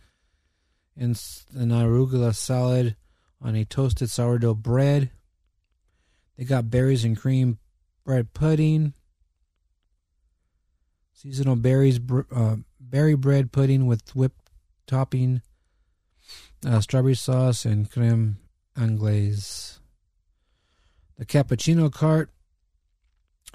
and 0.97 1.21
an 1.53 1.69
arugula 1.69 2.33
salad 2.33 2.95
on 3.41 3.55
a 3.55 3.65
toasted 3.65 4.09
sourdough 4.09 4.55
bread. 4.55 5.11
They 6.37 6.43
got 6.43 6.69
berries 6.69 7.05
and 7.05 7.17
cream 7.17 7.59
bread 8.03 8.33
pudding, 8.33 8.93
seasonal 11.15 11.55
berries, 11.55 11.99
uh, 12.31 12.57
berry 12.79 13.15
bread 13.15 13.51
pudding 13.51 13.87
with 13.87 14.15
whipped 14.15 14.49
topping, 14.85 15.41
uh, 16.65 16.81
strawberry 16.81 17.15
sauce, 17.15 17.65
and 17.65 17.89
creme 17.89 18.37
anglaise. 18.77 19.79
The 21.17 21.25
cappuccino 21.25 21.91
cart 21.91 22.29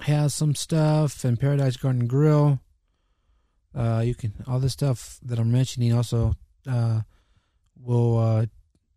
has 0.01 0.33
some 0.33 0.55
stuff, 0.55 1.23
and 1.23 1.39
Paradise 1.39 1.77
Garden 1.77 2.07
Grill. 2.07 2.59
Uh, 3.73 4.01
you 4.03 4.15
can 4.15 4.33
all 4.47 4.59
this 4.59 4.73
stuff 4.73 5.19
that 5.21 5.39
I'm 5.39 5.51
mentioning 5.51 5.93
also 5.93 6.33
uh, 6.67 7.01
will 7.79 8.17
uh, 8.17 8.45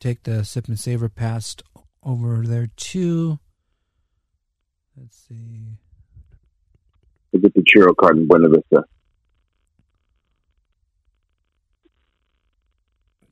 take 0.01 0.24
the 0.24 0.45
sip 0.45 0.66
and 0.66 0.81
savor 0.81 1.09
past 1.09 1.62
over 2.03 2.43
there 2.45 2.70
too. 2.74 3.39
Let's 4.97 5.27
see. 5.28 5.78
To 7.65 7.78
get 7.81 7.85
the 7.85 7.93
churro 7.93 7.97
cart 7.97 8.16
in 8.16 8.27
Buena 8.27 8.49
Vista. 8.49 8.85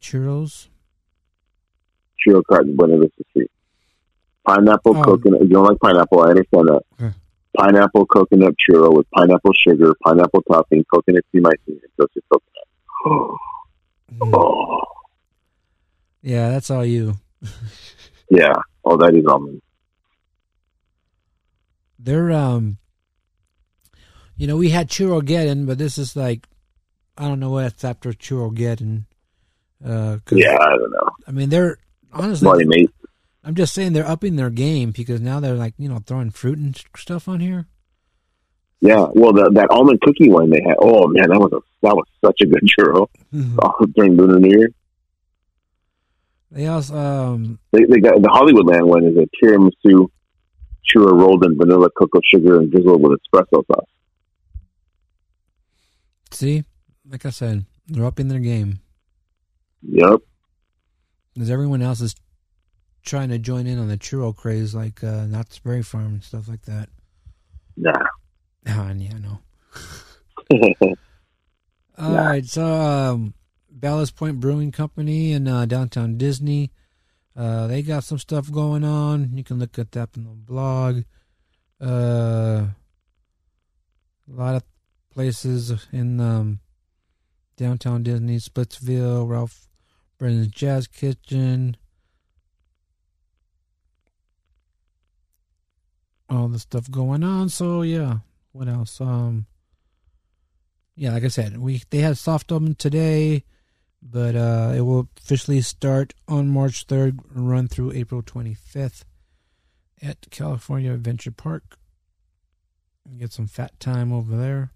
Churros. 0.00 0.68
Churro 2.26 2.42
cart 2.48 2.66
in 2.66 2.76
Buena 2.76 2.98
Vista 2.98 3.22
Street. 3.30 3.50
Pineapple, 4.46 4.96
Oh. 4.98 5.02
coconut. 5.04 5.42
You 5.42 5.48
don't 5.48 5.64
like 5.66 5.78
pineapple, 5.80 6.20
I 6.22 6.30
understand 6.30 6.68
that. 6.68 6.82
Okay. 7.00 7.14
Pineapple 7.56 8.06
coconut 8.06 8.54
churro 8.59 8.94
with 8.96 9.09
pineapple 9.10 9.52
sugar, 9.54 9.94
pineapple 10.04 10.42
topping, 10.50 10.84
coconut 10.92 11.24
cream 11.30 11.46
icing, 11.46 11.80
and 11.82 11.92
toasted 11.98 12.22
coconut. 12.32 13.38
Oh, 14.24 14.80
Yeah, 16.22 16.50
that's 16.50 16.70
all 16.70 16.84
you. 16.84 17.14
yeah. 18.30 18.54
Oh, 18.84 18.96
that 18.96 19.14
is 19.14 19.26
almond. 19.26 19.60
They're 21.98 22.30
um, 22.32 22.78
you 24.43 24.48
know, 24.48 24.56
we 24.56 24.70
had 24.70 24.89
Churrogeddon, 24.89 25.69
but 25.69 25.78
this 25.78 25.98
is 25.98 26.16
like, 26.16 26.48
I 27.16 27.28
don't 27.28 27.39
know 27.39 27.51
what's 27.51 27.85
after 27.85 28.12
Churrogeddon. 28.12 29.05
Uh, 29.85 30.19
'cause, 30.24 30.36
Yeah, 30.36 30.56
I 30.60 30.70
don't 30.77 30.90
know. 30.90 31.10
I 31.28 31.31
mean, 31.31 31.48
they're 31.48 31.78
honestly. 32.12 32.47
Bloody 32.47 32.66
mate. 32.66 32.90
I'm 33.44 33.55
just 33.55 33.73
saying 33.73 33.93
they're 33.93 34.05
upping 34.09 34.35
their 34.35 34.51
game 34.51 34.90
because 34.90 35.20
now 35.20 35.39
they're 35.39 35.55
like 35.55 35.74
you 35.78 35.89
know 35.89 36.01
throwing 36.05 36.31
fruit 36.31 36.59
and 36.59 36.77
stuff 36.97 37.28
on 37.28 37.39
here. 37.39 37.69
Yeah, 38.81 39.06
well, 39.14 39.32
the, 39.32 39.48
that 39.55 39.70
almond 39.70 40.01
cookie 40.01 40.28
one 40.28 40.51
they 40.51 40.60
had. 40.60 40.74
Oh 40.81 41.06
man, 41.06 41.28
that 41.28 41.39
was 41.39 41.52
a 41.52 41.60
that 41.86 41.94
was 41.94 42.06
such 42.24 42.40
a 42.40 42.47
good 42.47 42.69
churro 42.69 43.06
oh, 43.62 43.86
during 43.94 44.16
Lunar 44.16 44.40
New 44.40 44.59
Year. 44.59 44.70
They 46.51 46.66
also 46.66 46.97
um, 46.97 47.60
They, 47.70 47.85
they 47.85 48.01
got 48.01 48.20
the 48.20 48.28
Hollywoodland 48.28 48.89
one 48.89 49.05
is 49.05 49.16
a 49.16 49.28
tiramisu 49.39 50.09
churro 50.85 51.12
rolled 51.16 51.44
in 51.44 51.56
vanilla, 51.56 51.90
cocoa 51.90 52.20
sugar, 52.24 52.59
and 52.59 52.73
drizzled 52.73 53.01
with 53.02 53.20
espresso 53.20 53.64
sauce. 53.69 53.86
See, 56.32 56.64
like 57.09 57.24
I 57.26 57.30
said, 57.30 57.64
they're 57.86 58.04
upping 58.04 58.28
their 58.28 58.38
game 58.40 58.80
Yep. 59.82 60.20
because 61.34 61.50
everyone 61.50 61.82
else 61.82 62.00
is 62.00 62.14
trying 63.04 63.28
to 63.30 63.38
join 63.38 63.66
in 63.66 63.78
on 63.78 63.88
the 63.88 63.98
churro 63.98 64.34
craze, 64.34 64.74
like 64.74 65.02
uh, 65.02 65.26
Knott's 65.26 65.59
Berry 65.59 65.82
Farm 65.82 66.06
and 66.06 66.22
stuff 66.24 66.48
like 66.48 66.62
that. 66.62 66.88
Nah. 67.76 68.06
Ah, 68.68 68.92
yeah, 68.92 69.18
no. 69.18 69.40
All 71.98 72.14
right, 72.14 72.44
so 72.44 72.64
um, 72.64 73.34
Ballast 73.70 74.16
Point 74.16 74.40
Brewing 74.40 74.72
Company 74.72 75.32
in 75.32 75.46
uh, 75.48 75.66
downtown 75.66 76.16
Disney, 76.16 76.70
uh, 77.36 77.66
they 77.66 77.82
got 77.82 78.04
some 78.04 78.18
stuff 78.18 78.50
going 78.50 78.84
on. 78.84 79.30
You 79.36 79.42
can 79.44 79.59
look 79.59 79.78
at 79.78 79.92
that 79.92 80.10
in 80.16 80.24
the 80.24 80.30
blog. 80.30 81.02
Uh, 81.80 82.66
a 84.28 84.32
lot 84.32 84.54
of 84.54 84.62
places 85.12 85.86
in 85.93 86.20
um, 86.20 86.60
Downtown 87.56 88.02
Disney, 88.02 88.39
Splitsville, 88.39 89.28
Ralph 89.28 89.68
Brennan's 90.18 90.48
Jazz 90.48 90.86
Kitchen. 90.86 91.76
All 96.28 96.48
the 96.48 96.59
stuff 96.59 96.90
going 96.90 97.22
on. 97.22 97.48
So 97.51 97.82
yeah, 97.82 98.18
what 98.52 98.68
else? 98.68 99.01
Um, 99.01 99.47
yeah, 100.97 101.12
like 101.12 101.24
I 101.24 101.28
said, 101.28 101.59
we 101.59 101.82
they 101.90 101.98
had 101.98 102.16
soft 102.16 102.51
open 102.51 102.74
today, 102.74 103.44
but 104.02 104.34
uh, 104.34 104.72
it 104.74 104.80
will 104.80 105.09
officially 105.18 105.60
start 105.60 106.14
on 106.26 106.48
March 106.48 106.84
third 106.84 107.20
run 107.34 107.68
through 107.68 107.93
April 107.93 108.22
twenty 108.22 108.55
fifth 108.55 109.05
at 110.01 110.30
California 110.30 110.93
Adventure 110.93 111.32
Park. 111.32 111.76
Get 113.18 113.32
some 113.32 113.47
fat 113.47 113.78
time 113.78 114.12
over 114.12 114.36
there. 114.36 114.72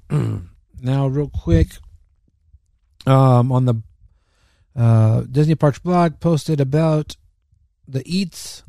now, 0.80 1.06
real 1.06 1.28
quick, 1.28 1.68
um, 3.06 3.52
on 3.52 3.64
the 3.64 3.82
uh, 4.76 5.22
Disney 5.30 5.54
Parks 5.54 5.78
blog, 5.78 6.20
posted 6.20 6.60
about 6.60 7.16
the 7.86 8.02
eats 8.06 8.62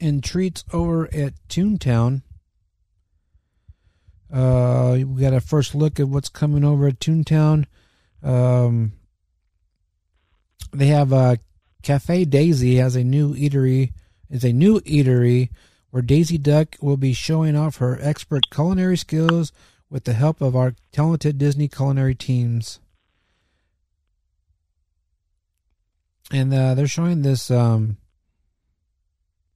and 0.00 0.22
treats 0.22 0.64
over 0.72 1.06
at 1.14 1.34
Toontown. 1.48 2.22
Uh, 4.32 4.98
we 5.06 5.20
got 5.20 5.34
a 5.34 5.40
first 5.40 5.74
look 5.74 6.00
at 6.00 6.08
what's 6.08 6.28
coming 6.28 6.64
over 6.64 6.88
at 6.88 6.98
Toontown. 6.98 7.66
Um, 8.22 8.92
they 10.72 10.86
have 10.86 11.12
a 11.12 11.38
Cafe 11.82 12.24
Daisy 12.24 12.76
has 12.76 12.96
a 12.96 13.04
new 13.04 13.34
eatery. 13.34 13.92
Is 14.30 14.44
a 14.44 14.52
new 14.52 14.80
eatery 14.80 15.50
where 15.90 16.02
Daisy 16.02 16.38
Duck 16.38 16.76
will 16.80 16.96
be 16.96 17.12
showing 17.12 17.54
off 17.54 17.76
her 17.76 17.98
expert 18.00 18.48
culinary 18.50 18.96
skills 18.96 19.52
with 19.92 20.04
the 20.04 20.14
help 20.14 20.40
of 20.40 20.56
our 20.56 20.74
talented 20.90 21.36
Disney 21.36 21.68
culinary 21.68 22.14
teams. 22.14 22.80
And 26.32 26.52
uh, 26.52 26.74
they're 26.74 26.86
showing 26.86 27.20
this. 27.20 27.50
Um, 27.50 27.98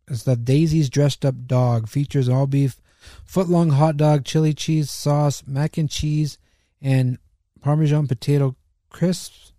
it's 0.06 0.24
the 0.24 0.36
Daisy's 0.36 0.90
dressed 0.90 1.24
up 1.24 1.46
dog 1.46 1.88
features 1.88 2.28
all 2.28 2.46
beef, 2.46 2.76
foot 3.24 3.48
long 3.48 3.70
hot 3.70 3.96
dog, 3.96 4.26
chili 4.26 4.52
cheese 4.52 4.90
sauce, 4.90 5.42
mac 5.46 5.78
and 5.78 5.88
cheese, 5.88 6.36
and 6.82 7.16
Parmesan 7.62 8.06
potato 8.06 8.56
crisps 8.90 9.54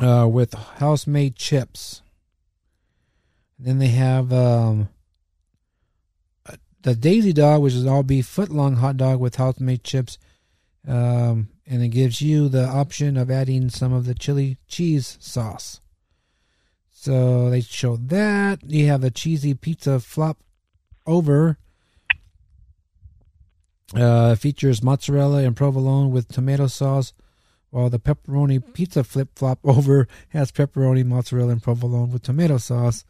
uh, 0.00 0.28
with 0.30 0.52
house 0.52 1.06
made 1.06 1.34
chips. 1.36 2.02
Then 3.58 3.78
they 3.78 3.88
have 3.88 4.34
um, 4.34 4.90
the 6.86 6.94
Daisy 6.94 7.32
Dog, 7.32 7.62
which 7.62 7.74
is 7.74 7.84
all 7.84 8.04
beef 8.04 8.26
foot 8.26 8.48
long 8.48 8.76
hot 8.76 8.96
dog 8.96 9.18
with 9.18 9.34
house 9.34 9.58
made 9.58 9.82
chips. 9.82 10.18
Um, 10.86 11.48
and 11.66 11.82
it 11.82 11.88
gives 11.88 12.22
you 12.22 12.48
the 12.48 12.64
option 12.64 13.16
of 13.16 13.28
adding 13.28 13.70
some 13.70 13.92
of 13.92 14.06
the 14.06 14.14
chili 14.14 14.58
cheese 14.68 15.18
sauce. 15.20 15.80
So 16.92 17.50
they 17.50 17.60
show 17.60 17.96
that. 17.96 18.62
You 18.62 18.86
have 18.86 19.02
a 19.02 19.10
cheesy 19.10 19.52
pizza 19.52 19.98
flop 19.98 20.38
over. 21.08 21.58
Uh, 23.92 24.36
features 24.36 24.80
mozzarella 24.80 25.42
and 25.42 25.56
provolone 25.56 26.12
with 26.12 26.28
tomato 26.28 26.68
sauce, 26.68 27.12
while 27.70 27.90
the 27.90 27.98
pepperoni 27.98 28.62
pizza 28.74 29.02
flip 29.02 29.30
flop 29.34 29.58
over 29.64 30.06
has 30.28 30.52
pepperoni, 30.52 31.04
mozzarella, 31.04 31.50
and 31.50 31.62
provolone 31.64 32.12
with 32.12 32.22
tomato 32.22 32.58
sauce. 32.58 33.04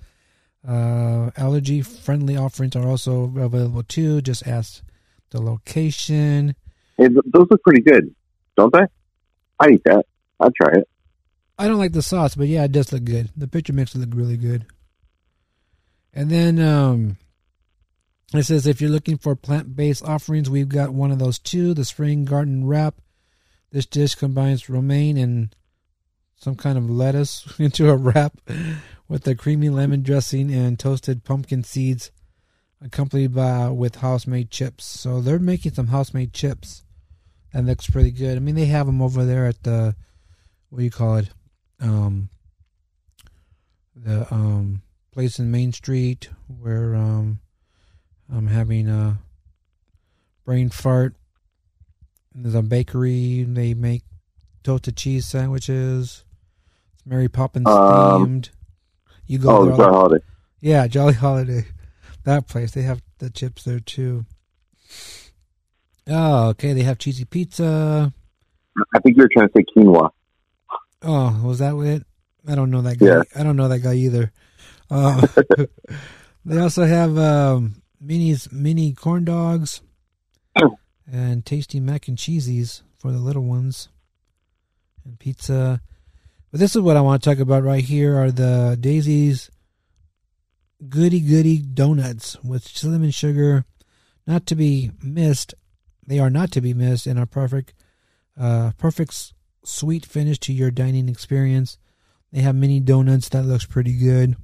Uh, 0.66 1.30
allergy 1.36 1.80
friendly 1.80 2.36
offerings 2.36 2.74
are 2.74 2.86
also 2.86 3.32
available 3.36 3.82
too. 3.84 4.20
Just 4.20 4.46
ask 4.46 4.82
the 5.30 5.40
location. 5.40 6.56
Hey, 6.98 7.08
those 7.08 7.46
look 7.50 7.62
pretty 7.62 7.82
good, 7.82 8.14
don't 8.56 8.72
they? 8.72 8.86
I 9.60 9.70
eat 9.70 9.82
that. 9.84 10.06
I'd 10.40 10.54
try 10.54 10.80
it. 10.80 10.88
I 11.58 11.68
don't 11.68 11.78
like 11.78 11.92
the 11.92 12.02
sauce, 12.02 12.34
but 12.34 12.48
yeah, 12.48 12.64
it 12.64 12.72
does 12.72 12.92
look 12.92 13.04
good. 13.04 13.30
The 13.36 13.48
picture 13.48 13.72
makes 13.72 13.94
it 13.94 13.98
look 13.98 14.10
really 14.12 14.36
good. 14.36 14.66
And 16.12 16.30
then 16.30 16.58
um, 16.58 17.16
it 18.34 18.42
says 18.44 18.66
if 18.66 18.80
you're 18.80 18.90
looking 18.90 19.18
for 19.18 19.36
plant 19.36 19.76
based 19.76 20.04
offerings, 20.04 20.50
we've 20.50 20.68
got 20.68 20.90
one 20.90 21.12
of 21.12 21.18
those 21.18 21.38
too 21.38 21.74
the 21.74 21.84
spring 21.84 22.24
garden 22.24 22.66
wrap. 22.66 22.96
This 23.70 23.86
dish 23.86 24.14
combines 24.14 24.68
romaine 24.68 25.16
and 25.16 25.54
some 26.36 26.56
kind 26.56 26.76
of 26.76 26.90
lettuce 26.90 27.54
into 27.58 27.88
a 27.88 27.96
wrap 27.96 28.32
with 29.08 29.24
the 29.24 29.34
creamy 29.34 29.68
lemon 29.68 30.02
dressing 30.02 30.52
and 30.52 30.78
toasted 30.78 31.24
pumpkin 31.24 31.62
seeds, 31.62 32.10
accompanied 32.82 33.34
by 33.34 33.68
with 33.68 33.96
house 33.96 34.26
made 34.26 34.50
chips. 34.50 34.84
So 34.84 35.20
they're 35.20 35.38
making 35.38 35.72
some 35.74 35.88
house 35.88 36.12
made 36.12 36.32
chips. 36.32 36.84
That 37.52 37.64
looks 37.64 37.88
pretty 37.88 38.10
good. 38.10 38.36
I 38.36 38.40
mean, 38.40 38.54
they 38.54 38.66
have 38.66 38.86
them 38.86 39.00
over 39.00 39.24
there 39.24 39.46
at 39.46 39.62
the 39.62 39.94
what 40.68 40.78
do 40.78 40.84
you 40.84 40.90
call 40.90 41.16
it? 41.16 41.30
Um, 41.80 42.28
the 43.94 44.32
um 44.32 44.82
place 45.12 45.38
in 45.38 45.50
Main 45.50 45.72
Street 45.72 46.28
where 46.48 46.94
um 46.94 47.40
I'm 48.30 48.48
having 48.48 48.88
a 48.88 49.18
brain 50.44 50.68
fart. 50.68 51.14
There's 52.34 52.54
a 52.54 52.62
bakery. 52.62 53.44
They 53.44 53.72
make 53.72 54.02
toasted 54.62 54.96
cheese 54.96 55.26
sandwiches. 55.26 56.24
It's 56.94 57.06
Mary 57.06 57.28
Poppins 57.28 57.66
Um, 57.68 57.74
themed. 58.42 58.50
You 59.26 59.38
go 59.38 59.50
oh, 59.50 59.66
Jolly 59.66 59.76
the- 59.76 59.84
Holiday. 59.84 60.24
Yeah, 60.60 60.86
Jolly 60.86 61.14
Holiday. 61.14 61.64
That 62.24 62.48
place. 62.48 62.72
They 62.72 62.82
have 62.82 63.02
the 63.18 63.30
chips 63.30 63.64
there 63.64 63.80
too. 63.80 64.24
Oh, 66.08 66.48
okay. 66.48 66.72
They 66.72 66.82
have 66.82 66.98
cheesy 66.98 67.24
pizza. 67.24 68.12
I 68.94 68.98
think 69.00 69.16
you 69.16 69.22
were 69.22 69.30
trying 69.32 69.48
to 69.48 69.52
say 69.56 69.64
quinoa. 69.76 70.10
Oh, 71.02 71.40
was 71.44 71.58
that 71.60 71.76
it? 71.76 72.04
I 72.48 72.54
don't 72.54 72.70
know 72.70 72.82
that 72.82 72.98
guy. 72.98 73.06
Yeah. 73.06 73.22
I 73.34 73.42
don't 73.42 73.56
know 73.56 73.68
that 73.68 73.80
guy 73.80 73.94
either. 73.94 74.32
Uh, 74.90 75.26
they 76.44 76.58
also 76.58 76.84
have 76.84 77.16
um, 77.18 77.82
minis, 78.04 78.50
mini 78.52 78.92
corn 78.92 79.24
dogs, 79.24 79.82
and 81.10 81.44
tasty 81.44 81.80
mac 81.80 82.08
and 82.08 82.16
cheesies 82.16 82.82
for 82.96 83.10
the 83.10 83.18
little 83.18 83.44
ones, 83.44 83.88
and 85.04 85.18
pizza. 85.18 85.80
But 86.56 86.60
this 86.60 86.74
is 86.74 86.80
what 86.80 86.96
I 86.96 87.02
want 87.02 87.22
to 87.22 87.28
talk 87.28 87.38
about 87.38 87.64
right 87.64 87.84
here: 87.84 88.16
are 88.16 88.30
the 88.30 88.78
Daisy's 88.80 89.50
goody 90.88 91.20
goody 91.20 91.58
donuts 91.58 92.42
with 92.42 92.66
cinnamon 92.66 93.10
sugar, 93.10 93.66
not 94.26 94.46
to 94.46 94.54
be 94.54 94.90
missed. 95.02 95.52
They 96.06 96.18
are 96.18 96.30
not 96.30 96.50
to 96.52 96.62
be 96.62 96.72
missed, 96.72 97.06
and 97.06 97.18
are 97.18 97.26
perfect, 97.26 97.74
uh, 98.40 98.70
perfect 98.78 99.34
sweet 99.64 100.06
finish 100.06 100.38
to 100.38 100.54
your 100.54 100.70
dining 100.70 101.10
experience. 101.10 101.76
They 102.32 102.40
have 102.40 102.54
mini 102.54 102.80
donuts 102.80 103.28
that 103.28 103.42
looks 103.42 103.66
pretty 103.66 103.92
good. 103.92 104.36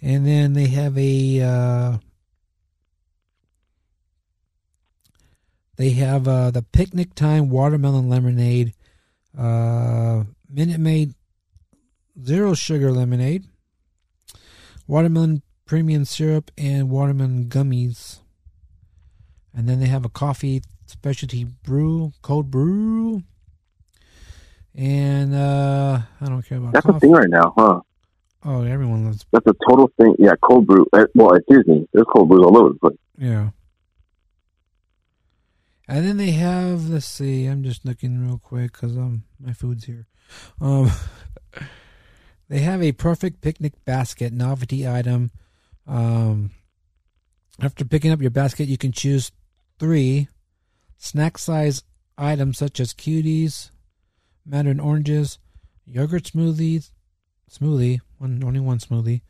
And 0.00 0.26
then 0.26 0.54
they 0.54 0.68
have 0.68 0.96
a 0.96 1.42
uh, 1.42 1.98
they 5.76 5.90
have 5.90 6.26
uh, 6.26 6.50
the 6.50 6.62
picnic 6.62 7.14
time 7.14 7.50
watermelon 7.50 8.08
lemonade, 8.08 8.72
uh, 9.38 10.24
Minute 10.48 10.80
Maid 10.80 11.14
zero 12.22 12.54
sugar 12.54 12.90
lemonade, 12.92 13.44
watermelon 14.86 15.42
premium 15.64 16.04
syrup, 16.04 16.50
and 16.58 16.90
watermelon 16.90 17.46
gummies. 17.46 18.20
And 19.54 19.68
then 19.68 19.80
they 19.80 19.86
have 19.86 20.04
a 20.04 20.08
coffee 20.08 20.62
specialty 20.86 21.44
brew, 21.44 22.12
cold 22.22 22.50
brew. 22.50 23.22
And 24.74 25.34
uh 25.34 26.00
I 26.20 26.24
don't 26.26 26.42
care 26.42 26.58
about 26.58 26.72
That's 26.72 26.86
a 26.86 26.92
coffee. 26.92 27.06
thing 27.06 27.12
right 27.12 27.28
now, 27.28 27.52
huh? 27.56 27.80
Oh, 28.44 28.62
everyone 28.62 29.04
loves 29.04 29.26
That's 29.32 29.46
a 29.46 29.54
total 29.68 29.90
thing. 30.00 30.14
Yeah, 30.18 30.32
cold 30.42 30.66
brew. 30.66 30.86
Uh, 30.92 31.06
Well, 31.14 31.34
at 31.34 31.42
Disney, 31.48 31.88
there's 31.92 32.06
cold 32.14 32.28
brews 32.28 32.44
all 32.44 32.56
over 32.56 32.68
the 32.70 32.78
place. 32.78 32.98
Yeah. 33.18 33.50
And 35.90 36.06
then 36.06 36.18
they 36.18 36.30
have, 36.30 36.88
let's 36.88 37.04
see, 37.04 37.46
I'm 37.46 37.64
just 37.64 37.84
looking 37.84 38.24
real 38.24 38.38
quick 38.38 38.70
because 38.70 38.96
um, 38.96 39.24
my 39.40 39.52
food's 39.52 39.86
here. 39.86 40.06
Um, 40.60 40.88
they 42.48 42.60
have 42.60 42.80
a 42.80 42.92
perfect 42.92 43.40
picnic 43.40 43.72
basket 43.84 44.32
novelty 44.32 44.86
item. 44.86 45.32
Um, 45.88 46.52
after 47.60 47.84
picking 47.84 48.12
up 48.12 48.20
your 48.20 48.30
basket, 48.30 48.68
you 48.68 48.78
can 48.78 48.92
choose 48.92 49.32
three 49.80 50.28
snack 50.96 51.38
size 51.38 51.82
items 52.16 52.58
such 52.58 52.78
as 52.78 52.94
cuties, 52.94 53.72
mandarin 54.46 54.78
oranges, 54.78 55.40
yogurt 55.84 56.22
smoothies, 56.22 56.92
smoothie, 57.50 57.98
one 58.18 58.44
only 58.44 58.60
one 58.60 58.78
smoothie, 58.78 59.22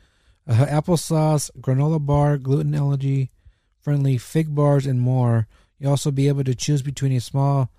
uh, 0.47 0.66
applesauce, 0.66 1.51
granola 1.59 2.05
bar, 2.05 2.37
gluten 2.37 2.74
allergy 2.74 3.31
friendly 3.81 4.19
fig 4.19 4.55
bars, 4.55 4.87
and 4.87 5.01
more. 5.01 5.49
You'll 5.81 5.90
also 5.90 6.12
be 6.12 6.28
able 6.28 6.44
to 6.44 6.55
choose 6.55 6.82
between 6.82 7.12
a 7.12 7.20
small 7.20 7.70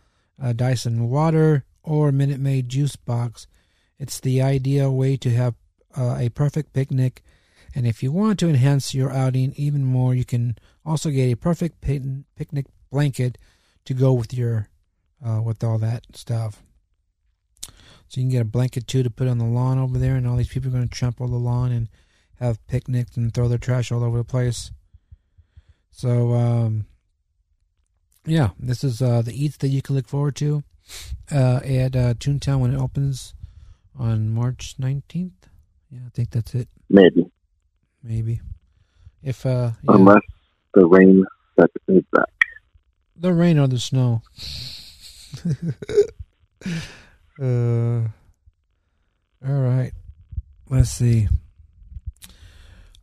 uh, 0.41 0.51
Dasani 0.51 1.07
water 1.07 1.63
or 1.83 2.11
Minute 2.11 2.41
Maid 2.41 2.67
juice 2.67 2.97
box. 2.97 3.47
It's 3.97 4.19
the 4.19 4.41
ideal 4.41 4.93
way 4.93 5.15
to 5.17 5.29
have 5.29 5.53
uh, 5.95 6.17
a 6.19 6.29
perfect 6.29 6.73
picnic 6.73 7.23
And 7.73 7.87
if 7.87 8.03
you 8.03 8.11
want 8.11 8.39
to 8.39 8.49
enhance 8.49 8.93
your 8.93 9.11
outing 9.11 9.53
even 9.55 9.83
more, 9.83 10.13
you 10.13 10.25
can 10.25 10.57
also 10.85 11.09
get 11.09 11.31
a 11.31 11.35
perfect 11.35 11.81
pic- 11.81 12.01
picnic 12.35 12.65
blanket 12.89 13.37
to 13.85 13.93
go 13.93 14.13
with 14.13 14.33
your 14.33 14.69
uh, 15.25 15.41
with 15.41 15.63
all 15.63 15.77
that 15.77 16.03
stuff. 16.15 16.63
So 18.07 18.19
you 18.19 18.23
can 18.23 18.29
get 18.29 18.41
a 18.41 18.45
blanket 18.45 18.87
too 18.87 19.03
to 19.03 19.09
put 19.09 19.27
on 19.27 19.37
the 19.37 19.45
lawn 19.45 19.77
over 19.77 19.97
there, 19.97 20.15
and 20.15 20.27
all 20.27 20.35
these 20.35 20.49
people 20.49 20.69
are 20.69 20.73
going 20.73 20.89
to 20.89 20.93
trample 20.93 21.27
the 21.27 21.37
lawn 21.37 21.71
and 21.71 21.87
have 22.39 22.65
picnics 22.67 23.15
and 23.15 23.33
throw 23.33 23.47
their 23.47 23.57
trash 23.57 23.91
all 23.91 24.03
over 24.03 24.17
the 24.17 24.23
place. 24.23 24.71
So 25.91 26.33
um, 26.33 26.87
yeah, 28.25 28.49
this 28.59 28.83
is 28.83 29.01
uh, 29.01 29.21
the 29.21 29.33
eats 29.33 29.57
that 29.57 29.69
you 29.69 29.81
can 29.81 29.95
look 29.95 30.07
forward 30.07 30.35
to 30.37 30.63
uh, 31.31 31.59
at 31.63 31.95
uh, 31.95 32.13
Toontown 32.15 32.59
when 32.59 32.73
it 32.73 32.79
opens 32.79 33.33
on 33.97 34.29
March 34.29 34.75
nineteenth. 34.77 35.47
Yeah, 35.89 36.01
I 36.05 36.09
think 36.09 36.31
that's 36.31 36.53
it. 36.53 36.69
Maybe. 36.89 37.31
Maybe. 38.03 38.41
If 39.23 39.45
uh, 39.45 39.71
yeah. 39.83 39.95
Unless 39.95 40.21
the 40.73 40.85
rain 40.85 41.25
sets 41.59 41.73
me 41.87 42.03
back. 42.11 42.29
the 43.15 43.33
rain 43.33 43.59
or 43.59 43.67
the 43.67 43.79
snow. 43.79 44.21
uh, 47.41 48.07
all 49.47 49.61
right. 49.61 49.91
Let's 50.69 50.91
see. 50.91 51.27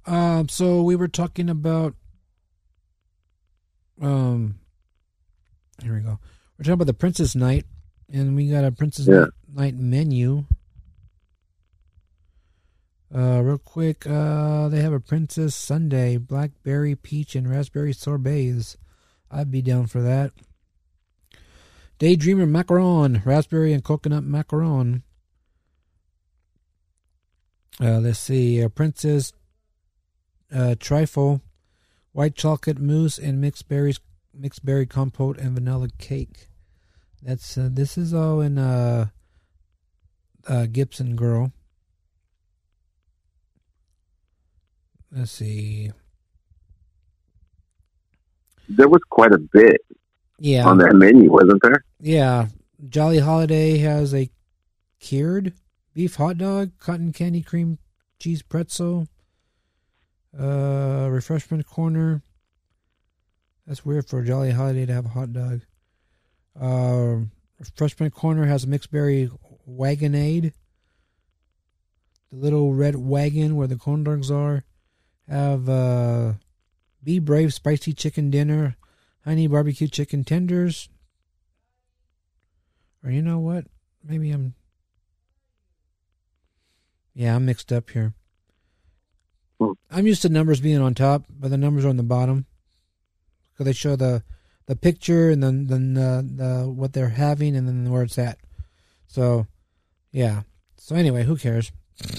Um, 0.06 0.48
so 0.48 0.82
we 0.82 0.96
were 0.96 1.08
talking 1.08 1.50
about. 1.50 1.94
Um, 4.00 4.60
here 5.82 5.94
we 5.94 6.00
go. 6.00 6.18
We're 6.58 6.64
talking 6.64 6.72
about 6.74 6.86
the 6.86 6.94
Princess 6.94 7.34
Night, 7.34 7.66
and 8.12 8.34
we 8.34 8.48
got 8.50 8.64
a 8.64 8.72
Princess 8.72 9.06
Yeah. 9.06 9.26
Night 9.52 9.76
menu. 9.76 10.44
Uh, 13.14 13.40
real 13.42 13.58
quick, 13.58 14.06
uh, 14.06 14.68
they 14.68 14.82
have 14.82 14.92
a 14.92 15.00
Princess 15.00 15.54
Sunday, 15.54 16.18
blackberry, 16.18 16.94
peach, 16.94 17.34
and 17.34 17.48
raspberry 17.48 17.92
sorbets. 17.94 18.76
I'd 19.30 19.50
be 19.50 19.62
down 19.62 19.86
for 19.86 20.02
that. 20.02 20.32
Daydreamer 21.98 22.48
macaron, 22.48 23.24
raspberry 23.24 23.72
and 23.72 23.82
coconut 23.82 24.24
macaron. 24.24 25.02
Uh, 27.80 27.98
let's 28.00 28.18
see, 28.18 28.62
uh, 28.62 28.68
Princess 28.68 29.32
uh, 30.52 30.74
trifle, 30.78 31.40
white 32.12 32.34
chocolate 32.34 32.78
mousse, 32.78 33.18
and 33.18 33.40
mixed 33.40 33.68
berries, 33.68 34.00
mixed 34.38 34.64
berry 34.64 34.86
compote, 34.86 35.38
and 35.38 35.52
vanilla 35.52 35.88
cake. 35.98 36.48
That's 37.22 37.58
uh, 37.58 37.68
this 37.70 37.98
is 37.98 38.14
all 38.14 38.40
in 38.40 38.56
uh, 38.58 39.06
uh, 40.46 40.66
Gibson 40.66 41.16
Girl. 41.16 41.52
Let's 45.10 45.32
see. 45.32 45.90
There 48.68 48.88
was 48.88 49.00
quite 49.10 49.32
a 49.32 49.38
bit 49.38 49.80
Yeah. 50.38 50.66
on 50.66 50.78
that 50.78 50.94
menu, 50.94 51.30
wasn't 51.32 51.62
there? 51.62 51.82
Yeah, 52.00 52.48
Jolly 52.88 53.18
Holiday 53.18 53.78
has 53.78 54.14
a 54.14 54.30
cured 55.00 55.54
beef 55.94 56.16
hot 56.16 56.36
dog, 56.38 56.72
cotton 56.78 57.12
candy 57.12 57.42
cream 57.42 57.78
cheese 58.20 58.42
pretzel, 58.42 59.08
uh, 60.38 61.08
refreshment 61.10 61.66
corner. 61.66 62.22
That's 63.68 63.84
weird 63.84 64.08
for 64.08 64.20
a 64.20 64.24
Jolly 64.24 64.52
Holiday 64.52 64.86
to 64.86 64.94
have 64.94 65.04
a 65.04 65.10
hot 65.10 65.34
dog. 65.34 65.60
Uh, 66.58 67.26
refreshment 67.60 68.14
corner 68.14 68.46
has 68.46 68.64
a 68.64 68.66
mixed 68.66 68.90
berry 68.90 69.30
wagonade. 69.68 70.54
The 72.32 72.36
little 72.36 72.72
red 72.72 72.96
wagon 72.96 73.56
where 73.56 73.66
the 73.66 73.76
corn 73.76 74.04
dogs 74.04 74.30
are. 74.30 74.64
Have 75.28 75.68
uh, 75.68 76.32
Be 77.04 77.18
Brave 77.18 77.52
spicy 77.52 77.92
chicken 77.92 78.30
dinner, 78.30 78.78
honey 79.26 79.46
barbecue 79.46 79.88
chicken 79.88 80.24
tenders, 80.24 80.88
or 83.04 83.10
you 83.10 83.20
know 83.20 83.38
what? 83.38 83.66
Maybe 84.02 84.30
I'm. 84.30 84.54
Yeah, 87.12 87.36
I'm 87.36 87.44
mixed 87.44 87.70
up 87.70 87.90
here. 87.90 88.14
I'm 89.90 90.06
used 90.06 90.22
to 90.22 90.30
numbers 90.30 90.62
being 90.62 90.80
on 90.80 90.94
top, 90.94 91.24
but 91.28 91.50
the 91.50 91.58
numbers 91.58 91.84
are 91.84 91.90
on 91.90 91.98
the 91.98 92.02
bottom 92.02 92.46
because 93.58 93.66
they 93.66 93.72
show 93.72 93.96
the 93.96 94.22
the 94.66 94.76
picture 94.76 95.30
and 95.30 95.42
then 95.42 95.66
then 95.66 95.94
the, 95.94 96.24
the 96.36 96.68
what 96.70 96.92
they're 96.92 97.08
having 97.08 97.56
and 97.56 97.66
then 97.66 97.90
where 97.90 98.02
it's 98.02 98.18
at. 98.18 98.38
So, 99.08 99.46
yeah. 100.12 100.42
So 100.76 100.94
anyway, 100.94 101.24
who 101.24 101.36
cares? 101.36 101.72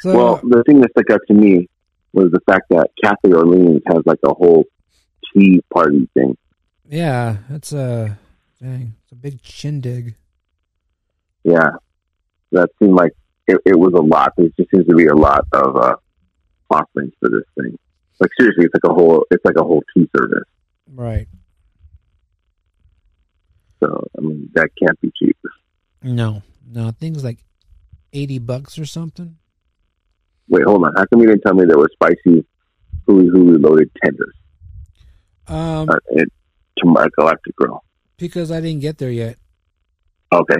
So- 0.00 0.14
well, 0.16 0.40
the 0.42 0.62
thing 0.64 0.80
that 0.80 0.90
stuck 0.90 1.10
out 1.10 1.20
to 1.28 1.34
me 1.34 1.68
was 2.12 2.30
the 2.30 2.40
fact 2.46 2.64
that 2.70 2.88
Cafe 3.02 3.32
Orleans 3.32 3.80
has 3.86 4.02
like 4.04 4.18
a 4.24 4.34
whole 4.34 4.64
tea 5.32 5.62
party 5.72 6.08
thing. 6.14 6.36
Yeah, 6.88 7.38
it's 7.50 7.72
a 7.72 8.18
dang, 8.60 8.94
it's 9.02 9.12
a 9.12 9.14
big 9.14 9.40
shindig. 9.42 10.16
Yeah, 11.44 11.70
that 12.52 12.70
seemed 12.78 12.94
like 12.94 13.12
it, 13.46 13.58
it 13.64 13.78
was 13.78 13.92
a 13.94 14.02
lot. 14.02 14.32
There 14.36 14.48
just 14.58 14.70
seems 14.70 14.86
to 14.88 14.94
be 14.94 15.06
a 15.06 15.14
lot 15.14 15.46
of 15.52 15.76
uh, 15.76 15.96
offerings 16.70 17.12
for 17.20 17.28
this 17.30 17.44
thing. 17.58 17.78
Like 18.24 18.30
seriously, 18.40 18.64
it's 18.64 18.74
like 18.74 18.90
a 18.90 18.94
whole. 18.94 19.26
It's 19.30 19.44
like 19.44 19.56
a 19.56 19.62
whole 19.62 19.82
tea 19.94 20.08
service. 20.16 20.48
Right. 20.90 21.28
So 23.82 24.06
I 24.16 24.20
mean, 24.22 24.50
that 24.54 24.70
can't 24.80 24.98
be 25.00 25.12
cheap. 25.18 25.36
No, 26.02 26.42
no, 26.66 26.90
things 26.90 27.22
like 27.22 27.38
eighty 28.14 28.38
bucks 28.38 28.78
or 28.78 28.86
something. 28.86 29.36
Wait, 30.48 30.64
hold 30.64 30.84
on. 30.86 30.94
How 30.96 31.04
come 31.06 31.20
you 31.20 31.26
didn't 31.28 31.42
tell 31.42 31.54
me 31.54 31.64
there 31.66 31.76
were 31.78 31.90
spicy, 31.92 32.46
hooey 33.06 33.26
hooey 33.28 33.58
loaded 33.58 33.90
tenders 34.02 34.34
Um, 35.48 35.88
uh, 35.90 35.96
at, 36.18 36.28
to 36.78 36.86
my 36.86 37.06
Galactic 37.18 37.56
Grill? 37.56 37.82
because 38.16 38.50
I 38.50 38.60
didn't 38.60 38.80
get 38.80 38.96
there 38.98 39.10
yet. 39.10 39.36
Okay. 40.32 40.56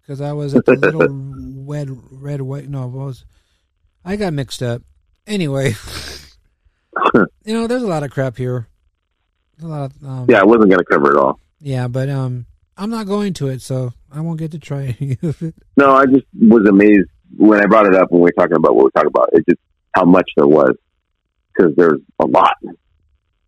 Because 0.00 0.20
I 0.20 0.32
was 0.32 0.54
at 0.56 0.64
the 0.64 0.72
little 0.72 1.06
red, 1.66 1.88
red, 2.10 2.40
white. 2.40 2.68
No, 2.68 2.82
I 2.82 2.86
was. 2.86 3.24
I 4.04 4.16
got 4.16 4.32
mixed 4.32 4.62
up. 4.62 4.82
Anyway, 5.26 5.74
you 7.14 7.54
know, 7.54 7.66
there's 7.66 7.82
a 7.82 7.86
lot 7.86 8.02
of 8.02 8.10
crap 8.10 8.36
here. 8.36 8.68
A 9.62 9.66
lot 9.66 9.90
of, 9.90 10.04
um, 10.04 10.26
Yeah, 10.28 10.40
I 10.40 10.44
wasn't 10.44 10.70
going 10.70 10.78
to 10.78 10.84
cover 10.84 11.10
it 11.12 11.16
all. 11.16 11.40
yeah, 11.60 11.88
but 11.88 12.08
um, 12.08 12.46
I'm 12.76 12.90
not 12.90 13.06
going 13.06 13.32
to 13.34 13.48
it, 13.48 13.62
so 13.62 13.92
I 14.12 14.20
won't 14.20 14.38
get 14.38 14.50
to 14.52 14.58
try 14.58 14.96
any 15.00 15.16
of 15.22 15.42
it. 15.42 15.54
No, 15.76 15.94
I 15.94 16.06
just 16.06 16.26
was 16.38 16.66
amazed 16.68 17.08
when 17.36 17.60
I 17.62 17.66
brought 17.66 17.86
it 17.86 17.94
up 17.94 18.10
when 18.10 18.20
we 18.20 18.26
were 18.26 18.32
talking 18.32 18.56
about 18.56 18.74
what 18.74 18.84
we 18.84 18.88
are 18.88 19.02
talking 19.02 19.08
about. 19.14 19.30
It's 19.32 19.46
just 19.46 19.60
how 19.94 20.04
much 20.04 20.30
there 20.36 20.46
was 20.46 20.74
because 21.56 21.74
there's 21.76 22.00
a 22.18 22.26
lot. 22.26 22.54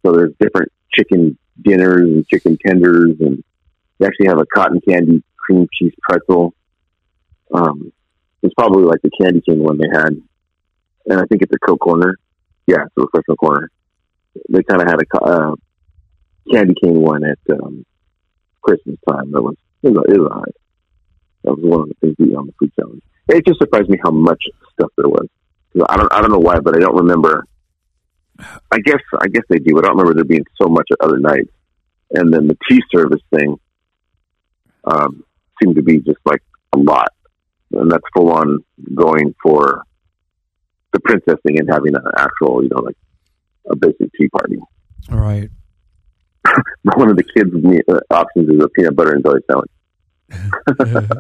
So 0.05 0.13
there's 0.13 0.33
different 0.41 0.73
chicken 0.93 1.37
dinners 1.61 2.03
and 2.03 2.27
chicken 2.29 2.57
tenders, 2.65 3.17
and 3.21 3.43
they 3.99 4.07
actually 4.07 4.29
have 4.29 4.39
a 4.39 4.47
cotton 4.47 4.81
candy 4.81 5.23
cream 5.37 5.67
cheese 5.73 5.93
pretzel. 6.03 6.55
Um, 7.53 7.93
it's 8.43 8.55
probably 8.55 8.85
like 8.85 9.01
the 9.03 9.11
candy 9.21 9.41
cane 9.41 9.59
one 9.59 9.79
they 9.79 9.89
had, 9.93 10.11
and 11.07 11.21
I 11.21 11.25
think 11.27 11.43
it's 11.43 11.53
a 11.53 11.59
Coke 11.59 11.81
corner. 11.81 12.17
Yeah, 12.69 12.85
it's 12.85 12.95
a 12.99 13.01
refreshment 13.01 13.41
corner. 13.41 13.71
They 14.51 14.63
kind 14.63 14.83
of 14.83 14.89
had 14.89 15.01
a 15.01 15.25
uh, 15.25 15.55
candy 16.53 16.75
cane 16.83 17.01
one 17.01 17.25
at 17.25 17.39
um, 17.51 17.87
Christmas 18.61 18.99
time. 19.09 19.33
That 19.33 19.41
was 19.41 19.57
it 19.83 19.89
was, 19.89 20.05
it 20.07 20.21
was 20.21 20.31
right. 20.31 20.55
That 21.45 21.55
was 21.55 21.65
one 21.65 21.81
of 21.81 21.89
the 21.89 21.95
things 21.95 22.17
we 22.19 22.35
on 22.35 22.47
the 22.47 22.53
food 22.61 22.71
challenge. 22.79 23.03
It 23.31 23.47
just 23.47 23.59
surprised 23.59 23.89
me 23.89 23.99
how 24.05 24.11
much 24.11 24.45
stuff 24.75 24.91
there 24.99 25.09
was. 25.09 25.29
I 25.89 25.97
don't 25.97 26.13
I 26.13 26.21
don't 26.21 26.31
know 26.31 26.39
why, 26.39 26.61
but 26.61 26.77
I 26.77 26.79
don't 26.79 26.97
remember. 26.97 27.47
I 28.39 28.81
guess 28.85 29.01
I 29.19 29.29
guess 29.29 29.45
they 29.49 29.61
do. 29.61 29.79
I 29.79 29.81
don't 29.81 29.97
remember 29.97 30.13
there 30.13 30.25
being 30.25 30.45
so 30.61 30.69
much 30.69 30.89
at 30.93 31.01
other 31.01 31.19
nights. 31.19 31.51
And 32.11 32.33
then 32.33 32.49
the 32.49 32.57
tea 32.69 32.83
service 32.95 33.23
thing 33.35 33.57
um, 34.85 35.25
seemed 35.63 35.77
to 35.77 35.83
be 35.83 36.01
just 36.01 36.21
like 36.27 36.43
a 36.75 36.79
lot, 36.79 37.15
and 37.73 37.91
that's 37.91 38.05
full 38.15 38.31
on 38.31 38.63
going 38.95 39.35
for 39.43 39.85
the 40.93 41.01
princess 41.01 41.37
thing 41.47 41.59
and 41.59 41.69
having 41.71 41.95
an 41.95 42.03
actual, 42.17 42.63
you 42.63 42.69
know, 42.71 42.81
like 42.81 42.97
a 43.71 43.77
basic 43.77 44.11
tea 44.19 44.29
party. 44.29 44.59
All 45.11 45.19
right. 45.19 45.51
One 46.97 47.11
of 47.11 47.17
the 47.17 47.25
kids' 47.25 47.55
uh, 47.89 48.01
options 48.15 48.49
is 48.49 48.63
a 48.63 48.69
peanut 48.71 48.97
butter 48.97 49.15
and 49.15 49.25
jelly 49.25 49.41
sandwich. 49.51 49.71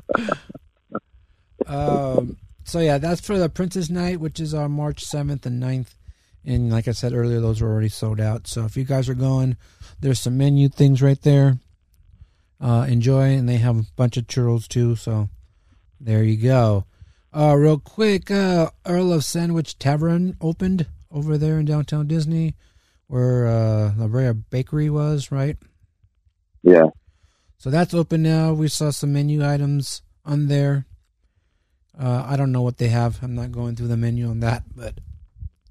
um, 1.66 2.36
so 2.64 2.80
yeah, 2.80 2.98
that's 2.98 3.20
for 3.20 3.38
the 3.38 3.48
Princess 3.48 3.90
Night, 3.90 4.20
which 4.20 4.40
is 4.40 4.54
on 4.54 4.72
March 4.72 5.04
seventh 5.04 5.46
and 5.46 5.62
9th. 5.62 5.94
And 6.44 6.70
like 6.70 6.88
I 6.88 6.92
said 6.92 7.12
earlier, 7.12 7.40
those 7.40 7.60
are 7.60 7.68
already 7.68 7.88
sold 7.88 8.20
out. 8.20 8.46
So 8.46 8.64
if 8.64 8.76
you 8.76 8.84
guys 8.84 9.08
are 9.08 9.14
going, 9.14 9.56
there's 10.00 10.20
some 10.20 10.38
menu 10.38 10.68
things 10.68 11.02
right 11.02 11.20
there. 11.22 11.58
Uh, 12.60 12.86
enjoy, 12.88 13.34
and 13.34 13.48
they 13.48 13.58
have 13.58 13.78
a 13.78 13.84
bunch 13.96 14.16
of 14.16 14.26
churros 14.26 14.66
too. 14.66 14.96
So 14.96 15.28
there 16.00 16.22
you 16.22 16.36
go. 16.36 16.86
Uh, 17.38 17.54
real 17.54 17.78
quick, 17.78 18.32
uh, 18.32 18.68
Earl 18.84 19.12
of 19.12 19.22
Sandwich 19.22 19.78
Tavern 19.78 20.36
opened 20.40 20.86
over 21.08 21.38
there 21.38 21.60
in 21.60 21.66
downtown 21.66 22.08
Disney, 22.08 22.56
where 23.06 23.46
uh, 23.46 23.92
La 23.96 24.08
Brea 24.08 24.32
Bakery 24.32 24.90
was, 24.90 25.30
right? 25.30 25.56
Yeah. 26.64 26.86
So 27.58 27.70
that's 27.70 27.94
open 27.94 28.24
now. 28.24 28.54
We 28.54 28.66
saw 28.66 28.90
some 28.90 29.12
menu 29.12 29.46
items 29.46 30.02
on 30.24 30.48
there. 30.48 30.86
Uh, 31.96 32.24
I 32.26 32.36
don't 32.36 32.50
know 32.50 32.62
what 32.62 32.78
they 32.78 32.88
have. 32.88 33.22
I'm 33.22 33.36
not 33.36 33.52
going 33.52 33.76
through 33.76 33.86
the 33.86 33.96
menu 33.96 34.28
on 34.28 34.40
that, 34.40 34.64
but 34.74 34.94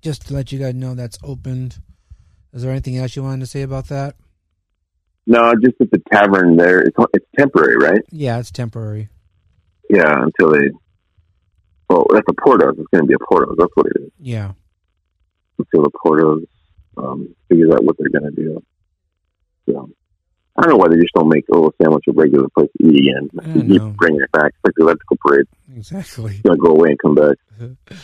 just 0.01 0.27
to 0.27 0.33
let 0.33 0.53
you 0.53 0.59
guys 0.59 0.73
know 0.73 0.95
that's 0.95 1.19
opened. 1.21 1.81
Is 2.53 2.61
there 2.61 2.71
anything 2.71 2.95
else 2.95 3.17
you 3.17 3.23
wanted 3.23 3.41
to 3.41 3.45
say 3.45 3.63
about 3.63 3.89
that? 3.89 4.15
No, 5.25 5.53
just 5.55 5.75
at 5.81 5.91
the 5.91 6.01
tavern 6.13 6.55
there. 6.55 6.79
It's 6.79 6.95
it's 7.13 7.25
temporary, 7.37 7.75
right? 7.75 8.01
Yeah, 8.09 8.39
it's 8.39 8.51
temporary. 8.51 9.09
Yeah, 9.89 10.23
until 10.23 10.51
they. 10.51 10.69
Well, 11.89 12.05
that's 12.11 12.27
a 12.27 12.33
Portos. 12.33 12.79
It's 12.79 12.87
going 12.91 13.03
to 13.03 13.07
be 13.07 13.13
a 13.13 13.17
Portos. 13.17 13.55
That's 13.57 13.71
what 13.75 13.87
it 13.87 14.01
is. 14.01 14.11
Yeah. 14.19 14.53
Until 15.57 15.83
the 15.83 15.91
Portos 15.91 16.45
um, 16.97 17.35
figures 17.49 17.71
out 17.71 17.83
what 17.83 17.95
they're 17.97 18.19
going 18.19 18.33
to 18.33 18.41
do. 18.41 18.63
So, 19.67 19.89
I 20.55 20.61
don't 20.61 20.71
know 20.71 20.77
why 20.77 20.89
they 20.89 20.95
just 20.95 21.13
don't 21.13 21.29
make 21.29 21.45
a 21.49 21.55
little 21.55 21.73
sandwich 21.81 22.05
a 22.09 22.13
regular 22.13 22.47
place 22.49 22.69
to 22.81 22.87
eat 22.87 23.07
again. 23.07 23.29
You 23.55 23.61
keep 23.61 23.81
know. 23.81 23.95
bringing 23.97 24.21
it 24.21 24.31
back. 24.31 24.47
It's 24.47 24.63
like 24.63 24.73
the 24.75 24.83
electrical 24.83 25.17
parade. 25.17 25.45
Exactly. 25.75 26.33
It's 26.33 26.41
going 26.41 26.57
to 26.57 26.63
go 26.63 26.71
away 26.71 26.89
and 26.89 26.99
come 26.99 27.15
back. 27.15 27.37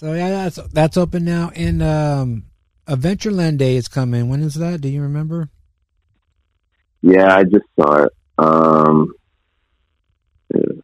So 0.00 0.14
yeah, 0.14 0.30
that's 0.30 0.56
that's 0.72 0.96
open 0.96 1.26
now, 1.26 1.50
and 1.54 1.82
um, 1.82 2.44
Adventureland 2.86 3.58
Day 3.58 3.76
is 3.76 3.86
coming. 3.86 4.30
When 4.30 4.40
is 4.40 4.54
that? 4.54 4.80
Do 4.80 4.88
you 4.88 5.02
remember? 5.02 5.50
Yeah, 7.02 7.34
I 7.34 7.42
just 7.42 7.66
saw 7.78 8.04
it. 8.04 8.12
Um, 8.38 9.12
yeah. 10.54 10.80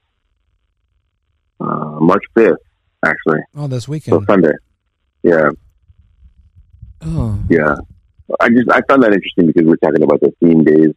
Uh, 1.61 1.99
March 2.01 2.23
5th, 2.37 2.57
actually. 3.05 3.41
Oh, 3.55 3.67
this 3.67 3.89
weekend. 3.89 4.23
So. 4.23 4.27
Sunday. 4.27 4.53
Yeah. 5.23 5.51
Oh, 7.03 7.39
Yeah. 7.49 7.77
I 8.41 8.49
just 8.49 8.69
I 8.71 8.81
found 8.89 9.05
that 9.05 9.13
interesting 9.13 9.47
because 9.47 9.65
we're 9.65 9.77
talking 9.77 10.03
about 10.03 10.21
the 10.21 10.33
theme 10.41 10.65
days 10.65 10.93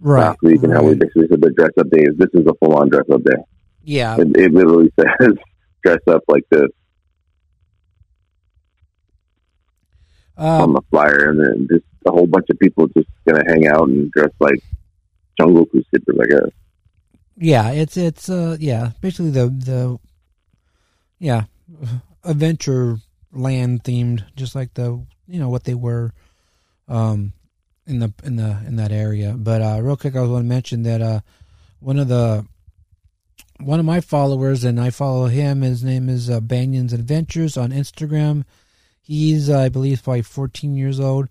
right. 0.00 0.28
last 0.28 0.42
week 0.42 0.62
and 0.62 0.72
how 0.72 0.82
we 0.82 0.94
basically 0.94 1.26
said 1.28 1.40
the 1.40 1.50
dress 1.50 1.70
up 1.78 1.88
days. 1.90 2.10
This 2.16 2.28
is 2.34 2.46
a 2.46 2.54
full 2.54 2.76
on 2.76 2.90
dress 2.90 3.04
up 3.10 3.24
day. 3.24 3.42
Yeah, 3.84 4.16
It, 4.18 4.36
it 4.36 4.52
literally 4.52 4.92
says 5.00 5.34
dress 5.82 6.00
up 6.08 6.24
like 6.28 6.44
this 6.50 6.68
on 10.36 10.62
um, 10.62 10.72
the 10.74 10.82
flyer, 10.90 11.30
and 11.30 11.40
then 11.40 11.68
just 11.70 11.84
a 12.06 12.10
whole 12.10 12.26
bunch 12.26 12.46
of 12.50 12.58
people 12.58 12.86
just 12.88 13.08
gonna 13.26 13.42
hang 13.46 13.66
out 13.66 13.88
and 13.88 14.10
dress 14.12 14.30
like 14.40 14.62
jungle 15.38 15.66
crusaders. 15.66 16.18
I 16.20 16.26
guess. 16.26 16.50
Yeah. 17.38 17.70
It's 17.70 17.96
it's 17.96 18.28
uh 18.28 18.56
yeah, 18.60 18.90
basically 19.00 19.30
the 19.30 19.48
the 19.48 19.98
yeah, 21.18 21.44
adventure 22.24 22.98
land 23.32 23.84
themed, 23.84 24.24
just 24.36 24.54
like 24.54 24.74
the 24.74 25.04
you 25.26 25.40
know 25.40 25.48
what 25.48 25.64
they 25.64 25.74
were, 25.74 26.12
um, 26.88 27.32
in 27.86 27.98
the 27.98 28.12
in 28.24 28.36
the 28.36 28.58
in 28.66 28.76
that 28.76 28.92
area. 28.92 29.34
But 29.36 29.62
uh, 29.62 29.80
real 29.82 29.96
quick, 29.96 30.16
I 30.16 30.20
was 30.20 30.30
going 30.30 30.42
to 30.42 30.48
mention 30.48 30.82
that 30.84 31.02
uh, 31.02 31.20
one 31.80 31.98
of 31.98 32.08
the 32.08 32.46
one 33.60 33.80
of 33.80 33.86
my 33.86 34.00
followers, 34.00 34.64
and 34.64 34.80
I 34.80 34.90
follow 34.90 35.26
him. 35.26 35.62
His 35.62 35.82
name 35.82 36.08
is 36.08 36.30
uh, 36.30 36.40
Banyan's 36.40 36.92
Adventures 36.92 37.56
on 37.56 37.70
Instagram. 37.70 38.44
He's, 39.00 39.48
uh, 39.50 39.60
I 39.60 39.68
believe, 39.68 40.02
probably 40.02 40.22
14 40.22 40.74
years 40.74 41.00
old. 41.00 41.28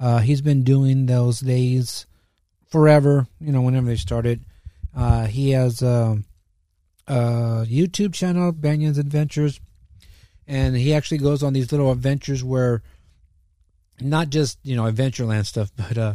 Uh, 0.00 0.18
he's 0.18 0.40
been 0.40 0.64
doing 0.64 1.06
those 1.06 1.40
days 1.40 2.06
forever. 2.66 3.26
You 3.40 3.52
know, 3.52 3.60
whenever 3.60 3.86
they 3.86 3.96
started. 3.96 4.44
Uh, 4.94 5.26
he 5.26 5.50
has 5.50 5.82
a, 5.82 6.18
a 7.06 7.14
YouTube 7.66 8.14
channel, 8.14 8.52
Banyan's 8.52 8.98
Adventures, 8.98 9.60
and 10.46 10.76
he 10.76 10.94
actually 10.94 11.18
goes 11.18 11.42
on 11.42 11.52
these 11.52 11.70
little 11.70 11.92
adventures 11.92 12.42
where, 12.42 12.82
not 14.00 14.30
just 14.30 14.58
you 14.62 14.76
know 14.76 14.84
Adventureland 14.84 15.46
stuff, 15.46 15.70
but 15.76 15.98
uh, 15.98 16.14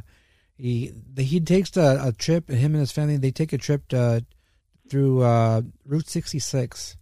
he 0.58 0.92
he 1.18 1.40
takes 1.40 1.76
a, 1.78 2.00
a 2.08 2.12
trip. 2.12 2.50
Him 2.50 2.74
and 2.74 2.82
his 2.82 2.92
family 2.92 3.18
they 3.18 3.32
take 3.32 3.54
a 3.54 3.58
trip 3.58 3.88
to, 3.90 4.26
through 4.90 5.22
uh, 5.22 5.62
Route 5.86 6.10
66, 6.10 6.98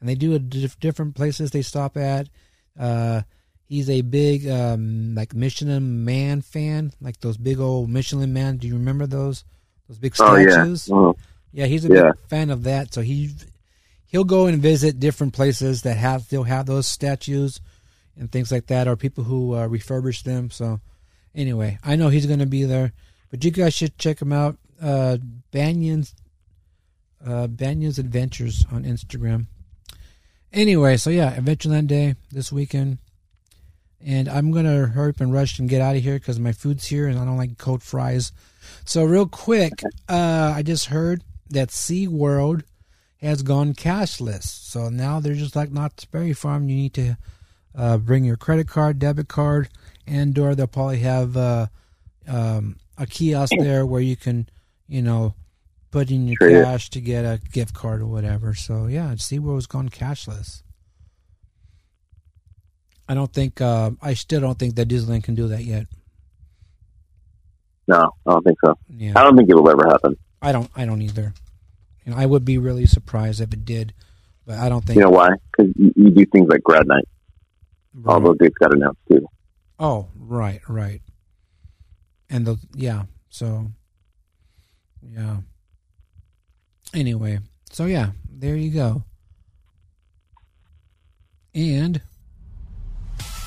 and 0.00 0.08
they 0.08 0.14
do 0.14 0.34
a 0.34 0.38
diff- 0.38 0.78
different 0.80 1.14
places 1.14 1.50
they 1.50 1.62
stop 1.62 1.96
at. 1.96 2.28
Uh, 2.78 3.22
he's 3.66 3.90
a 3.90 4.02
big 4.02 4.48
um, 4.48 5.14
like 5.14 5.34
Michelin 5.34 6.04
Man 6.04 6.42
fan, 6.42 6.92
like 7.00 7.20
those 7.20 7.36
big 7.36 7.60
old 7.60 7.88
Michelin 7.90 8.32
Man. 8.32 8.56
Do 8.56 8.66
you 8.66 8.74
remember 8.74 9.06
those? 9.06 9.44
Those 9.88 9.98
big 9.98 10.14
Oh 10.20 10.36
yeah. 10.36 10.50
statues. 10.50 10.90
Oh, 10.92 11.16
Yeah, 11.52 11.66
he's 11.66 11.84
a 11.84 11.88
Yeah. 11.88 12.02
big 12.12 12.28
fan 12.28 12.50
of 12.50 12.62
that. 12.64 12.92
So 12.92 13.00
he 13.02 13.34
he'll 14.06 14.24
go 14.24 14.46
and 14.46 14.60
visit 14.62 15.00
different 15.00 15.32
places 15.34 15.82
that 15.82 15.96
have 15.96 16.22
still 16.22 16.44
have 16.44 16.66
those 16.66 16.86
statues 16.86 17.60
and 18.16 18.30
things 18.30 18.50
like 18.52 18.66
that, 18.66 18.86
or 18.88 18.96
people 18.96 19.24
who 19.24 19.54
uh, 19.54 19.68
refurbish 19.68 20.22
them. 20.24 20.50
So 20.50 20.80
anyway, 21.34 21.78
I 21.84 21.96
know 21.96 22.08
he's 22.08 22.26
going 22.26 22.38
to 22.40 22.46
be 22.46 22.64
there, 22.64 22.92
but 23.30 23.44
you 23.44 23.50
guys 23.50 23.74
should 23.74 23.96
check 23.98 24.20
him 24.20 24.32
out. 24.32 24.56
Uh, 24.80 25.18
Banyan's 25.50 26.14
uh, 27.24 27.46
Banyan's 27.48 27.98
Adventures 27.98 28.64
on 28.70 28.84
Instagram. 28.84 29.46
Anyway, 30.52 30.96
so 30.96 31.10
yeah, 31.10 31.34
Adventureland 31.36 31.88
Day 31.88 32.14
this 32.30 32.52
weekend. 32.52 32.98
And 34.00 34.28
I'm 34.28 34.52
gonna 34.52 34.86
hurry 34.86 35.10
up 35.10 35.20
and 35.20 35.32
rush 35.32 35.58
and 35.58 35.68
get 35.68 35.80
out 35.82 35.96
of 35.96 36.02
here 36.02 36.14
because 36.14 36.38
my 36.38 36.52
food's 36.52 36.86
here 36.86 37.08
and 37.08 37.18
I 37.18 37.24
don't 37.24 37.36
like 37.36 37.58
cold 37.58 37.82
fries. 37.82 38.30
So 38.88 39.04
real 39.04 39.26
quick, 39.26 39.82
uh, 40.08 40.54
I 40.56 40.62
just 40.62 40.86
heard 40.86 41.22
that 41.50 41.68
SeaWorld 41.68 42.62
has 43.20 43.42
gone 43.42 43.74
cashless. 43.74 44.44
So 44.44 44.88
now 44.88 45.20
they're 45.20 45.34
just 45.34 45.54
like 45.54 45.70
Knott's 45.70 46.06
Berry 46.06 46.32
Farm. 46.32 46.70
You 46.70 46.76
need 46.76 46.94
to 46.94 47.18
uh, 47.76 47.98
bring 47.98 48.24
your 48.24 48.38
credit 48.38 48.66
card, 48.66 48.98
debit 48.98 49.28
card, 49.28 49.68
and 50.06 50.38
or 50.38 50.54
they'll 50.54 50.66
probably 50.66 51.00
have 51.00 51.36
uh, 51.36 51.66
um, 52.26 52.76
a 52.96 53.04
kiosk 53.04 53.52
there 53.58 53.84
where 53.84 54.00
you 54.00 54.16
can, 54.16 54.48
you 54.88 55.02
know, 55.02 55.34
put 55.90 56.10
in 56.10 56.26
your 56.26 56.38
Trade 56.38 56.56
it. 56.56 56.64
cash 56.64 56.88
to 56.88 57.02
get 57.02 57.26
a 57.26 57.42
gift 57.52 57.74
card 57.74 58.00
or 58.00 58.06
whatever. 58.06 58.54
So 58.54 58.86
yeah, 58.86 59.12
SeaWorld's 59.16 59.66
gone 59.66 59.90
cashless. 59.90 60.62
I 63.06 63.12
don't 63.12 63.34
think 63.34 63.60
uh, 63.60 63.90
I 64.00 64.14
still 64.14 64.40
don't 64.40 64.58
think 64.58 64.76
that 64.76 64.88
Disneyland 64.88 65.24
can 65.24 65.34
do 65.34 65.46
that 65.48 65.64
yet. 65.64 65.88
No, 67.88 68.14
I 68.26 68.32
don't 68.32 68.44
think 68.44 68.58
so. 68.64 68.78
Yeah. 68.96 69.12
I 69.16 69.24
don't 69.24 69.36
think 69.36 69.48
it'll 69.48 69.68
ever 69.68 69.88
happen. 69.88 70.16
I 70.42 70.52
don't. 70.52 70.70
I 70.76 70.84
don't 70.84 71.02
either. 71.02 71.32
You 72.04 72.12
know, 72.12 72.18
I 72.18 72.26
would 72.26 72.44
be 72.44 72.58
really 72.58 72.86
surprised 72.86 73.40
if 73.40 73.52
it 73.52 73.64
did, 73.64 73.94
but 74.46 74.58
I 74.58 74.68
don't 74.68 74.84
think. 74.84 74.96
You 74.96 75.04
know 75.04 75.10
why? 75.10 75.30
Because 75.50 75.72
you, 75.76 75.92
you 75.96 76.10
do 76.10 76.26
things 76.26 76.48
like 76.48 76.62
grad 76.62 76.86
night. 76.86 77.08
All 78.06 78.20
those 78.20 78.36
dates 78.38 78.56
got 78.58 78.74
announced 78.74 79.00
too. 79.10 79.26
Oh, 79.80 80.08
right, 80.16 80.60
right. 80.68 81.00
And 82.30 82.46
the 82.46 82.58
yeah, 82.74 83.04
so 83.30 83.66
yeah. 85.02 85.38
Anyway, 86.94 87.40
so 87.70 87.86
yeah, 87.86 88.10
there 88.30 88.56
you 88.56 88.70
go. 88.70 89.04
And 91.54 92.02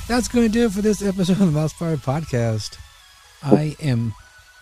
that's 0.07 0.27
going 0.27 0.47
to 0.47 0.51
do 0.51 0.65
it 0.65 0.71
for 0.71 0.81
this 0.81 1.01
episode 1.01 1.39
of 1.39 1.53
the 1.53 1.59
MousePire 1.59 1.97
Podcast. 1.97 2.77
I 3.43 3.75
am 3.81 4.13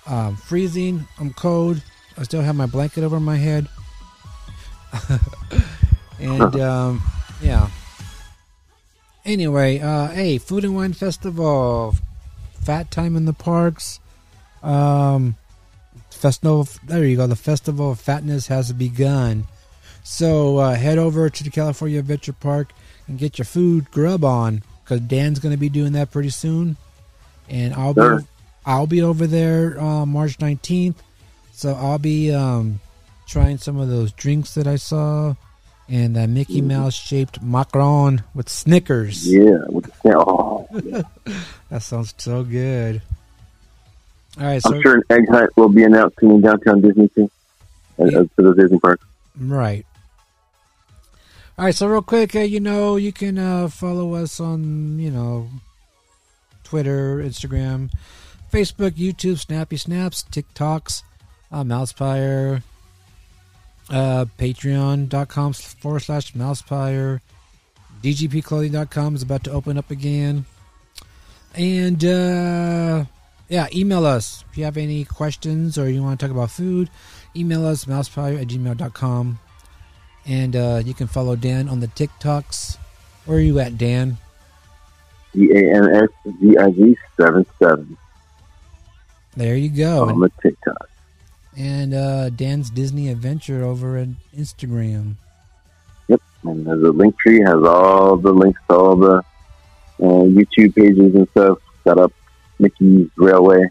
um, 0.10 0.36
freezing. 0.36 1.08
I'm 1.20 1.32
cold. 1.34 1.82
I 2.18 2.24
still 2.24 2.42
have 2.42 2.56
my 2.56 2.66
blanket 2.66 3.04
over 3.04 3.20
my 3.20 3.38
head. 3.38 3.68
and 6.20 6.56
um, 6.60 7.02
yeah. 7.42 7.70
Anyway, 9.26 9.80
uh, 9.80 10.08
hey, 10.08 10.38
Food 10.38 10.64
and 10.66 10.76
Wine 10.76 10.94
Festival, 10.94 11.96
Fat 12.64 12.90
Time 12.92 13.16
in 13.16 13.26
the 13.26 13.34
Parks. 13.34 14.00
Um, 14.64 15.36
festival. 16.10 16.68
There 16.86 17.06
you 17.06 17.16
go. 17.18 17.28
The 17.28 17.36
Festival 17.36 17.92
of 17.92 18.00
Fatness 18.02 18.48
has 18.48 18.74
begun. 18.74 19.46
So 20.04 20.58
uh, 20.58 20.76
head 20.76 20.98
over 20.98 21.30
to 21.30 21.44
the 21.44 21.50
California 21.52 22.00
Adventure 22.00 22.34
Park 22.34 22.72
and 23.08 23.20
get 23.20 23.38
your 23.38 23.46
food 23.46 23.92
grub 23.92 24.24
on 24.26 24.64
because 24.84 25.02
Dan's 25.02 25.40
going 25.40 25.54
to 25.54 25.60
be 25.60 25.70
doing 25.70 25.92
that 25.94 26.10
pretty 26.12 26.30
soon, 26.30 26.78
and 27.48 27.74
I'll 27.76 27.94
Sure. 27.94 28.20
be 28.22 28.26
I'll 28.66 28.88
be 28.88 29.02
over 29.02 29.28
there 29.28 29.80
uh, 29.80 30.06
March 30.06 30.40
nineteenth. 30.40 31.02
So 31.52 31.74
I'll 31.74 32.00
be 32.00 32.32
um, 32.34 32.80
trying 33.28 33.58
some 33.58 33.78
of 33.80 33.90
those 33.90 34.12
drinks 34.14 34.54
that 34.56 34.68
I 34.68 34.78
saw, 34.78 35.36
and 35.90 36.16
that 36.16 36.30
Mickey 36.30 36.62
Mouse 36.62 36.94
shaped 36.94 37.44
macaron 37.44 38.24
with 38.34 38.48
Snickers. 38.50 39.28
Yeah, 39.32 39.64
with 39.68 39.86
the. 39.86 40.18
Oh, 40.18 40.68
That 41.70 41.82
sounds 41.84 42.14
so 42.18 42.44
good. 42.44 43.02
All 44.40 44.46
right, 44.46 44.62
so 44.62 44.74
I'm 44.74 44.82
sure 44.82 44.96
an 44.96 45.04
egg 45.10 45.28
hunt 45.30 45.50
will 45.58 45.70
be 45.70 45.84
announced 45.84 46.18
in 46.22 46.40
downtown 46.42 46.82
Disney 46.82 47.10
too. 47.10 47.30
For 47.98 48.06
the 48.38 48.54
Disney 48.56 48.80
parks. 48.80 49.04
Right. 49.38 49.86
All 51.58 51.66
right, 51.66 51.76
so 51.76 51.88
real 51.88 52.02
quick, 52.02 52.36
uh, 52.36 52.40
you 52.40 52.62
know, 52.62 52.96
you 52.96 53.12
can 53.12 53.38
uh, 53.38 53.68
follow 53.68 54.14
us 54.14 54.40
on, 54.40 54.98
you 54.98 55.12
know, 55.12 55.50
Twitter, 56.64 57.18
Instagram, 57.18 57.92
Facebook, 58.50 58.92
YouTube, 58.92 59.38
Snappy 59.38 59.78
Snaps, 59.78 60.24
TikToks, 60.32 61.04
uh, 61.52 61.64
Mousepire, 61.64 62.64
uh, 63.90 64.26
Patreon.com 64.38 65.54
forward 65.54 66.00
slash 66.00 66.34
Mousepire, 66.34 67.20
DGPclothing.com 68.04 69.16
is 69.16 69.24
about 69.24 69.44
to 69.44 69.52
open 69.52 69.78
up 69.78 69.92
again. 69.92 70.46
And, 71.56 72.04
uh, 72.06 73.06
yeah, 73.50 73.68
email 73.74 74.06
us 74.06 74.46
if 74.50 74.58
you 74.58 74.64
have 74.66 74.78
any 74.78 75.04
questions 75.04 75.78
or 75.78 75.90
you 75.90 76.02
want 76.02 76.20
to 76.20 76.26
talk 76.26 76.34
about 76.34 76.52
food. 76.52 76.90
Email 77.36 77.66
us 77.66 77.86
mousepire 77.86 78.40
at 78.40 78.48
gmail.com. 78.48 79.40
And 80.26 80.56
uh, 80.56 80.82
you 80.86 80.94
can 80.94 81.08
follow 81.08 81.36
Dan 81.36 81.68
on 81.68 81.80
the 81.80 81.88
TikToks. 81.88 82.78
Where 83.26 83.38
are 83.38 83.42
you 83.42 83.60
at, 83.60 83.78
Dan? 83.78 84.18
D 85.34 85.52
A 85.52 85.76
N 85.76 85.96
S 85.96 86.10
V 86.26 86.58
I 86.58 86.70
G 86.72 86.98
seven 87.18 87.46
seven 87.62 87.98
There 89.36 89.56
you 89.56 89.70
go. 89.70 90.10
on 90.10 90.20
the 90.20 90.32
TikTok. 90.42 90.90
And 91.58 91.94
uh, 91.94 92.30
Dan's 92.30 92.70
Disney 92.70 93.10
Adventure 93.10 93.64
over 93.64 93.98
at 93.98 94.10
Instagram. 94.36 95.16
Yep, 96.08 96.22
and 96.44 96.66
there's 96.66 96.84
a 96.84 96.92
link 96.92 97.18
tree 97.20 97.40
has 97.42 97.64
all 97.64 98.18
the 98.18 98.32
links 98.32 98.62
to 98.70 98.76
all 98.76 98.96
the 98.96 99.18
uh, 99.18 99.24
YouTube 100.00 100.76
pages 100.76 101.16
and 101.16 101.28
stuff. 101.32 101.60
Got 101.84 102.00
up 102.00 102.14
Mickey's 102.60 103.10
Railway 103.18 103.70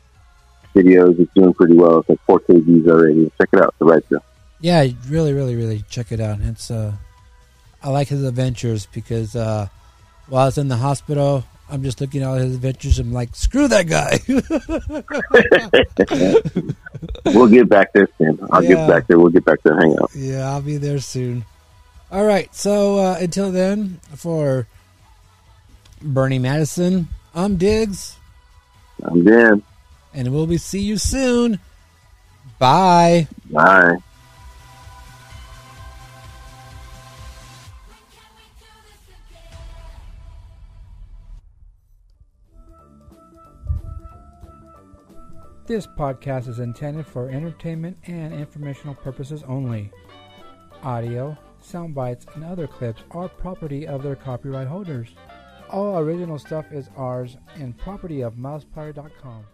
videos. 0.75 1.19
It's 1.19 1.33
doing 1.35 1.55
pretty 1.55 1.75
well. 1.75 2.01
It's 2.01 2.09
like 2.09 2.27
4K 2.27 2.65
views 2.65 2.87
already. 2.89 3.31
Check 3.39 3.49
it 3.53 3.61
out. 3.63 3.75
The 3.79 3.85
right 3.85 4.03
show. 4.09 4.21
Yeah, 4.61 4.87
really, 5.09 5.33
really, 5.33 5.55
really 5.57 5.85
check 5.89 6.13
it 6.13 6.21
out. 6.21 6.41
It's 6.41 6.71
uh, 6.71 6.93
I 7.83 7.91
like 7.91 8.09
his 8.09 8.25
adventures 8.25 8.87
because 8.87 9.37
uh, 9.37 9.69
while 10.29 10.43
I 10.43 10.47
was 10.47 10.59
in 10.59 10.69
the 10.69 10.77
hospital, 10.77 11.45
I'm 11.71 11.83
just 11.83 12.01
looking 12.01 12.23
at 12.23 12.29
all 12.29 12.37
his 12.37 12.55
adventures. 12.55 12.99
I'm 12.99 13.13
like, 13.13 13.37
screw 13.37 13.69
that 13.69 13.87
guy. 13.87 14.21
We'll 17.27 17.49
get 17.49 17.69
back 17.69 17.93
there 17.93 18.09
soon. 18.19 18.39
I'll 18.51 18.63
Yeah. 18.63 18.77
get 18.77 18.89
back 18.89 19.07
there. 19.07 19.19
We'll 19.19 19.31
get 19.31 19.45
back 19.45 19.63
there 19.63 19.77
hang 19.79 19.97
out. 20.01 20.11
yeah, 20.15 20.51
I'll 20.51 20.63
be 20.63 20.77
there 20.79 20.99
soon. 20.99 21.45
All 22.11 22.25
right, 22.25 22.53
so 22.55 22.99
uh, 22.99 23.19
until 23.21 23.53
then, 23.53 24.01
for 24.17 24.67
Burny 26.03 26.41
Mattinson, 26.41 27.07
I'm 27.35 27.57
Diggs, 27.57 28.17
I'm 29.05 29.25
Dan. 29.25 29.63
and 30.15 30.33
we'll 30.33 30.47
be 30.47 30.57
see 30.57 30.81
you 30.81 30.97
soon. 30.97 31.61
Bye. 32.59 33.29
Bye. 33.51 33.97
This 45.69 45.87
podcast 45.87 46.49
is 46.49 46.61
intended 46.61 47.07
for 47.07 47.29
entertainment 47.29 47.99
and 48.07 48.33
informational 48.33 48.95
purposes 48.95 49.43
only. 49.47 49.93
Audio, 50.83 51.37
sound 51.61 51.95
bites, 51.95 52.25
and 52.35 52.43
other 52.43 52.67
clips 52.67 53.03
are 53.11 53.29
property 53.29 53.87
of 53.87 54.03
their 54.03 54.17
copyright 54.17 54.67
holders. 54.67 55.15
All 55.69 55.99
original 55.99 56.39
stuff 56.39 56.73
is 56.73 56.89
ours 56.97 57.37
and 57.57 57.77
property 57.77 58.23
of 58.23 58.37
mousepire.com. 58.37 59.45